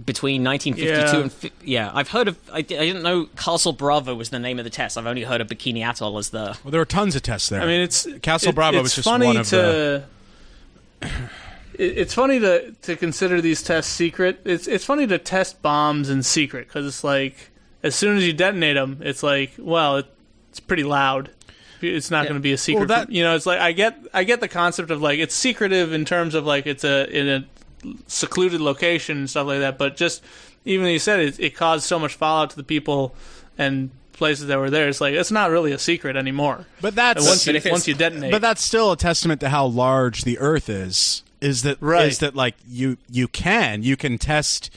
between 0.03 0.43
1952 0.43 1.17
Yeah. 1.17 1.21
and 1.23 1.31
fi- 1.31 1.51
yeah, 1.63 1.91
I've 1.93 2.09
heard 2.09 2.27
of. 2.27 2.37
I, 2.51 2.57
I 2.57 2.61
didn't 2.63 3.03
know 3.03 3.27
Castle 3.37 3.71
Bravo 3.73 4.13
was 4.15 4.29
the 4.29 4.39
name 4.39 4.57
of 4.59 4.65
the 4.65 4.69
test. 4.71 4.97
I've 4.97 5.05
only 5.07 5.23
heard 5.23 5.39
of 5.41 5.47
Bikini 5.47 5.81
Atoll 5.87 6.17
as 6.17 6.31
the. 6.31 6.57
Well, 6.63 6.71
there 6.71 6.81
were 6.81 6.85
tons 6.85 7.15
of 7.15 7.21
tests 7.21 7.49
there. 7.49 7.61
I 7.61 7.65
mean, 7.65 7.81
it's 7.81 8.07
Castle 8.21 8.49
it- 8.49 8.55
Bravo 8.55 8.77
it's 8.79 8.83
was 8.83 8.95
just 8.95 9.05
funny 9.07 9.27
one 9.27 9.37
of 9.37 9.47
to, 9.49 10.03
it- 11.01 11.09
It's 11.97 12.13
funny 12.13 12.39
to 12.39 12.71
to 12.83 12.95
consider 12.95 13.41
these 13.41 13.61
tests 13.63 13.91
secret. 13.91 14.41
It's 14.45 14.67
it's 14.67 14.85
funny 14.85 15.07
to 15.07 15.17
test 15.17 15.61
bombs 15.61 16.09
in 16.09 16.23
secret 16.23 16.67
because 16.67 16.85
it's 16.85 17.03
like 17.03 17.51
as 17.83 17.95
soon 17.95 18.17
as 18.17 18.25
you 18.25 18.33
detonate 18.33 18.75
them, 18.75 18.99
it's 19.01 19.23
like 19.23 19.53
well, 19.57 19.97
it, 19.97 20.05
it's 20.49 20.59
pretty 20.59 20.83
loud. 20.83 21.29
It's 21.81 22.09
not 22.09 22.23
going 22.23 22.35
to 22.35 22.39
be 22.41 22.53
a 22.53 22.57
secret. 22.57 22.87
Well, 22.87 22.99
that- 23.05 23.11
you 23.11 23.21
know, 23.23 23.35
it's 23.35 23.45
like 23.45 23.59
I 23.59 23.71
get 23.73 23.97
I 24.13 24.23
get 24.23 24.39
the 24.39 24.47
concept 24.47 24.89
of 24.91 25.01
like 25.01 25.19
it's 25.19 25.35
secretive 25.35 25.93
in 25.93 26.05
terms 26.05 26.33
of 26.35 26.45
like 26.45 26.65
it's 26.65 26.83
a 26.83 27.07
in 27.17 27.27
a 27.29 27.45
secluded 28.07 28.61
location 28.61 29.17
and 29.17 29.29
stuff 29.29 29.47
like 29.47 29.59
that. 29.59 29.77
But 29.77 29.95
just 29.97 30.23
even 30.65 30.87
you 30.87 30.99
said 30.99 31.19
it, 31.19 31.39
it 31.39 31.55
caused 31.55 31.85
so 31.85 31.99
much 31.99 32.15
fallout 32.15 32.51
to 32.51 32.55
the 32.55 32.63
people 32.63 33.15
and 33.57 33.89
places 34.13 34.47
that 34.47 34.57
were 34.57 34.69
there. 34.69 34.87
It's 34.87 35.01
like 35.01 35.13
it's 35.13 35.31
not 35.31 35.49
really 35.51 35.71
a 35.71 35.79
secret 35.79 36.15
anymore. 36.15 36.65
But 36.81 36.95
that's 36.95 37.19
And 37.19 37.27
once 37.27 37.45
you 37.65 37.71
once 37.71 37.87
you 37.87 37.93
detonate, 37.95 38.31
but 38.31 38.41
that's 38.41 38.63
still 38.63 38.91
a 38.91 38.97
testament 38.97 39.41
to 39.41 39.49
how 39.49 39.65
large 39.65 40.23
the 40.23 40.39
Earth 40.39 40.69
is. 40.69 41.23
Is 41.41 41.63
that 41.63 41.77
Right. 41.81 42.07
is 42.07 42.19
that 42.19 42.35
like 42.35 42.55
you 42.67 42.97
you 43.09 43.27
can 43.27 43.83
you 43.83 43.95
can 43.97 44.17
test 44.17 44.69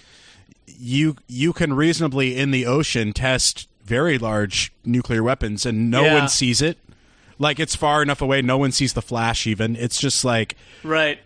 you 0.67 1.17
you 1.27 1.53
can 1.53 1.73
reasonably 1.73 2.37
in 2.37 2.51
the 2.51 2.67
ocean 2.67 3.13
test 3.13 3.69
very 3.85 4.19
large 4.19 4.73
nuclear 4.85 5.23
weapons 5.23 5.65
and 5.65 5.91
no 5.91 6.05
Yeah. 6.05 6.15
one 6.21 6.29
sees 6.29 6.61
it. 6.61 6.79
Like 7.39 7.59
it's 7.61 7.75
far 7.77 8.03
enough 8.03 8.21
away, 8.21 8.43
no 8.43 8.59
one 8.59 8.73
sees 8.73 8.93
the 8.93 9.01
flash. 9.03 9.47
Even 9.47 9.77
it's 9.77 9.99
just 10.01 10.25
like 10.25 10.57
right. 10.83 11.19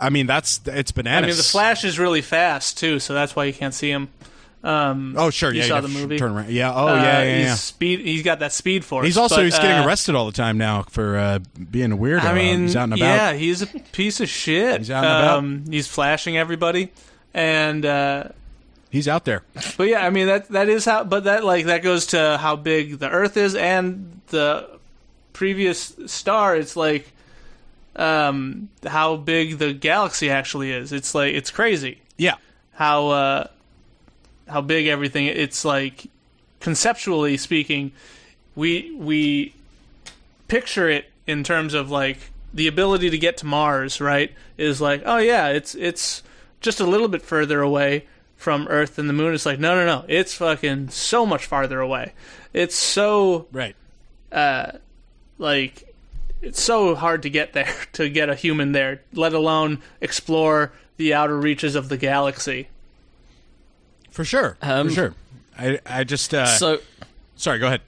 I 0.00 0.10
mean 0.10 0.26
that's 0.26 0.60
it's 0.66 0.92
bananas. 0.92 1.24
I 1.24 1.26
mean, 1.28 1.36
the 1.36 1.42
Flash 1.42 1.84
is 1.84 1.98
really 1.98 2.22
fast 2.22 2.78
too, 2.78 2.98
so 2.98 3.14
that's 3.14 3.36
why 3.36 3.44
you 3.44 3.52
can't 3.52 3.74
see 3.74 3.90
him. 3.90 4.08
Um, 4.62 5.14
Oh 5.16 5.30
sure, 5.30 5.52
you 5.52 5.60
yeah. 5.60 5.68
saw 5.68 5.74
yeah, 5.76 5.80
the 5.80 5.88
movie? 5.88 6.18
Turn 6.18 6.32
around. 6.32 6.50
Yeah. 6.50 6.74
Oh 6.74 6.88
uh, 6.88 6.94
yeah, 6.96 7.22
yeah, 7.22 7.36
he's 7.36 7.46
yeah. 7.46 7.54
speed. 7.54 8.00
He's 8.00 8.22
got 8.22 8.40
that 8.40 8.52
speed 8.52 8.84
force. 8.84 9.06
He's 9.06 9.16
also 9.16 9.36
but, 9.36 9.44
he's 9.46 9.56
getting 9.58 9.78
uh, 9.78 9.86
arrested 9.86 10.14
all 10.14 10.26
the 10.26 10.32
time 10.32 10.58
now 10.58 10.82
for 10.82 11.16
uh, 11.16 11.38
being 11.70 11.92
a 11.92 11.96
weirdo. 11.96 12.24
I 12.24 12.34
mean, 12.34 12.62
he's 12.62 12.76
out 12.76 12.84
and 12.84 12.94
about. 12.94 13.04
yeah, 13.04 13.32
he's 13.32 13.62
a 13.62 13.66
piece 13.66 14.20
of 14.20 14.28
shit. 14.28 14.78
He's 14.78 14.90
out 14.90 15.04
and 15.04 15.24
about. 15.24 15.38
um, 15.38 15.64
He's 15.70 15.86
flashing 15.88 16.36
everybody, 16.36 16.92
and 17.32 17.86
uh, 17.86 18.24
He's 18.90 19.06
out 19.08 19.24
there. 19.24 19.44
but 19.78 19.88
yeah, 19.88 20.04
I 20.04 20.10
mean 20.10 20.26
that 20.26 20.48
that 20.48 20.68
is 20.68 20.84
how. 20.84 21.04
But 21.04 21.24
that 21.24 21.44
like 21.44 21.66
that 21.66 21.82
goes 21.82 22.06
to 22.06 22.36
how 22.38 22.56
big 22.56 22.98
the 22.98 23.08
Earth 23.08 23.36
is 23.36 23.54
and 23.54 24.20
the 24.26 24.68
previous 25.32 25.96
star. 26.06 26.56
It's 26.56 26.76
like 26.76 27.10
um, 28.00 28.70
how 28.86 29.16
big 29.16 29.58
the 29.58 29.74
galaxy 29.74 30.30
actually 30.30 30.72
is. 30.72 30.90
It's 30.90 31.14
like 31.14 31.34
it's 31.34 31.50
crazy. 31.50 32.00
Yeah. 32.16 32.36
how 32.72 33.08
uh, 33.08 33.46
how 34.48 34.62
big 34.62 34.86
everything. 34.86 35.26
It's 35.26 35.64
like 35.64 36.06
conceptually 36.60 37.36
speaking, 37.36 37.92
we 38.56 38.90
we 38.96 39.54
picture 40.48 40.88
it 40.88 41.10
in 41.26 41.44
terms 41.44 41.74
of 41.74 41.90
like 41.90 42.18
the 42.52 42.66
ability 42.66 43.10
to 43.10 43.18
get 43.18 43.36
to 43.38 43.46
Mars. 43.46 44.00
Right? 44.00 44.32
Is 44.56 44.80
like 44.80 45.02
oh 45.04 45.18
yeah, 45.18 45.48
it's 45.48 45.74
it's 45.74 46.22
just 46.62 46.80
a 46.80 46.86
little 46.86 47.08
bit 47.08 47.20
further 47.20 47.60
away 47.60 48.06
from 48.36 48.66
Earth 48.68 48.98
and 48.98 49.10
the 49.10 49.12
Moon. 49.12 49.34
It's 49.34 49.44
like 49.44 49.60
no, 49.60 49.74
no, 49.74 49.84
no. 49.84 50.06
It's 50.08 50.34
fucking 50.34 50.88
so 50.88 51.26
much 51.26 51.44
farther 51.44 51.80
away. 51.80 52.14
It's 52.54 52.76
so 52.76 53.46
Right. 53.52 53.76
Uh, 54.32 54.72
like 55.36 55.89
it's 56.42 56.62
so 56.62 56.94
hard 56.94 57.22
to 57.22 57.30
get 57.30 57.52
there 57.52 57.72
to 57.94 58.08
get 58.08 58.28
a 58.28 58.34
human 58.34 58.72
there, 58.72 59.02
let 59.12 59.32
alone 59.32 59.80
explore 60.00 60.72
the 60.96 61.14
outer 61.14 61.38
reaches 61.38 61.74
of 61.74 61.88
the 61.88 61.96
galaxy. 61.96 62.68
For 64.10 64.24
sure. 64.24 64.56
Um, 64.60 64.88
For 64.88 64.94
sure. 64.94 65.14
I 65.58 65.78
I 65.86 66.04
just 66.04 66.34
uh, 66.34 66.46
So 66.46 66.78
sorry. 67.36 67.58
Go 67.58 67.66
ahead. 67.68 67.80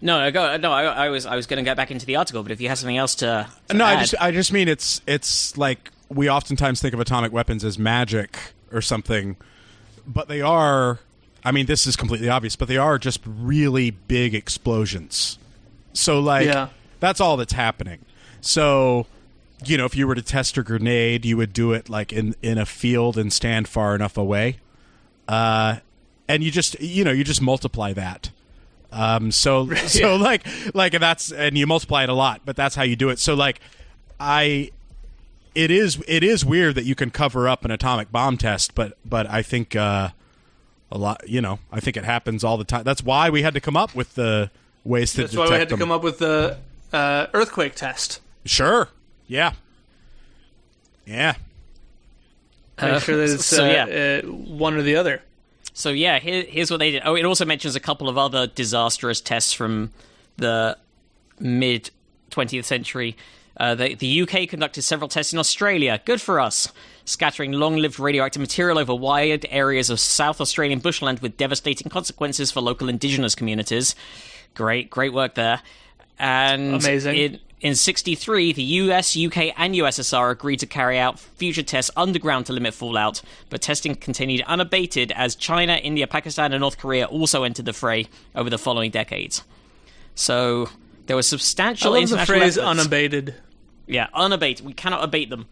no, 0.00 0.18
I 0.18 0.30
go 0.30 0.56
no. 0.56 0.72
I, 0.72 0.84
I 0.84 1.08
was 1.08 1.24
I 1.26 1.36
was 1.36 1.46
going 1.46 1.58
to 1.62 1.68
get 1.68 1.76
back 1.76 1.90
into 1.90 2.06
the 2.06 2.16
article, 2.16 2.42
but 2.42 2.52
if 2.52 2.60
you 2.60 2.68
have 2.68 2.78
something 2.78 2.96
else 2.96 3.14
to, 3.16 3.46
to 3.68 3.74
No, 3.76 3.84
I 3.84 4.00
just 4.00 4.14
I 4.20 4.30
just 4.32 4.52
mean 4.52 4.68
it's 4.68 5.00
it's 5.06 5.56
like 5.56 5.90
we 6.08 6.28
oftentimes 6.28 6.80
think 6.80 6.94
of 6.94 7.00
atomic 7.00 7.32
weapons 7.32 7.64
as 7.64 7.78
magic 7.78 8.36
or 8.72 8.80
something, 8.82 9.36
but 10.06 10.28
they 10.28 10.40
are. 10.40 10.98
I 11.42 11.52
mean, 11.52 11.64
this 11.66 11.86
is 11.86 11.96
completely 11.96 12.28
obvious, 12.28 12.54
but 12.56 12.68
they 12.68 12.76
are 12.76 12.98
just 12.98 13.20
really 13.24 13.90
big 13.92 14.34
explosions. 14.34 15.38
So 15.94 16.20
like 16.20 16.46
Yeah. 16.46 16.68
That's 17.00 17.20
all 17.20 17.36
that's 17.36 17.54
happening. 17.54 18.04
So 18.40 19.06
you 19.64 19.76
know, 19.76 19.84
if 19.84 19.94
you 19.94 20.06
were 20.06 20.14
to 20.14 20.22
test 20.22 20.56
a 20.56 20.62
grenade, 20.62 21.24
you 21.26 21.36
would 21.36 21.52
do 21.52 21.72
it 21.72 21.88
like 21.88 22.12
in 22.12 22.34
in 22.42 22.58
a 22.58 22.66
field 22.66 23.18
and 23.18 23.32
stand 23.32 23.68
far 23.68 23.94
enough 23.94 24.16
away. 24.16 24.58
Uh 25.28 25.76
and 26.28 26.42
you 26.42 26.50
just 26.50 26.80
you 26.80 27.04
know, 27.04 27.10
you 27.10 27.24
just 27.24 27.42
multiply 27.42 27.92
that. 27.92 28.30
Um 28.92 29.30
so 29.30 29.72
so 29.86 30.16
like 30.16 30.46
like 30.74 30.98
that's 30.98 31.32
and 31.32 31.58
you 31.58 31.66
multiply 31.66 32.04
it 32.04 32.08
a 32.08 32.14
lot, 32.14 32.42
but 32.44 32.56
that's 32.56 32.74
how 32.74 32.82
you 32.82 32.96
do 32.96 33.08
it. 33.10 33.18
So 33.18 33.34
like 33.34 33.60
I 34.18 34.70
it 35.54 35.70
is 35.70 36.02
it 36.06 36.22
is 36.22 36.44
weird 36.44 36.74
that 36.76 36.84
you 36.84 36.94
can 36.94 37.10
cover 37.10 37.48
up 37.48 37.64
an 37.64 37.70
atomic 37.70 38.10
bomb 38.10 38.36
test, 38.38 38.74
but 38.74 38.96
but 39.04 39.28
I 39.28 39.42
think 39.42 39.76
uh 39.76 40.10
a 40.92 40.98
lot 40.98 41.28
you 41.28 41.40
know, 41.40 41.58
I 41.70 41.80
think 41.80 41.96
it 41.96 42.04
happens 42.04 42.42
all 42.44 42.56
the 42.56 42.64
time. 42.64 42.84
That's 42.84 43.02
why 43.02 43.28
we 43.30 43.42
had 43.42 43.54
to 43.54 43.60
come 43.60 43.76
up 43.76 43.94
with 43.94 44.14
the 44.14 44.50
ways 44.84 45.12
to 45.12 45.22
That's 45.22 45.32
detect 45.32 45.50
why 45.50 45.54
we 45.54 45.58
had 45.58 45.68
to 45.68 45.74
them. 45.74 45.80
come 45.80 45.92
up 45.92 46.02
with 46.02 46.18
the 46.18 46.56
uh, 46.92 47.26
earthquake 47.32 47.74
test. 47.74 48.20
Sure. 48.44 48.88
Yeah. 49.26 49.52
Yeah. 51.06 51.34
Make 52.80 53.02
sure 53.02 53.16
that 53.16 53.34
it's 53.34 53.44
so, 53.44 53.64
uh, 53.64 53.68
yeah. 53.68 54.22
uh, 54.24 54.26
one 54.26 54.74
or 54.74 54.82
the 54.82 54.96
other. 54.96 55.22
So 55.72 55.90
yeah, 55.90 56.18
here, 56.18 56.44
here's 56.48 56.70
what 56.70 56.78
they 56.78 56.92
did. 56.92 57.02
Oh, 57.04 57.14
it 57.14 57.24
also 57.24 57.44
mentions 57.44 57.76
a 57.76 57.80
couple 57.80 58.08
of 58.08 58.16
other 58.16 58.46
disastrous 58.46 59.20
tests 59.20 59.52
from 59.52 59.90
the 60.36 60.76
mid 61.38 61.90
20th 62.30 62.64
century. 62.64 63.16
Uh, 63.56 63.74
the, 63.74 63.94
the 63.94 64.22
UK 64.22 64.48
conducted 64.48 64.82
several 64.82 65.08
tests 65.08 65.32
in 65.32 65.38
Australia. 65.38 66.00
Good 66.04 66.20
for 66.20 66.40
us. 66.40 66.72
Scattering 67.04 67.52
long-lived 67.52 68.00
radioactive 68.00 68.40
material 68.40 68.78
over 68.78 68.94
wide 68.94 69.46
areas 69.50 69.90
of 69.90 70.00
South 70.00 70.40
Australian 70.40 70.78
bushland 70.78 71.20
with 71.20 71.36
devastating 71.36 71.90
consequences 71.90 72.50
for 72.50 72.60
local 72.60 72.88
indigenous 72.88 73.34
communities. 73.34 73.94
Great, 74.54 74.88
great 74.88 75.12
work 75.12 75.34
there. 75.34 75.60
And 76.20 76.74
Amazing. 76.74 77.16
In, 77.16 77.40
in 77.62 77.74
63, 77.74 78.52
the 78.52 78.62
US, 78.62 79.16
UK, 79.16 79.52
and 79.56 79.74
USSR 79.74 80.30
agreed 80.30 80.58
to 80.60 80.66
carry 80.66 80.98
out 80.98 81.18
future 81.18 81.62
tests 81.62 81.90
underground 81.96 82.46
to 82.46 82.52
limit 82.52 82.74
fallout, 82.74 83.22
but 83.48 83.60
testing 83.62 83.94
continued 83.94 84.42
unabated 84.46 85.12
as 85.12 85.34
China, 85.34 85.74
India, 85.74 86.06
Pakistan, 86.06 86.52
and 86.52 86.60
North 86.60 86.78
Korea 86.78 87.06
also 87.06 87.42
entered 87.42 87.64
the 87.64 87.72
fray 87.72 88.06
over 88.34 88.50
the 88.50 88.58
following 88.58 88.90
decades. 88.90 89.42
So 90.14 90.68
there 91.06 91.16
was 91.16 91.26
I 91.28 91.30
substantial 91.30 91.92
love 91.92 92.00
the 92.00 92.02
international 92.14 92.38
phrase 92.40 92.58
efforts- 92.58 92.80
unabated. 92.80 93.34
yeah, 93.86 94.08
unabated. 94.14 94.64
We 94.66 94.72
cannot 94.74 95.02
abate 95.02 95.30
them. 95.30 95.46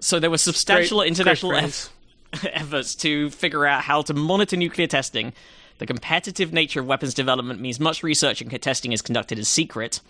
So 0.00 0.18
there 0.20 0.30
were 0.30 0.38
substantial 0.38 0.98
Great- 1.00 1.08
international 1.08 1.52
great 1.52 1.64
eff- 1.64 1.92
efforts 2.52 2.94
to 2.96 3.30
figure 3.30 3.66
out 3.66 3.82
how 3.82 4.02
to 4.02 4.14
monitor 4.14 4.56
nuclear 4.56 4.86
testing. 4.86 5.32
The 5.78 5.86
competitive 5.86 6.52
nature 6.52 6.80
of 6.80 6.86
weapons 6.86 7.14
development 7.14 7.60
means 7.60 7.80
much 7.80 8.02
research 8.02 8.40
and 8.40 8.62
testing 8.62 8.92
is 8.92 9.02
conducted 9.02 9.38
as 9.38 9.48
secret. 9.48 10.00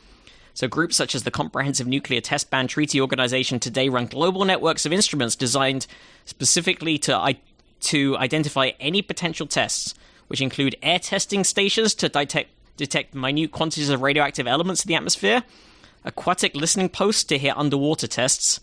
So 0.54 0.66
groups 0.66 0.96
such 0.96 1.14
as 1.14 1.22
the 1.22 1.30
Comprehensive 1.30 1.86
Nuclear 1.86 2.20
Test 2.20 2.50
Ban 2.50 2.66
Treaty 2.66 3.00
Organization 3.00 3.60
today 3.60 3.88
run 3.88 4.06
global 4.06 4.44
networks 4.44 4.86
of 4.86 4.92
instruments 4.92 5.36
designed 5.36 5.86
specifically 6.24 6.98
to 6.98 7.14
I- 7.14 7.40
to 7.80 8.16
identify 8.16 8.72
any 8.80 9.02
potential 9.02 9.46
tests, 9.46 9.94
which 10.26 10.40
include 10.40 10.74
air 10.82 10.98
testing 10.98 11.44
stations 11.44 11.94
to 11.94 12.08
detect 12.08 12.50
detect 12.76 13.14
minute 13.14 13.52
quantities 13.52 13.90
of 13.90 14.02
radioactive 14.02 14.46
elements 14.46 14.84
in 14.84 14.88
the 14.88 14.94
atmosphere, 14.94 15.42
aquatic 16.04 16.54
listening 16.56 16.88
posts 16.88 17.24
to 17.24 17.38
hear 17.38 17.52
underwater 17.56 18.06
tests, 18.06 18.60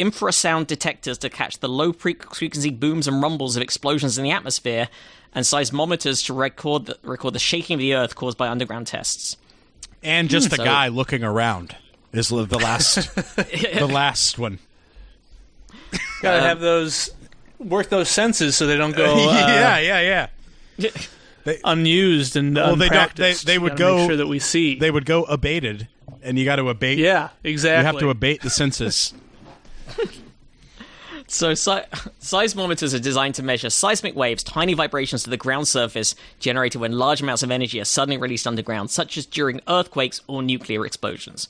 infrasound 0.00 0.66
detectors 0.66 1.18
to 1.18 1.28
catch 1.30 1.58
the 1.58 1.68
low 1.68 1.92
frequency 1.92 2.70
booms 2.70 3.06
and 3.06 3.22
rumbles 3.22 3.56
of 3.56 3.62
explosions 3.62 4.16
in 4.18 4.24
the 4.24 4.30
atmosphere, 4.30 4.88
and 5.34 5.44
seismometers 5.44 6.24
to 6.26 6.32
record 6.34 6.86
the, 6.86 6.98
record 7.02 7.34
the 7.34 7.38
shaking 7.38 7.74
of 7.74 7.80
the 7.80 7.94
earth 7.94 8.14
caused 8.16 8.36
by 8.38 8.48
underground 8.48 8.86
tests. 8.86 9.36
And 10.02 10.28
just 10.30 10.50
the 10.50 10.56
So- 10.56 10.64
guy 10.64 10.88
looking 10.88 11.22
around 11.22 11.76
is 12.12 12.28
the 12.30 12.36
last 12.58 13.14
the 13.36 13.88
last 13.90 14.38
one. 14.38 14.58
Gotta 16.22 16.40
have 16.40 16.60
those 16.60 17.10
work 17.58 17.88
those 17.90 18.08
senses 18.08 18.56
so 18.56 18.66
they 18.66 18.76
don't 18.76 18.96
go 18.96 19.04
uh, 19.28 19.32
yeah, 19.32 19.78
yeah, 19.78 20.26
yeah. 20.78 21.52
unused 21.64 22.36
and 22.36 22.56
Well, 22.56 22.76
they 22.76 22.88
don't- 22.88 22.96
unpracticed. 22.98 23.46
they- 23.46 23.52
they 23.54 23.58
would 23.58 23.76
gotta 23.76 23.92
make 23.92 24.02
go- 24.02 24.06
sure 24.08 24.16
that 24.16 24.26
we 24.26 24.38
see. 24.38 24.78
They 24.78 24.90
would 24.90 25.04
go 25.06 25.24
abated, 25.24 25.88
and 26.22 26.38
you 26.38 26.44
got 26.44 26.56
to 26.56 26.68
abate. 26.68 26.98
yeah, 26.98 27.28
exactly. 27.44 27.80
you 27.80 27.86
have 27.86 27.98
to 27.98 28.10
abate 28.10 28.42
the 28.42 28.50
census. 28.50 29.12
So, 31.26 31.52
seismometers 31.52 32.92
are 32.92 32.98
designed 32.98 33.36
to 33.36 33.44
measure 33.44 33.70
seismic 33.70 34.16
waves, 34.16 34.42
tiny 34.42 34.74
vibrations 34.74 35.22
to 35.22 35.30
the 35.30 35.36
ground 35.36 35.68
surface 35.68 36.16
generated 36.40 36.80
when 36.80 36.98
large 36.98 37.20
amounts 37.22 37.44
of 37.44 37.52
energy 37.52 37.80
are 37.80 37.84
suddenly 37.84 38.16
released 38.16 38.48
underground, 38.48 38.90
such 38.90 39.16
as 39.16 39.26
during 39.26 39.60
earthquakes 39.68 40.22
or 40.26 40.42
nuclear 40.42 40.84
explosions. 40.84 41.48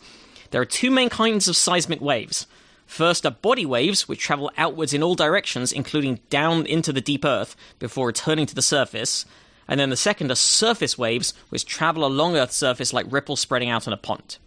There 0.51 0.61
are 0.61 0.67
two 0.67 0.91
main 0.91 1.09
kinds 1.09 1.49
of 1.49 1.57
seismic 1.57 2.03
waves. 2.03 2.47
First 2.85 3.25
are 3.25 3.31
body 3.31 3.65
waves, 3.65 4.07
which 4.07 4.21
travel 4.21 4.51
outwards 4.59 4.93
in 4.93 5.03
all 5.03 5.15
directions, 5.15 5.73
including 5.73 6.21
down 6.29 6.67
into 6.67 6.93
the 6.93 7.01
deep 7.01 7.25
earth, 7.25 7.57
before 7.79 8.09
returning 8.09 8.45
to 8.47 8.55
the 8.55 8.61
surface. 8.61 9.25
And 9.67 9.79
then 9.79 9.89
the 9.89 9.97
second 9.97 10.31
are 10.31 10.35
surface 10.35 10.99
waves, 10.99 11.33
which 11.49 11.65
travel 11.65 12.05
along 12.05 12.37
Earth's 12.37 12.57
surface 12.57 12.93
like 12.93 13.07
ripples 13.09 13.41
spreading 13.41 13.71
out 13.71 13.87
on 13.87 13.95
a 13.95 13.97
pond. 13.97 14.39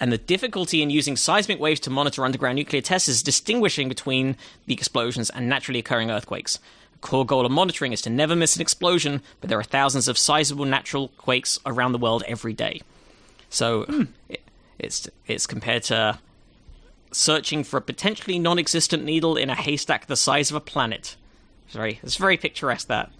And 0.00 0.10
the 0.10 0.18
difficulty 0.18 0.82
in 0.82 0.88
using 0.88 1.14
seismic 1.14 1.60
waves 1.60 1.78
to 1.80 1.90
monitor 1.90 2.24
underground 2.24 2.56
nuclear 2.56 2.80
tests 2.80 3.06
is 3.06 3.22
distinguishing 3.22 3.88
between 3.88 4.36
the 4.66 4.72
explosions 4.72 5.28
and 5.28 5.48
naturally 5.48 5.78
occurring 5.78 6.10
earthquakes. 6.10 6.58
The 6.94 6.98
core 7.00 7.26
goal 7.26 7.44
of 7.44 7.52
monitoring 7.52 7.92
is 7.92 8.00
to 8.02 8.10
never 8.10 8.34
miss 8.34 8.56
an 8.56 8.62
explosion, 8.62 9.20
but 9.40 9.50
there 9.50 9.58
are 9.58 9.64
thousands 9.64 10.08
of 10.08 10.16
sizable 10.16 10.64
natural 10.64 11.08
quakes 11.18 11.58
around 11.66 11.92
the 11.92 11.98
world 11.98 12.24
every 12.26 12.54
day. 12.54 12.80
So 13.50 13.84
hmm. 13.84 14.04
it, 14.30 14.42
it's 14.78 15.08
it's 15.26 15.46
compared 15.46 15.82
to 15.84 16.18
searching 17.12 17.62
for 17.62 17.76
a 17.76 17.82
potentially 17.82 18.38
non-existent 18.38 19.04
needle 19.04 19.36
in 19.36 19.50
a 19.50 19.54
haystack 19.54 20.06
the 20.06 20.16
size 20.16 20.50
of 20.50 20.56
a 20.56 20.60
planet. 20.60 21.16
It's 21.66 21.76
very 21.76 22.00
it's 22.02 22.16
very 22.16 22.38
picturesque 22.38 22.88
that. 22.88 23.10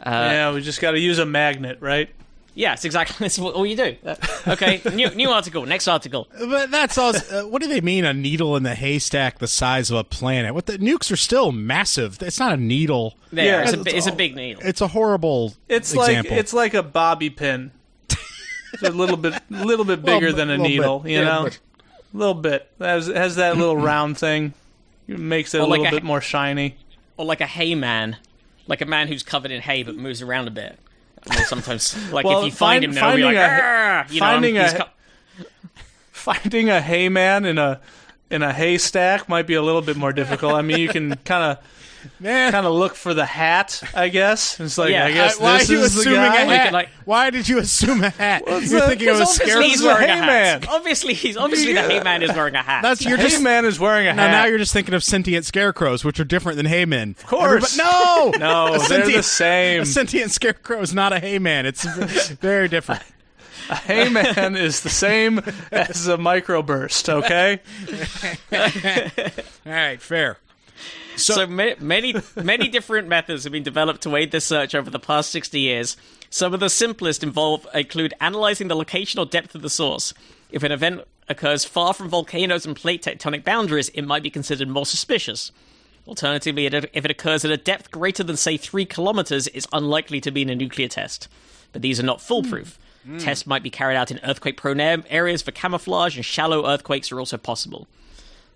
Uh, 0.00 0.10
yeah, 0.10 0.52
we 0.52 0.62
just 0.62 0.80
got 0.80 0.92
to 0.92 0.98
use 0.98 1.20
a 1.20 1.26
magnet, 1.26 1.78
right? 1.80 2.10
Yes, 2.54 2.84
exactly. 2.84 3.16
That's 3.20 3.38
what 3.38 3.54
all 3.54 3.64
you 3.64 3.76
do. 3.76 3.96
Uh, 4.04 4.14
okay, 4.48 4.82
new 4.94 5.08
new 5.10 5.30
article. 5.30 5.64
Next 5.64 5.88
article. 5.88 6.28
But 6.38 6.70
that's 6.70 6.98
all. 6.98 7.14
Uh, 7.16 7.42
what 7.48 7.62
do 7.62 7.68
they 7.68 7.80
mean? 7.80 8.04
A 8.04 8.12
needle 8.12 8.56
in 8.56 8.62
the 8.62 8.74
haystack 8.74 9.38
the 9.38 9.46
size 9.46 9.90
of 9.90 9.96
a 9.96 10.04
planet? 10.04 10.52
What 10.54 10.66
the 10.66 10.76
nukes 10.78 11.10
are 11.10 11.16
still 11.16 11.50
massive. 11.52 12.20
It's 12.22 12.38
not 12.38 12.52
a 12.52 12.56
needle. 12.58 13.14
There, 13.32 13.44
Yeah, 13.46 13.62
it's, 13.62 13.72
a, 13.72 13.80
it's 13.80 13.84
bi- 13.84 13.96
it's 13.96 14.06
a 14.06 14.12
big 14.12 14.36
needle. 14.36 14.62
It's 14.64 14.80
a 14.82 14.88
horrible. 14.88 15.54
It's 15.68 15.94
example. 15.94 16.30
like 16.32 16.40
it's 16.40 16.52
like 16.52 16.74
a 16.74 16.82
bobby 16.82 17.30
pin. 17.30 17.70
It's 18.74 18.82
a 18.82 18.90
little 18.90 19.16
bit, 19.16 19.34
little 19.50 19.84
bit 19.84 20.02
bigger 20.04 20.28
bit- 20.28 20.36
than 20.36 20.50
a 20.50 20.58
needle. 20.58 21.00
bit. 21.00 21.12
You 21.12 21.18
Yeah, 21.20 21.24
know, 21.24 21.46
a 21.46 21.50
little 22.16 22.34
bit. 22.34 22.68
It 22.80 22.84
has, 22.84 23.08
it 23.08 23.16
has 23.16 23.36
that 23.36 23.56
little 23.56 23.76
round 23.92 24.18
thing. 24.18 24.52
It 25.08 25.18
makes 25.18 25.54
it 25.54 25.60
a 25.60 25.64
like 25.64 25.80
little 25.80 25.86
a- 25.86 25.90
bit 25.90 26.02
more 26.04 26.20
shiny. 26.20 26.76
or 27.16 27.24
like 27.24 27.40
a 27.40 27.46
hay 27.46 27.74
man, 27.74 28.16
like 28.66 28.80
a 28.82 28.86
man 28.86 29.08
who's 29.08 29.22
covered 29.22 29.50
in 29.50 29.60
hay 29.62 29.82
but 29.82 29.94
moves 29.96 30.20
around 30.22 30.48
a 30.48 30.50
bit. 30.50 30.78
Then 31.26 31.44
sometimes, 31.44 32.10
like 32.12 32.24
Well, 32.26 32.40
if 32.40 32.46
you 32.46 32.50
find 32.52 32.82
find- 32.82 32.84
him, 32.84 32.90
be 32.92 32.96
finding 33.00 33.24
like, 33.24 33.36
a- 33.36 34.06
you 34.10 34.20
know, 34.20 34.26
finding 34.26 34.58
a- 34.58 34.72
co- 34.78 35.44
Finding 36.12 36.70
a 36.70 36.80
hay 36.80 37.08
man 37.08 37.44
in 37.44 37.58
a 37.58 37.80
in 38.30 38.42
a 38.42 38.52
haystack 38.52 39.28
might 39.28 39.46
be 39.46 39.54
a 39.54 39.62
little 39.62 39.82
bit 39.82 39.96
more 39.96 40.12
difficult. 40.12 40.54
I 40.54 40.62
mean, 40.62 40.78
you 40.78 40.88
can 40.88 41.14
kind 41.24 41.52
of 41.58 41.64
Eh, 42.24 42.50
kind 42.50 42.66
of 42.66 42.72
look 42.74 42.94
for 42.94 43.14
the 43.14 43.24
hat, 43.26 43.82
I 43.94 44.08
guess. 44.08 44.58
It's 44.60 44.78
like 44.78 44.90
Yeah, 44.90 45.06
I 45.06 45.12
guess 45.12 45.38
why 45.40 45.58
this 45.58 45.70
are 45.70 45.72
you 45.72 45.80
is 45.80 45.94
the 45.94 46.00
assuming 46.02 46.18
guy. 46.20 46.36
a 46.42 46.46
hat? 46.58 46.72
like- 46.72 46.88
Why 47.04 47.30
did 47.30 47.48
you 47.48 47.58
assume 47.58 48.02
a 48.04 48.10
hat? 48.10 48.42
it's 48.46 48.70
You're 48.70 48.84
a- 48.84 48.88
thinking 48.88 49.08
of 49.08 49.16
a 49.16 49.18
because 49.20 49.34
scare. 49.34 49.56
obviously 49.56 49.68
he's 49.70 49.78
This 49.80 49.86
wearing 49.86 50.10
a 50.10 50.16
hat. 50.16 50.26
man. 50.26 50.64
Obviously, 50.68 51.14
he's 51.14 51.36
obviously 51.36 51.72
the 51.74 51.80
Yeah. 51.80 51.88
hay 51.88 52.00
man 52.02 52.22
is 52.22 52.32
wearing 52.32 52.54
a 52.54 52.62
hat. 52.62 52.82
That's 52.82 53.04
you're 53.04 53.16
hay 53.16 53.24
just 53.28 53.42
man 53.42 53.64
is 53.64 53.78
wearing 53.78 54.06
a 54.06 54.12
now. 54.14 54.22
hat. 54.22 54.30
Now 54.32 54.44
you're 54.46 54.58
just 54.58 54.72
thinking 54.72 54.94
of 54.94 55.02
sentient 55.04 55.44
scarecrows, 55.44 56.04
which 56.04 56.18
are 56.20 56.24
different 56.24 56.56
than 56.56 56.66
haymen. 56.66 57.16
Of 57.18 57.26
course. 57.26 57.76
no, 57.76 58.32
No, 58.38 58.66
A 58.74 58.78
they're 58.78 58.78
the 58.78 59.22
sentient- 59.22 59.24
same. 59.24 59.82
A 59.82 59.86
sentient 59.86 60.30
scarecrow 60.30 60.80
is 60.80 60.94
not 60.94 61.12
a 61.12 61.18
hayman. 61.20 61.66
It's 61.66 61.84
very 61.84 62.68
different. 62.68 63.02
A 63.70 63.76
hay 63.76 64.08
man 64.08 64.56
is 64.56 64.80
the 64.80 64.90
same 64.90 65.38
as 65.70 66.08
a 66.08 66.16
microburst. 66.16 67.08
Okay. 67.08 67.60
All 69.66 69.72
right, 69.72 70.02
fair. 70.02 70.36
So, 71.16 71.46
ma- 71.46 71.74
many 71.78 72.14
many 72.36 72.68
different 72.68 73.08
methods 73.08 73.44
have 73.44 73.52
been 73.52 73.62
developed 73.62 74.02
to 74.02 74.16
aid 74.16 74.30
this 74.30 74.44
search 74.44 74.74
over 74.74 74.90
the 74.90 74.98
past 74.98 75.30
60 75.30 75.60
years. 75.60 75.96
Some 76.30 76.54
of 76.54 76.60
the 76.60 76.70
simplest 76.70 77.22
involve 77.22 77.66
include 77.74 78.14
analyzing 78.20 78.68
the 78.68 78.74
location 78.74 79.20
or 79.20 79.26
depth 79.26 79.54
of 79.54 79.62
the 79.62 79.70
source. 79.70 80.14
If 80.50 80.62
an 80.62 80.72
event 80.72 81.02
occurs 81.28 81.64
far 81.64 81.92
from 81.94 82.08
volcanoes 82.08 82.64
and 82.64 82.74
plate 82.74 83.02
tectonic 83.02 83.44
boundaries, 83.44 83.90
it 83.90 84.02
might 84.02 84.22
be 84.22 84.30
considered 84.30 84.68
more 84.68 84.86
suspicious. 84.86 85.52
Alternatively, 86.06 86.66
if 86.66 87.04
it 87.04 87.10
occurs 87.10 87.44
at 87.44 87.50
a 87.50 87.56
depth 87.56 87.90
greater 87.90 88.24
than, 88.24 88.36
say, 88.36 88.56
three 88.56 88.84
kilometers, 88.84 89.46
it's 89.48 89.68
unlikely 89.72 90.20
to 90.22 90.30
be 90.30 90.42
in 90.42 90.50
a 90.50 90.54
nuclear 90.54 90.88
test. 90.88 91.28
But 91.72 91.82
these 91.82 92.00
are 92.00 92.04
not 92.04 92.20
foolproof. 92.20 92.78
Mm. 93.06 93.22
Tests 93.22 93.46
might 93.46 93.62
be 93.62 93.70
carried 93.70 93.96
out 93.96 94.10
in 94.10 94.18
earthquake 94.24 94.56
prone 94.56 94.80
areas 94.80 95.42
for 95.42 95.52
camouflage, 95.52 96.16
and 96.16 96.24
shallow 96.24 96.66
earthquakes 96.68 97.12
are 97.12 97.20
also 97.20 97.36
possible. 97.36 97.86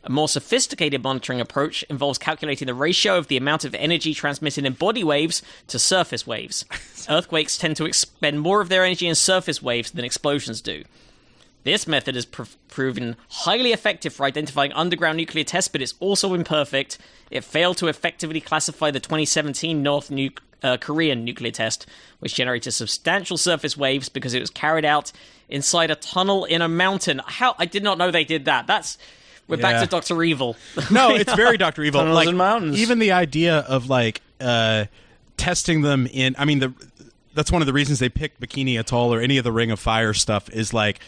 A 0.06 0.10
more 0.10 0.28
sophisticated 0.28 1.02
monitoring 1.02 1.40
approach 1.40 1.82
involves 1.90 2.16
calculating 2.16 2.66
the 2.66 2.74
ratio 2.74 3.18
of 3.18 3.26
the 3.26 3.36
amount 3.36 3.64
of 3.64 3.74
energy 3.74 4.14
transmitted 4.14 4.64
in 4.64 4.74
body 4.74 5.02
waves 5.02 5.42
to 5.66 5.80
surface 5.80 6.24
waves. 6.24 6.64
Earthquakes 7.10 7.58
tend 7.58 7.76
to 7.76 7.86
expend 7.86 8.40
more 8.40 8.60
of 8.60 8.68
their 8.68 8.84
energy 8.84 9.08
in 9.08 9.16
surface 9.16 9.60
waves 9.60 9.90
than 9.90 10.04
explosions 10.04 10.60
do. 10.60 10.84
This 11.64 11.88
method 11.88 12.14
has 12.14 12.24
pr- 12.24 12.44
proven 12.68 13.16
highly 13.28 13.72
effective 13.72 14.14
for 14.14 14.24
identifying 14.24 14.72
underground 14.74 15.16
nuclear 15.16 15.42
tests, 15.42 15.66
but 15.66 15.82
it's 15.82 15.94
also 15.98 16.34
imperfect. 16.34 16.98
It 17.32 17.42
failed 17.42 17.76
to 17.78 17.88
effectively 17.88 18.40
classify 18.40 18.92
the 18.92 19.00
2017 19.00 19.82
North 19.82 20.08
nu- 20.08 20.30
uh, 20.62 20.76
Korean 20.76 21.24
nuclear 21.24 21.50
test, 21.50 21.84
which 22.20 22.36
generated 22.36 22.72
substantial 22.72 23.36
surface 23.36 23.76
waves 23.76 24.08
because 24.08 24.34
it 24.34 24.40
was 24.40 24.50
carried 24.50 24.84
out 24.84 25.10
inside 25.48 25.90
a 25.90 25.96
tunnel 25.96 26.44
in 26.44 26.62
a 26.62 26.68
mountain. 26.68 27.20
How 27.26 27.56
I 27.58 27.64
did 27.64 27.82
not 27.82 27.98
know 27.98 28.12
they 28.12 28.22
did 28.22 28.44
that. 28.44 28.68
That's 28.68 28.96
we're 29.48 29.56
yeah. 29.56 29.62
back 29.62 29.82
to 29.82 29.88
Doctor 29.88 30.22
Evil. 30.22 30.56
no, 30.90 31.14
it's 31.14 31.34
very 31.34 31.56
Doctor 31.58 31.82
Evil. 31.82 32.00
Tunnels 32.00 32.14
like 32.14 32.28
and 32.28 32.38
mountains. 32.38 32.78
even 32.78 32.98
the 32.98 33.12
idea 33.12 33.58
of 33.58 33.88
like 33.88 34.20
uh, 34.40 34.86
testing 35.36 35.82
them 35.82 36.06
in. 36.06 36.34
I 36.38 36.44
mean, 36.44 36.58
the 36.58 36.74
that's 37.34 37.52
one 37.52 37.62
of 37.62 37.66
the 37.66 37.72
reasons 37.72 37.98
they 37.98 38.08
picked 38.08 38.40
Bikini 38.40 38.78
Atoll 38.78 39.12
or 39.12 39.20
any 39.20 39.38
of 39.38 39.44
the 39.44 39.52
Ring 39.52 39.70
of 39.70 39.78
Fire 39.78 40.14
stuff 40.14 40.48
is 40.50 40.72
like 40.72 41.00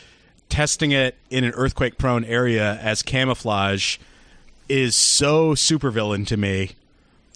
testing 0.48 0.92
it 0.92 1.16
in 1.30 1.44
an 1.44 1.52
earthquake 1.52 1.98
prone 1.98 2.24
area 2.24 2.78
as 2.80 3.02
camouflage 3.02 3.98
is 4.68 4.94
so 4.94 5.52
supervillain 5.54 6.26
to 6.26 6.36
me. 6.36 6.72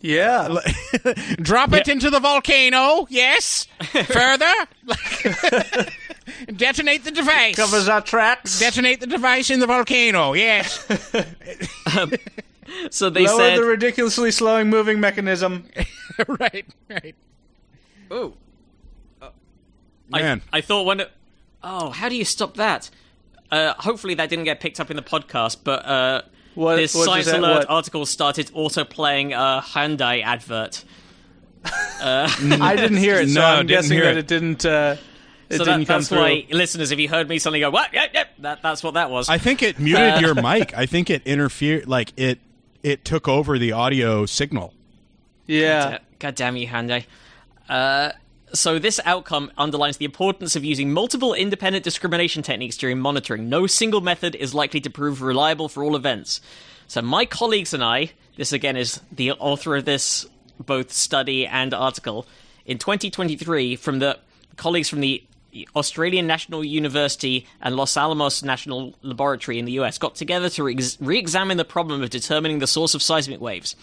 Yeah. 0.02 0.60
Drop 1.40 1.72
it 1.72 1.88
into 1.88 2.10
the 2.10 2.18
volcano. 2.20 3.06
Yes. 3.08 3.66
Further. 3.80 4.52
Detonate 6.56 7.04
the 7.04 7.10
device. 7.10 7.56
Covers 7.56 7.88
our 7.88 8.00
tracks. 8.00 8.58
Detonate 8.58 9.00
the 9.00 9.06
device 9.06 9.50
in 9.50 9.60
the 9.60 9.66
volcano. 9.66 10.32
Yes. 10.34 10.86
um, 11.98 12.12
so 12.90 13.10
they 13.10 13.26
Lower 13.26 13.38
said 13.38 13.58
the 13.58 13.64
ridiculously 13.64 14.30
slowing 14.30 14.68
moving 14.70 15.00
mechanism. 15.00 15.68
right. 16.28 16.66
Right. 16.88 17.14
Oh. 18.10 18.34
Uh, 19.20 19.30
Man. 20.10 20.42
I, 20.52 20.58
I 20.58 20.60
thought 20.60 20.84
when 20.84 21.00
it, 21.00 21.10
Oh, 21.64 21.90
how 21.90 22.08
do 22.08 22.16
you 22.16 22.24
stop 22.24 22.56
that? 22.56 22.90
Uh, 23.50 23.74
hopefully 23.74 24.14
that 24.14 24.28
didn't 24.28 24.44
get 24.46 24.60
picked 24.60 24.80
up 24.80 24.90
in 24.90 24.96
the 24.96 25.02
podcast, 25.02 25.58
but 25.62 25.84
uh, 25.86 26.22
what, 26.54 26.76
this 26.76 26.94
what 26.94 27.04
Science 27.04 27.28
Alert 27.28 27.58
what? 27.58 27.70
article 27.70 28.06
started 28.06 28.50
auto 28.54 28.84
playing 28.84 29.32
a 29.32 29.62
Hyundai 29.64 30.22
advert. 30.22 30.84
Uh, 31.64 32.28
I 32.60 32.74
didn't 32.74 32.96
hear 32.96 33.16
it, 33.16 33.28
so 33.28 33.40
No, 33.40 33.46
I'm 33.46 33.66
didn't 33.66 33.82
guessing 33.82 33.96
hear 33.96 34.04
that 34.06 34.16
it. 34.16 34.18
it 34.18 34.26
didn't. 34.26 34.64
Uh, 35.52 35.54
it 35.54 35.58
so 35.58 35.64
didn't 35.64 35.80
that, 35.80 35.86
come 35.86 35.98
that's 35.98 36.08
through. 36.08 36.18
why, 36.18 36.46
listeners, 36.50 36.90
if 36.90 36.98
you 36.98 37.08
heard 37.08 37.28
me 37.28 37.38
suddenly 37.38 37.60
go, 37.60 37.70
"What? 37.70 37.92
Yep, 37.92 38.10
yep," 38.14 38.28
that, 38.38 38.62
that's 38.62 38.82
what 38.82 38.94
that 38.94 39.10
was. 39.10 39.28
I 39.28 39.38
think 39.38 39.62
it 39.62 39.78
muted 39.78 40.20
your 40.20 40.34
mic. 40.42 40.76
I 40.76 40.86
think 40.86 41.10
it 41.10 41.26
interfered. 41.26 41.86
Like 41.86 42.12
it, 42.16 42.38
it 42.82 43.04
took 43.04 43.28
over 43.28 43.58
the 43.58 43.72
audio 43.72 44.26
signal. 44.26 44.74
Yeah. 45.46 45.98
God 46.18 46.34
damn 46.34 46.56
you, 46.56 46.66
Hyundai. 46.66 47.04
Uh, 47.68 48.12
so 48.54 48.78
this 48.78 49.00
outcome 49.04 49.50
underlines 49.56 49.96
the 49.96 50.04
importance 50.04 50.56
of 50.56 50.64
using 50.64 50.92
multiple 50.92 51.34
independent 51.34 51.84
discrimination 51.84 52.42
techniques 52.42 52.76
during 52.76 52.98
monitoring. 52.98 53.48
No 53.48 53.66
single 53.66 54.00
method 54.00 54.34
is 54.34 54.54
likely 54.54 54.80
to 54.80 54.90
prove 54.90 55.22
reliable 55.22 55.68
for 55.68 55.82
all 55.82 55.96
events. 55.96 56.40
So 56.86 57.00
my 57.02 57.24
colleagues 57.24 57.72
and 57.72 57.82
I, 57.82 58.12
this 58.36 58.52
again 58.52 58.76
is 58.76 59.00
the 59.10 59.32
author 59.32 59.76
of 59.76 59.84
this 59.84 60.26
both 60.58 60.92
study 60.92 61.46
and 61.46 61.72
article, 61.74 62.26
in 62.66 62.78
2023 62.78 63.76
from 63.76 63.98
the 63.98 64.18
colleagues 64.56 64.88
from 64.88 65.00
the 65.00 65.24
Australian 65.76 66.26
National 66.26 66.64
University 66.64 67.46
and 67.60 67.76
Los 67.76 67.96
Alamos 67.96 68.42
National 68.42 68.94
Laboratory 69.02 69.58
in 69.58 69.66
the 69.66 69.72
US 69.72 69.98
got 69.98 70.14
together 70.14 70.48
to 70.50 70.64
re 70.64 71.18
examine 71.18 71.58
the 71.58 71.64
problem 71.64 72.02
of 72.02 72.10
determining 72.10 72.58
the 72.58 72.66
source 72.66 72.94
of 72.94 73.02
seismic 73.02 73.40
waves. 73.40 73.76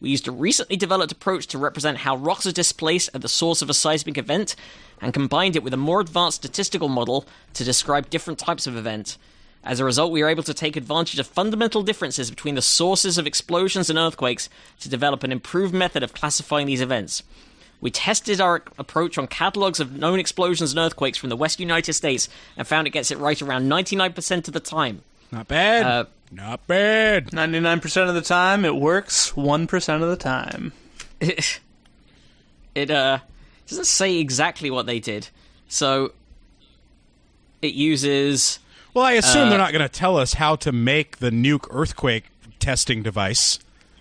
We 0.00 0.10
used 0.10 0.28
a 0.28 0.32
recently 0.32 0.76
developed 0.76 1.10
approach 1.10 1.46
to 1.48 1.58
represent 1.58 1.98
how 1.98 2.16
rocks 2.16 2.46
are 2.46 2.52
displaced 2.52 3.10
at 3.14 3.22
the 3.22 3.28
source 3.28 3.62
of 3.62 3.70
a 3.70 3.74
seismic 3.74 4.18
event 4.18 4.54
and 5.00 5.14
combined 5.14 5.56
it 5.56 5.62
with 5.62 5.74
a 5.74 5.78
more 5.78 6.00
advanced 6.00 6.36
statistical 6.36 6.88
model 6.88 7.26
to 7.54 7.64
describe 7.64 8.10
different 8.10 8.38
types 8.38 8.66
of 8.66 8.76
event. 8.76 9.16
As 9.64 9.80
a 9.80 9.84
result, 9.84 10.12
we 10.12 10.22
were 10.22 10.28
able 10.28 10.44
to 10.44 10.54
take 10.54 10.76
advantage 10.76 11.18
of 11.18 11.26
fundamental 11.26 11.82
differences 11.82 12.30
between 12.30 12.54
the 12.54 12.62
sources 12.62 13.18
of 13.18 13.26
explosions 13.26 13.90
and 13.90 13.98
earthquakes 13.98 14.48
to 14.80 14.88
develop 14.88 15.24
an 15.24 15.32
improved 15.32 15.74
method 15.74 16.04
of 16.04 16.14
classifying 16.14 16.68
these 16.68 16.80
events. 16.80 17.24
We 17.80 17.90
tested 17.90 18.40
our 18.40 18.62
approach 18.78 19.18
on 19.18 19.26
catalogs 19.26 19.80
of 19.80 19.92
known 19.92 20.18
explosions 20.18 20.72
and 20.72 20.78
earthquakes 20.78 21.18
from 21.18 21.28
the 21.28 21.36
West 21.36 21.60
United 21.60 21.92
States 21.92 22.28
and 22.56 22.66
found 22.66 22.86
it 22.86 22.90
gets 22.90 23.10
it 23.10 23.18
right 23.18 23.40
around 23.40 23.68
99% 23.68 24.48
of 24.48 24.54
the 24.54 24.60
time. 24.60 25.02
Not 25.30 25.48
bad. 25.48 25.86
Uh, 25.86 26.04
Not 26.32 26.66
bad. 26.66 27.28
99% 27.28 28.08
of 28.08 28.14
the 28.14 28.22
time, 28.22 28.64
it 28.64 28.74
works 28.76 29.32
1% 29.32 30.02
of 30.02 30.08
the 30.08 30.16
time. 30.16 30.72
It, 31.20 31.60
it 32.74 32.90
uh, 32.90 33.18
doesn't 33.68 33.86
say 33.86 34.16
exactly 34.18 34.70
what 34.70 34.86
they 34.86 34.98
did. 35.00 35.28
So 35.68 36.12
it 37.62 37.74
uses. 37.74 38.58
Well, 38.94 39.04
I 39.04 39.12
assume 39.12 39.46
Uh, 39.46 39.50
they're 39.50 39.58
not 39.58 39.72
going 39.72 39.82
to 39.82 39.88
tell 39.88 40.16
us 40.16 40.34
how 40.34 40.56
to 40.56 40.72
make 40.72 41.18
the 41.18 41.30
nuke 41.30 41.66
earthquake 41.70 42.24
testing 42.58 43.02
device 43.02 43.58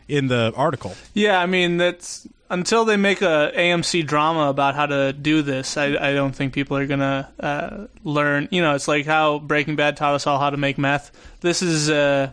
in 0.07 0.27
the 0.27 0.53
article. 0.55 0.95
Yeah, 1.13 1.39
I 1.39 1.45
mean, 1.45 1.77
that's 1.77 2.27
until 2.49 2.85
they 2.85 2.97
make 2.97 3.21
a 3.21 3.51
AMC 3.55 4.05
drama 4.05 4.49
about 4.49 4.75
how 4.75 4.85
to 4.85 5.13
do 5.13 5.41
this. 5.41 5.77
I, 5.77 5.85
I 5.95 6.13
don't 6.13 6.33
think 6.35 6.53
people 6.53 6.77
are 6.77 6.85
gonna 6.87 7.31
uh, 7.39 7.87
learn. 8.03 8.47
You 8.51 8.61
know, 8.61 8.75
it's 8.75 8.87
like 8.87 9.05
how 9.05 9.39
Breaking 9.39 9.75
Bad 9.75 9.97
taught 9.97 10.13
us 10.15 10.27
all 10.27 10.39
how 10.39 10.49
to 10.49 10.57
make 10.57 10.77
meth. 10.77 11.11
This 11.41 11.61
is, 11.61 11.89
uh, 11.89 12.31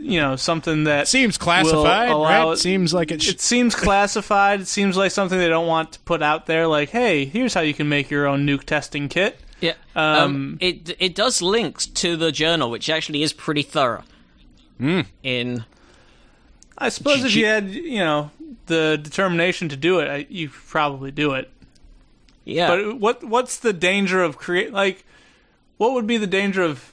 you 0.00 0.20
know, 0.20 0.36
something 0.36 0.84
that 0.84 1.08
Seems 1.08 1.36
classified, 1.36 2.10
allow 2.10 2.46
right? 2.48 2.52
it- 2.54 2.58
Seems 2.58 2.94
like 2.94 3.10
it. 3.10 3.22
Sh- 3.22 3.30
it 3.30 3.40
seems 3.40 3.74
classified. 3.74 4.60
It 4.62 4.68
seems 4.68 4.96
like 4.96 5.10
something 5.10 5.38
they 5.38 5.48
don't 5.48 5.66
want 5.66 5.92
to 5.92 5.98
put 6.00 6.22
out 6.22 6.46
there. 6.46 6.66
Like, 6.66 6.90
hey, 6.90 7.24
here's 7.24 7.54
how 7.54 7.60
you 7.60 7.74
can 7.74 7.88
make 7.88 8.10
your 8.10 8.26
own 8.26 8.46
nuke 8.46 8.64
testing 8.64 9.08
kit. 9.08 9.38
Yeah. 9.60 9.74
Um, 9.96 10.18
Um, 10.22 10.58
it 10.60 10.96
it 10.98 11.14
does 11.14 11.40
link 11.42 11.78
to 11.94 12.16
the 12.16 12.30
journal, 12.32 12.70
which 12.70 12.88
actually 12.90 13.22
is 13.22 13.32
pretty 13.32 13.62
thorough. 13.62 14.04
In 15.22 15.64
I 16.76 16.88
suppose 16.88 17.24
if 17.24 17.34
you 17.36 17.46
had, 17.46 17.70
you 17.70 17.98
know, 18.00 18.30
the 18.66 18.98
determination 19.02 19.68
to 19.70 19.76
do 19.76 20.00
it, 20.00 20.08
I- 20.08 20.26
you 20.28 20.48
probably 20.48 21.10
do 21.10 21.32
it. 21.32 21.50
yeah, 22.44 22.68
But 22.68 22.98
what 22.98 23.24
what's 23.24 23.58
the 23.58 23.72
danger 23.72 24.22
of 24.22 24.36
create 24.36 24.72
like 24.72 25.04
what 25.78 25.92
would 25.92 26.06
be 26.06 26.16
the 26.18 26.26
danger 26.26 26.62
of 26.62 26.92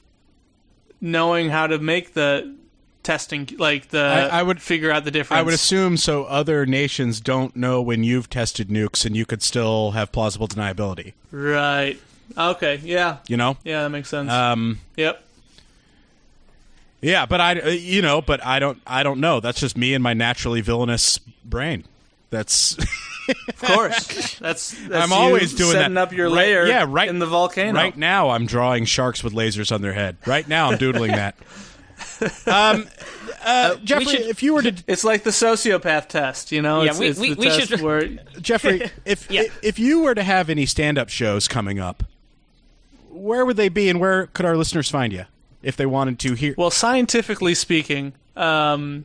knowing 1.00 1.50
how 1.50 1.66
to 1.66 1.78
make 1.78 2.14
the 2.14 2.54
testing 3.02 3.48
like 3.58 3.88
the 3.88 4.00
I- 4.30 4.38
I 4.40 4.42
would- 4.42 4.62
figure 4.62 4.90
out 4.90 5.04
the 5.04 5.10
difference? 5.10 5.38
I 5.38 5.42
would 5.42 5.54
assume 5.54 5.96
so. 5.96 6.24
Other 6.24 6.64
nations 6.66 7.20
don't 7.20 7.56
know 7.56 7.82
when 7.82 8.04
you've 8.04 8.30
tested 8.30 8.68
nukes, 8.68 9.04
and 9.04 9.16
you 9.16 9.26
could 9.26 9.42
still 9.42 9.90
have 9.92 10.12
plausible 10.12 10.46
deniability. 10.48 11.12
Right. 11.30 11.98
Okay. 12.38 12.80
Yeah. 12.84 13.16
You 13.28 13.36
know. 13.36 13.56
Yeah, 13.64 13.82
that 13.82 13.90
makes 13.90 14.08
sense. 14.08 14.30
Um, 14.30 14.78
yep. 14.96 15.22
Yeah, 17.02 17.26
but 17.26 17.40
I, 17.40 17.60
uh, 17.60 17.68
you 17.68 18.00
know, 18.00 18.22
but 18.22 18.44
I 18.44 18.58
don't, 18.58 18.80
I 18.86 19.02
don't 19.02 19.20
know. 19.20 19.40
That's 19.40 19.60
just 19.60 19.76
me 19.76 19.92
and 19.94 20.02
my 20.02 20.14
naturally 20.14 20.60
villainous 20.62 21.18
brain. 21.44 21.84
That's. 22.30 22.78
Of 23.28 23.58
course. 23.58 24.38
That's, 24.40 24.72
that's 24.88 24.94
I'm 25.04 25.10
you 25.10 25.14
always 25.14 25.54
doing 25.54 25.70
setting 25.72 25.94
that. 25.94 26.00
up 26.08 26.12
your 26.12 26.26
Right- 26.26 26.34
layer 26.36 26.66
yeah, 26.66 26.84
right- 26.88 27.08
in 27.08 27.20
the 27.20 27.26
volcano. 27.26 27.78
Right 27.78 27.96
now, 27.96 28.30
I'm 28.30 28.46
drawing 28.46 28.84
sharks 28.84 29.22
with 29.22 29.32
lasers 29.32 29.70
on 29.70 29.80
their 29.80 29.92
head. 29.92 30.16
Right 30.26 30.46
now, 30.48 30.70
I'm 30.70 30.78
doodling 30.78 31.12
that. 31.12 31.36
Um, 32.46 32.86
uh, 33.44 33.76
Jeffrey, 33.76 34.04
should- 34.06 34.20
if 34.22 34.42
you 34.42 34.54
were 34.54 34.62
to 34.62 34.74
It's 34.88 35.02
like 35.04 35.22
the 35.24 35.30
sociopath 35.30 36.08
test, 36.08 36.50
you 36.52 36.62
know? 36.62 36.82
Yeah, 36.82 36.90
it's, 36.90 36.98
we- 36.98 37.06
it's 37.08 37.18
we- 37.20 37.34
the 37.34 37.40
we 37.40 37.46
test 37.46 37.68
should- 37.68 37.80
where 37.80 38.06
Jeffrey, 38.40 38.90
if 39.04 39.30
Yeah. 39.30 39.44
if 39.62 39.78
you 39.78 40.02
were 40.02 40.14
to 40.14 40.22
have 40.22 40.48
any 40.50 40.66
stand-up 40.66 41.08
shows 41.08 41.46
coming 41.48 41.78
up, 41.78 42.02
where 43.10 43.44
would 43.46 43.56
they 43.56 43.68
be, 43.68 43.88
and 43.88 44.00
where 44.00 44.26
could 44.28 44.46
our 44.46 44.56
listeners 44.56 44.88
find 44.90 45.12
you 45.12 45.24
if 45.62 45.76
they 45.76 45.86
wanted 45.86 46.18
to 46.20 46.34
hear? 46.34 46.54
Well, 46.56 46.70
scientifically 46.70 47.54
speaking, 47.54 48.12
um, 48.36 49.04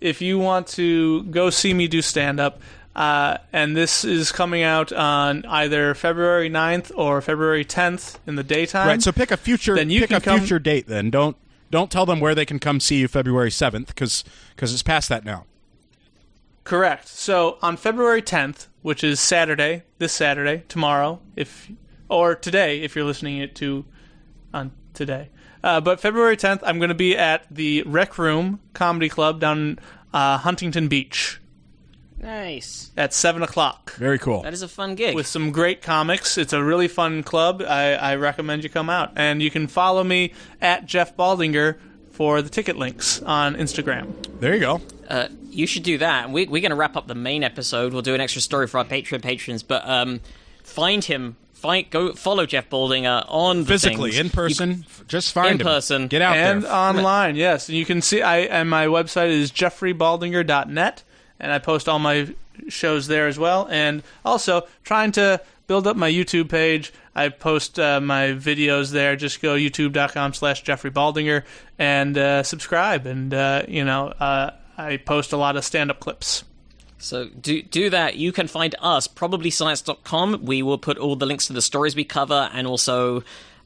if 0.00 0.20
you 0.20 0.38
want 0.38 0.66
to 0.68 1.24
go 1.24 1.50
see 1.50 1.74
me 1.74 1.88
do 1.88 2.02
stand 2.02 2.40
up, 2.40 2.60
uh, 2.94 3.38
and 3.52 3.76
this 3.76 4.04
is 4.04 4.32
coming 4.32 4.62
out 4.62 4.92
on 4.92 5.44
either 5.46 5.94
February 5.94 6.50
9th 6.50 6.92
or 6.94 7.20
February 7.22 7.64
10th 7.64 8.18
in 8.26 8.34
the 8.36 8.42
daytime. 8.42 8.86
right. 8.86 9.02
So 9.02 9.12
pick 9.12 9.30
a 9.30 9.36
future. 9.36 9.74
Then 9.74 9.88
you 9.88 10.00
pick 10.00 10.08
can 10.10 10.18
a 10.18 10.20
come- 10.20 10.38
future 10.40 10.58
date. 10.58 10.86
Then 10.86 11.08
don't 11.10 11.36
don't 11.70 11.90
tell 11.90 12.04
them 12.04 12.20
where 12.20 12.34
they 12.34 12.44
can 12.44 12.58
come 12.58 12.80
see 12.80 12.98
you 12.98 13.08
February 13.08 13.50
seventh 13.50 13.88
because 13.88 14.24
it's 14.60 14.82
past 14.82 15.08
that 15.08 15.24
now. 15.24 15.46
Correct. 16.64 17.08
So 17.08 17.58
on 17.62 17.76
February 17.76 18.22
10th, 18.22 18.68
which 18.82 19.02
is 19.02 19.20
Saturday, 19.20 19.82
this 19.98 20.12
Saturday, 20.12 20.64
tomorrow, 20.68 21.20
if 21.34 21.70
or 22.08 22.34
today, 22.34 22.82
if 22.82 22.94
you're 22.94 23.06
listening 23.06 23.38
it 23.38 23.54
to 23.56 23.84
on 24.52 24.70
today. 24.92 25.30
Uh, 25.64 25.80
but 25.80 26.00
February 26.00 26.36
10th, 26.36 26.60
I'm 26.64 26.78
going 26.78 26.88
to 26.88 26.94
be 26.94 27.16
at 27.16 27.44
the 27.50 27.82
Rec 27.86 28.18
Room 28.18 28.60
Comedy 28.74 29.08
Club 29.08 29.40
down 29.40 29.78
uh, 30.12 30.38
Huntington 30.38 30.88
Beach 30.88 31.38
Nice. 32.20 32.90
at 32.96 33.12
seven 33.12 33.42
o'clock 33.42 33.94
Very 33.96 34.18
cool. 34.18 34.42
That 34.42 34.52
is 34.52 34.62
a 34.62 34.68
fun 34.68 34.94
gig. 34.94 35.14
with 35.14 35.26
some 35.26 35.50
great 35.50 35.82
comics. 35.82 36.38
It's 36.38 36.52
a 36.52 36.62
really 36.62 36.86
fun 36.88 37.22
club. 37.22 37.62
I, 37.66 37.94
I 37.94 38.14
recommend 38.16 38.62
you 38.62 38.70
come 38.70 38.88
out, 38.90 39.12
and 39.16 39.42
you 39.42 39.50
can 39.50 39.66
follow 39.66 40.04
me 40.04 40.32
at 40.60 40.86
Jeff 40.86 41.16
Baldinger 41.16 41.78
for 42.12 42.42
the 42.42 42.48
ticket 42.50 42.76
links 42.76 43.20
on 43.22 43.56
Instagram. 43.56 44.12
There 44.40 44.54
you 44.54 44.60
go. 44.60 44.80
uh, 45.08 45.28
you 45.50 45.66
should 45.66 45.82
do 45.82 45.98
that. 45.98 46.30
We, 46.30 46.46
we're 46.46 46.62
going 46.62 46.70
to 46.70 46.76
wrap 46.76 46.96
up 46.96 47.06
the 47.08 47.14
main 47.14 47.42
episode. 47.42 47.92
We'll 47.92 48.02
do 48.02 48.14
an 48.14 48.20
extra 48.20 48.40
story 48.40 48.66
for 48.66 48.78
our 48.78 48.84
Patreon 48.84 49.22
patrons, 49.22 49.62
but 49.62 49.86
um, 49.88 50.20
find 50.62 51.04
him. 51.04 51.36
Find 51.62 51.88
go 51.90 52.12
follow 52.12 52.44
Jeff 52.44 52.68
Baldinger 52.68 53.24
on 53.28 53.60
the 53.60 53.66
Physically, 53.66 54.10
things. 54.10 54.20
in 54.26 54.30
person, 54.30 54.84
f- 54.86 55.04
just 55.06 55.32
find 55.32 55.52
In 55.54 55.60
him. 55.60 55.66
person. 55.66 56.08
Get 56.08 56.20
out 56.20 56.36
and 56.36 56.64
there. 56.64 56.72
online. 56.74 57.36
Yes, 57.36 57.68
and 57.68 57.78
you 57.78 57.84
can 57.86 58.02
see. 58.02 58.20
I 58.20 58.38
and 58.40 58.68
my 58.68 58.86
website 58.86 59.28
is 59.30 59.50
jeffreybaldinger.net, 59.52 61.02
and 61.40 61.52
I 61.52 61.58
post 61.58 61.88
all 61.88 61.98
my 61.98 62.34
shows 62.68 63.06
there 63.06 63.28
as 63.28 63.38
well. 63.38 63.68
And 63.70 64.02
also 64.24 64.66
trying 64.84 65.12
to 65.12 65.40
build 65.66 65.86
up 65.86 65.96
my 65.96 66.10
YouTube 66.10 66.48
page. 66.50 66.92
I 67.14 67.28
post 67.28 67.78
uh, 67.78 68.00
my 68.00 68.28
videos 68.32 68.90
there. 68.90 69.16
Just 69.16 69.40
go 69.40 69.54
youtube.com/slash 69.54 70.62
Jeffrey 70.62 70.90
Baldinger 70.90 71.44
and 71.78 72.16
uh, 72.18 72.42
subscribe. 72.42 73.06
And 73.06 73.32
uh, 73.32 73.62
you 73.68 73.84
know, 73.84 74.08
uh, 74.08 74.50
I 74.76 74.96
post 74.96 75.32
a 75.32 75.36
lot 75.36 75.56
of 75.56 75.64
stand-up 75.64 76.00
clips. 76.00 76.44
So 77.02 77.26
do 77.28 77.62
do 77.62 77.90
that. 77.90 78.16
You 78.16 78.30
can 78.32 78.46
find 78.46 78.74
us 78.80 79.08
probablyscience.com. 79.08 80.44
We 80.44 80.62
will 80.62 80.78
put 80.78 80.98
all 80.98 81.16
the 81.16 81.26
links 81.26 81.46
to 81.46 81.52
the 81.52 81.62
stories 81.62 81.96
we 81.96 82.04
cover, 82.04 82.48
and 82.52 82.66
also 82.66 83.22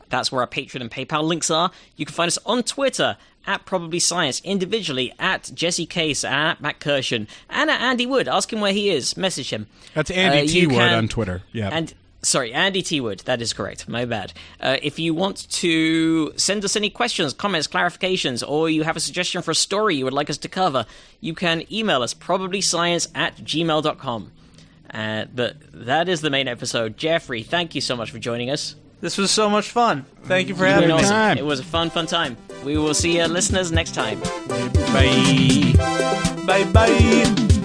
that's 0.09 0.31
where 0.31 0.41
our 0.43 0.47
Patreon 0.47 0.81
and 0.81 0.91
PayPal 0.91 1.23
links 1.25 1.51
are. 1.51 1.71
You 1.97 2.07
can 2.07 2.15
find 2.15 2.29
us 2.29 2.39
on 2.47 2.63
Twitter 2.63 3.17
at 3.47 3.65
Probably 3.65 4.01
Science, 4.01 4.41
individually 4.45 5.13
at 5.19 5.51
Jesse 5.55 5.87
Case, 5.87 6.25
at 6.25 6.61
Matt 6.61 6.81
Kirshen, 6.81 7.29
and 7.49 7.71
at 7.71 7.81
Andy 7.81 8.07
Wood. 8.07 8.27
Ask 8.27 8.53
him 8.53 8.61
where 8.61 8.73
he 8.73 8.91
is. 8.91 9.17
Message 9.17 9.51
him. 9.53 9.67
That's 9.95 10.11
Andy 10.11 10.39
Uh, 10.49 10.53
T. 10.53 10.67
Wood 10.67 10.77
can- 10.77 10.95
on 10.95 11.09
Twitter. 11.09 11.43
Yeah. 11.53 11.69
And 11.73 11.95
sorry, 12.27 12.53
Andy 12.53 12.83
T. 12.83 13.01
Wood. 13.01 13.21
That 13.21 13.41
is 13.41 13.53
correct. 13.53 13.89
My 13.89 14.05
bad. 14.05 14.33
Uh, 14.61 14.77
if 14.83 14.99
you 14.99 15.15
want 15.15 15.49
to 15.51 16.33
send 16.37 16.65
us 16.65 16.77
any 16.77 16.91
questions, 16.91 17.33
comments, 17.33 17.67
clarifications, 17.69 18.47
or 18.47 18.69
you 18.69 18.83
have 18.83 18.97
a 18.97 19.01
suggestion 19.01 19.43
for 19.43 19.51
a 19.53 19.55
story 19.55 19.97
you 19.97 20.05
would 20.05 20.13
like 20.13 20.31
us 20.31 20.39
to 20.39 20.49
cover, 20.49 20.87
you 21.21 21.35
can 21.35 21.65
email 21.73 22.03
us 22.03 22.15
probablyscience 22.15 23.09
at 23.15 23.37
gmail.com. 23.39 24.33
Uh, 24.93 25.25
but 25.35 25.57
that 25.73 26.09
is 26.09 26.21
the 26.21 26.31
main 26.31 26.49
episode. 26.49 26.97
Jeffrey, 26.97 27.43
thank 27.43 27.75
you 27.75 27.81
so 27.81 27.97
much 27.97 28.11
for 28.11 28.19
joining 28.19 28.51
us. 28.51 28.77
This 29.01 29.19
was 29.19 29.31
so 29.31 29.51
much 29.51 29.71
fun. 29.71 30.07
Thank 30.25 30.49
you 30.49 30.55
for 30.55 30.65
having 30.67 30.89
been 30.89 30.97
me. 30.97 31.03
awesome. 31.03 31.11
time. 31.11 31.39
It 31.39 31.45
was 31.45 31.61
a 31.61 31.65
fun, 31.65 31.91
fun 31.91 32.07
time. 32.07 32.37
We 32.65 32.79
will 32.79 32.95
see 32.95 33.19
you 33.19 33.27
listeners 33.27 33.71
next 33.71 33.95
time. 33.95 34.21
Bye. 34.93 35.75
Bye 36.47 36.65
bye. 36.73 37.56